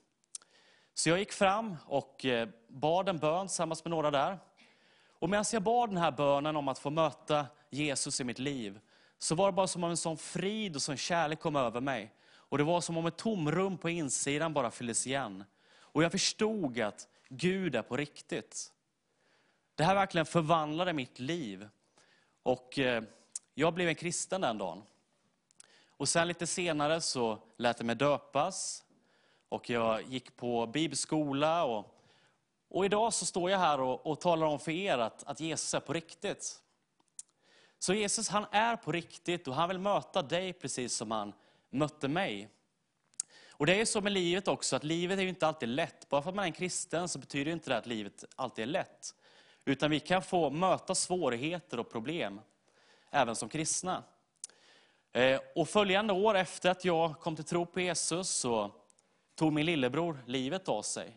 Så 0.94 1.08
jag 1.08 1.18
gick 1.18 1.32
fram 1.32 1.76
och 1.86 2.24
eh, 2.24 2.48
bad 2.68 3.08
en 3.08 3.18
bön 3.18 3.46
tillsammans 3.46 3.84
med 3.84 3.90
några 3.90 4.10
där. 4.10 4.38
Och 5.08 5.30
medan 5.30 5.44
jag 5.52 5.62
bad 5.62 5.88
den 5.88 5.96
här 5.96 6.10
bönen 6.10 6.56
om 6.56 6.68
att 6.68 6.78
få 6.78 6.90
möta 6.90 7.46
Jesus 7.70 8.20
i 8.20 8.24
mitt 8.24 8.38
liv, 8.38 8.80
så 9.18 9.34
var 9.34 9.46
det 9.46 9.52
bara 9.52 9.66
som 9.66 9.84
om 9.84 9.90
en 9.90 9.96
sån 9.96 10.18
frid 10.18 10.76
och 10.76 10.82
sån 10.82 10.96
kärlek 10.96 11.40
kom 11.40 11.56
över 11.56 11.80
mig. 11.80 12.14
Och 12.32 12.58
det 12.58 12.64
var 12.64 12.80
som 12.80 12.96
om 12.96 13.06
ett 13.06 13.16
tomrum 13.16 13.78
på 13.78 13.90
insidan 13.90 14.52
bara 14.52 14.70
fylldes 14.70 15.06
igen. 15.06 15.44
Och 15.80 16.02
jag 16.02 16.12
förstod 16.12 16.80
att 16.80 17.08
Gud 17.28 17.74
är 17.74 17.82
på 17.82 17.96
riktigt. 17.96 18.72
Det 19.74 19.84
här 19.84 19.94
verkligen 19.94 20.26
förvandlade 20.26 20.92
mitt 20.92 21.18
liv. 21.18 21.68
Och 22.42 22.78
eh, 22.78 23.02
jag 23.54 23.74
blev 23.74 23.88
en 23.88 23.94
kristen 23.94 24.40
den 24.40 24.58
dagen. 24.58 24.82
Och 25.88 26.08
sen 26.08 26.28
lite 26.28 26.46
senare 26.46 27.00
så 27.00 27.38
lät 27.56 27.78
jag 27.78 27.86
mig 27.86 27.96
döpas. 27.96 28.84
Och 29.50 29.70
jag 29.70 30.02
gick 30.02 30.36
på 30.36 30.66
bibelskola 30.66 31.64
och 31.64 31.96
Och 32.72 32.84
idag 32.84 33.12
så 33.12 33.26
står 33.26 33.50
jag 33.50 33.58
här 33.58 33.80
och, 33.80 34.06
och 34.06 34.20
talar 34.20 34.46
om 34.46 34.58
för 34.58 34.72
er 34.72 34.98
att, 34.98 35.24
att 35.24 35.40
Jesus 35.40 35.74
är 35.74 35.80
på 35.80 35.92
riktigt. 35.92 36.62
Så 37.78 37.94
Jesus 37.94 38.28
han 38.28 38.46
är 38.50 38.76
på 38.76 38.92
riktigt 38.92 39.48
och 39.48 39.54
han 39.54 39.68
vill 39.68 39.78
möta 39.78 40.22
dig 40.22 40.52
precis 40.52 40.94
som 40.94 41.10
han 41.10 41.32
mötte 41.70 42.08
mig. 42.08 42.48
Och 43.50 43.66
det 43.66 43.80
är 43.80 43.84
så 43.84 44.00
med 44.00 44.12
livet 44.12 44.48
också, 44.48 44.76
att 44.76 44.84
livet 44.84 45.18
är 45.18 45.22
ju 45.22 45.28
inte 45.28 45.46
alltid 45.46 45.68
lätt. 45.68 46.08
Bara 46.08 46.22
för 46.22 46.30
att 46.30 46.36
man 46.36 46.42
är 46.42 46.46
en 46.46 46.52
kristen 46.52 47.08
så 47.08 47.18
betyder 47.18 47.52
inte 47.52 47.70
det 47.70 47.76
att 47.76 47.86
livet 47.86 48.24
alltid 48.36 48.62
är 48.62 48.66
lätt. 48.66 49.14
Utan 49.64 49.90
vi 49.90 50.00
kan 50.00 50.22
få 50.22 50.50
möta 50.50 50.94
svårigheter 50.94 51.80
och 51.80 51.90
problem, 51.90 52.40
även 53.10 53.36
som 53.36 53.48
kristna. 53.48 54.02
Eh, 55.12 55.40
och 55.54 55.68
följande 55.68 56.12
år 56.12 56.34
efter 56.34 56.70
att 56.70 56.84
jag 56.84 57.20
kom 57.20 57.36
till 57.36 57.44
tro 57.44 57.66
på 57.66 57.80
Jesus 57.80 58.28
så 58.28 58.70
tog 59.40 59.52
min 59.52 59.66
lillebror 59.66 60.22
livet 60.26 60.68
av 60.68 60.82
sig. 60.82 61.16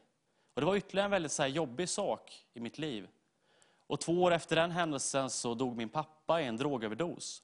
Och 0.54 0.62
det 0.62 0.66
var 0.66 0.76
ytterligare 0.76 1.06
en 1.06 1.12
väldigt 1.12 1.32
så 1.32 1.42
här 1.42 1.50
jobbig 1.50 1.90
sak 1.90 2.46
i 2.54 2.60
mitt 2.60 2.78
liv. 2.78 3.08
Och 3.88 4.00
två 4.00 4.24
år 4.24 4.34
efter 4.34 4.56
den 4.56 4.72
händelsen 4.72 5.30
så 5.30 5.54
dog 5.54 5.78
min 5.78 5.90
pappa 5.90 6.42
i 6.42 6.46
en 6.46 6.58
drogöverdos. 6.58 7.44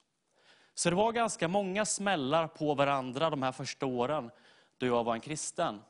Så 0.74 0.90
det 0.90 0.96
var 0.96 1.12
ganska 1.12 1.48
många 1.48 1.86
smällar 1.86 2.48
på 2.48 2.74
varandra 2.74 3.30
de 3.30 3.44
här 3.44 3.52
första 3.52 3.86
åren 3.86 4.32
då 4.78 4.86
jag 4.86 5.04
var 5.04 5.14
en 5.14 5.22
kristen. 5.22 5.82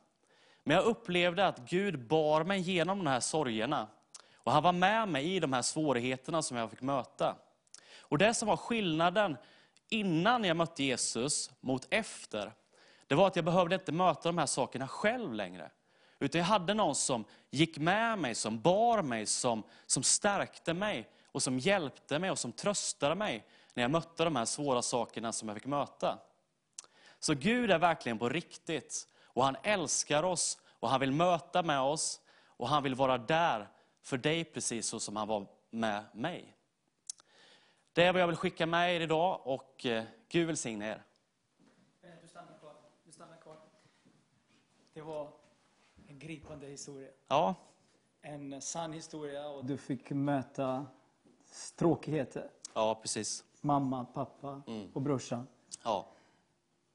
Men 0.63 0.75
jag 0.75 0.85
upplevde 0.85 1.47
att 1.47 1.59
Gud 1.59 2.07
bar 2.07 2.43
mig 2.43 2.59
genom 2.59 2.97
de 2.97 3.07
här 3.07 3.19
sorgerna. 3.19 3.87
Och 4.35 4.51
han 4.51 4.63
var 4.63 4.73
med 4.73 5.07
mig 5.07 5.35
i 5.35 5.39
de 5.39 5.53
här 5.53 5.61
svårigheterna 5.61 6.41
som 6.41 6.57
jag 6.57 6.69
fick 6.69 6.81
möta. 6.81 7.35
Och 7.99 8.17
det 8.17 8.33
som 8.33 8.47
var 8.47 8.57
skillnaden 8.57 9.37
innan 9.89 10.43
jag 10.43 10.57
mötte 10.57 10.83
Jesus 10.83 11.51
mot 11.59 11.87
efter, 11.89 12.53
det 13.09 13.15
var 13.15 13.27
att 13.27 13.35
jag 13.35 13.45
behövde 13.45 13.75
inte 13.75 13.91
möta 13.91 14.29
de 14.29 14.37
här 14.37 14.45
sakerna 14.45 14.87
själv 14.87 15.33
längre. 15.33 15.71
Utan 16.19 16.39
jag 16.39 16.45
hade 16.45 16.73
någon 16.73 16.95
som 16.95 17.25
gick 17.49 17.77
med 17.77 18.19
mig, 18.19 18.35
som 18.35 18.61
bar 18.61 19.01
mig, 19.01 19.25
som, 19.25 19.63
som 19.85 20.03
stärkte 20.03 20.73
mig 20.73 21.09
och 21.25 21.43
som 21.43 21.59
hjälpte 21.59 22.19
mig 22.19 22.31
och 22.31 22.39
som 22.39 22.51
tröstade 22.51 23.15
mig 23.15 23.45
när 23.73 23.83
jag 23.83 23.91
mötte 23.91 24.23
de 24.23 24.35
här 24.35 24.45
svåra 24.45 24.81
sakerna 24.81 25.31
som 25.31 25.47
jag 25.47 25.57
fick 25.57 25.65
möta. 25.65 26.19
Så 27.19 27.33
Gud 27.33 27.71
är 27.71 27.79
verkligen 27.79 28.19
på 28.19 28.29
riktigt 28.29 29.07
och 29.23 29.43
han 29.43 29.57
älskar 29.63 30.23
oss 30.23 30.57
och 30.67 30.89
han 30.89 30.99
vill 30.99 31.11
möta 31.11 31.63
med 31.63 31.81
oss 31.81 32.21
och 32.47 32.69
han 32.69 32.83
vill 32.83 32.95
vara 32.95 33.17
där 33.17 33.67
för 34.01 34.17
dig 34.17 34.43
precis 34.43 34.87
så 34.87 34.99
som 34.99 35.15
han 35.15 35.27
var 35.27 35.47
med 35.69 36.03
mig. 36.13 36.55
Det 37.93 38.03
är 38.03 38.13
vad 38.13 38.21
jag 38.21 38.27
vill 38.27 38.35
skicka 38.35 38.65
med 38.65 38.95
er 38.95 39.01
idag 39.01 39.41
och 39.43 39.85
eh, 39.85 40.03
Gud 40.29 40.47
välsigne 40.47 40.91
er. 40.91 41.03
Du 42.21 42.27
stannar 42.27 42.59
kvar. 42.59 42.73
Du 43.05 43.11
stannar 43.11 43.37
kvar. 43.37 43.57
Det 44.99 45.03
var 45.05 45.29
en 46.07 46.19
gripande 46.19 46.67
historia. 46.67 47.09
Ja, 47.27 47.55
En 48.21 48.61
sann 48.61 48.93
historia 48.93 49.49
och 49.49 49.65
du 49.65 49.77
fick 49.77 50.09
möta 50.09 50.85
tråkigheter. 51.75 52.49
ja 52.73 52.99
precis. 53.01 53.43
Mamma, 53.61 54.05
pappa 54.05 54.61
Mm. 54.67 54.91
och 54.93 55.01
brorsan. 55.01 55.47
Ja, 55.83 56.07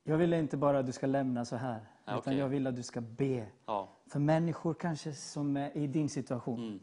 Jag 0.02 0.16
vill 0.16 0.32
inte 0.32 0.56
bara 0.56 0.78
att 0.78 0.86
du 0.86 0.92
ska 0.92 1.06
lämna 1.06 1.44
så 1.44 1.56
här. 1.56 1.80
Ja, 2.04 2.12
utan 2.12 2.18
okej. 2.18 2.36
jag 2.36 2.48
vill 2.48 2.66
att 2.66 2.76
du 2.76 2.82
ska 2.82 3.00
be. 3.00 3.46
ja. 3.66 3.88
För 4.06 4.18
människor 4.20 4.74
kanske 4.74 5.14
som 5.14 5.56
är 5.56 5.76
i 5.76 5.86
din 5.86 6.08
situation. 6.08 6.58
Mm. 6.68 6.80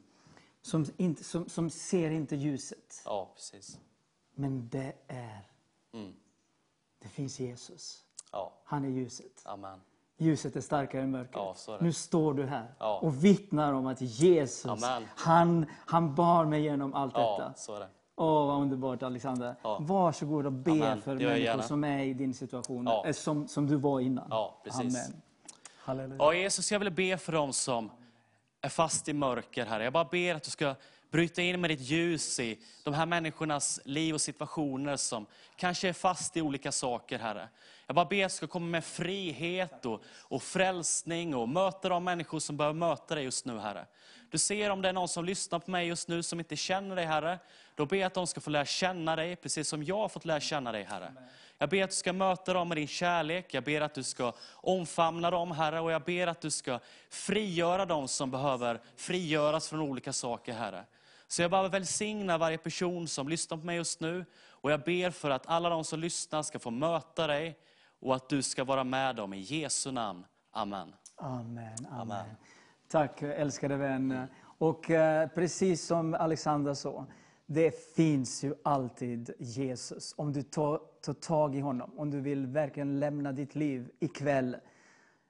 Som, 0.61 0.85
inte, 0.97 1.23
som, 1.23 1.49
som 1.49 1.69
ser 1.69 2.11
inte 2.11 2.35
ljuset. 2.35 3.01
Ja, 3.05 3.31
precis. 3.35 3.79
Men 4.33 4.69
det 4.69 4.93
är, 5.07 5.47
Mm. 5.93 6.13
det 6.99 7.07
finns 7.07 7.39
Jesus. 7.39 8.05
Ja, 8.31 8.53
Han 8.63 8.85
är 8.85 8.89
ljuset. 8.89 9.41
amen. 9.45 9.81
Ljuset 10.21 10.55
är 10.55 10.61
starkare 10.61 11.01
än 11.01 11.11
mörkret. 11.11 11.65
Ja. 11.67 11.77
Nu 11.81 11.93
står 11.93 12.33
du 12.33 12.45
här 12.45 12.65
Ja. 12.79 12.99
och 13.01 13.25
vittnar 13.25 13.73
om 13.73 13.87
att 13.87 14.01
Jesus, 14.01 14.83
Amen. 14.83 15.07
han, 15.15 15.65
han 15.85 16.15
bar 16.15 16.45
mig 16.45 16.61
genom 16.61 16.93
allt 16.93 17.13
Ja, 17.15 17.37
detta. 17.39 17.53
så 17.57 17.79
det. 17.79 17.87
Åh, 18.15 18.47
vad 18.47 18.61
underbart 18.61 19.03
Alexander. 19.03 19.55
Ja. 19.61 19.77
Varsågod 19.81 20.45
och 20.45 20.51
be 20.51 20.71
Amen. 20.71 21.01
för 21.01 21.15
människor 21.15 21.35
gärna. 21.37 21.63
som 21.63 21.83
är 21.83 22.03
i 22.03 22.13
din 22.13 22.33
situation, 22.33 22.87
eh, 22.87 23.11
som, 23.11 23.47
som 23.47 23.67
du 23.67 23.75
var 23.75 23.99
innan. 23.99 24.27
Ja, 24.29 24.61
precis. 24.63 24.79
Amen. 25.09 25.21
Halleluja. 25.77 26.15
Ja, 26.19 26.33
Jesus, 26.33 26.71
jag 26.71 26.79
vill 26.79 26.91
be 26.91 27.17
för 27.17 27.31
dem 27.31 27.53
som 27.53 27.89
är 28.61 28.69
fast 28.69 29.07
i 29.07 29.13
mörker, 29.13 29.65
Herre. 29.65 29.83
Jag 29.83 29.93
bara 29.93 30.05
ber 30.05 30.35
att 30.35 30.43
du 30.43 30.49
ska 30.51 30.75
bryta 31.11 31.41
in 31.41 31.61
med 31.61 31.69
ditt 31.69 31.79
ljus 31.79 32.39
i 32.39 32.59
de 32.83 32.93
här 32.93 33.05
människornas 33.05 33.79
liv 33.85 34.13
och 34.13 34.21
situationer 34.21 34.97
som 34.97 35.25
kanske 35.55 35.89
är 35.89 35.93
fast 35.93 36.37
i 36.37 36.41
olika 36.41 36.71
saker, 36.71 37.19
Herre. 37.19 37.49
Jag 37.87 37.95
bara 37.95 38.05
ber 38.05 38.25
att 38.25 38.31
du 38.31 38.35
ska 38.35 38.47
komma 38.47 38.65
med 38.65 38.83
frihet 38.83 39.85
och, 39.85 40.03
och 40.21 40.43
frälsning 40.43 41.35
och 41.35 41.49
möta 41.49 41.89
de 41.89 42.03
människor 42.03 42.39
som 42.39 42.57
behöver 42.57 42.79
möta 42.79 43.15
dig 43.15 43.23
just 43.23 43.45
nu, 43.45 43.59
Herre. 43.59 43.85
Du 44.29 44.37
ser 44.37 44.69
om 44.69 44.81
det 44.81 44.89
är 44.89 44.93
någon 44.93 45.07
som 45.07 45.25
lyssnar 45.25 45.59
på 45.59 45.71
mig 45.71 45.87
just 45.87 46.07
nu 46.07 46.23
som 46.23 46.39
inte 46.39 46.55
känner 46.55 46.95
dig, 46.95 47.05
Herre. 47.05 47.39
Då 47.75 47.85
ber 47.85 47.97
jag 47.97 48.07
att 48.07 48.13
de 48.13 48.27
ska 48.27 48.41
få 48.41 48.49
lära 48.49 48.65
känna 48.65 49.15
dig, 49.15 49.35
precis 49.35 49.67
som 49.67 49.83
jag 49.83 49.97
har 49.97 50.09
fått 50.09 50.25
lära 50.25 50.39
känna 50.39 50.71
dig, 50.71 50.83
Herre. 50.83 51.13
Jag 51.57 51.69
ber 51.69 51.83
att 51.83 51.89
du 51.89 51.95
ska 51.95 52.13
möta 52.13 52.53
dem 52.53 52.67
med 52.67 52.77
din 52.77 52.87
kärlek. 52.87 53.53
Jag 53.53 53.63
ber 53.63 53.81
att 53.81 53.93
du 53.93 54.03
ska 54.03 54.33
omfamna 54.51 55.31
dem, 55.31 55.51
Herre. 55.51 55.79
Och 55.79 55.91
jag 55.91 56.01
ber 56.01 56.27
att 56.27 56.41
du 56.41 56.51
ska 56.51 56.79
frigöra 57.09 57.85
dem 57.85 58.07
som 58.07 58.31
behöver 58.31 58.81
frigöras 58.95 59.69
från 59.69 59.79
olika 59.79 60.13
saker, 60.13 60.53
Herre. 60.53 60.85
Så 61.31 61.41
jag 61.41 61.51
bara 61.51 61.67
välsignar 61.67 62.37
varje 62.37 62.57
person 62.57 63.07
som 63.07 63.29
lyssnar 63.29 63.57
på 63.57 63.65
mig 63.65 63.75
just 63.75 63.99
nu. 63.99 64.25
Och 64.49 64.71
jag 64.71 64.83
ber 64.83 65.09
för 65.09 65.29
att 65.29 65.47
alla 65.47 65.69
de 65.69 65.83
som 65.83 65.99
lyssnar 65.99 66.43
ska 66.43 66.59
få 66.59 66.71
möta 66.71 67.27
dig 67.27 67.57
och 67.99 68.15
att 68.15 68.29
du 68.29 68.41
ska 68.41 68.63
vara 68.63 68.83
med 68.83 69.15
dem 69.15 69.33
i 69.33 69.39
Jesu 69.39 69.91
namn. 69.91 70.25
Amen. 70.51 70.93
Amen, 71.15 71.73
amen. 71.89 72.01
Amen. 72.01 72.25
Tack 72.87 73.21
älskade 73.21 73.77
vän. 73.77 74.27
Och 74.41 74.89
eh, 74.89 75.27
precis 75.27 75.85
som 75.85 76.13
Alexander 76.13 76.73
sa, 76.73 77.05
det 77.45 77.95
finns 77.95 78.43
ju 78.43 78.55
alltid 78.63 79.31
Jesus. 79.39 80.13
Om 80.17 80.33
du 80.33 80.43
tar, 80.43 80.81
tar 81.01 81.13
tag 81.13 81.55
i 81.55 81.59
honom, 81.59 81.99
om 81.99 82.11
du 82.11 82.21
vill 82.21 82.47
verkligen 82.47 82.99
lämna 82.99 83.31
ditt 83.31 83.55
liv 83.55 83.91
ikväll. 83.99 84.57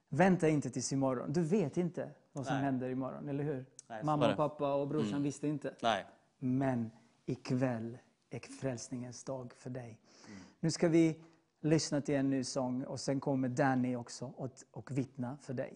Vänta 0.10 0.50
inte 0.50 0.70
tills 0.70 0.94
imorgon. 0.94 1.34
Du 1.34 1.42
vet 1.42 1.78
inte 1.78 2.10
vad 2.32 2.46
som 2.46 2.56
Nej. 2.56 2.64
händer 2.64 2.90
imorgon, 2.90 3.30
eller 3.30 3.44
hur? 3.44 3.66
Nej, 3.92 4.04
Mamma, 4.04 4.28
det. 4.28 4.36
pappa 4.36 4.74
och 4.74 4.88
brorsan 4.88 5.10
Mm. 5.10 5.24
visste 5.24 5.48
inte. 5.48 5.74
Nej. 5.82 6.06
Men 6.40 6.92
ikväll 7.26 7.98
är 8.30 8.40
frälsningens 8.40 9.24
dag 9.24 9.54
för 9.54 9.70
dig. 9.70 10.00
Mm. 10.28 10.40
Nu 10.60 10.72
ska 10.72 10.88
vi 10.88 11.22
lyssna 11.62 12.02
till 12.02 12.16
en 12.16 12.30
ny 12.30 12.44
sång 12.44 12.84
och 12.84 13.00
sen 13.00 13.20
kommer 13.20 13.50
Danny 13.50 13.96
också 13.96 14.34
och, 14.38 14.50
och 14.72 14.92
vittna 14.98 15.38
för 15.38 15.54
dig. 15.54 15.74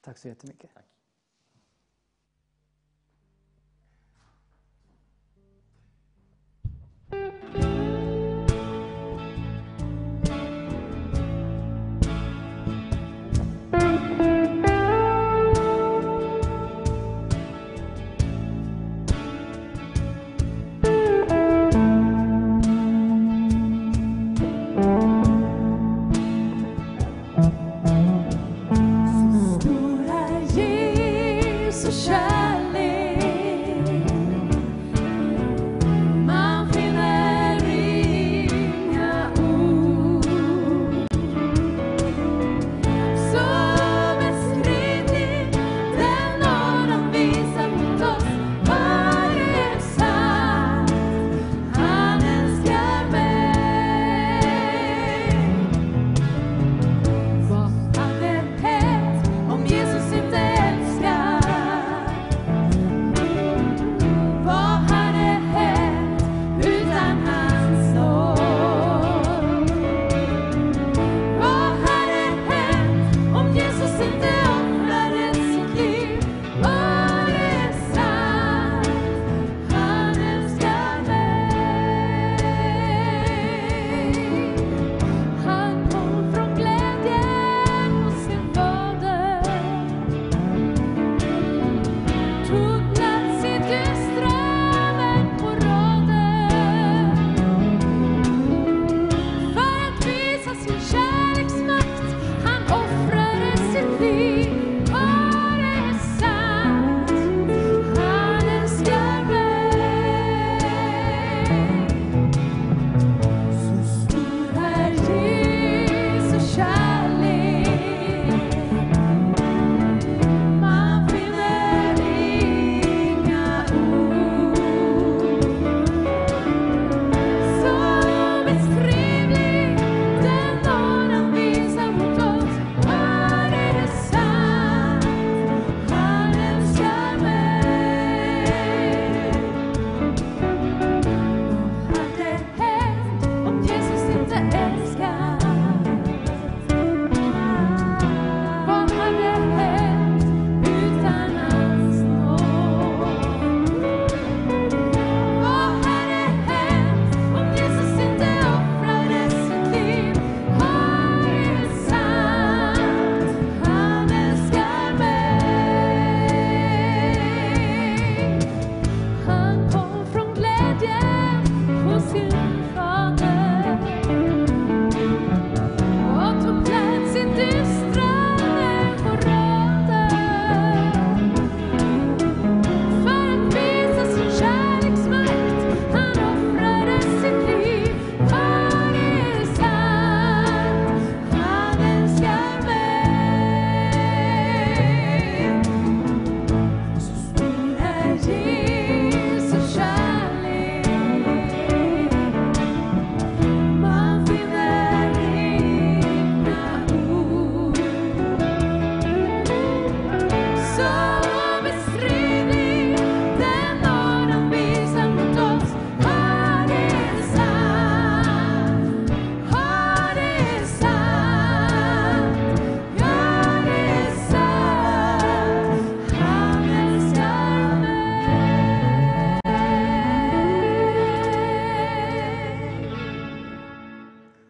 Tack 0.00 0.18
så 0.18 0.28
jättemycket. 0.28 0.70
Stor 0.70 0.82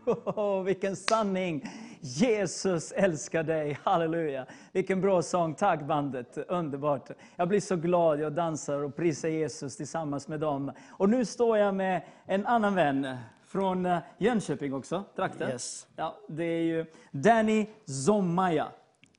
Oh, 0.09 0.63
vilken 0.63 0.97
sanning! 0.97 1.65
Jesus 2.01 2.93
älskar 2.93 3.43
dig, 3.43 3.79
halleluja! 3.83 4.47
Vilken 4.73 5.01
bra 5.01 5.23
sång, 5.23 5.55
tack 5.55 5.83
bandet, 5.83 6.39
underbart! 6.49 7.11
Jag 7.37 7.49
blir 7.49 7.61
så 7.61 7.77
glad, 7.77 8.21
jag 8.21 8.33
dansar 8.33 8.79
och 8.79 8.97
prisar 8.97 9.29
Jesus 9.29 9.77
tillsammans 9.77 10.29
med 10.29 10.41
dem. 10.41 10.73
Och 10.91 11.09
nu 11.09 11.25
står 11.25 11.59
jag 11.59 11.75
med 11.75 12.03
en 12.27 12.47
annan 12.47 12.75
vän 12.75 13.17
från 13.45 13.87
eh, 13.87 13.99
Jönköping 14.19 14.75
också, 14.75 15.05
trakten. 15.17 15.51
Yes. 15.51 15.87
Ja, 15.97 16.19
det 16.29 16.45
är 16.45 16.63
ju 16.63 16.87
Danny 17.11 17.67
Zommaya. 17.85 18.69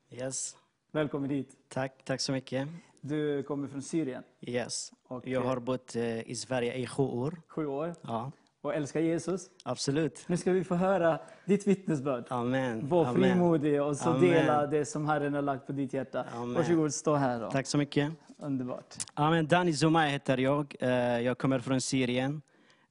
Yes. 0.10 0.56
Välkommen 0.91 1.30
hit. 1.30 1.52
Tack, 1.68 2.03
tack 2.03 2.22
så 2.22 2.32
mycket. 2.32 2.68
Du 3.02 3.44
kommer 3.44 3.68
från 3.68 3.82
Syrien. 3.82 4.24
Yes. 4.41 4.91
Och, 5.07 5.28
jag 5.28 5.41
har 5.41 5.57
eh, 5.57 5.64
bott 5.64 5.95
eh, 5.95 6.30
i 6.30 6.36
Sverige 6.36 6.74
i 6.74 6.88
sju 6.88 7.03
år. 7.03 7.41
Sju 7.48 7.66
år. 7.66 7.95
Ja, 8.02 8.32
Och 8.61 8.76
älskar 8.76 8.99
Jesus. 8.99 9.49
absolut. 9.64 10.23
Nu 10.27 10.38
ska 10.38 10.52
vi 10.52 10.64
få 10.64 10.76
höra 10.76 11.19
ditt 11.45 11.68
vittnesbörd. 11.68 12.26
Amen. 12.30 12.88
Var 12.90 13.06
Amen. 13.06 13.22
frimodig 13.22 13.81
och 13.84 13.98
så 13.98 14.10
Amen. 14.10 14.22
dela 14.22 14.68
det 14.68 14.86
som 14.86 15.06
Herren 15.07 15.34
har 15.34 15.41
lagt 15.41 15.68
på 15.68 15.72
ditt 15.73 15.94
hjärta. 15.94 16.26
Amen. 16.36 16.53
Varsågod, 16.53 16.94
stå 16.94 17.15
här 17.15 17.40
då. 17.40 17.52
Tack 17.52 17.68
så 17.68 17.77
mycket. 17.77 18.11
Underbart. 18.38 18.95
Amen. 19.14 19.48
Dani 19.48 19.73
Zumay 19.73 20.10
heter 20.11 20.38
jag. 20.38 20.76
Eh, 20.80 20.90
Jag 21.19 21.38
kommer 21.38 21.60
från 21.60 21.81
Syrien. 21.81 22.41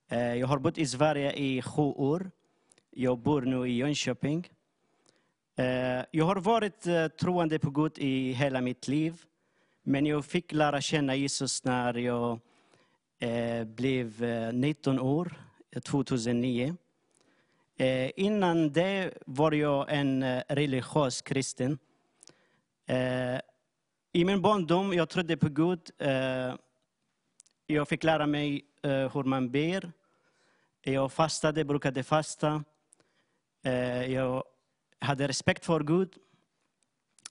Eh, 0.09 0.35
Jag 0.35 0.47
har 0.47 0.59
bott 0.59 0.79
i 0.79 0.87
Sverige 0.87 1.33
i 1.33 1.63
sju 1.63 1.83
år. 1.83 2.31
Jag 2.91 3.19
bor 3.19 3.43
nu 3.43 3.69
i 3.69 3.77
Jönköping. 3.77 4.49
Eh, 5.57 6.05
Jag 6.11 6.25
har 6.25 6.37
varit 6.37 6.87
troende 7.21 7.59
på 7.59 7.71
Gud 7.71 7.93
i 7.99 8.33
hela 8.33 8.61
mitt 8.61 8.89
liv. 8.89 9.23
Men 9.83 10.07
jag 10.07 10.25
fick 10.25 10.53
lära 10.53 10.81
känna 10.81 11.15
Jesus 11.15 11.65
när 11.65 11.95
jag 11.95 12.39
blev 13.67 14.25
eh, 14.25 14.53
19 14.53 15.01
år, 15.01 15.33
2009. 15.83 16.77
Eh, 17.77 18.11
Innan 18.17 18.73
det 18.73 19.13
var 19.27 19.53
jag 19.53 19.87
en 19.93 20.23
eh, 20.23 20.43
religiös 20.49 21.23
kristen. 21.23 21.79
Eh, 22.87 23.41
I 24.13 24.25
min 24.25 24.43
barndom 24.43 24.93
jag 24.93 25.09
trodde 25.09 25.37
på 25.37 25.49
Gud. 25.49 25.91
Eh, 25.99 26.55
Jag 27.67 27.89
fick 27.89 28.05
lära 28.05 28.27
mig 28.27 28.65
eh, 28.83 28.91
hur 29.15 29.23
man 29.25 29.51
ber. 29.51 29.93
Jag 30.83 31.13
fastade, 31.13 31.65
brukade 31.65 32.03
fasta. 32.03 32.65
Eh, 33.65 34.13
Jag 34.13 34.45
hade 35.01 35.29
respekt 35.29 35.65
för 35.65 35.81
Gud. 35.81 36.15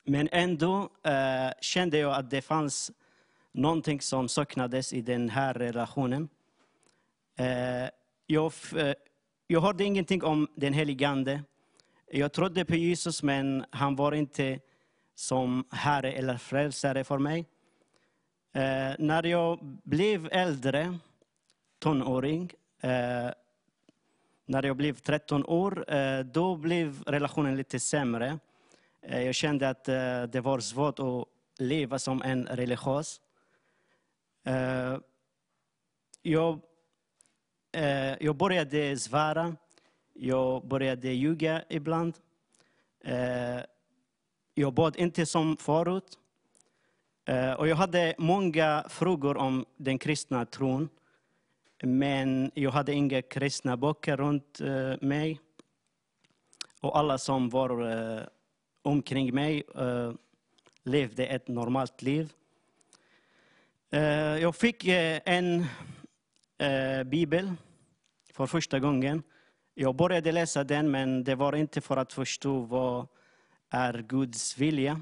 Men 0.04 0.30
ändå 0.32 0.90
eh, 1.04 1.52
kände 1.62 1.98
jag 1.98 2.14
att 2.16 2.30
det 2.30 2.42
fanns 2.42 2.92
någonting 3.52 4.02
som 4.02 4.30
saknades 4.30 4.94
i 4.94 5.02
den 5.02 5.30
här 5.30 5.54
relationen. 5.54 6.30
Eh, 7.36 7.90
jag, 8.30 8.54
eh, 8.76 8.94
jag 9.48 9.62
hörde 9.62 9.84
ingenting 9.84 10.24
om 10.24 10.48
den 10.56 10.74
helige 10.74 11.08
Ande. 11.08 11.44
Jag 12.12 12.34
trodde 12.34 12.66
på 12.66 12.76
Jesus, 12.76 13.24
men 13.24 13.66
han 13.70 13.96
var 13.96 14.12
inte 14.12 14.60
som 15.16 15.64
Herre 15.72 16.12
eller 16.12 16.38
frälsare 16.38 17.04
för 17.04 17.18
mig. 17.18 17.46
Eh, 18.54 18.96
när 19.00 19.24
jag 19.26 19.60
blev 19.84 20.30
äldre, 20.32 20.98
tonåring, 21.80 22.52
eh, 22.82 23.30
när 24.46 24.64
jag 24.64 24.76
blev 24.78 24.94
13 24.94 25.46
år, 25.46 25.94
eh, 25.94 26.20
då 26.20 26.56
blev 26.56 27.04
relationen 27.04 27.56
lite 27.58 27.80
sämre. 27.80 28.40
Eh, 29.02 29.22
Jag 29.22 29.36
kände 29.36 29.70
att 29.70 29.88
eh, 29.88 30.24
det 30.24 30.42
var 30.42 30.60
svårt 30.60 31.00
att 31.00 31.26
leva 31.58 32.00
som 32.00 32.22
en 32.22 32.46
religiös. 32.48 33.22
Eh, 34.44 34.98
Jag, 36.22 36.60
eh, 37.78 38.16
jag 38.20 38.36
började 38.36 38.98
svära. 38.98 39.56
Jag 40.14 40.68
började 40.68 41.08
ljuga 41.14 41.64
ibland. 41.70 42.14
Eh, 43.04 43.60
Jag 44.54 44.74
bad 44.74 44.96
inte 44.96 45.26
som 45.26 45.58
förut. 45.58 46.20
Eh, 47.26 47.54
Och 47.54 47.68
jag 47.68 47.76
hade 47.76 48.16
många 48.18 48.86
frågor 48.90 49.38
om 49.38 49.66
den 49.78 49.98
kristna 49.98 50.46
tron. 50.46 50.90
Men 51.84 52.52
jag 52.54 52.72
hade 52.72 52.94
inga 52.94 53.22
kristna 53.22 53.78
böcker 53.78 54.18
runt 54.18 54.62
eh, 54.62 54.94
mig. 55.02 55.40
Och 56.82 56.98
alla 56.98 57.18
som 57.18 57.50
var 57.50 57.92
eh, 57.92 58.22
omkring 58.82 59.36
mig 59.36 59.64
eh, 59.76 60.14
levde 60.84 61.26
ett 61.26 61.48
normalt 61.48 62.02
liv. 62.02 62.34
Eh, 63.92 64.38
jag 64.42 64.56
fick 64.56 64.88
eh, 64.88 65.20
en 65.26 65.66
eh, 66.58 67.04
bibel 67.04 67.54
för 68.38 68.46
första 68.46 68.80
gången. 68.80 69.24
Jag 69.74 69.96
började 69.96 70.32
läsa 70.32 70.64
den, 70.64 70.92
men 70.92 71.24
det 71.24 71.36
var 71.36 71.56
inte 71.56 71.82
för 71.82 71.98
att 71.98 72.14
förstå 72.14 72.60
vad 72.60 73.08
är 73.70 73.94
Guds 74.02 74.58
vilja. 74.58 75.02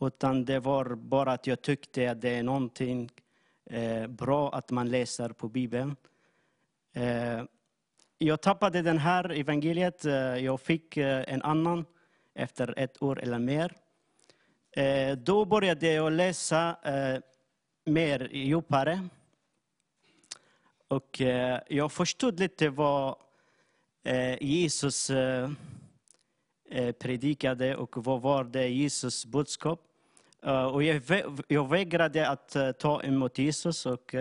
Utan 0.00 0.44
det 0.44 0.58
var 0.58 0.94
bara 0.94 1.32
att 1.32 1.46
jag 1.46 1.62
tyckte 1.62 2.10
att 2.10 2.20
det 2.20 2.34
är 2.34 2.42
någonting 2.42 3.10
eh, 3.66 4.06
bra 4.06 4.52
att 4.52 4.70
man 4.70 4.90
läser 4.90 5.28
på 5.28 5.48
Bibeln. 5.48 5.96
Eh, 6.92 7.42
jag 8.18 8.40
tappade 8.40 8.82
den 8.82 8.98
här 8.98 9.30
evangeliet. 9.30 10.04
Eh, 10.04 10.14
jag 10.14 10.60
fick 10.60 10.96
eh, 10.96 11.24
en 11.28 11.42
annan 11.42 11.84
efter 12.34 12.74
ett 12.78 13.02
år 13.02 13.20
eller 13.20 13.38
mer. 13.38 13.72
Eh, 14.76 15.16
då 15.16 15.44
började 15.44 15.92
jag 15.92 16.12
läsa 16.12 16.76
mer 17.84 18.28
djupare. 18.32 19.08
Och 20.92 21.20
eh, 21.20 21.60
jag 21.68 21.92
förstod 21.92 22.40
lite 22.40 22.68
vad 22.68 23.16
eh, 24.04 24.42
Jesus 24.42 25.10
eh, 25.10 25.50
eh 26.70 26.92
predikade 26.92 27.76
och 27.76 28.04
vad 28.04 28.20
var 28.20 28.44
det 28.44 28.68
Jesus 28.68 29.26
budskap. 29.26 29.80
Eh, 30.42 30.64
och 30.64 30.82
jag, 30.82 31.02
jag 31.48 31.68
vägrade 31.68 32.28
att 32.28 32.56
eh, 32.56 32.72
ta 32.72 33.02
emot 33.02 33.38
Jesus 33.38 33.86
och 33.86 34.14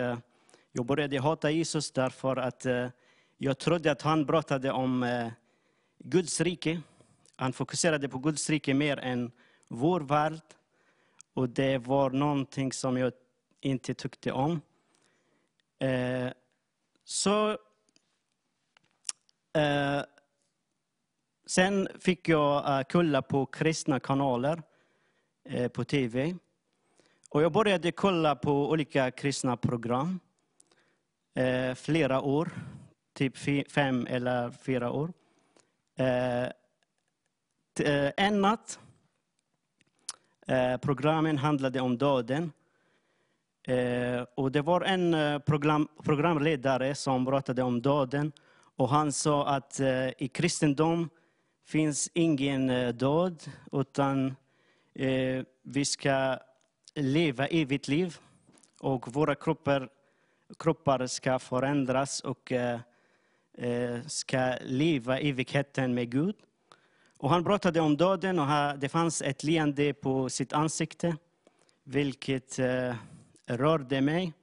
jag 0.71 0.85
började 0.85 1.19
hata 1.19 1.51
Jesus 1.51 1.91
därför 1.91 2.35
att 2.35 2.65
jag 3.37 3.57
trodde 3.57 3.91
att 3.91 4.01
han 4.01 4.27
pratade 4.27 4.71
om 4.71 5.29
Guds 5.99 6.41
rike. 6.41 6.81
Han 7.35 7.53
fokuserade 7.53 8.09
på 8.09 8.17
Guds 8.17 8.49
rike 8.49 8.73
mer 8.73 8.97
än 8.97 9.31
vår 9.67 9.99
värld. 9.99 10.41
Och 11.33 11.49
det 11.49 11.77
var 11.77 12.09
någonting 12.09 12.71
som 12.71 12.97
jag 12.97 13.13
inte 13.61 13.93
tyckte 13.93 14.31
om. 14.31 14.61
Så 17.03 17.49
eh, 19.53 20.01
Sen 21.51 21.87
fick 21.99 22.29
jag 22.29 22.79
eh, 22.79 22.85
kolla 22.89 23.21
på 23.21 23.45
kristna 23.45 23.99
kanaler 23.99 24.61
eh, 25.49 25.67
på 25.67 25.83
tv. 25.83 26.35
Och 27.29 27.41
jag 27.41 27.51
började 27.51 27.91
kolla 27.91 28.35
på 28.35 28.69
olika 28.69 29.11
kristna 29.11 29.57
program. 29.57 30.19
Eh, 31.33 31.75
flera 31.75 32.21
år, 32.21 32.51
typ 33.13 33.37
fem 33.71 34.07
eller 34.09 34.51
fyra 34.51 34.91
år. 34.91 35.13
Eh, 35.95 36.43
eh, 37.79 38.11
en 38.17 38.41
natt, 38.41 38.79
eh, 40.47 40.77
programmen 40.77 41.37
handlade 41.37 41.81
om 41.81 41.97
döden. 41.97 42.51
Eh, 43.63 44.25
och 44.35 44.51
det 44.51 44.61
var 44.61 44.81
en 44.81 45.13
eh, 45.13 45.39
program, 45.39 45.87
programledare 46.03 46.95
som 46.95 47.25
pratade 47.25 47.63
om 47.63 47.81
döden. 47.81 48.31
Och 48.75 48.89
han 48.89 49.11
sa 49.11 49.47
att 49.47 49.79
eh, 49.79 50.07
i 50.17 50.29
kristendom 50.33 51.09
finns 51.65 52.09
ingen 52.13 52.69
eh, 52.69 52.89
död, 52.89 53.43
utan 53.71 54.35
eh, 54.95 55.43
vi 55.61 55.85
ska 55.85 56.37
leva 56.95 57.47
evigt 57.47 57.87
liv. 57.87 58.17
Och 58.79 59.13
våra 59.13 59.35
kroppar, 59.35 59.89
kroppar 60.59 61.07
ska 61.07 61.39
förändras 61.39 62.19
och 62.19 62.51
eh, 62.51 62.79
ska 64.07 64.55
leva 64.61 65.19
evigheten 65.19 65.93
med 65.93 66.11
Gud. 66.11 66.35
Och 67.17 67.29
han 67.29 67.43
pratade 67.43 67.79
om 67.79 67.97
döden 67.97 68.39
och 68.39 68.79
det 68.79 68.89
fanns 68.89 69.21
ett 69.21 69.43
leende 69.43 69.93
på 69.93 70.29
sitt 70.29 70.53
ansikte, 70.53 71.17
vilket 71.83 72.59
rörde 73.57 74.01
mig. 74.01 74.33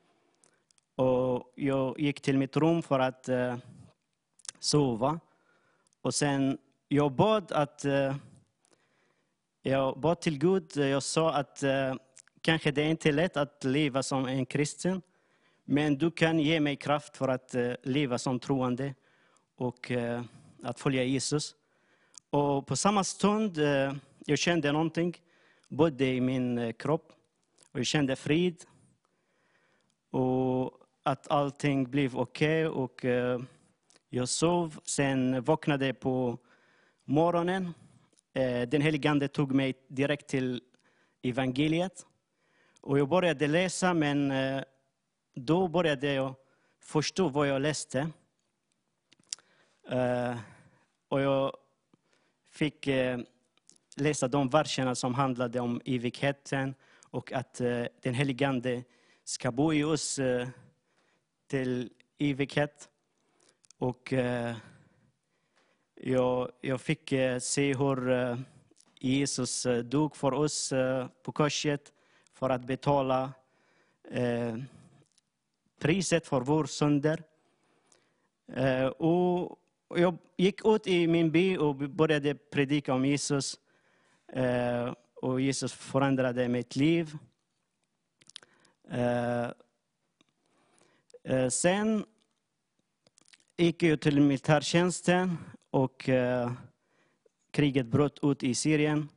Och 0.96 1.52
jag 1.54 2.00
gick 2.00 2.20
till 2.20 2.38
mitt 2.38 2.56
rum 2.56 2.82
för 2.82 2.98
att 2.98 3.28
eh, 3.28 3.56
sova. 4.58 5.20
Och 6.02 6.14
sen 6.14 6.58
jag 6.88 7.12
bad 7.12 7.52
att 7.52 7.84
eh, 7.84 8.16
jag 9.62 10.00
bad 10.00 10.20
till 10.20 10.38
Gud. 10.38 10.76
Jag 10.76 11.02
sa 11.02 11.32
att 11.32 11.62
eh, 11.62 11.94
kanske 12.40 12.70
det 12.70 12.82
är 12.82 12.90
inte 12.90 13.12
lätt 13.12 13.36
att 13.36 13.64
leva 13.64 14.02
som 14.02 14.26
en 14.26 14.46
kristen. 14.46 15.02
Men 15.64 15.98
du 15.98 16.10
kan 16.10 16.38
ge 16.38 16.60
mig 16.60 16.76
kraft 16.76 17.16
för 17.16 17.28
att 17.28 17.54
eh, 17.54 17.72
leva 17.82 18.18
som 18.18 18.40
troende 18.40 18.94
och 19.56 19.90
eh, 19.90 20.22
att 20.62 20.80
följa 20.80 21.04
Jesus. 21.04 21.54
Och 22.30 22.66
på 22.66 22.76
samma 22.76 23.04
stund 23.04 23.58
eh, 23.58 23.92
jag 24.26 24.38
kände 24.38 24.72
någonting 24.72 25.16
både 25.68 26.06
i 26.06 26.20
min 26.20 26.58
eh, 26.58 26.72
kropp 26.72 27.12
och 27.72 27.78
jag 27.78 27.86
kände 27.86 28.16
frid. 28.16 28.64
Och 30.10 30.72
att 31.02 31.28
allting 31.28 31.90
blev 31.90 32.16
okej 32.16 32.66
och 32.66 33.04
eh, 33.04 33.40
Jag 34.08 34.28
sov, 34.28 34.80
sen 34.84 35.42
vaknade 35.42 35.94
på 35.94 36.38
morgonen. 37.04 37.74
Eh, 38.34 38.68
Den 38.68 38.82
helige 38.82 39.10
Ande 39.10 39.28
tog 39.28 39.52
mig 39.52 39.74
direkt 39.88 40.28
till 40.28 40.62
evangeliet. 41.22 42.06
Och 42.80 42.98
jag 42.98 43.08
började 43.08 43.46
läsa, 43.46 43.94
men 43.94 44.30
eh, 44.30 44.62
då 45.34 45.68
började 45.68 46.12
jag 46.12 46.34
förstå 46.80 47.28
vad 47.28 47.48
jag 47.48 47.62
läste. 47.62 48.10
Eh, 49.90 50.36
och 51.08 51.20
jag 51.20 51.56
fick 52.50 52.86
eh, 52.86 53.18
läsa 53.96 54.28
de 54.28 54.48
verserna 54.48 54.94
som 54.94 55.14
handlade 55.14 55.60
om 55.60 55.80
evigheten 55.84 56.74
och 57.10 57.32
att 57.32 57.60
eh, 57.60 57.84
den 58.02 58.14
helige 58.14 58.48
Ande 58.48 58.84
ska 59.28 59.52
bo 59.52 59.72
i 59.72 59.84
oss 59.84 60.18
eh, 60.18 60.48
till 61.46 61.90
evighet. 62.18 62.88
Och 63.78 64.12
eh, 64.12 64.56
jag, 65.94 66.50
jag 66.60 66.80
fick 66.80 67.12
eh, 67.12 67.38
se 67.38 67.74
hur 67.74 68.36
Jesus 69.00 69.66
dog 69.84 70.16
för 70.16 70.34
oss 70.34 70.72
på 71.22 71.32
korset 71.32 71.92
för 72.32 72.50
att 72.50 72.64
betala 72.64 73.32
priset 75.80 76.26
för 76.26 76.40
vår 76.40 76.64
synder. 76.64 77.22
Och 78.96 79.58
jag 79.88 80.18
gick 80.36 80.66
ut 80.66 80.86
i 80.86 81.06
min 81.06 81.30
by 81.30 81.56
och 81.56 81.74
började 81.74 82.34
predika 82.34 82.94
om 82.94 83.04
Jesus. 83.04 83.60
Och 85.14 85.40
Jesus 85.40 85.72
förändrade 85.72 86.48
mitt 86.48 86.76
liv. 86.76 87.18
Eh, 88.90 89.50
eh, 91.24 91.48
sen 91.48 92.04
gick 93.56 93.82
jag 93.82 94.00
till 94.00 94.20
militärtjänsten 94.20 95.36
och 95.70 96.08
eh, 96.08 96.52
kriget 97.50 97.86
bröt 97.86 98.18
ut 98.22 98.42
i 98.42 98.54
Syrien. 98.54 99.08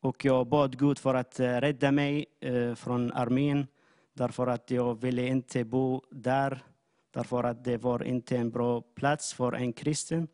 Och 0.00 0.24
jag 0.24 0.46
bad 0.46 0.78
Gud 0.78 0.98
för 0.98 1.14
att 1.14 1.40
eh, 1.40 1.60
rädda 1.60 1.92
mig 1.92 2.26
eh, 2.40 2.74
från 2.74 3.12
armén 3.12 3.66
därför 4.12 4.46
att 4.46 4.70
jag 4.70 5.00
ville 5.00 5.26
inte 5.26 5.64
bo 5.64 6.02
där 6.10 6.62
därför 7.10 7.44
att 7.44 7.64
det 7.64 7.76
var 7.76 8.02
inte 8.02 8.36
en 8.36 8.50
bra 8.50 8.80
plats 8.80 9.34
för 9.34 9.52
en 9.52 9.72
kristen. 9.72 10.28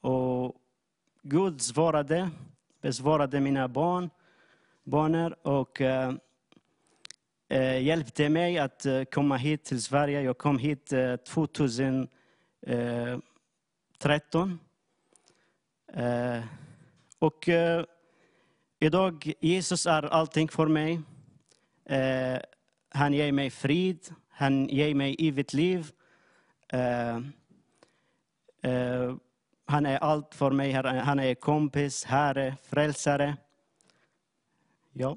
Och 0.00 0.56
Gud 1.22 1.60
svarade, 1.60 2.30
besvarade 2.80 3.40
mina 3.40 3.68
barn, 3.68 4.10
barner 4.84 5.46
och 5.46 5.80
eh, 5.80 6.12
eh, 7.54 7.82
hjälpte 7.82 8.28
mig 8.28 8.58
att 8.58 8.86
eh, 8.86 9.04
komma 9.04 9.36
hit 9.36 9.64
till 9.64 9.82
Sverige. 9.82 10.22
Jag 10.22 10.38
kom 10.38 10.58
hit 10.58 10.92
eh, 10.92 11.16
2013. 11.16 12.08
Eh, 15.92 16.40
och 17.18 17.48
idag, 18.80 19.32
Jesus 19.40 19.86
är 19.86 20.02
allting 20.02 20.48
för 20.48 20.66
mig. 20.66 21.00
Han 22.90 23.12
ger 23.12 23.32
mig 23.32 23.50
frid, 23.50 24.14
han 24.28 24.68
ger 24.68 24.94
mig 24.94 25.16
evigt 25.18 25.52
liv. 25.52 25.90
Han 29.66 29.86
är 29.86 29.98
allt 29.98 30.34
för 30.34 30.50
mig, 30.50 30.72
Han 30.72 30.84
är- 30.86 31.00
han 31.00 31.20
är 31.20 31.34
kompis, 31.34 32.04
herre, 32.04 32.56
frälsare. 32.62 33.36
Ja. 34.92 35.16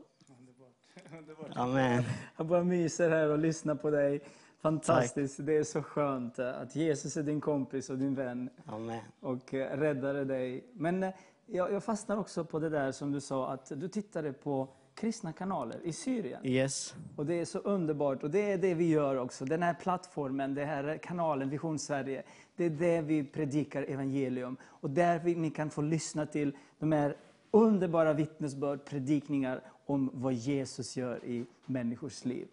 Amen. 1.55 2.03
Jag 2.37 2.47
bara 2.47 2.63
myser 2.63 3.09
här 3.09 3.29
och 3.29 3.39
lyssnar 3.39 3.75
på 3.75 3.89
dig. 3.89 4.21
Fantastiskt. 4.61 5.45
Det 5.45 5.57
är 5.57 5.63
så 5.63 5.81
skönt 5.81 6.39
att 6.39 6.75
Jesus 6.75 7.17
är 7.17 7.23
din 7.23 7.41
kompis 7.41 7.89
och 7.89 7.97
din 7.97 8.15
vän. 8.15 8.49
Amen. 8.65 9.01
Och 9.19 9.53
eh, 9.53 9.77
räddade 9.77 10.25
dig. 10.25 10.63
Men 10.73 11.03
eh, 11.03 11.09
jag, 11.45 11.73
jag 11.73 11.83
fastnar 11.83 12.17
också 12.17 12.45
på 12.45 12.59
det 12.59 12.69
där 12.69 12.91
som 12.91 13.11
du 13.11 13.21
sa, 13.21 13.51
att 13.51 13.71
du 13.75 13.87
tittade 13.87 14.33
på 14.33 14.67
kristna 14.95 15.33
kanaler 15.33 15.79
i 15.83 15.93
Syrien. 15.93 16.45
Yes. 16.45 16.95
Och 17.15 17.25
det 17.25 17.33
är 17.33 17.45
så 17.45 17.59
underbart. 17.59 18.23
Och 18.23 18.31
det 18.31 18.51
är 18.51 18.57
det 18.57 18.73
vi 18.73 18.89
gör 18.89 19.15
också. 19.15 19.45
Den 19.45 19.63
här 19.63 19.73
plattformen, 19.73 20.53
den 20.53 20.67
här 20.67 20.97
kanalen 20.97 21.49
Vision 21.49 21.79
Sverige. 21.79 22.23
Det 22.55 22.65
är 22.65 22.69
där 22.69 23.01
vi 23.01 23.23
predikar 23.23 23.83
evangelium. 23.83 24.57
Och 24.63 24.89
där 24.89 25.19
vi, 25.19 25.35
ni 25.35 25.49
kan 25.49 25.69
få 25.69 25.81
lyssna 25.81 26.25
till 26.25 26.57
de 26.79 26.91
här 26.91 27.15
underbara 27.51 28.13
vittnesbörd, 28.13 28.85
predikningar 28.85 29.61
om 29.87 30.09
vad 30.13 30.33
Jesus 30.33 30.97
gör 30.97 31.25
i 31.25 31.45
människors 31.65 32.25
liv. 32.25 32.47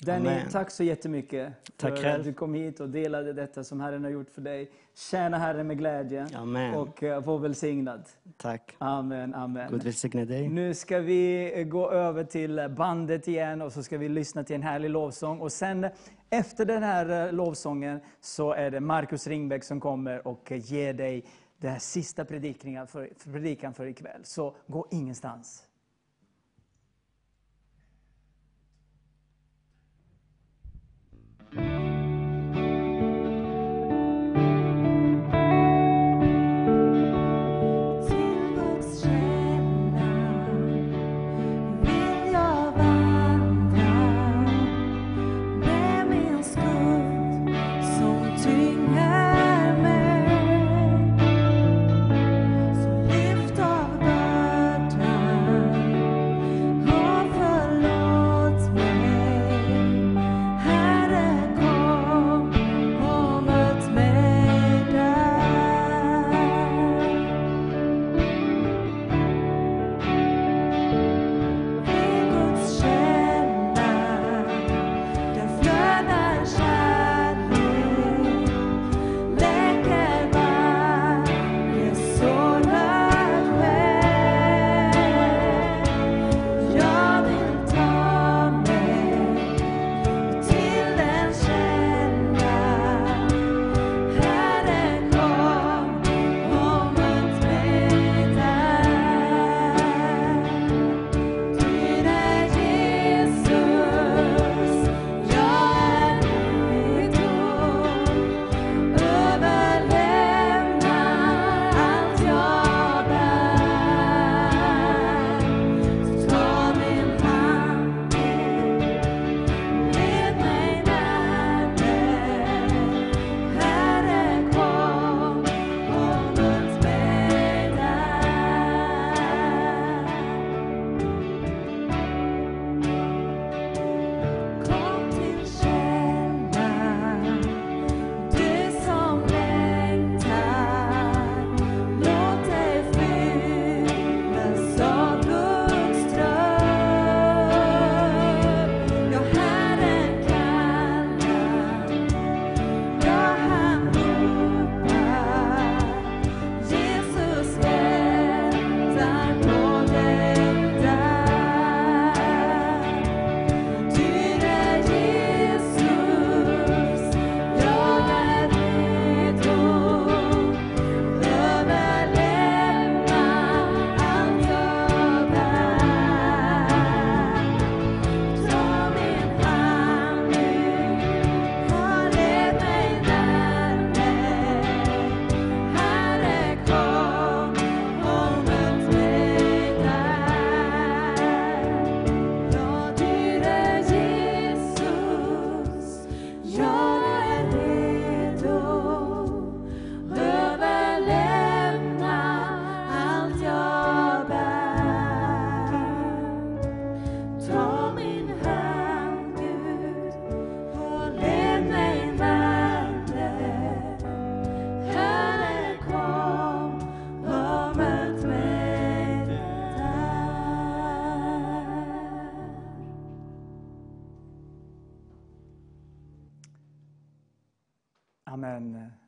Danny, 0.00 0.28
Amen. 0.28 0.48
tack 0.50 0.70
så 0.70 0.84
jättemycket 0.84 1.52
Tack 1.76 1.98
för 1.98 2.08
att 2.08 2.24
du 2.24 2.32
kom 2.32 2.54
hit 2.54 2.80
och 2.80 2.88
delade 2.88 3.32
detta 3.32 3.64
som 3.64 3.80
Herren 3.80 4.04
har 4.04 4.10
gjort 4.10 4.30
för 4.30 4.40
dig. 4.40 4.70
Tjäna 4.94 5.38
Herren 5.38 5.66
med 5.66 5.78
glädje 5.78 6.26
Amen. 6.34 6.74
och 6.74 7.02
eh, 7.02 7.24
var 7.24 7.38
välsignad. 7.38 8.08
Tack. 8.36 8.74
Amen, 8.78 9.34
amen. 9.34 9.68
Gud 9.70 9.82
välsigne 9.82 10.24
dig. 10.24 10.48
Nu 10.48 10.74
ska 10.74 10.98
vi 10.98 11.52
eh, 11.60 11.64
gå 11.64 11.90
över 11.90 12.24
till 12.24 12.68
bandet 12.76 13.28
igen 13.28 13.62
och 13.62 13.72
så 13.72 13.82
ska 13.82 13.98
vi 13.98 14.08
lyssna 14.08 14.44
till 14.44 14.56
en 14.56 14.62
härlig 14.62 14.90
lovsång. 14.90 15.40
Och 15.40 15.52
sen 15.52 15.86
efter 16.30 16.64
den 16.64 16.82
här 16.82 17.26
eh, 17.26 17.32
lovsången 17.32 18.00
så 18.20 18.52
är 18.52 18.70
det 18.70 18.80
Markus 18.80 19.26
Ringbäck 19.26 19.64
som 19.64 19.80
kommer 19.80 20.28
och 20.28 20.52
eh, 20.52 20.72
ger 20.72 20.92
dig 20.92 21.24
den 21.58 21.70
här 21.70 21.78
sista 21.78 22.24
predikan 22.24 22.86
för, 22.86 23.10
för 23.18 23.30
predikan 23.30 23.74
för 23.74 23.86
ikväll. 23.86 24.20
Så 24.22 24.56
gå 24.66 24.86
ingenstans. 24.90 25.62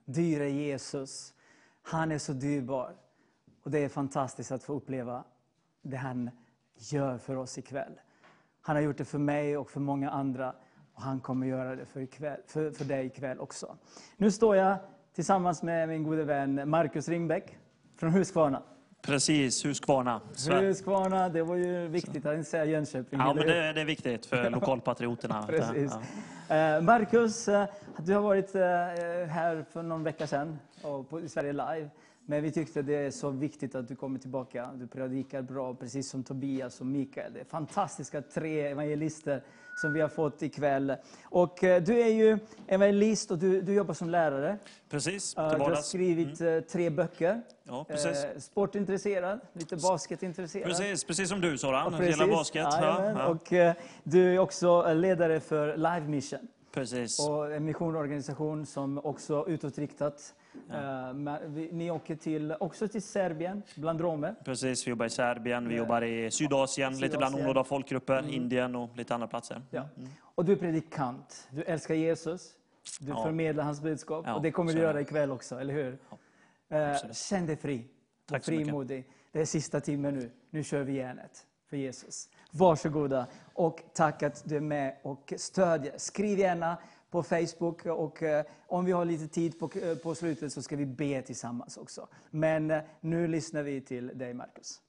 Dyre 0.05 0.51
Jesus. 0.51 1.35
Han 1.83 2.13
är 2.13 2.19
så 2.19 2.33
dyrbar. 2.33 2.97
Och 3.63 3.71
det 3.71 3.79
är 3.79 3.89
fantastiskt 3.89 4.53
att 4.53 4.63
få 4.63 4.73
uppleva 4.73 5.25
det 5.83 5.97
han 5.97 6.31
gör 6.77 7.19
för 7.19 7.37
oss 7.37 7.59
ikväll. 7.59 8.01
Han 8.61 8.77
har 8.77 8.83
gjort 8.83 8.99
det 8.99 9.05
för 9.05 9.19
mig 9.19 9.57
och 9.57 9.71
för 9.71 9.81
många 9.81 10.11
andra. 10.11 10.55
Och 10.95 11.03
han 11.03 11.21
kommer 11.21 11.47
göra 11.47 11.77
det 11.77 11.87
för, 11.87 12.01
ikväll, 12.01 12.41
för, 12.47 12.71
för 12.71 12.85
dig 12.85 13.07
ikväll 13.07 13.39
också. 13.39 13.77
Nu 14.17 14.31
står 14.31 14.57
jag 14.57 14.79
tillsammans 15.15 15.63
med 15.63 15.89
min 15.89 16.03
gode 16.03 16.25
vän 16.25 16.71
Markus 16.71 17.09
Ringbäck 17.09 17.59
från 17.97 18.11
Huskvarna. 18.11 18.63
Precis, 19.09 19.65
Huskvarna. 19.65 20.21
Huskvarna, 20.51 21.29
det 21.29 21.43
var 21.43 21.57
ju 21.57 21.89
viktigt 21.89 22.27
att 22.27 22.35
inte 22.35 22.51
säga 22.51 22.65
Jönköping. 22.65 23.19
Ja, 23.19 23.35
men 23.35 23.47
det, 23.47 23.73
det 23.73 23.81
är 23.81 23.85
viktigt 23.85 24.27
för 24.27 24.51
lokalpatrioterna. 24.61 25.47
Precis. 25.47 25.93
Ja. 26.49 26.57
Eh, 26.57 26.83
Marcus, 26.83 27.49
eh, 27.49 27.67
du 27.99 28.15
har 28.15 28.21
varit 28.21 28.55
eh, 28.55 28.63
här 29.29 29.65
för 29.73 29.83
någon 29.83 30.05
vecka 30.05 30.27
sedan 30.27 30.59
på, 30.83 31.21
Sverige 31.29 31.53
Live. 31.53 31.91
Men 32.27 32.43
vi 32.43 32.51
tyckte 32.51 32.83
det 32.83 32.97
är 32.97 33.11
så 33.11 33.31
viktigt 33.31 33.75
att 33.75 33.89
du 33.89 33.97
kommer 33.97 34.19
tillbaka. 34.19 34.71
Du 34.75 34.87
predikar 34.87 35.43
bra, 35.43 35.75
precis 35.75 36.11
som 36.11 36.25
Tobias 36.25 36.81
och 36.81 36.87
Mikael. 36.87 37.33
Det 37.33 37.41
är 37.41 37.45
fantastiska 37.45 38.23
tre 38.23 38.61
evangelister 38.61 39.43
som 39.81 39.93
vi 39.93 40.01
har 40.01 40.09
fått 40.09 40.43
ikväll. 40.43 40.97
Och 41.25 41.65
eh, 41.65 41.83
du 41.83 42.01
är 42.01 42.09
ju 42.09 42.39
evangelist 42.67 43.31
och 43.31 43.39
du, 43.39 43.61
du 43.61 43.75
jobbar 43.75 43.95
som 43.95 44.11
lärare. 44.11 44.59
Precis, 44.91 45.37
Eh, 45.37 45.51
till 45.51 45.59
Du 45.59 45.65
har 45.65 45.77
skrivit 45.77 46.41
eh, 46.41 46.61
tre 46.61 46.91
böcker. 46.91 47.43
Ja, 47.65 47.85
precis. 47.89 48.25
Eh, 48.25 48.39
Sportintresserad, 48.39 49.41
lite 49.53 49.77
basketintresserad. 49.77 50.67
Precis, 50.69 51.05
precis 51.05 51.29
som 51.29 51.41
du 51.41 51.59
Soran. 51.59 51.93
Ja, 51.93 51.99
precis. 51.99 52.27
basket. 52.27 52.67
Ja, 52.71 53.05
ja. 53.05 53.27
Och 53.27 53.53
eh, 53.53 53.75
du 54.03 54.35
är 54.35 54.39
också 54.39 54.95
ledare 54.95 55.41
för 55.41 55.77
Live 55.77 56.09
Mission. 56.09 56.49
Precis. 56.75 57.29
Och 57.29 57.53
en 57.53 57.65
missionorganisation 57.65 58.67
som 58.67 58.99
också 58.99 59.45
utåtriktat. 59.49 60.35
Eh, 60.71 61.15
men 61.15 61.55
vi- 61.55 61.73
Ni 61.73 61.91
åker 61.91 62.17
till, 62.17 62.55
också 62.61 62.89
till 62.89 63.03
Serbien, 63.03 63.63
bland 63.75 64.01
romer. 64.01 64.35
Precis, 64.45 64.87
vi 64.87 64.91
jobbar 64.91 65.07
i 65.07 65.11
Serbien, 65.11 65.69
vi 65.69 65.75
Ja. 65.75 65.79
jobbar 65.79 66.03
i 66.05 66.31
Sydasien, 66.31 66.93
lite 66.99 67.17
bland 67.19 67.31
Sydasien. 67.33 67.47
onådda 67.47 67.65
folkgrupper, 67.65 68.19
Mm. 68.19 68.31
Indien 68.31 68.77
och 68.77 68.97
lite 68.97 69.15
andra 69.15 69.27
platser. 69.29 69.63
Ja. 69.71 69.89
Och 70.21 70.45
du 70.45 70.53
är 70.53 70.57
predikant. 70.57 71.49
Du 71.51 71.63
älskar 71.63 71.95
Jesus. 71.95 72.55
Du 73.01 73.09
Ja. 73.09 73.23
förmedlar 73.23 73.65
hans 73.65 73.81
budskap. 73.81 74.25
Ja, 74.29 74.35
och 74.35 74.43
det 74.43 74.51
kommer 74.51 74.73
du 74.73 74.79
göra 74.79 75.01
ikväll 75.01 75.31
också, 75.31 75.61
eller 75.61 75.75
hur? 75.75 75.99
Eh, 76.69 77.13
känn 77.13 77.47
dig 77.47 77.57
fri 77.57 77.87
Tack 78.27 78.43
och 78.43 78.49
mycket. 78.53 78.65
frimodig. 78.67 79.05
Det 79.33 79.41
är 79.41 79.45
sista 79.45 79.81
timmen 79.81 80.15
nu. 80.15 80.31
Nu 80.51 80.65
kör 80.65 80.83
vi 80.83 80.93
järnet 80.93 81.47
för 81.71 81.77
Jesus. 81.77 82.29
Varsågoda 82.51 83.27
och 83.55 83.83
tack 83.95 84.23
att 84.23 84.43
du 84.49 84.57
är 84.57 84.61
med 84.61 84.97
och 85.03 85.33
stödjer. 85.37 85.93
Skriv 85.97 86.39
gärna 86.39 86.77
på 87.11 87.23
Facebook 87.23 87.87
och 87.87 88.23
eh, 88.23 88.45
om 88.67 88.85
vi 88.85 88.93
har 88.93 89.05
lite 89.05 89.29
tid 89.29 89.59
på, 89.59 89.71
eh, 89.83 89.95
på 89.95 90.15
slutet 90.15 90.53
så 90.53 90.63
ska 90.63 90.77
vi 90.77 90.87
be 90.87 91.23
tillsammans 91.23 91.77
också. 91.77 92.09
Men 92.31 92.71
eh, 92.71 92.83
nu 93.01 93.29
lyssnar 93.29 93.63
vi 93.63 93.81
till 93.81 94.19
dig 94.19 94.35
Markus. 94.35 94.81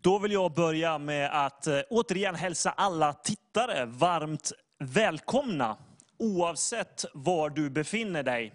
Då 0.00 0.18
vill 0.18 0.32
jag 0.32 0.54
börja 0.54 0.98
med 0.98 1.46
att 1.46 1.66
återigen 1.90 2.34
hälsa 2.34 2.70
alla 2.70 3.12
tittare 3.12 3.84
varmt 3.84 4.52
välkomna, 4.78 5.76
oavsett 6.18 7.04
var 7.14 7.50
du 7.50 7.70
befinner 7.70 8.22
dig. 8.22 8.52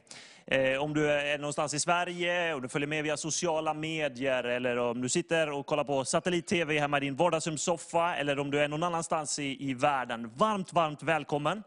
Eh, 0.52 0.84
om 0.84 0.94
du 0.94 1.12
är 1.12 1.38
någonstans 1.38 1.74
i 1.74 1.80
Sverige, 1.80 2.54
och 2.54 2.62
du 2.62 2.68
följer 2.68 2.88
med 2.88 3.04
via 3.04 3.18
sociala 3.18 3.74
medier, 3.74 4.44
eller 4.44 4.78
om 4.78 5.02
du 5.02 5.10
sitter 5.10 5.52
och 5.52 5.66
kollar 5.66 5.84
på 5.84 6.06
satellit-tv 6.06 6.80
hemma 6.80 6.98
i 6.98 7.00
din 7.00 7.16
vardagsrumssoffa, 7.16 8.16
eller 8.16 8.40
om 8.40 8.52
du 8.52 8.60
är 8.60 8.68
någon 8.68 8.84
annanstans 8.84 9.40
i, 9.40 9.70
i 9.70 9.74
världen. 9.74 10.32
Varmt, 10.36 10.74
varmt 10.74 11.04
välkommen. 11.04 11.64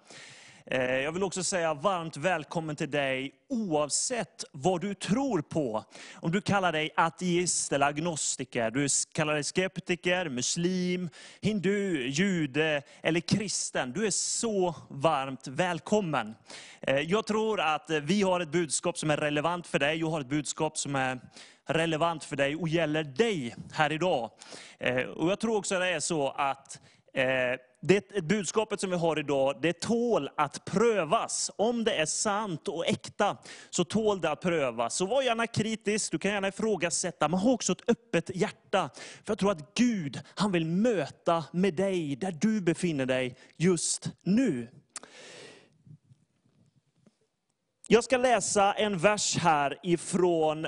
Eh, 0.67 0.97
jag 0.97 1.13
vill 1.13 1.23
också 1.23 1.45
säga 1.45 1.75
varmt 1.75 2.17
välkommen 2.17 2.77
till 2.77 2.91
dig 2.91 3.33
oavsett 3.49 4.45
vad 4.53 4.81
du 4.81 4.95
tror 4.95 5.43
på. 5.43 5.85
Om 6.15 6.31
du 6.31 6.41
kallar 6.41 6.73
dig 6.73 6.91
ateist 6.97 7.73
eller 7.73 7.87
agnostiker, 7.87 8.71
du 8.71 8.89
kallar 9.13 9.35
dig 9.35 9.45
skeptiker, 9.45 10.29
muslim, 10.29 11.09
hindu, 11.41 12.07
jude 12.09 12.83
eller 13.03 13.21
kristen. 13.21 13.93
Du 13.93 14.07
är 14.07 14.11
så 14.11 14.75
varmt 14.89 15.47
välkommen. 15.47 16.35
Eh, 16.81 17.01
jag 17.01 17.27
tror 17.27 17.61
att 17.61 17.91
vi 17.91 18.23
har 18.23 18.41
ett 18.41 18.53
budskap 18.53 18.99
som 18.99 19.11
är 19.11 19.17
relevant 19.17 19.67
för 19.67 19.79
dig. 19.79 19.97
Jag 19.97 20.11
har 20.11 20.21
ett 20.21 20.27
budskap 20.27 20.79
som 20.79 20.97
är 20.97 21.21
relevant 21.67 22.25
för 22.25 22.37
dig 22.37 22.57
och 22.57 22.69
gäller 22.69 23.05
dig 23.05 23.55
här 23.73 23.93
idag. 23.93 24.31
Eh, 24.79 24.97
och 24.97 25.31
jag 25.31 25.41
tror 25.41 25.57
också 25.57 25.75
att 25.75 25.81
det 25.81 25.89
är 25.89 26.01
så 26.01 26.31
att 26.31 26.81
det 27.83 28.25
budskapet 28.25 28.81
som 28.81 28.91
vi 28.91 28.97
har 28.97 29.19
idag, 29.19 29.59
det 29.63 29.81
tål 29.81 30.31
att 30.37 30.65
prövas. 30.65 31.51
Om 31.57 31.85
det 31.85 31.95
är 31.95 32.07
sant 32.07 32.69
och 32.69 32.87
äkta, 32.87 33.37
så 33.71 33.85
tål 33.85 34.21
det 34.21 34.31
att 34.31 34.41
prövas. 34.41 34.95
Så 34.95 35.07
var 35.07 35.23
gärna 35.23 35.47
kritisk, 35.47 36.13
du 36.13 36.19
kan 36.19 36.31
gärna 36.31 36.49
ifrågasätta, 36.49 37.29
men 37.29 37.41
ha 37.41 37.51
också 37.51 37.73
ett 37.73 37.89
öppet 37.91 38.31
hjärta. 38.35 38.91
För 38.97 39.31
jag 39.31 39.39
tror 39.39 39.53
att 39.53 39.75
Gud, 39.75 40.21
han 40.35 40.53
vill 40.53 40.67
möta 40.67 41.45
med 41.53 41.75
dig, 41.75 42.17
där 42.17 42.33
du 42.41 42.61
befinner 42.61 43.07
dig 43.07 43.37
just 43.57 44.11
nu. 44.23 44.69
Jag 47.89 48.05
ska 48.05 48.17
läsa 48.17 48.73
en 48.73 48.99
vers 48.99 49.37
här 49.37 49.79
ifrån 49.83 50.67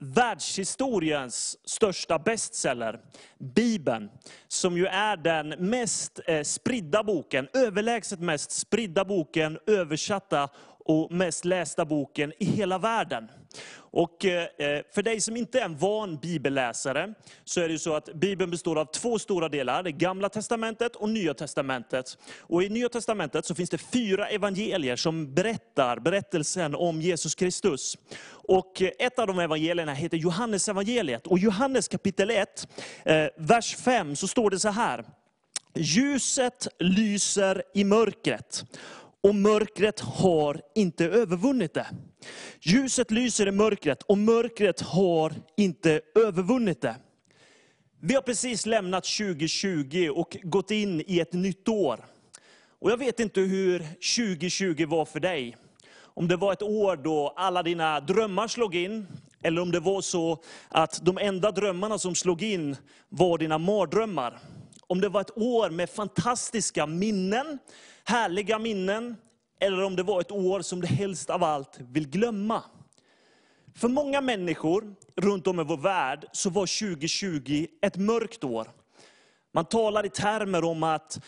världshistoriens 0.00 1.56
största 1.64 2.18
bestseller, 2.18 3.00
Bibeln, 3.38 4.10
som 4.48 4.76
ju 4.76 4.86
är 4.86 5.16
den 5.16 5.48
mest 5.48 6.20
eh, 6.26 6.42
spridda 6.42 7.02
boken, 7.02 7.48
överlägset 7.54 8.20
mest 8.20 8.50
spridda 8.50 9.04
boken, 9.04 9.58
översatta 9.66 10.48
och 10.88 11.12
mest 11.12 11.44
lästa 11.44 11.84
boken 11.84 12.32
i 12.38 12.44
hela 12.44 12.78
världen. 12.78 13.28
Och 13.76 14.24
eh, 14.24 14.42
eh, 14.42 14.82
för 14.94 15.02
dig 15.02 15.20
som 15.20 15.36
inte 15.36 15.60
är 15.60 15.64
en 15.64 15.76
van 15.76 16.16
bibelläsare, 16.16 17.14
så 17.44 17.60
är 17.60 17.68
det 17.68 17.72
ju 17.72 17.78
så 17.78 17.94
att 17.94 18.14
Bibeln 18.14 18.50
består 18.50 18.78
av 18.78 18.84
två 18.84 19.18
stora 19.18 19.48
delar, 19.48 19.82
det 19.82 19.92
gamla 19.92 20.28
testamentet 20.28 20.96
och 20.96 21.08
nya 21.08 21.34
testamentet. 21.34 22.18
Och 22.40 22.62
i 22.62 22.68
nya 22.68 22.88
testamentet 22.88 23.44
så 23.44 23.54
finns 23.54 23.70
det 23.70 23.78
fyra 23.78 24.28
evangelier 24.28 24.96
som 24.96 25.34
berättar 25.34 25.98
berättelsen 25.98 26.74
om 26.74 27.00
Jesus 27.00 27.34
Kristus. 27.34 27.96
Och 28.30 28.82
eh, 28.82 28.90
ett 28.98 29.18
av 29.18 29.26
de 29.26 29.38
evangelierna 29.38 29.94
heter 29.94 30.16
Johannes 30.16 30.68
evangeliet. 30.68 31.26
Och 31.26 31.38
Johannes 31.38 31.88
kapitel 31.88 32.30
1, 32.30 32.68
vers 33.36 33.76
5, 33.76 34.16
så 34.16 34.28
står 34.28 34.50
det 34.50 34.58
så 34.58 34.68
här. 34.68 35.04
Ljuset 35.74 36.68
lyser 36.78 37.62
i 37.74 37.84
mörkret 37.84 38.64
och 39.28 39.34
mörkret 39.34 40.00
har 40.00 40.60
inte 40.74 41.04
övervunnit 41.04 41.74
det. 41.74 41.86
Ljuset 42.60 43.10
lyser 43.10 43.48
i 43.48 43.50
mörkret 43.50 44.02
och 44.02 44.18
mörkret 44.18 44.80
har 44.80 45.32
inte 45.56 46.00
övervunnit 46.14 46.80
det. 46.80 46.96
Vi 48.00 48.14
har 48.14 48.22
precis 48.22 48.66
lämnat 48.66 49.04
2020 49.04 50.10
och 50.14 50.36
gått 50.42 50.70
in 50.70 51.02
i 51.06 51.20
ett 51.20 51.32
nytt 51.32 51.68
år. 51.68 52.04
Och 52.78 52.90
jag 52.90 52.96
vet 52.96 53.20
inte 53.20 53.40
hur 53.40 53.78
2020 53.78 54.86
var 54.86 55.04
för 55.04 55.20
dig. 55.20 55.56
Om 56.00 56.28
det 56.28 56.36
var 56.36 56.52
ett 56.52 56.62
år 56.62 56.96
då 56.96 57.34
alla 57.36 57.62
dina 57.62 58.00
drömmar 58.00 58.48
slog 58.48 58.74
in, 58.74 59.06
eller 59.42 59.62
om 59.62 59.72
det 59.72 59.80
var 59.80 60.00
så 60.00 60.42
att 60.68 61.04
de 61.04 61.18
enda 61.18 61.50
drömmarna 61.50 61.98
som 61.98 62.14
slog 62.14 62.42
in 62.42 62.76
var 63.08 63.38
dina 63.38 63.58
mardrömmar. 63.58 64.38
Om 64.88 65.00
det 65.00 65.08
var 65.08 65.20
ett 65.20 65.38
år 65.38 65.70
med 65.70 65.90
fantastiska 65.90 66.86
minnen, 66.86 67.58
härliga 68.04 68.58
minnen, 68.58 69.16
eller 69.60 69.82
om 69.82 69.96
det 69.96 70.02
var 70.02 70.20
ett 70.20 70.32
år 70.32 70.60
som 70.60 70.80
du 70.80 70.86
helst 70.86 71.30
av 71.30 71.44
allt 71.44 71.78
vill 71.80 72.08
glömma. 72.08 72.62
För 73.74 73.88
många 73.88 74.20
människor 74.20 74.94
runt 75.16 75.46
om 75.46 75.60
i 75.60 75.64
vår 75.64 75.76
värld 75.76 76.26
så 76.32 76.50
var 76.50 76.90
2020 76.90 77.66
ett 77.82 77.96
mörkt 77.96 78.44
år. 78.44 78.68
Man 79.54 79.64
talar 79.64 80.06
i 80.06 80.08
termer 80.08 80.64
om 80.64 80.82
att 80.82 81.20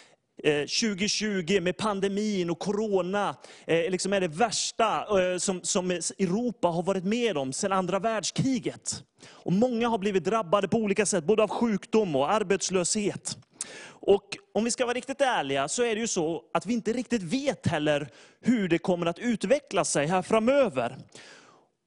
eh, 0.44 0.60
2020 0.60 1.60
med 1.60 1.76
pandemin 1.76 2.50
och 2.50 2.58
corona 2.58 3.36
eh, 3.66 3.90
liksom 3.90 4.12
är 4.12 4.20
det 4.20 4.28
värsta 4.28 5.20
eh, 5.20 5.38
som, 5.38 5.62
som 5.62 5.90
Europa 5.90 6.68
har 6.68 6.82
varit 6.82 7.04
med 7.04 7.36
om 7.36 7.52
sedan 7.52 7.72
andra 7.72 7.98
världskriget. 7.98 9.04
Och 9.28 9.52
många 9.52 9.88
har 9.88 9.98
blivit 9.98 10.24
drabbade 10.24 10.68
på 10.68 10.76
olika 10.76 11.06
sätt, 11.06 11.24
både 11.24 11.42
av 11.42 11.48
sjukdom 11.48 12.16
och 12.16 12.32
arbetslöshet. 12.32 13.38
Och 13.86 14.36
om 14.54 14.64
vi 14.64 14.70
ska 14.70 14.84
vara 14.86 14.94
riktigt 14.94 15.20
ärliga 15.20 15.68
så 15.68 15.82
är 15.82 15.94
det 15.94 16.00
ju 16.00 16.06
så 16.06 16.42
att 16.54 16.66
vi 16.66 16.72
inte 16.72 16.92
riktigt 16.92 17.22
vet 17.22 17.66
heller 17.66 18.08
hur 18.40 18.68
det 18.68 18.78
kommer 18.78 19.06
att 19.06 19.18
utveckla 19.18 19.84
sig 19.84 20.06
här 20.06 20.22
framöver. 20.22 20.96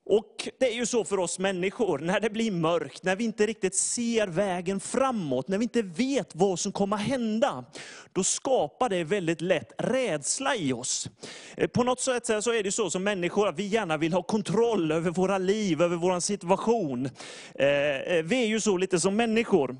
Och 0.05 0.49
det 0.59 0.65
är 0.65 0.75
ju 0.75 0.85
så 0.85 1.05
för 1.05 1.19
oss 1.19 1.39
människor, 1.39 1.99
när 1.99 2.19
det 2.19 2.29
blir 2.29 2.51
mörkt, 2.51 3.03
när 3.03 3.15
vi 3.15 3.23
inte 3.23 3.45
riktigt 3.45 3.75
ser 3.75 4.27
vägen 4.27 4.79
framåt, 4.79 5.47
när 5.47 5.57
vi 5.57 5.63
inte 5.63 5.81
vet 5.81 6.35
vad 6.35 6.59
som 6.59 6.71
kommer 6.71 6.95
att 6.95 7.01
hända, 7.01 7.65
då 8.13 8.23
skapar 8.23 8.89
det 8.89 9.03
väldigt 9.03 9.41
lätt 9.41 9.71
rädsla 9.77 10.55
i 10.55 10.73
oss. 10.73 11.09
Eh, 11.57 11.67
på 11.67 11.83
något 11.83 11.99
sätt 11.99 12.25
så 12.25 12.53
är 12.53 12.63
det 12.63 12.71
så 12.71 12.89
som 12.89 13.03
människor 13.03 13.47
att 13.47 13.59
vi 13.59 13.67
gärna 13.67 13.97
vill 13.97 14.13
ha 14.13 14.23
kontroll 14.23 14.91
över 14.91 15.11
våra 15.11 15.37
liv, 15.37 15.81
över 15.81 15.95
vår 15.95 16.19
situation. 16.19 17.09
Eh, 17.55 17.67
eh, 17.67 18.23
vi 18.23 18.43
är 18.43 18.47
ju 18.47 18.59
så 18.59 18.77
lite 18.77 18.99
som 18.99 19.15
människor. 19.15 19.77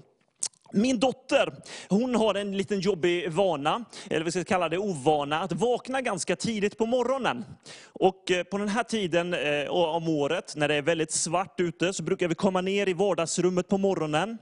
Min 0.76 1.00
dotter, 1.00 1.54
hon 1.90 2.16
har 2.16 2.36
en 2.36 2.58
liten 2.58 2.80
jobbig 2.80 3.32
vana, 3.32 3.86
eller 4.10 4.26
vi 4.26 4.32
ska 4.32 4.44
kalla 4.44 4.70
det 4.70 4.78
ovana, 4.78 5.40
att 5.40 5.52
vakna 5.52 6.02
ganska 6.02 6.36
tidigt 6.36 6.78
på 6.78 6.86
morgonen. 6.86 7.46
Och 7.94 8.32
eh, 8.32 8.44
på 8.44 8.58
den 8.58 8.68
här 8.68 8.84
tiden 8.84 9.34
eh, 9.34 9.70
om 9.70 10.08
året, 10.08 10.54
när 10.56 10.68
det 10.68 10.76
är 10.76 10.82
väldigt 10.82 11.12
svart 11.12 11.60
ute, 11.60 11.94
så 11.94 12.04
brukar 12.04 12.28
vi 12.28 12.36
komma 12.36 12.62
ner 12.62 12.90
i 12.90 12.94
vardagsrummet 12.94 13.68
på 13.68 13.78
morgonen. 13.78 14.38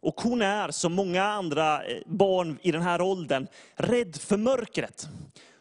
Och 0.00 0.20
hon 0.20 0.42
är, 0.42 0.70
som 0.70 0.92
många 0.92 1.24
andra 1.24 1.84
eh, 1.84 1.96
barn 2.06 2.58
i 2.62 2.72
den 2.72 2.82
här 2.82 3.00
åldern, 3.00 3.46
rädd 3.76 4.16
för 4.16 4.36
mörkret. 4.36 5.08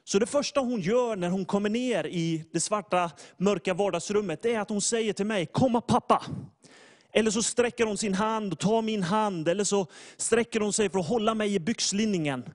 Så 0.03 0.19
det 0.19 0.25
första 0.25 0.59
hon 0.59 0.81
gör 0.81 1.15
när 1.15 1.29
hon 1.29 1.45
kommer 1.45 1.69
ner 1.69 2.07
i 2.07 2.45
det 2.53 2.59
svarta, 2.59 3.11
mörka 3.37 3.73
vardagsrummet, 3.73 4.41
det 4.41 4.55
är 4.55 4.59
att 4.59 4.69
hon 4.69 4.81
säger 4.81 5.13
till 5.13 5.25
mig, 5.25 5.45
komma 5.45 5.81
pappa. 5.81 6.23
Eller 7.13 7.31
så 7.31 7.43
sträcker 7.43 7.85
hon 7.85 7.97
sin 7.97 8.13
hand 8.13 8.53
och 8.53 8.59
tar 8.59 8.81
min 8.81 9.03
hand, 9.03 9.47
eller 9.47 9.63
så 9.63 9.87
sträcker 10.17 10.59
hon 10.59 10.73
sig 10.73 10.89
för 10.89 10.99
att 10.99 11.07
hålla 11.07 11.33
mig 11.33 11.55
i 11.55 11.59
byxlinningen. 11.59 12.49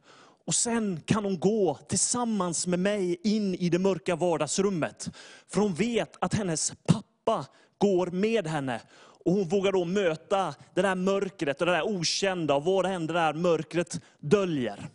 Och 0.47 0.55
sen 0.55 1.01
kan 1.07 1.25
hon 1.25 1.39
gå 1.39 1.79
tillsammans 1.89 2.67
med 2.67 2.79
mig 2.79 3.21
in 3.25 3.55
i 3.55 3.69
det 3.69 3.79
mörka 3.79 4.17
vardagsrummet. 4.17 5.11
För 5.49 5.61
hon 5.61 5.75
vet 5.75 6.17
att 6.21 6.35
hennes 6.35 6.73
pappa 6.87 7.47
går 7.79 8.07
med 8.07 8.47
henne. 8.47 8.81
Och 9.25 9.33
hon 9.33 9.49
vågar 9.49 9.73
då 9.73 9.85
möta 9.85 10.55
det 10.75 10.83
där 10.83 10.95
mörkret 10.95 11.61
och 11.61 11.67
det 11.67 11.73
där 11.73 11.87
okända 11.87 12.55
och 12.55 12.65
vad 12.65 12.85
det 12.85 12.89
än 12.89 13.07
det 13.07 13.13
där 13.13 13.35
mörkret 13.35 14.01
döljer. 14.21 14.89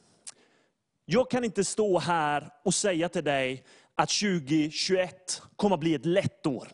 Jag 1.06 1.32
kan 1.32 1.44
inte 1.44 1.64
stå 1.64 2.00
här 2.00 2.50
och 2.64 2.74
säga 2.74 3.10
till 3.10 3.24
dig 3.24 3.64
att 3.96 4.10
2021 4.10 5.42
kommer 5.56 5.74
att 5.76 5.80
bli 5.80 5.94
ett 5.94 6.06
lätt 6.06 6.46
år. 6.46 6.68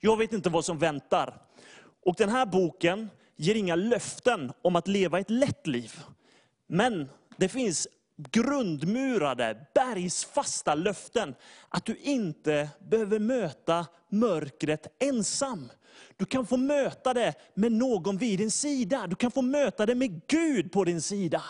Jag 0.00 0.16
vet 0.16 0.32
inte 0.32 0.50
vad 0.50 0.64
som 0.64 0.78
väntar. 0.78 1.45
Och 2.06 2.14
den 2.18 2.28
här 2.28 2.46
boken 2.46 3.10
ger 3.36 3.54
inga 3.54 3.74
löften 3.74 4.52
om 4.62 4.76
att 4.76 4.88
leva 4.88 5.20
ett 5.20 5.30
lätt 5.30 5.66
liv. 5.66 6.00
Men 6.66 7.08
det 7.36 7.48
finns 7.48 7.88
grundmurade, 8.16 9.66
bergsfasta 9.74 10.74
löften 10.74 11.34
att 11.68 11.84
du 11.84 11.96
inte 11.96 12.68
behöver 12.90 13.18
möta 13.18 13.86
mörkret 14.08 14.86
ensam. 15.02 15.70
Du 16.16 16.24
kan 16.24 16.46
få 16.46 16.56
möta 16.56 17.14
det 17.14 17.34
med 17.54 17.72
någon 17.72 18.18
vid 18.18 18.38
din 18.38 18.50
sida. 18.50 19.06
Du 19.06 19.16
kan 19.16 19.30
få 19.30 19.42
möta 19.42 19.86
det 19.86 19.94
med 19.94 20.26
Gud 20.26 20.72
på 20.72 20.84
din 20.84 21.02
sida. 21.02 21.42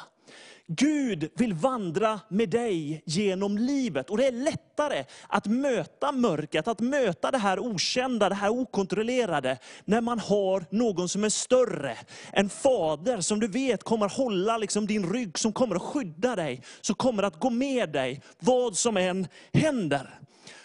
Gud 0.68 1.30
vill 1.34 1.54
vandra 1.54 2.20
med 2.28 2.48
dig 2.48 3.02
genom 3.04 3.58
livet. 3.58 4.10
Och 4.10 4.16
det 4.16 4.26
är 4.26 4.32
lättare 4.32 5.04
att 5.28 5.46
möta 5.46 6.12
mörkret, 6.12 6.68
att 6.68 6.80
möta 6.80 7.30
det 7.30 7.38
här 7.38 7.58
okända, 7.58 8.28
det 8.28 8.34
här 8.34 8.50
okontrollerade, 8.50 9.58
när 9.84 10.00
man 10.00 10.18
har 10.18 10.64
någon 10.70 11.08
som 11.08 11.24
är 11.24 11.28
större. 11.28 11.98
En 12.32 12.48
fader 12.48 13.20
som 13.20 13.40
du 13.40 13.48
vet 13.48 13.82
kommer 13.82 14.08
hålla 14.08 14.58
liksom 14.58 14.86
din 14.86 15.12
rygg, 15.12 15.38
som 15.38 15.52
kommer 15.52 15.76
att 15.76 15.82
skydda 15.82 16.36
dig, 16.36 16.62
som 16.80 16.94
kommer 16.94 17.22
att 17.22 17.40
gå 17.40 17.50
med 17.50 17.92
dig, 17.92 18.22
vad 18.38 18.76
som 18.76 18.96
än 18.96 19.28
händer. 19.52 20.20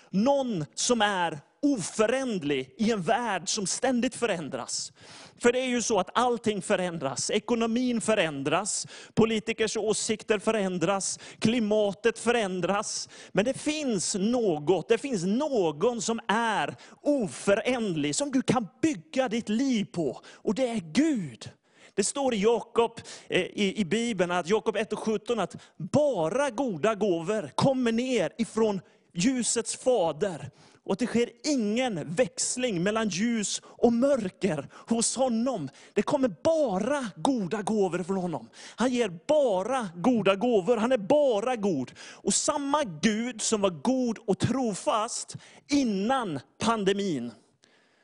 Någon 0.09 0.65
som 0.75 1.01
är 1.01 1.39
oföränderlig 1.61 2.73
i 2.77 2.91
en 2.91 3.01
värld 3.01 3.49
som 3.49 3.67
ständigt 3.67 4.15
förändras. 4.15 4.93
För 5.41 5.51
det 5.51 5.59
är 5.59 5.65
ju 5.65 5.81
så 5.81 5.99
att 5.99 6.09
allting 6.13 6.61
förändras. 6.61 7.31
Ekonomin 7.31 8.01
förändras, 8.01 8.87
politikers 9.13 9.77
åsikter 9.77 10.39
förändras, 10.39 11.19
klimatet 11.39 12.19
förändras. 12.19 13.09
Men 13.31 13.45
det 13.45 13.57
finns 13.57 14.15
något, 14.15 14.89
det 14.89 14.97
finns 14.97 15.23
någon 15.23 16.01
som 16.01 16.19
är 16.27 16.75
oföränderlig, 17.01 18.15
som 18.15 18.31
du 18.31 18.41
kan 18.41 18.67
bygga 18.81 19.29
ditt 19.29 19.49
liv 19.49 19.85
på. 19.85 20.21
Och 20.33 20.55
det 20.55 20.67
är 20.67 20.81
Gud. 20.93 21.49
Det 21.93 22.03
står 22.03 22.33
i 22.33 22.41
Jakob 22.41 22.99
eh, 23.29 23.41
i, 23.41 23.73
i 23.77 23.85
Bibeln, 23.85 24.31
att 24.31 24.49
Jakob 24.49 24.75
1 24.75 24.93
och 24.93 24.99
17, 24.99 25.39
att 25.39 25.55
bara 25.77 26.49
goda 26.49 26.95
gåvor 26.95 27.51
kommer 27.55 27.91
ner 27.91 28.31
ifrån 28.37 28.81
ljusets 29.13 29.75
fader. 29.75 30.49
Och 30.91 30.97
det 30.97 31.07
sker 31.07 31.29
ingen 31.43 32.13
växling 32.13 32.83
mellan 32.83 33.09
ljus 33.09 33.61
och 33.65 33.93
mörker 33.93 34.67
hos 34.73 35.15
honom. 35.15 35.69
Det 35.93 36.01
kommer 36.01 36.35
bara 36.43 37.05
goda 37.15 37.61
gåvor 37.61 38.03
från 38.03 38.17
honom. 38.17 38.49
Han 38.75 38.89
ger 38.91 39.19
bara 39.27 39.89
goda 39.95 40.35
gåvor, 40.35 40.77
han 40.77 40.91
är 40.91 40.97
bara 40.97 41.55
god. 41.55 41.91
Och 41.99 42.33
samma 42.33 42.83
Gud 42.83 43.41
som 43.41 43.61
var 43.61 43.69
god 43.69 44.17
och 44.17 44.39
trofast 44.39 45.35
innan 45.69 46.39
pandemin, 46.59 47.31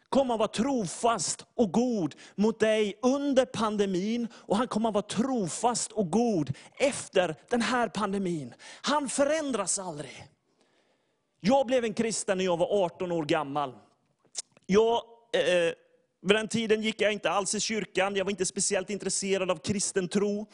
kommer 0.10 0.34
att 0.34 0.40
vara 0.40 0.48
trofast 0.48 1.46
och 1.56 1.72
god 1.72 2.16
mot 2.36 2.60
dig 2.60 3.00
under 3.02 3.46
pandemin. 3.46 4.28
Och 4.34 4.58
han 4.58 4.68
kommer 4.68 4.90
att 4.90 4.96
vara 4.96 5.06
trofast 5.06 5.92
och 5.92 6.12
god 6.12 6.54
efter 6.80 7.36
den 7.50 7.62
här 7.62 7.88
pandemin. 7.88 8.54
Han 8.82 9.10
förändras 9.10 9.80
aldrig. 9.80 10.28
Jag 11.48 11.66
blev 11.66 11.86
en 11.86 11.94
kristen 11.94 12.38
när 12.38 12.46
jag 12.46 12.58
var 12.58 12.86
18 12.86 13.12
år 13.12 13.26
gammal. 13.26 13.74
Jag, 14.66 15.02
eh, 15.34 15.56
eh, 15.56 15.74
vid 16.22 16.36
den 16.36 16.48
tiden 16.48 16.82
gick 16.82 17.02
jag 17.02 17.14
inte 17.14 17.30
alls 17.30 17.56
i 17.56 17.60
kyrkan, 17.60 18.16
jag 18.16 18.26
var 18.26 18.32
inte 18.32 18.46
speciellt 18.46 18.90
intresserad 18.90 19.52
av 19.52 19.56
kristen 19.56 20.08
tro. 20.08 20.46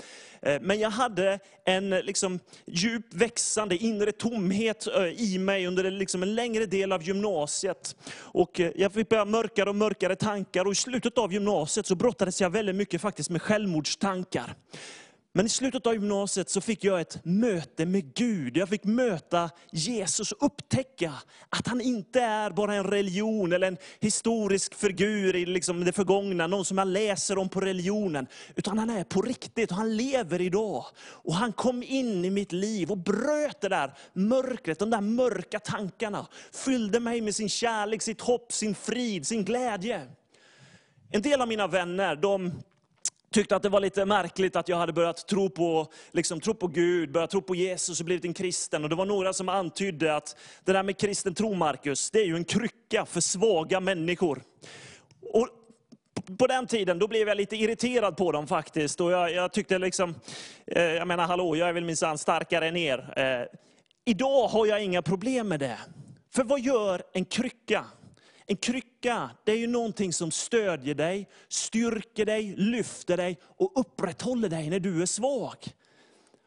Eh, 0.42 0.62
men 0.62 0.80
jag 0.80 0.90
hade 0.90 1.40
en 1.66 1.90
liksom, 1.90 2.40
djup 2.66 3.14
växande 3.14 3.78
inre 3.78 4.12
tomhet 4.12 4.88
eh, 4.88 5.04
i 5.04 5.38
mig 5.38 5.68
under 5.68 5.92
liksom, 5.92 6.24
en 6.24 6.36
längre 6.36 6.66
del 6.66 6.92
av 6.92 7.04
gymnasiet. 7.04 7.96
Och 8.16 8.60
eh, 8.60 8.72
jag 8.76 8.94
fick 8.94 9.10
börja 9.10 9.26
mörkare 9.26 9.70
och 9.70 9.76
mörkare 9.76 10.16
tankar 10.16 10.66
och 10.66 10.72
i 10.72 10.76
slutet 10.76 11.18
av 11.18 11.34
gymnasiet 11.34 11.86
så 11.86 11.96
brottades 11.96 12.42
jag 12.42 12.50
väldigt 12.50 12.76
mycket 12.76 13.02
faktiskt 13.02 13.30
med 13.30 13.42
självmordstankar. 13.42 14.56
Men 15.36 15.46
i 15.46 15.50
slutet 15.50 15.88
av 15.88 15.94
gymnasiet 15.94 16.50
så 16.50 16.62
fick 16.62 16.84
jag 16.84 17.02
ett 17.02 17.26
möte 17.26 17.86
med 17.86 18.14
Gud. 18.14 18.58
Jag 18.58 18.70
fick 18.70 18.84
möta 18.84 19.50
Jesus 19.72 20.32
och 20.32 20.46
upptäcka 20.46 21.14
att 21.50 21.68
han 21.68 21.82
inte 21.82 22.22
är 22.22 22.52
bara 22.52 22.76
en 22.76 22.84
religion 22.84 23.54
eller 23.54 23.68
en 23.68 23.78
historisk 24.00 24.76
figur 24.76 25.36
i 25.36 25.46
liksom 25.46 25.86
det 25.86 25.92
förgångna, 25.92 26.48
någon 26.48 26.66
som 26.66 26.78
jag 26.78 26.88
läser 26.88 27.38
om 27.38 27.50
på 27.50 27.60
religionen. 27.60 28.28
Utan 28.56 28.78
han 28.80 28.90
är 28.90 29.04
på 29.04 29.22
riktigt 29.22 29.72
och 29.72 29.78
han 29.78 29.98
lever 29.98 30.42
idag. 30.42 30.86
Och 31.00 31.36
han 31.36 31.54
kom 31.54 31.84
in 31.84 32.26
i 32.26 32.30
mitt 32.30 32.52
liv 32.52 32.92
och 32.92 32.98
bröt 32.98 33.62
det 33.62 33.70
där 33.70 33.94
mörkret, 34.14 34.80
de 34.80 34.90
där 34.90 35.02
mörka 35.02 35.60
tankarna. 35.60 36.28
Fyllde 36.52 37.00
mig 37.00 37.22
med 37.22 37.36
sin 37.36 37.50
kärlek, 37.50 38.02
sitt 38.02 38.22
hopp, 38.22 38.52
sin 38.52 38.76
frid, 38.76 39.28
sin 39.28 39.46
glädje. 39.46 40.08
En 41.12 41.22
del 41.22 41.42
av 41.42 41.48
mina 41.48 41.68
vänner, 41.68 42.16
de 42.16 42.52
tyckte 43.34 43.56
att 43.56 43.64
det 43.64 43.70
var 43.70 43.80
lite 43.80 44.06
märkligt 44.06 44.56
att 44.56 44.70
jag 44.70 44.78
hade 44.78 44.94
börjat 44.94 45.28
tro 45.28 45.50
på, 45.50 45.88
liksom, 46.12 46.40
tro 46.40 46.54
på 46.54 46.68
Gud, 46.68 47.12
börjat 47.12 47.30
tro 47.30 47.42
på 47.42 47.56
Jesus 47.56 48.00
och 48.00 48.06
blivit 48.06 48.26
en 48.26 48.34
kristen. 48.34 48.84
Och 48.84 48.90
det 48.90 48.96
var 48.96 49.06
några 49.06 49.34
som 49.34 49.50
antydde 49.50 50.16
att 50.16 50.38
det 50.64 50.74
där 50.74 50.84
med 50.84 50.98
kristen 50.98 51.34
tro, 51.34 51.54
Markus, 51.54 52.12
det 52.12 52.20
är 52.20 52.26
ju 52.26 52.36
en 52.36 52.46
krycka 52.46 53.06
för 53.06 53.22
svaga 53.22 53.80
människor. 53.80 54.44
Och 55.34 55.48
på 56.38 56.48
den 56.48 56.68
tiden 56.68 57.00
då 57.00 57.08
blev 57.08 57.28
jag 57.28 57.38
lite 57.38 57.56
irriterad 57.56 58.18
på 58.18 58.32
dem 58.32 58.48
faktiskt. 58.48 59.02
Och 59.02 59.12
jag, 59.12 59.32
jag 59.32 59.54
tyckte 59.54 59.78
liksom, 59.78 60.16
eh, 60.68 60.84
jag 60.84 61.08
menar 61.08 61.28
hallå, 61.28 61.56
jag 61.56 61.70
är 61.70 61.74
väl 61.74 61.86
minsann 61.86 62.18
starkare 62.18 62.68
än 62.68 62.78
er. 62.78 63.14
Eh, 63.18 63.60
idag 64.06 64.48
har 64.48 64.66
jag 64.66 64.84
inga 64.84 65.02
problem 65.02 65.48
med 65.48 65.60
det. 65.60 65.78
För 66.36 66.44
vad 66.44 66.60
gör 66.60 67.02
en 67.14 67.26
krycka? 67.26 67.86
En 68.46 68.56
krycka, 68.56 69.30
det 69.44 69.52
är 69.52 69.58
ju 69.58 69.68
någonting 69.68 70.14
som 70.14 70.32
stödjer 70.32 70.96
dig, 70.96 71.30
styrker 71.48 72.26
dig, 72.26 72.56
lyfter 72.58 73.18
dig 73.18 73.40
och 73.44 73.72
upprätthåller 73.76 74.50
dig 74.50 74.70
när 74.70 74.80
du 74.80 75.02
är 75.02 75.06
svag. 75.06 75.58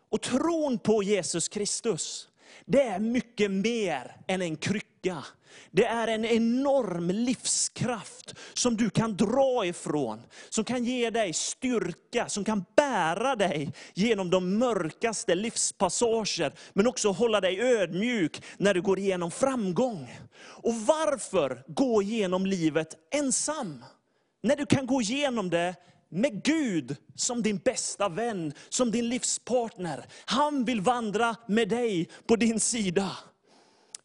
Och 0.09 0.23
tron 0.23 0.79
på 0.79 1.03
Jesus 1.03 1.49
Kristus, 1.49 2.29
det 2.65 2.83
är 2.83 2.99
mycket 2.99 3.51
mer 3.51 4.17
än 4.27 4.43
en 4.43 4.57
krycka. 4.57 5.25
Det 5.71 5.85
är 5.85 6.09
en 6.09 6.25
enorm 6.25 7.11
livskraft 7.11 8.35
som 8.55 8.77
du 8.77 8.91
kan 8.91 9.17
dra 9.17 9.67
ifrån. 9.67 10.23
Som 10.49 10.65
kan 10.65 10.85
ge 10.85 11.11
dig 11.11 11.33
styrka, 11.33 12.29
som 12.29 12.45
kan 12.45 12.65
bära 12.77 13.37
dig 13.37 13.73
genom 13.95 14.31
de 14.31 14.59
mörkaste 14.59 15.35
livspassager. 15.35 16.53
Men 16.73 16.87
också 16.87 17.11
hålla 17.11 17.41
dig 17.41 17.61
ödmjuk 17.61 18.43
när 18.57 18.75
du 18.75 18.83
går 18.83 18.99
igenom 18.99 19.31
framgång. 19.31 20.19
Och 20.39 20.75
varför 20.75 21.65
gå 21.67 22.03
igenom 22.03 22.47
livet 22.47 22.95
ensam? 23.15 23.85
När 24.43 24.57
du 24.57 24.67
kan 24.67 24.87
gå 24.87 25.03
igenom 25.03 25.51
det 25.51 25.75
med 26.09 26.45
Gud 26.45 26.97
som 27.15 27.43
din 27.43 27.59
bästa 27.59 28.09
vän, 28.09 28.53
som 28.69 28.91
din 28.91 29.09
livspartner. 29.09 30.07
Han 30.25 30.65
vill 30.65 30.81
vandra 30.81 31.37
med 31.47 31.69
dig 31.69 32.09
på 32.27 32.37
din 32.37 32.61
sida. 32.61 33.17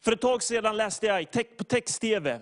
För 0.00 0.12
ett 0.12 0.20
tag 0.20 0.42
sedan 0.42 0.76
läste 0.76 1.06
jag 1.06 1.30
på 1.56 1.64
text-tv. 1.64 2.40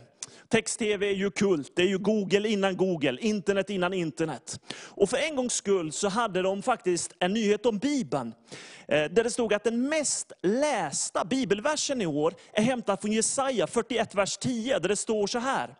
Text-tv 0.48 1.08
är 1.08 1.14
ju 1.14 1.30
kult, 1.30 1.72
det 1.76 1.82
är 1.82 1.86
ju 1.86 1.98
Google 1.98 2.48
innan 2.48 2.76
Google, 2.76 3.20
internet 3.20 3.70
innan 3.70 3.92
internet. 3.92 4.60
Och 4.74 5.10
för 5.10 5.16
en 5.16 5.36
gångs 5.36 5.54
skull 5.54 5.92
så 5.92 6.08
hade 6.08 6.42
de 6.42 6.62
faktiskt 6.62 7.14
en 7.18 7.32
nyhet 7.32 7.66
om 7.66 7.78
Bibeln. 7.78 8.34
Eh, 8.88 9.04
där 9.04 9.24
det 9.24 9.30
stod 9.30 9.54
att 9.54 9.64
den 9.64 9.88
mest 9.88 10.32
lästa 10.42 11.24
bibelversen 11.24 12.00
i 12.00 12.06
år 12.06 12.34
är 12.52 12.62
hämtad 12.62 13.00
från 13.00 13.12
Jesaja 13.12 13.66
41, 13.66 14.14
vers 14.14 14.38
10. 14.38 14.78
Där 14.78 14.88
det 14.88 14.96
står 14.96 15.26
så 15.26 15.38
här. 15.38 15.74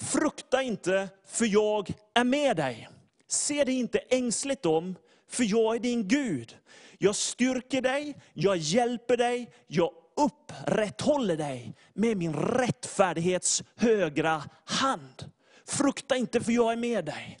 Frukta 0.00 0.62
inte, 0.62 1.08
för 1.26 1.46
jag 1.46 1.92
är 2.14 2.24
med 2.24 2.56
dig. 2.56 2.88
Se 3.30 3.64
dig 3.64 3.74
inte 3.74 3.98
ängsligt 3.98 4.66
om, 4.66 4.96
för 5.28 5.44
jag 5.44 5.74
är 5.74 5.78
din 5.78 6.08
Gud. 6.08 6.56
Jag 6.98 7.16
styrker 7.16 7.82
dig, 7.82 8.16
jag 8.34 8.56
hjälper 8.56 9.16
dig, 9.16 9.50
jag 9.66 9.90
upprätthåller 10.16 11.36
dig 11.36 11.74
med 11.94 12.16
min 12.16 12.34
rättfärdighets 12.34 13.62
högra 13.76 14.42
hand. 14.64 15.30
Frukta 15.66 16.16
inte 16.16 16.40
för 16.40 16.52
jag 16.52 16.72
är 16.72 16.76
med 16.76 17.04
dig. 17.04 17.38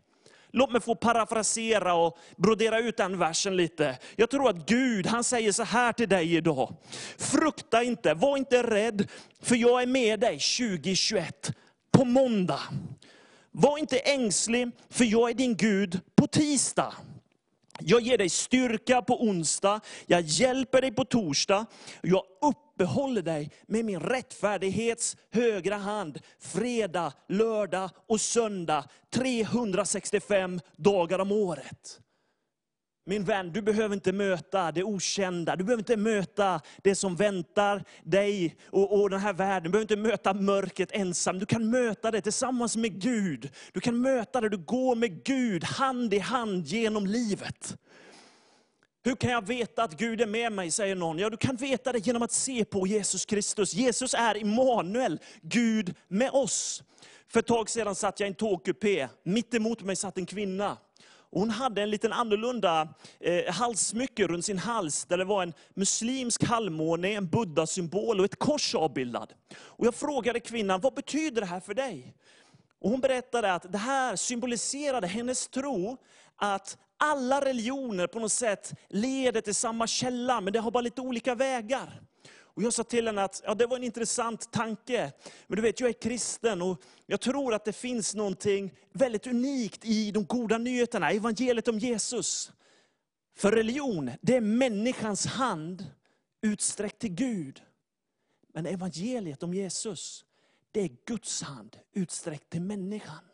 Låt 0.52 0.72
mig 0.72 0.80
få 0.80 0.94
parafrasera 0.94 1.94
och 1.94 2.18
brodera 2.36 2.78
ut 2.78 2.96
den 2.96 3.18
versen 3.18 3.56
lite. 3.56 3.98
Jag 4.16 4.30
tror 4.30 4.50
att 4.50 4.66
Gud, 4.66 5.06
han 5.06 5.24
säger 5.24 5.52
så 5.52 5.62
här 5.62 5.92
till 5.92 6.08
dig 6.08 6.34
idag. 6.34 6.74
Frukta 7.18 7.82
inte, 7.82 8.14
var 8.14 8.36
inte 8.36 8.62
rädd, 8.62 9.08
för 9.40 9.56
jag 9.56 9.82
är 9.82 9.86
med 9.86 10.20
dig 10.20 10.38
2021 10.38 11.52
på 11.92 12.04
måndag. 12.04 12.60
Var 13.52 13.78
inte 13.78 13.98
ängslig, 13.98 14.70
för 14.88 15.04
jag 15.04 15.30
är 15.30 15.34
din 15.34 15.56
Gud 15.56 16.00
på 16.14 16.26
tisdag. 16.26 16.94
Jag 17.80 18.00
ger 18.00 18.18
dig 18.18 18.28
styrka 18.28 19.02
på 19.02 19.24
onsdag, 19.24 19.80
jag 20.06 20.20
hjälper 20.20 20.80
dig 20.80 20.92
på 20.92 21.04
torsdag, 21.04 21.66
jag 22.02 22.22
uppehåller 22.42 23.22
dig 23.22 23.50
med 23.66 23.84
min 23.84 24.00
rättfärdighets 24.00 25.16
högra 25.30 25.76
hand, 25.76 26.18
fredag, 26.38 27.12
lördag 27.28 27.90
och 28.08 28.20
söndag, 28.20 28.84
365 29.10 30.60
dagar 30.76 31.18
om 31.18 31.32
året. 31.32 32.00
Min 33.10 33.24
vän, 33.24 33.52
du 33.52 33.62
behöver 33.62 33.94
inte 33.94 34.12
möta 34.12 34.72
det 34.72 34.84
okända. 34.84 35.56
Du 35.56 35.64
behöver 35.64 35.80
inte 35.80 35.96
möta 35.96 36.60
det 36.82 36.94
som 36.94 37.16
väntar 37.16 37.84
dig 38.02 38.56
och, 38.66 39.00
och 39.00 39.10
den 39.10 39.20
här 39.20 39.32
världen. 39.32 39.62
Du 39.62 39.70
behöver 39.70 39.94
inte 39.94 39.96
möta 39.96 40.34
mörkret 40.34 40.92
ensam. 40.92 41.38
Du 41.38 41.46
kan 41.46 41.70
möta 41.70 42.10
det 42.10 42.20
tillsammans 42.20 42.76
med 42.76 43.00
Gud. 43.00 43.50
Du 43.72 43.80
kan 43.80 44.00
möta 44.00 44.40
det, 44.40 44.48
du 44.48 44.56
går 44.56 44.94
med 44.94 45.24
Gud 45.24 45.64
hand 45.64 46.14
i 46.14 46.18
hand 46.18 46.66
genom 46.66 47.06
livet. 47.06 47.76
Hur 49.04 49.14
kan 49.14 49.30
jag 49.30 49.46
veta 49.46 49.82
att 49.82 49.98
Gud 49.98 50.20
är 50.20 50.26
med 50.26 50.52
mig, 50.52 50.70
säger 50.70 50.94
någon. 50.94 51.18
Ja, 51.18 51.30
du 51.30 51.36
kan 51.36 51.56
veta 51.56 51.92
det 51.92 51.98
genom 51.98 52.22
att 52.22 52.32
se 52.32 52.64
på 52.64 52.86
Jesus 52.86 53.24
Kristus. 53.24 53.74
Jesus 53.74 54.14
är 54.14 54.36
Immanuel, 54.36 55.18
Gud 55.42 55.94
med 56.08 56.30
oss. 56.30 56.82
För 57.28 57.40
ett 57.40 57.46
tag 57.46 57.70
sedan 57.70 57.94
satt 57.94 58.20
jag 58.20 58.26
i 58.26 58.30
en 58.30 58.34
tågkupé. 58.34 59.08
Mitt 59.22 59.54
emot 59.54 59.82
mig 59.82 59.96
satt 59.96 60.18
en 60.18 60.26
kvinna. 60.26 60.76
Hon 61.32 61.50
hade 61.50 61.82
en 61.82 61.90
liten 61.90 62.12
annorlunda 62.12 62.88
eh, 63.20 63.52
halssmycke 63.52 64.26
runt 64.26 64.44
sin 64.44 64.58
hals, 64.58 65.04
där 65.04 65.18
det 65.18 65.24
var 65.24 65.42
en 65.42 65.52
muslimsk 65.74 66.44
halvmåne, 66.44 67.08
en 67.08 67.28
buddha-symbol 67.28 68.18
och 68.18 68.24
ett 68.24 68.38
kors 68.38 68.74
avbildad. 68.74 69.32
Och 69.56 69.86
jag 69.86 69.94
frågade 69.94 70.40
kvinnan, 70.40 70.80
vad 70.80 70.94
betyder 70.94 71.40
det 71.40 71.46
här 71.46 71.60
för 71.60 71.74
dig? 71.74 72.14
Och 72.80 72.90
hon 72.90 73.00
berättade 73.00 73.54
att 73.54 73.72
det 73.72 73.78
här 73.78 74.16
symboliserade 74.16 75.06
hennes 75.06 75.48
tro, 75.48 75.96
att 76.36 76.78
alla 76.96 77.44
religioner 77.44 78.06
på 78.06 78.18
något 78.18 78.32
sätt 78.32 78.72
leder 78.88 79.40
till 79.40 79.54
samma 79.54 79.86
källa, 79.86 80.40
men 80.40 80.52
det 80.52 80.58
har 80.58 80.70
bara 80.70 80.80
lite 80.80 81.00
olika 81.00 81.34
vägar. 81.34 82.02
Och 82.60 82.64
jag 82.64 82.72
sa 82.72 82.84
till 82.84 83.06
henne 83.06 83.22
att 83.22 83.42
ja, 83.44 83.54
det 83.54 83.66
var 83.66 83.76
en 83.76 83.84
intressant 83.84 84.52
tanke. 84.52 85.12
Men 85.46 85.56
du 85.56 85.62
vet, 85.62 85.80
jag 85.80 85.88
är 85.88 85.92
kristen 85.92 86.62
och 86.62 86.82
jag 87.06 87.20
tror 87.20 87.54
att 87.54 87.64
det 87.64 87.72
finns 87.72 88.14
någonting 88.14 88.74
väldigt 88.92 89.26
unikt 89.26 89.84
i 89.84 90.10
de 90.10 90.24
goda 90.24 90.58
nyheterna, 90.58 91.10
evangeliet 91.10 91.68
om 91.68 91.78
Jesus. 91.78 92.52
För 93.36 93.52
religion, 93.52 94.10
det 94.20 94.36
är 94.36 94.40
människans 94.40 95.26
hand 95.26 95.86
utsträckt 96.42 96.98
till 96.98 97.14
Gud. 97.14 97.62
Men 98.54 98.66
evangeliet 98.66 99.42
om 99.42 99.54
Jesus, 99.54 100.24
det 100.72 100.80
är 100.80 100.90
Guds 101.04 101.42
hand 101.42 101.76
utsträckt 101.92 102.50
till 102.50 102.62
människan. 102.62 103.24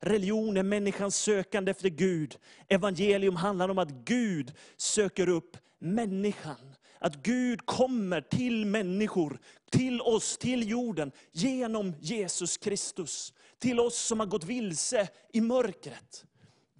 Religion 0.00 0.56
är 0.56 0.62
människans 0.62 1.16
sökande 1.16 1.70
efter 1.70 1.88
Gud. 1.88 2.38
Evangelium 2.68 3.36
handlar 3.36 3.68
om 3.68 3.78
att 3.78 3.90
Gud 3.90 4.52
söker 4.76 5.28
upp 5.28 5.56
människan. 5.78 6.74
Att 6.98 7.16
Gud 7.22 7.66
kommer 7.66 8.20
till 8.20 8.66
människor, 8.66 9.38
till 9.70 10.00
oss, 10.00 10.38
till 10.38 10.68
jorden, 10.68 11.12
genom 11.32 11.94
Jesus 12.00 12.56
Kristus. 12.56 13.32
Till 13.58 13.80
oss 13.80 13.98
som 13.98 14.20
har 14.20 14.26
gått 14.26 14.44
vilse 14.44 15.08
i 15.32 15.40
mörkret. 15.40 16.24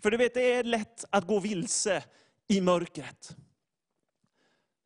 För 0.03 0.11
du 0.11 0.17
vet, 0.17 0.35
det 0.35 0.53
är 0.53 0.65
lätt 0.65 1.05
att 1.11 1.27
gå 1.27 1.41
vilse 1.41 2.05
i 2.49 2.61
mörkret. 2.61 3.37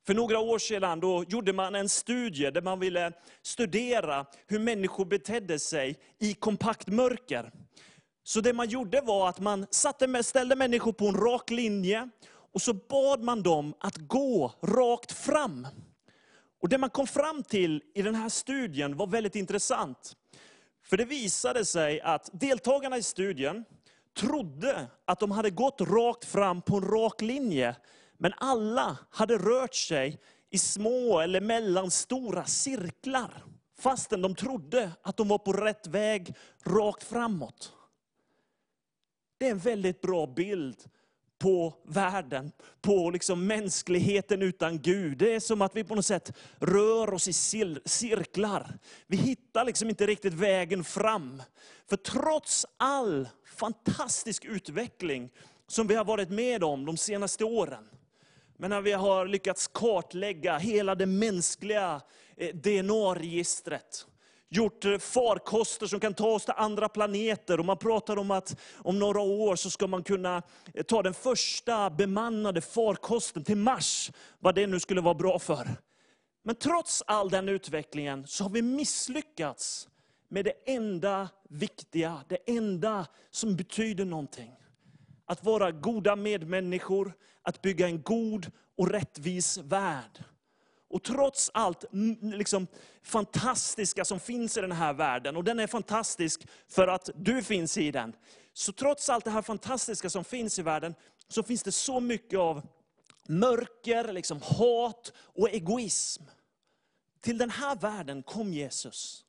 För 0.06 0.14
några 0.14 0.38
år 0.38 0.58
sedan 0.58 1.00
då 1.00 1.24
gjorde 1.28 1.52
man 1.52 1.74
en 1.74 1.88
studie 1.88 2.50
där 2.50 2.62
man 2.62 2.80
ville 2.80 3.12
studera 3.42 4.26
hur 4.46 4.58
människor 4.58 5.04
betedde 5.04 5.58
sig 5.58 5.98
i 6.18 6.34
kompakt 6.34 6.88
mörker. 6.88 7.52
Så 8.24 8.40
det 8.40 8.52
man 8.52 8.68
gjorde 8.68 9.00
var 9.00 9.28
att 9.28 9.40
man 9.40 9.66
satte, 9.70 10.06
med- 10.06 10.26
ställde 10.26 10.56
människor 10.56 10.92
på 10.92 11.06
en 11.06 11.16
rak 11.16 11.50
linje, 11.50 12.08
och 12.52 12.62
så 12.62 12.74
bad 12.74 13.22
man 13.22 13.42
dem 13.42 13.74
att 13.80 13.96
gå 13.96 14.52
rakt 14.62 15.12
fram. 15.12 15.66
Och 16.62 16.68
Det 16.68 16.78
man 16.78 16.90
kom 16.90 17.06
fram 17.06 17.42
till 17.42 17.82
i 17.94 18.02
den 18.02 18.14
här 18.14 18.28
studien 18.28 18.96
var 18.96 19.06
väldigt 19.06 19.36
intressant. 19.36 20.16
För 20.84 20.96
det 20.96 21.04
visade 21.04 21.64
sig 21.64 22.00
att 22.00 22.30
deltagarna 22.32 22.96
i 22.96 23.02
studien 23.02 23.64
trodde 24.16 24.86
att 25.04 25.20
de 25.20 25.30
hade 25.30 25.50
gått 25.50 25.80
rakt 25.80 26.24
fram 26.24 26.62
på 26.62 26.76
en 26.76 26.84
rak 26.84 27.20
linje. 27.20 27.76
Men 28.18 28.32
alla 28.36 28.98
hade 29.10 29.38
rört 29.38 29.74
sig 29.74 30.20
i 30.50 30.58
små 30.58 31.20
eller 31.20 31.40
mellanstora 31.40 32.44
cirklar. 32.44 33.44
Fastän 33.78 34.22
de 34.22 34.34
trodde 34.34 34.90
att 35.02 35.16
de 35.16 35.28
var 35.28 35.38
på 35.38 35.52
rätt 35.52 35.86
väg, 35.86 36.34
rakt 36.64 37.02
framåt. 37.02 37.72
Det 39.38 39.46
är 39.46 39.50
en 39.50 39.58
väldigt 39.58 40.00
bra 40.00 40.26
bild 40.26 40.76
på 41.42 41.74
världen, 41.84 42.52
på 42.80 43.10
liksom 43.10 43.46
mänskligheten 43.46 44.42
utan 44.42 44.78
Gud. 44.80 45.18
Det 45.18 45.34
är 45.34 45.40
som 45.40 45.62
att 45.62 45.76
vi 45.76 45.84
på 45.84 45.94
något 45.94 46.06
sätt 46.06 46.32
rör 46.58 47.14
oss 47.14 47.28
i 47.28 47.32
cirklar. 47.84 48.78
Vi 49.06 49.16
hittar 49.16 49.64
liksom 49.64 49.88
inte 49.88 50.06
riktigt 50.06 50.34
vägen 50.34 50.84
fram. 50.84 51.42
För 51.88 51.96
trots 51.96 52.66
all 52.76 53.28
fantastisk 53.56 54.44
utveckling 54.44 55.30
som 55.66 55.86
vi 55.86 55.94
har 55.94 56.04
varit 56.04 56.30
med 56.30 56.64
om 56.64 56.86
de 56.86 56.96
senaste 56.96 57.44
åren, 57.44 57.84
men 58.56 58.70
när 58.70 58.80
vi 58.80 58.92
har 58.92 59.26
lyckats 59.26 59.68
kartlägga 59.68 60.58
hela 60.58 60.94
det 60.94 61.06
mänskliga 61.06 62.00
eh, 62.36 62.54
DNA-registret, 62.54 64.06
gjort 64.52 64.84
eh, 64.84 64.98
farkoster 64.98 65.86
som 65.86 66.00
kan 66.00 66.14
ta 66.14 66.26
oss 66.26 66.44
till 66.44 66.54
andra 66.56 66.88
planeter. 66.88 67.60
Och 67.60 67.66
man 67.66 67.78
pratar 67.78 68.18
om 68.18 68.30
att 68.30 68.56
om 68.76 68.98
några 68.98 69.20
år 69.20 69.56
så 69.56 69.70
ska 69.70 69.86
man 69.86 70.02
kunna 70.02 70.42
eh, 70.74 70.82
ta 70.82 71.02
den 71.02 71.14
första 71.14 71.90
bemannade 71.90 72.60
farkosten 72.60 73.44
till 73.44 73.56
Mars, 73.56 74.10
vad 74.38 74.54
det 74.54 74.66
nu 74.66 74.80
skulle 74.80 75.00
vara 75.00 75.14
bra 75.14 75.38
för. 75.38 75.68
Men 76.44 76.54
trots 76.54 77.02
all 77.06 77.30
den 77.30 77.48
utvecklingen 77.48 78.26
så 78.26 78.44
har 78.44 78.50
vi 78.50 78.62
misslyckats 78.62 79.88
med 80.28 80.44
det 80.44 80.54
enda 80.66 81.28
viktiga, 81.48 82.20
det 82.28 82.38
enda 82.46 83.06
som 83.30 83.56
betyder 83.56 84.04
någonting. 84.04 84.50
Att 85.26 85.44
vara 85.44 85.70
goda 85.70 86.16
medmänniskor, 86.16 87.12
att 87.42 87.62
bygga 87.62 87.86
en 87.86 88.02
god 88.02 88.50
och 88.78 88.90
rättvis 88.90 89.58
värld. 89.58 90.24
Och 90.92 91.02
trots 91.02 91.50
allt 91.54 91.84
liksom, 92.20 92.66
fantastiska 93.02 94.04
som 94.04 94.20
finns 94.20 94.56
i 94.56 94.60
den 94.60 94.72
här 94.72 94.92
världen, 94.92 95.36
och 95.36 95.44
den 95.44 95.58
är 95.58 95.66
fantastisk 95.66 96.46
för 96.68 96.88
att 96.88 97.10
du 97.14 97.42
finns 97.42 97.78
i 97.78 97.90
den. 97.90 98.12
Så 98.52 98.72
trots 98.72 99.08
allt 99.08 99.24
det 99.24 99.30
här 99.30 99.42
fantastiska 99.42 100.10
som 100.10 100.24
finns 100.24 100.58
i 100.58 100.62
världen, 100.62 100.94
så 101.28 101.42
finns 101.42 101.62
det 101.62 101.72
så 101.72 102.00
mycket 102.00 102.38
av 102.38 102.66
mörker, 103.28 104.12
liksom 104.12 104.40
hat 104.42 105.12
och 105.16 105.50
egoism. 105.50 106.22
Till 107.20 107.38
den 107.38 107.50
här 107.50 107.76
världen 107.76 108.22
kom 108.22 108.52
Jesus. 108.52 109.24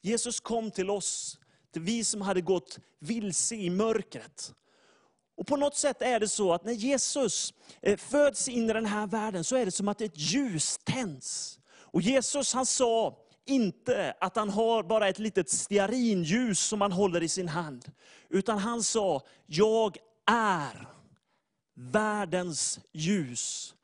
Jesus 0.00 0.40
kom 0.40 0.70
till 0.70 0.90
oss, 0.90 1.38
till 1.72 1.82
vi 1.82 2.04
som 2.04 2.20
hade 2.20 2.40
gått 2.40 2.78
vilse 2.98 3.54
i 3.54 3.70
mörkret. 3.70 4.54
Och 5.40 5.46
på 5.46 5.56
något 5.56 5.76
sätt 5.76 6.02
är 6.02 6.20
det 6.20 6.28
så 6.28 6.52
att 6.52 6.64
när 6.64 6.72
Jesus 6.72 7.54
eh, 7.82 7.96
föds 7.96 8.48
in 8.48 8.70
i 8.70 8.72
den 8.72 8.86
här 8.86 9.06
världen 9.06 9.44
så 9.44 9.56
är 9.56 9.64
det 9.64 9.70
som 9.70 9.88
att 9.88 10.00
ett 10.00 10.18
ljus 10.18 10.78
tänds. 10.84 11.58
Och 11.70 12.02
Jesus 12.02 12.54
han 12.54 12.66
sa 12.66 13.18
inte 13.46 14.14
att 14.20 14.36
han 14.36 14.50
har 14.50 14.82
bara 14.82 15.08
ett 15.08 15.18
litet 15.18 15.50
stearinljus 15.50 16.60
som 16.60 16.80
han 16.80 16.92
håller 16.92 17.22
i 17.22 17.28
sin 17.28 17.48
hand. 17.48 17.92
Utan 18.28 18.58
han 18.58 18.82
sa, 18.82 19.22
jag 19.46 19.96
är 20.26 20.88
världens 21.74 22.80
ljus. 22.92 23.74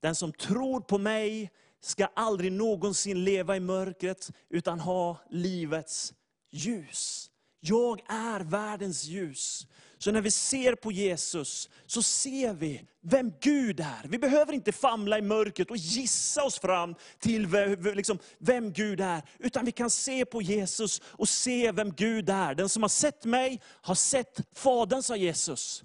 Den 0.00 0.14
som 0.14 0.32
tror 0.32 0.80
på 0.80 0.98
mig 0.98 1.50
ska 1.80 2.06
aldrig 2.06 2.52
någonsin 2.52 3.24
leva 3.24 3.56
i 3.56 3.60
mörkret, 3.60 4.30
utan 4.50 4.80
ha 4.80 5.16
livets 5.30 6.14
ljus. 6.50 7.30
Jag 7.60 8.00
är 8.08 8.40
världens 8.40 9.04
ljus. 9.04 9.66
Så 10.02 10.12
när 10.12 10.20
vi 10.20 10.30
ser 10.30 10.74
på 10.74 10.92
Jesus, 10.92 11.70
så 11.86 12.02
ser 12.02 12.54
vi 12.54 12.82
vem 13.02 13.32
Gud 13.40 13.80
är. 13.80 14.08
Vi 14.08 14.18
behöver 14.18 14.52
inte 14.52 14.72
famla 14.72 15.18
i 15.18 15.22
mörkret 15.22 15.70
och 15.70 15.76
gissa 15.76 16.44
oss 16.44 16.58
fram 16.58 16.94
till 17.18 17.48
liksom, 17.94 18.18
vem 18.38 18.72
Gud 18.72 19.00
är. 19.00 19.22
Utan 19.38 19.64
vi 19.64 19.72
kan 19.72 19.90
se 19.90 20.24
på 20.24 20.42
Jesus 20.42 21.02
och 21.04 21.28
se 21.28 21.72
vem 21.72 21.92
Gud 21.92 22.30
är. 22.30 22.54
Den 22.54 22.68
som 22.68 22.82
har 22.82 22.88
sett 22.88 23.24
mig, 23.24 23.60
har 23.66 23.94
sett 23.94 24.40
Fadern, 24.54 25.02
sa 25.02 25.16
Jesus. 25.16 25.84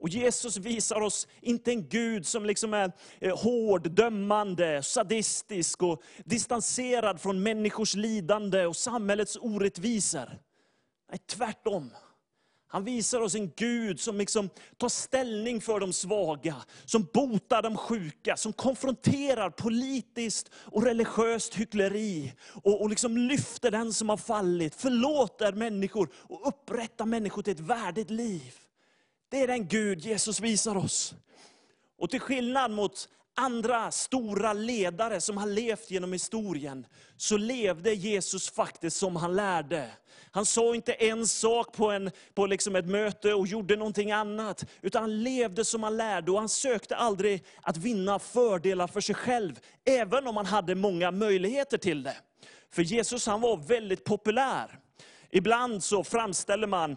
Och 0.00 0.08
Jesus 0.08 0.56
visar 0.56 1.00
oss 1.00 1.28
inte 1.40 1.70
en 1.70 1.88
Gud 1.88 2.26
som 2.26 2.46
liksom 2.46 2.74
är 2.74 2.92
eh, 3.20 3.38
hård, 3.38 3.90
dömande, 3.90 4.82
sadistisk 4.82 5.82
och 5.82 6.02
distanserad 6.24 7.20
från 7.20 7.42
människors 7.42 7.94
lidande 7.94 8.66
och 8.66 8.76
samhällets 8.76 9.38
orättvisor. 9.40 10.38
Nej, 11.10 11.18
tvärtom. 11.26 11.90
Han 12.72 12.84
visar 12.84 13.20
oss 13.20 13.34
en 13.34 13.50
Gud 13.56 14.00
som 14.00 14.18
liksom 14.18 14.50
tar 14.76 14.88
ställning 14.88 15.60
för 15.60 15.80
de 15.80 15.92
svaga, 15.92 16.56
som 16.84 17.08
botar 17.12 17.62
de 17.62 17.76
sjuka, 17.76 18.36
som 18.36 18.52
konfronterar 18.52 19.50
politiskt 19.50 20.50
och 20.54 20.84
religiöst 20.84 21.54
hyckleri. 21.54 22.32
Och, 22.62 22.82
och 22.82 22.90
liksom 22.90 23.16
lyfter 23.16 23.70
den 23.70 23.92
som 23.92 24.08
har 24.08 24.16
fallit, 24.16 24.74
förlåter 24.74 25.52
människor 25.52 26.08
och 26.14 26.48
upprättar 26.48 27.04
människor 27.04 27.42
till 27.42 27.52
ett 27.52 27.60
värdigt 27.60 28.10
liv. 28.10 28.54
Det 29.30 29.42
är 29.42 29.46
den 29.46 29.68
Gud 29.68 30.00
Jesus 30.00 30.40
visar 30.40 30.76
oss. 30.76 31.14
Och 31.98 32.10
till 32.10 32.20
skillnad 32.20 32.70
mot 32.70 33.08
andra 33.36 33.90
stora 33.90 34.52
ledare 34.52 35.20
som 35.20 35.36
har 35.36 35.46
levt 35.46 35.90
genom 35.90 36.12
historien, 36.12 36.86
så 37.16 37.36
levde 37.36 37.94
Jesus 37.94 38.50
faktiskt 38.50 38.96
som 38.96 39.16
han 39.16 39.36
lärde. 39.36 39.90
Han 40.34 40.46
sa 40.46 40.74
inte 40.74 40.92
en 40.92 41.26
sak 41.26 41.72
på, 41.76 41.90
en, 41.90 42.10
på 42.34 42.46
liksom 42.46 42.76
ett 42.76 42.86
möte 42.86 43.34
och 43.34 43.46
gjorde 43.46 43.76
någonting 43.76 44.12
annat, 44.12 44.64
utan 44.82 45.02
han 45.02 45.22
levde 45.22 45.64
som 45.64 45.82
han 45.82 45.96
lärde 45.96 46.30
och 46.30 46.38
han 46.38 46.48
sökte 46.48 46.96
aldrig 46.96 47.44
att 47.62 47.76
vinna 47.76 48.18
fördelar 48.18 48.86
för 48.86 49.00
sig 49.00 49.14
själv, 49.14 49.60
även 49.84 50.26
om 50.26 50.36
han 50.36 50.46
hade 50.46 50.74
många 50.74 51.10
möjligheter 51.10 51.78
till 51.78 52.02
det. 52.02 52.16
För 52.70 52.82
Jesus 52.82 53.26
han 53.26 53.40
var 53.40 53.56
väldigt 53.56 54.04
populär. 54.04 54.78
Ibland 55.30 55.84
så 55.84 56.04
framställer 56.04 56.66
man 56.66 56.96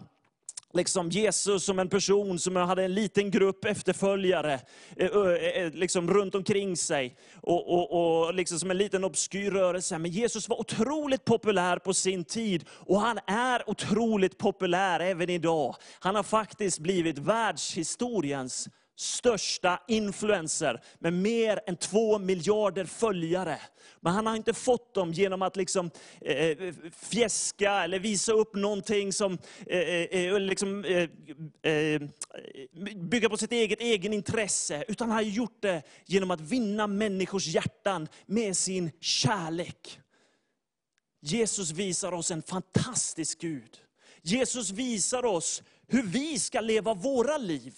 liksom 0.76 1.10
Jesus 1.10 1.64
som 1.64 1.78
en 1.78 1.88
person 1.88 2.38
som 2.38 2.56
hade 2.56 2.84
en 2.84 2.94
liten 2.94 3.30
grupp 3.30 3.64
efterföljare 3.64 4.60
eh, 4.96 5.06
eh, 5.06 5.62
eh, 5.62 5.72
liksom 5.72 6.10
runt 6.10 6.34
omkring 6.34 6.76
sig. 6.76 7.16
Och, 7.42 7.72
och, 7.72 8.26
och 8.26 8.34
liksom 8.34 8.58
som 8.58 8.70
en 8.70 8.78
liten 8.78 9.04
obskyr 9.04 9.50
rörelse. 9.50 9.98
Men 9.98 10.10
Jesus 10.10 10.48
var 10.48 10.60
otroligt 10.60 11.24
populär 11.24 11.78
på 11.78 11.94
sin 11.94 12.24
tid. 12.24 12.64
Och 12.70 13.00
han 13.00 13.18
är 13.26 13.70
otroligt 13.70 14.38
populär 14.38 15.00
även 15.00 15.30
idag. 15.30 15.76
Han 15.98 16.14
har 16.14 16.22
faktiskt 16.22 16.78
blivit 16.78 17.18
världshistoriens 17.18 18.68
största 18.96 19.80
influencer 19.88 20.80
med 20.98 21.12
mer 21.12 21.60
än 21.66 21.76
två 21.76 22.18
miljarder 22.18 22.84
följare. 22.84 23.58
Men 24.00 24.12
han 24.12 24.26
har 24.26 24.36
inte 24.36 24.54
fått 24.54 24.94
dem 24.94 25.12
genom 25.12 25.42
att 25.42 25.56
liksom, 25.56 25.90
eh, 26.20 26.36
eh 26.36 26.74
fjäska 26.92 27.72
eller 27.72 27.98
visa 27.98 28.32
upp 28.32 28.54
någonting 28.54 29.12
som 29.12 29.38
eh, 29.66 29.78
eh, 29.78 30.24
eh 30.24 30.40
liksom, 30.40 30.84
eh, 30.84 31.08
eh, 31.72 32.02
bygga 32.96 33.28
på 33.28 33.36
sitt 33.36 33.52
eget 33.52 33.80
egen 33.80 34.12
intresse. 34.12 34.84
Utan 34.88 35.08
han 35.08 35.16
har 35.16 35.22
gjort 35.22 35.62
det 35.62 35.82
genom 36.06 36.30
att 36.30 36.40
vinna 36.40 36.86
människors 36.86 37.46
hjärtan 37.46 38.08
med 38.26 38.56
sin 38.56 38.90
kärlek. 39.00 40.00
Jesus 41.20 41.70
visar 41.70 42.12
oss 42.12 42.30
en 42.30 42.42
fantastisk 42.42 43.40
Gud. 43.40 43.78
Jesus 44.22 44.70
visar 44.70 45.24
oss 45.24 45.62
hur 45.88 46.02
vi 46.02 46.38
ska 46.38 46.60
leva 46.60 46.94
våra 46.94 47.38
liv. 47.38 47.74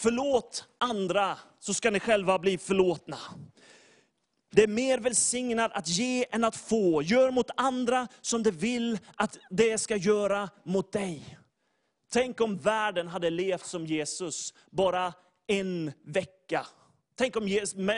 Förlåt 0.00 0.68
andra, 0.78 1.38
så 1.60 1.74
ska 1.74 1.90
ni 1.90 2.00
själva 2.00 2.38
bli 2.38 2.58
förlåtna. 2.58 3.18
Det 4.50 4.62
är 4.62 4.68
mer 4.68 4.98
välsignat 4.98 5.72
att 5.72 5.88
ge 5.88 6.26
än 6.30 6.44
att 6.44 6.56
få. 6.56 7.02
Gör 7.02 7.30
mot 7.30 7.50
andra 7.56 8.08
som 8.20 8.42
du 8.42 8.50
vill 8.50 8.98
att 9.16 9.38
det 9.50 9.78
ska 9.78 9.96
göra 9.96 10.50
mot 10.64 10.92
dig. 10.92 11.38
Tänk 12.10 12.40
om 12.40 12.56
världen 12.56 13.08
hade 13.08 13.30
levt 13.30 13.66
som 13.66 13.86
Jesus 13.86 14.54
bara 14.70 15.12
en 15.46 15.92
vecka. 16.04 16.66
Tänk 17.14 17.36
om 17.36 17.46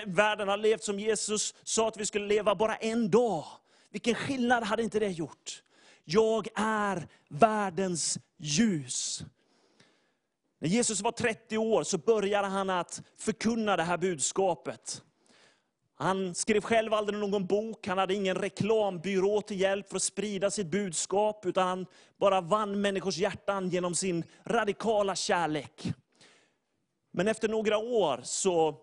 världen 0.06 0.48
hade 0.48 0.62
levt 0.62 0.84
som 0.84 1.00
Jesus 1.00 1.54
sa 1.64 1.88
att 1.88 1.96
vi 1.96 2.06
skulle 2.06 2.26
leva 2.26 2.54
bara 2.54 2.76
en 2.76 3.10
dag. 3.10 3.44
Vilken 3.90 4.14
skillnad 4.14 4.64
hade 4.64 4.82
inte 4.82 4.98
det 4.98 5.08
gjort? 5.10 5.62
Jag 6.04 6.48
är 6.54 7.08
världens 7.28 8.18
ljus. 8.38 9.24
När 10.62 10.68
Jesus 10.68 11.00
var 11.00 11.12
30 11.12 11.58
år 11.58 11.82
så 11.82 11.98
började 11.98 12.46
han 12.46 12.70
att 12.70 13.02
förkunna 13.18 13.76
det 13.76 13.82
här 13.82 13.98
budskapet. 13.98 15.02
Han 15.94 16.34
skrev 16.34 16.60
själv 16.60 16.94
aldrig 16.94 17.18
någon 17.18 17.46
bok, 17.46 17.86
han 17.86 17.98
hade 17.98 18.14
ingen 18.14 18.34
reklambyrå 18.34 19.40
till 19.40 19.60
hjälp 19.60 19.88
för 19.88 19.96
att 19.96 20.02
sprida 20.02 20.50
sitt 20.50 20.66
budskap, 20.66 21.46
utan 21.46 21.66
han 21.66 21.86
bara 22.18 22.40
vann 22.40 22.80
människors 22.80 23.16
hjärtan 23.16 23.68
genom 23.68 23.94
sin 23.94 24.24
radikala 24.44 25.16
kärlek. 25.16 25.92
Men 27.12 27.28
efter 27.28 27.48
några 27.48 27.78
år 27.78 28.20
så 28.22 28.76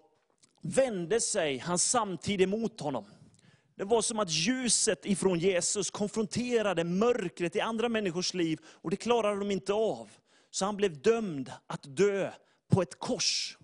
vände 0.62 1.22
sig 1.22 1.58
hans 1.58 1.90
samtid 1.90 2.42
emot 2.42 2.80
honom. 2.80 3.06
Det 3.76 3.84
var 3.84 4.02
som 4.02 4.20
att 4.20 4.32
ljuset 4.32 5.06
ifrån 5.06 5.40
Jesus 5.40 5.92
konfronterade 5.92 6.84
mörkret 6.84 7.56
i 7.56 7.62
andra 7.62 7.90
människors 7.90 8.34
liv, 8.34 8.60
och 8.66 8.90
det 8.90 8.98
klarade 8.98 9.40
de 9.40 9.52
inte 9.52 9.74
av. 9.74 10.10
Så 10.58 10.66
han 10.66 10.78
blev 10.78 11.02
dömd 11.02 11.52
att 11.68 11.96
dö 11.96 12.32
på 12.68 12.82
ett 12.82 13.00
kors. 13.00 13.58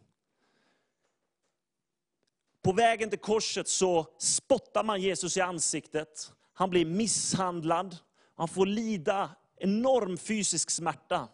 På 2.61 2.73
vägen 2.73 3.09
till 3.09 3.19
korset 3.19 3.67
så 3.67 4.07
spottar 4.19 4.83
man 4.83 5.01
Jesus 5.01 5.37
i 5.37 5.41
ansiktet. 5.41 6.31
Han 6.53 6.69
blir 6.69 6.85
misshandlad. 6.85 7.97
Han 8.35 8.47
får 8.47 8.65
lida 8.65 9.29
enorm 9.57 10.17
fysisk 10.17 10.71
smärta. 10.71 11.27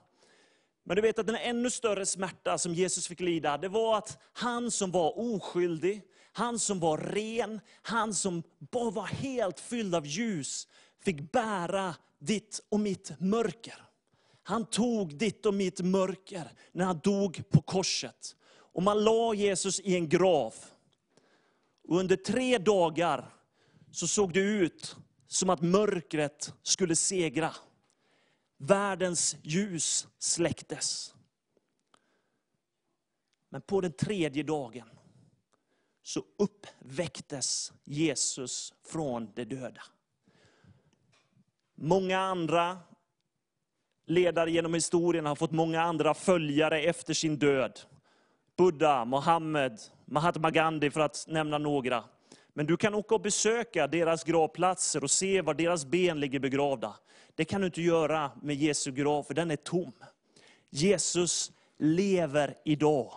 Men 0.84 0.96
du 0.96 1.02
vet 1.02 1.20
att 1.20 1.28
den 1.28 1.36
ännu 1.36 1.70
större 1.70 2.06
smärta 2.06 2.58
som 2.58 2.74
Jesus 2.74 3.08
fick 3.08 3.20
lida, 3.20 3.58
det 3.58 3.70
var 3.70 3.98
att 3.98 4.18
han 4.34 4.72
som 4.72 4.92
var 4.92 5.20
oskyldig, 5.20 6.02
han 6.32 6.60
som 6.60 6.80
var 6.80 6.98
ren, 6.98 7.60
han 7.82 8.14
som 8.14 8.44
bara 8.60 8.92
var 8.92 9.08
helt 9.08 9.60
fylld 9.60 9.96
av 9.96 10.06
ljus, 10.06 10.68
fick 11.04 11.32
bära 11.32 11.96
ditt 12.20 12.66
och 12.70 12.80
mitt 12.80 13.20
mörker. 13.20 13.89
Han 14.50 14.66
tog 14.66 15.18
ditt 15.18 15.46
och 15.46 15.54
mitt 15.54 15.82
mörker 15.82 16.52
när 16.72 16.86
han 16.86 17.00
dog 17.04 17.50
på 17.50 17.62
korset. 17.62 18.36
Och 18.50 18.84
man 18.84 19.04
la 19.04 19.34
Jesus 19.34 19.80
i 19.80 19.96
en 19.96 20.10
grav. 20.10 20.56
Och 21.88 22.00
under 22.00 22.16
tre 22.16 22.58
dagar 22.58 23.34
så 23.92 24.08
såg 24.08 24.34
det 24.34 24.40
ut 24.40 24.96
som 25.28 25.50
att 25.50 25.62
mörkret 25.62 26.54
skulle 26.64 26.96
segra. 26.96 27.56
Världens 28.58 29.36
ljus 29.42 30.08
släcktes. 30.20 31.16
Men 33.50 33.62
på 33.62 33.82
den 33.82 33.94
tredje 33.94 34.44
dagen 34.44 34.90
så 36.04 36.24
uppväcktes 36.38 37.74
Jesus 37.84 38.74
från 38.84 39.32
de 39.36 39.46
döda. 39.46 39.84
Många 41.76 42.20
andra 42.20 42.80
ledare 44.10 44.52
genom 44.52 44.74
historien 44.74 45.26
har 45.26 45.36
fått 45.36 45.52
många 45.52 45.82
andra 45.82 46.14
följare 46.14 46.82
efter 46.82 47.14
sin 47.14 47.38
död. 47.38 47.80
Buddha, 48.58 49.06
Mohammed, 49.06 49.80
Mahatma 50.06 50.52
Gandhi 50.52 50.90
för 50.90 51.02
att 51.02 51.26
nämna 51.28 51.58
några. 51.58 52.04
Men 52.54 52.66
du 52.66 52.78
kan 52.78 52.96
åka 52.96 53.16
och 53.16 53.22
besöka 53.22 53.88
deras 53.88 54.24
gravplatser 54.24 55.04
och 55.04 55.12
se 55.12 55.42
var 55.42 55.54
deras 55.54 55.86
ben 55.86 56.20
ligger 56.20 56.40
begravda. 56.40 56.96
Det 57.36 57.46
kan 57.46 57.62
du 57.62 57.68
inte 57.68 57.82
göra 57.82 58.32
med 58.42 58.56
Jesu 58.56 58.92
grav, 58.92 59.24
för 59.24 59.34
den 59.34 59.52
är 59.52 59.56
tom. 59.56 59.94
Jesus 60.70 61.52
lever 61.78 62.56
idag. 62.66 63.12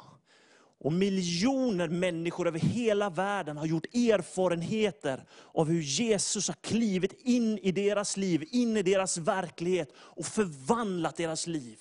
Och 0.85 0.93
miljoner 0.93 1.89
människor 1.89 2.49
över 2.49 2.59
hela 2.59 3.11
världen 3.11 3.57
har 3.57 3.67
gjort 3.67 3.95
erfarenheter 3.95 5.25
av 5.55 5.69
hur 5.69 5.81
Jesus 5.81 6.49
har 6.49 6.55
klivit 6.55 7.13
in 7.23 7.59
i 7.59 7.73
deras 7.73 8.17
liv, 8.17 8.49
in 8.51 8.77
i 8.77 8.83
deras 8.83 9.19
verklighet 9.19 9.89
och 9.97 10.27
förvandlat 10.27 11.17
deras 11.17 11.47
liv. 11.47 11.79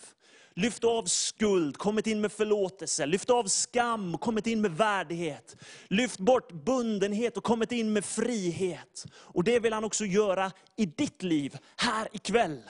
Lyft 0.53 0.83
av 0.83 1.05
skuld, 1.05 1.77
kommit 1.77 2.07
in 2.07 2.21
med 2.21 2.31
förlåtelse. 2.31 3.05
Lyft 3.05 3.29
av 3.29 3.43
skam, 3.43 4.17
kommit 4.17 4.47
in 4.47 4.61
med 4.61 4.71
värdighet. 4.71 5.55
Lyft 5.87 6.19
bort 6.19 6.51
bundenhet 6.51 7.37
och 7.37 7.43
kommit 7.43 7.71
in 7.71 7.93
med 7.93 8.05
frihet. 8.05 9.05
Och 9.13 9.43
det 9.43 9.59
vill 9.59 9.73
han 9.73 9.83
också 9.83 10.05
göra 10.05 10.51
i 10.75 10.85
ditt 10.85 11.23
liv, 11.23 11.57
här 11.75 12.07
ikväll. 12.11 12.61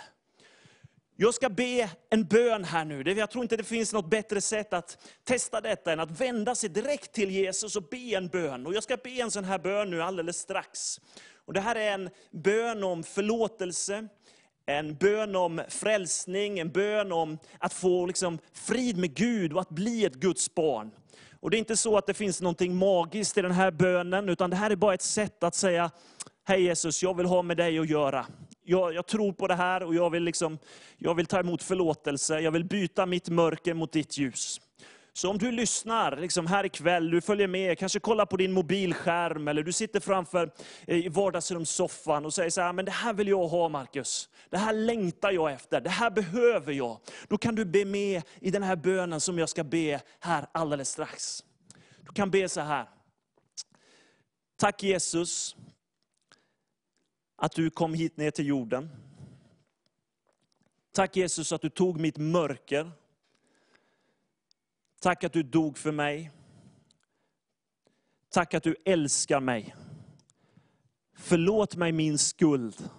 Jag 1.22 1.34
ska 1.34 1.50
be 1.50 1.90
en 2.10 2.24
bön 2.24 2.64
här 2.64 2.86
nu. 2.86 3.12
Jag 3.12 3.32
tror 3.32 3.44
inte 3.44 3.58
det 3.58 3.64
finns 3.64 3.94
något 3.94 4.10
bättre 4.10 4.42
sätt 4.42 4.74
att 4.74 4.98
testa 5.24 5.62
detta 5.62 5.92
än 5.92 6.00
att 6.00 6.22
vända 6.22 6.56
sig 6.56 6.70
direkt 6.70 7.12
till 7.12 7.32
Jesus 7.32 7.76
och 7.76 7.84
be 7.84 7.98
en 7.98 8.28
bön. 8.28 8.68
Och 8.68 8.74
jag 8.74 8.84
ska 8.84 8.98
be 8.98 9.10
en 9.10 9.32
sån 9.32 9.44
här 9.44 9.60
bön 9.60 9.90
nu 9.90 10.02
alldeles 10.02 10.38
strax. 10.38 11.02
Och 11.46 11.54
det 11.54 11.60
här 11.60 11.76
är 11.76 11.92
en 11.92 12.10
bön 12.32 12.84
om 12.84 13.04
förlåtelse, 13.04 14.08
en 14.66 14.96
bön 14.96 15.36
om 15.36 15.62
frälsning, 15.70 16.60
en 16.60 16.72
bön 16.72 17.12
om 17.12 17.38
att 17.60 17.74
få 17.74 18.06
liksom 18.06 18.40
frid 18.54 18.98
med 18.98 19.14
Gud 19.16 19.54
och 19.54 19.62
att 19.62 19.70
bli 19.70 20.06
ett 20.06 20.16
Guds 20.16 20.56
barn. 20.56 20.92
Och 21.40 21.50
det 21.50 21.58
är 21.58 21.60
inte 21.60 21.78
så 21.78 21.98
att 21.98 22.08
det 22.08 22.14
finns 22.14 22.42
något 22.42 22.62
magiskt 22.62 23.38
i 23.38 23.42
den 23.42 23.52
här 23.52 23.72
bönen, 23.72 24.30
utan 24.30 24.50
det 24.50 24.56
här 24.56 24.70
är 24.72 24.76
bara 24.76 24.94
ett 24.94 25.02
sätt 25.02 25.44
att 25.44 25.56
säga, 25.56 25.92
Hej 26.44 26.64
Jesus, 26.64 27.04
jag 27.04 27.18
vill 27.18 27.26
ha 27.26 27.42
med 27.42 27.58
dig 27.58 27.80
att 27.80 27.90
göra 27.90 28.26
jag, 28.64 28.94
jag 28.94 29.08
tror 29.08 29.34
på 29.34 29.48
det 29.48 29.56
här 29.56 29.84
och 29.84 29.96
jag 29.96 30.10
vill, 30.10 30.24
liksom, 30.24 30.60
jag 30.98 31.16
vill 31.16 31.26
ta 31.26 31.40
emot 31.40 31.64
förlåtelse. 31.64 32.40
Jag 32.40 32.52
vill 32.52 32.66
byta 32.66 33.06
mitt 33.06 33.30
mörker 33.30 33.74
mot 33.74 33.92
ditt 33.92 34.18
ljus. 34.18 34.62
Så 35.14 35.30
om 35.30 35.38
du 35.38 35.52
lyssnar 35.52 36.18
liksom 36.18 36.48
här 36.48 36.66
ikväll, 36.66 37.12
du 37.12 37.22
följer 37.22 37.48
med, 37.48 37.78
kanske 37.78 38.00
kollar 38.00 38.26
på 38.26 38.38
din 38.38 38.52
mobilskärm, 38.52 39.48
eller 39.48 39.64
du 39.64 39.72
sitter 39.72 40.00
framför 40.00 40.52
i 40.88 41.10
vardagsrumssoffan 41.10 42.26
och 42.26 42.34
säger 42.34 42.50
så 42.50 42.62
här, 42.62 42.70
ah, 42.70 42.74
men 42.74 42.86
det 42.86 42.92
här 42.92 43.14
vill 43.14 43.28
jag 43.28 43.48
ha 43.48 43.70
Markus. 43.70 44.30
Det 44.50 44.58
här 44.58 44.74
längtar 44.74 45.32
jag 45.32 45.52
efter, 45.52 45.82
det 45.82 45.90
här 45.90 46.10
behöver 46.10 46.74
jag. 46.74 47.00
Då 47.28 47.38
kan 47.38 47.56
du 47.56 47.66
be 47.66 47.86
med 47.86 48.22
i 48.40 48.52
den 48.52 48.64
här 48.64 48.76
bönen 48.76 49.20
som 49.20 49.40
jag 49.40 49.50
ska 49.50 49.64
be 49.64 50.02
här 50.20 50.46
alldeles 50.52 50.90
strax. 50.90 51.44
Du 52.06 52.14
kan 52.14 52.32
be 52.32 52.50
så 52.50 52.62
här. 52.62 52.86
Tack 54.58 54.84
Jesus, 54.84 55.56
att 57.42 57.52
du 57.52 57.70
kom 57.70 57.94
hit 57.94 58.18
ner 58.18 58.32
till 58.32 58.48
jorden. 58.48 58.90
Tack 60.92 61.16
Jesus 61.16 61.52
att 61.52 61.62
du 61.62 61.70
tog 61.70 62.00
mitt 62.00 62.18
mörker. 62.18 62.92
Tack 65.00 65.24
att 65.24 65.34
du 65.34 65.44
dog 65.44 65.78
för 65.78 65.92
mig. 65.92 66.32
Tack 68.30 68.54
att 68.54 68.64
du 68.64 68.76
älskar 68.86 69.40
mig. 69.40 69.76
Förlåt 71.14 71.76
mig 71.76 71.92
min 71.92 72.18
skuld. 72.18 72.90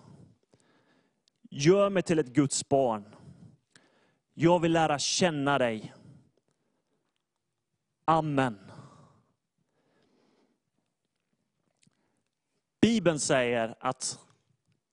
Gör 1.50 1.90
mig 1.90 2.02
till 2.02 2.18
ett 2.18 2.32
Guds 2.32 2.68
barn. 2.68 3.14
Jag 4.34 4.60
vill 4.60 4.72
lära 4.72 4.98
känna 4.98 5.58
dig. 5.58 5.94
Amen. 8.04 8.58
Bibeln 12.80 13.20
säger 13.20 13.74
att 13.80 14.18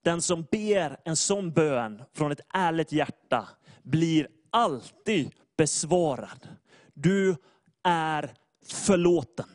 den 0.02 0.22
som 0.22 0.46
ber 0.50 0.96
en 1.04 1.16
sån 1.16 1.50
bön 1.52 2.02
från 2.12 2.32
ett 2.32 2.40
ärligt 2.54 2.92
hjärta 2.92 3.48
blir 3.82 4.28
alltid 4.50 5.30
besvarad. 5.58 6.48
Du 6.94 7.36
är 7.84 8.32
förlåten. 8.66 9.48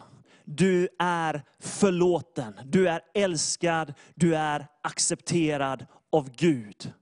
Du 0.43 0.89
är 0.99 1.43
förlåten. 1.59 2.59
Du 2.65 2.89
är 2.89 3.01
älskad. 3.13 3.93
Du 4.15 4.35
är 4.35 4.67
accepterad 4.83 5.85
av 6.11 6.29
Gud. 6.35 6.93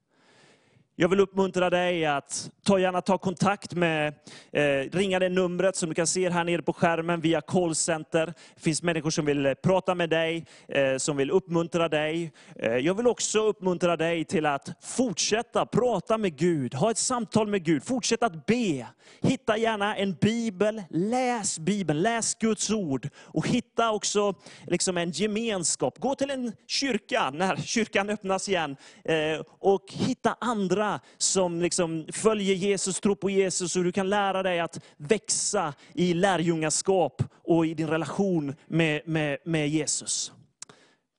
Jag 0.96 1.10
vill 1.10 1.20
uppmuntra 1.20 1.70
dig 1.70 2.06
att 2.06 2.52
ta, 2.66 2.80
gärna 2.80 3.02
ta 3.02 3.18
kontakt 3.18 3.74
med, 3.74 4.14
eh, 4.52 4.90
ringa 4.92 5.20
det 5.20 5.30
numret 5.30 5.76
som 5.76 5.90
du 5.90 5.96
kan 5.96 6.08
se 6.08 6.30
här 6.30 6.44
nere 6.44 6.62
på 6.62 6.74
skärmen 6.74 7.22
via 7.22 7.42
callcenter. 7.42 8.26
Det 8.56 8.62
finns 8.62 8.84
människor 8.84 9.10
som 9.10 9.26
vill 9.26 9.46
eh, 9.46 9.54
prata 9.54 9.96
med 9.96 10.10
dig, 10.10 10.46
eh, 10.68 10.98
som 10.98 11.18
vill 11.18 11.32
uppmuntra 11.32 11.90
dig. 11.90 12.32
Eh, 12.56 12.78
jag 12.78 12.94
vill 12.94 13.08
också 13.08 13.40
uppmuntra 13.40 13.98
dig 13.98 14.26
till 14.26 14.46
att 14.46 14.70
fortsätta 14.82 15.66
prata 15.66 16.18
med 16.18 16.38
Gud, 16.38 16.74
ha 16.74 16.92
ett 16.92 16.98
samtal 16.98 17.48
med 17.48 17.64
Gud, 17.64 17.84
fortsätta 17.84 18.26
att 18.26 18.46
be. 18.46 18.88
Hitta 19.22 19.58
gärna 19.58 19.96
en 19.96 20.14
bibel, 20.22 20.84
läs 20.90 21.60
Bibeln, 21.60 22.02
läs 22.02 22.36
Guds 22.36 22.70
ord. 22.72 23.10
Och 23.18 23.48
hitta 23.48 23.92
också 23.92 24.34
liksom 24.68 24.98
en 24.98 25.12
gemenskap. 25.12 26.00
Gå 26.00 26.16
till 26.16 26.30
en 26.30 26.54
kyrka 26.68 27.30
när 27.30 27.56
kyrkan 27.56 28.10
öppnas 28.10 28.50
igen. 28.50 28.76
eh, 29.06 29.42
Och 29.60 29.84
hitta 29.90 30.38
andra 30.42 30.83
som 31.18 31.62
liksom 31.62 32.06
följer 32.14 32.56
Jesus, 32.56 33.00
tror 33.00 33.16
på 33.16 33.30
Jesus. 33.30 33.76
Och 33.76 33.84
du 33.84 33.92
kan 33.92 34.10
lära 34.10 34.44
dig 34.44 34.60
att 34.60 34.80
växa 34.98 35.74
i 35.94 36.14
lärjungaskap 36.14 37.24
och 37.44 37.66
i 37.66 37.74
din 37.74 37.88
relation 37.88 38.56
med, 38.68 39.02
med, 39.06 39.38
med 39.46 39.70
Jesus. 39.70 40.32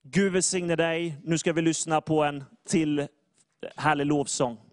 Gud 0.03 0.33
välsigne 0.33 0.77
dig. 0.77 1.17
Nu 1.23 1.39
ska 1.39 1.53
vi 1.53 1.63
lyssna 1.63 2.01
på 2.01 2.25
en 2.25 2.45
till 2.69 3.07
härlig 3.77 4.07
lovsång. 4.07 4.64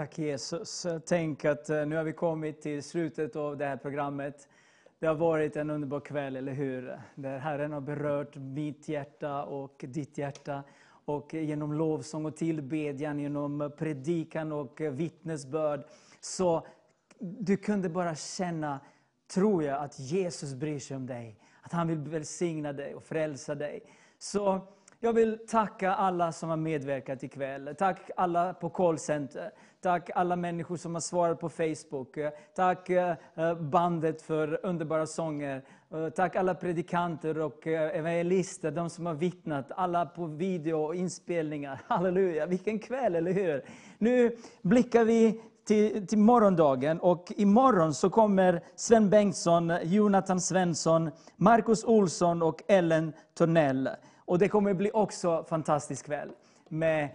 Tack 0.00 0.18
Jesus. 0.18 0.86
Tänk 1.06 1.44
att 1.44 1.70
eh, 1.70 1.86
nu 1.86 1.96
har 1.96 2.04
vi 2.04 2.12
kommit 2.12 2.60
till 2.60 2.82
slutet 2.82 3.36
av 3.36 3.56
det 3.56 3.66
här 3.66 3.76
programmet. 3.76 4.48
Det 4.98 5.06
har 5.06 5.14
varit 5.14 5.56
en 5.56 5.70
underbar 5.70 6.00
kväll, 6.00 6.36
eller 6.36 6.52
hur? 6.52 7.00
Där 7.14 7.38
Herren 7.38 7.72
har 7.72 7.80
berört 7.80 8.36
mitt 8.36 8.88
hjärta 8.88 9.44
och 9.44 9.84
ditt 9.88 10.18
hjärta. 10.18 10.62
Och 11.04 11.34
genom 11.34 11.72
lovsång 11.72 12.26
och 12.26 12.36
tillbedjan, 12.36 13.18
genom 13.18 13.72
predikan 13.78 14.52
och 14.52 14.80
vittnesbörd. 14.80 15.84
Så 16.20 16.66
du 17.18 17.56
kunde 17.56 17.88
bara 17.88 18.14
känna, 18.14 18.80
tror 19.34 19.62
jag, 19.62 19.78
att 19.84 19.98
Jesus 19.98 20.54
bryr 20.54 20.78
sig 20.78 20.96
om 20.96 21.06
dig. 21.06 21.38
Att 21.62 21.72
han 21.72 21.88
vill 21.88 21.98
välsigna 21.98 22.72
dig 22.72 22.94
och 22.94 23.02
frälsa 23.02 23.54
dig. 23.54 23.82
Så 24.18 24.60
jag 25.02 25.12
vill 25.12 25.38
tacka 25.48 25.92
alla 25.94 26.32
som 26.32 26.48
har 26.48 26.56
medverkat 26.56 27.22
ikväll. 27.22 27.74
Tack 27.78 28.10
alla 28.16 28.54
på 28.54 28.70
callcenter. 28.70 29.50
Tack 29.80 30.10
alla 30.14 30.36
människor 30.36 30.76
som 30.76 30.94
har 30.94 31.00
svarat 31.00 31.40
på 31.40 31.48
Facebook. 31.48 32.18
Tack 32.54 32.90
eh, 32.90 33.14
bandet 33.60 34.22
för 34.22 34.66
underbara 34.66 35.06
sånger. 35.06 35.62
Eh, 35.94 36.08
tack 36.08 36.36
alla 36.36 36.54
predikanter 36.54 37.38
och 37.38 37.66
eh, 37.66 37.98
evangelister, 37.98 38.70
de 38.70 38.90
som 38.90 39.06
har 39.06 39.14
vittnat. 39.14 39.72
Alla 39.76 40.06
på 40.06 40.26
video 40.26 40.74
och 40.74 40.94
inspelningar. 40.94 41.80
Halleluja, 41.86 42.46
vilken 42.46 42.78
kväll, 42.78 43.14
eller 43.14 43.32
hur? 43.32 43.64
Nu 43.98 44.36
blickar 44.62 45.04
vi 45.04 45.40
till, 45.64 46.06
till 46.06 46.18
morgondagen 46.18 47.00
och 47.00 47.32
imorgon 47.36 47.94
så 47.94 48.10
kommer 48.10 48.62
Sven 48.76 49.10
Bengtsson, 49.10 49.72
Jonathan 49.82 50.40
Svensson, 50.40 51.10
Markus 51.36 51.84
Olsson 51.84 52.42
och 52.42 52.62
Ellen 52.68 53.12
Tornell. 53.34 53.88
Och 54.30 54.38
det 54.38 54.48
kommer 54.48 54.74
bli 54.74 54.90
också 54.94 55.44
fantastisk 55.48 56.06
kväll 56.06 56.30
med 56.68 57.08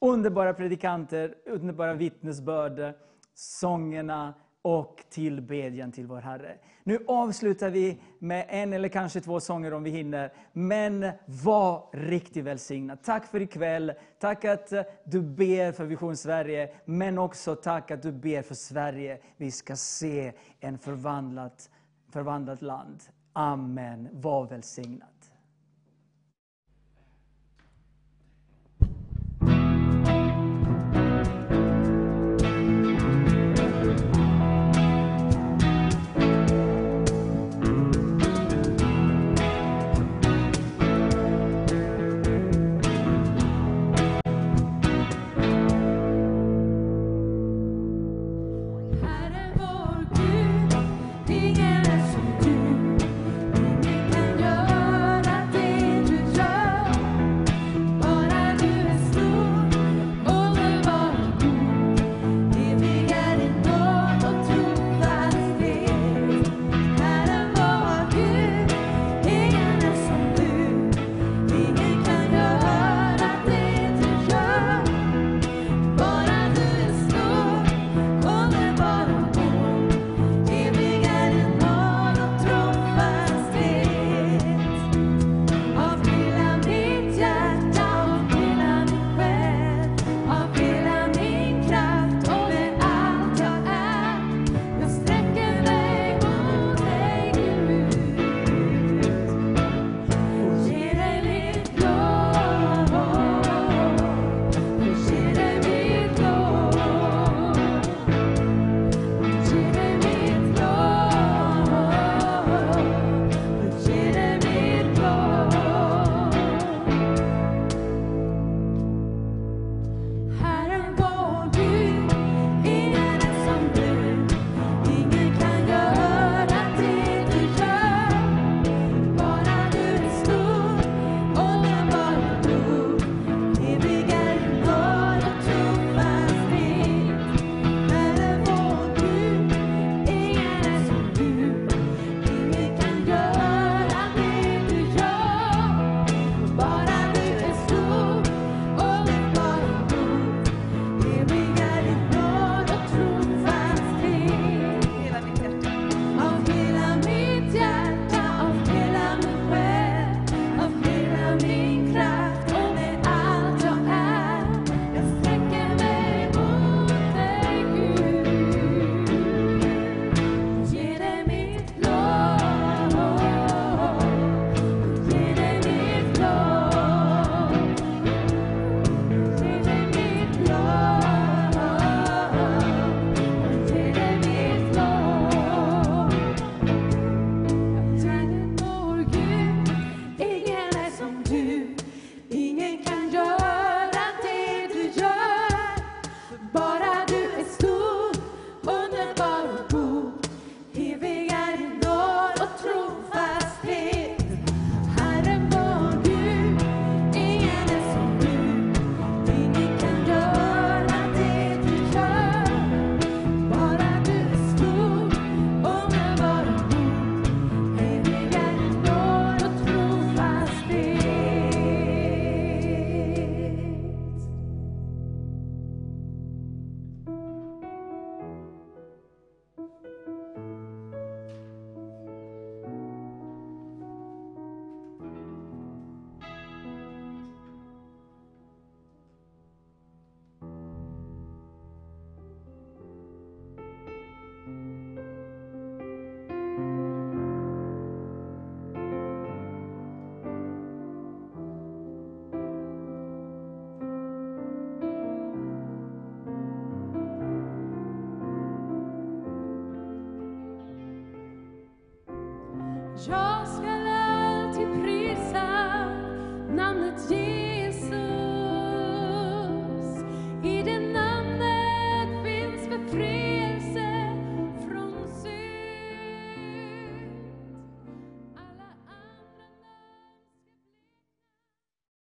underbara 0.00 0.54
predikanter, 0.54 1.34
underbara 1.46 1.94
vittnesbörd, 1.94 2.94
sångerna 3.34 4.34
och 4.62 5.04
tillbedjan 5.10 5.92
till 5.92 6.06
vår 6.06 6.20
Herre. 6.20 6.58
Nu 6.84 6.98
avslutar 7.06 7.70
vi 7.70 8.00
med 8.18 8.46
en 8.48 8.72
eller 8.72 8.88
kanske 8.88 9.20
två 9.20 9.40
sånger 9.40 9.72
om 9.72 9.82
vi 9.82 9.90
hinner. 9.90 10.32
Men 10.52 11.10
var 11.26 11.88
riktigt 11.92 12.44
välsignad. 12.44 13.02
Tack 13.02 13.26
för 13.26 13.42
ikväll. 13.42 13.92
Tack 14.18 14.44
att 14.44 14.72
du 15.04 15.22
ber 15.22 15.72
för 15.72 15.84
Vision 15.84 16.16
Sverige, 16.16 16.74
men 16.84 17.18
också 17.18 17.54
tack 17.54 17.90
att 17.90 18.02
du 18.02 18.12
ber 18.12 18.42
för 18.42 18.54
Sverige. 18.54 19.20
Vi 19.36 19.50
ska 19.50 19.76
se 19.76 20.32
en 20.60 20.78
förvandlat, 20.78 21.70
förvandlat 22.12 22.62
land. 22.62 23.02
Amen. 23.32 24.08
Var 24.12 24.46
välsignad. 24.46 25.19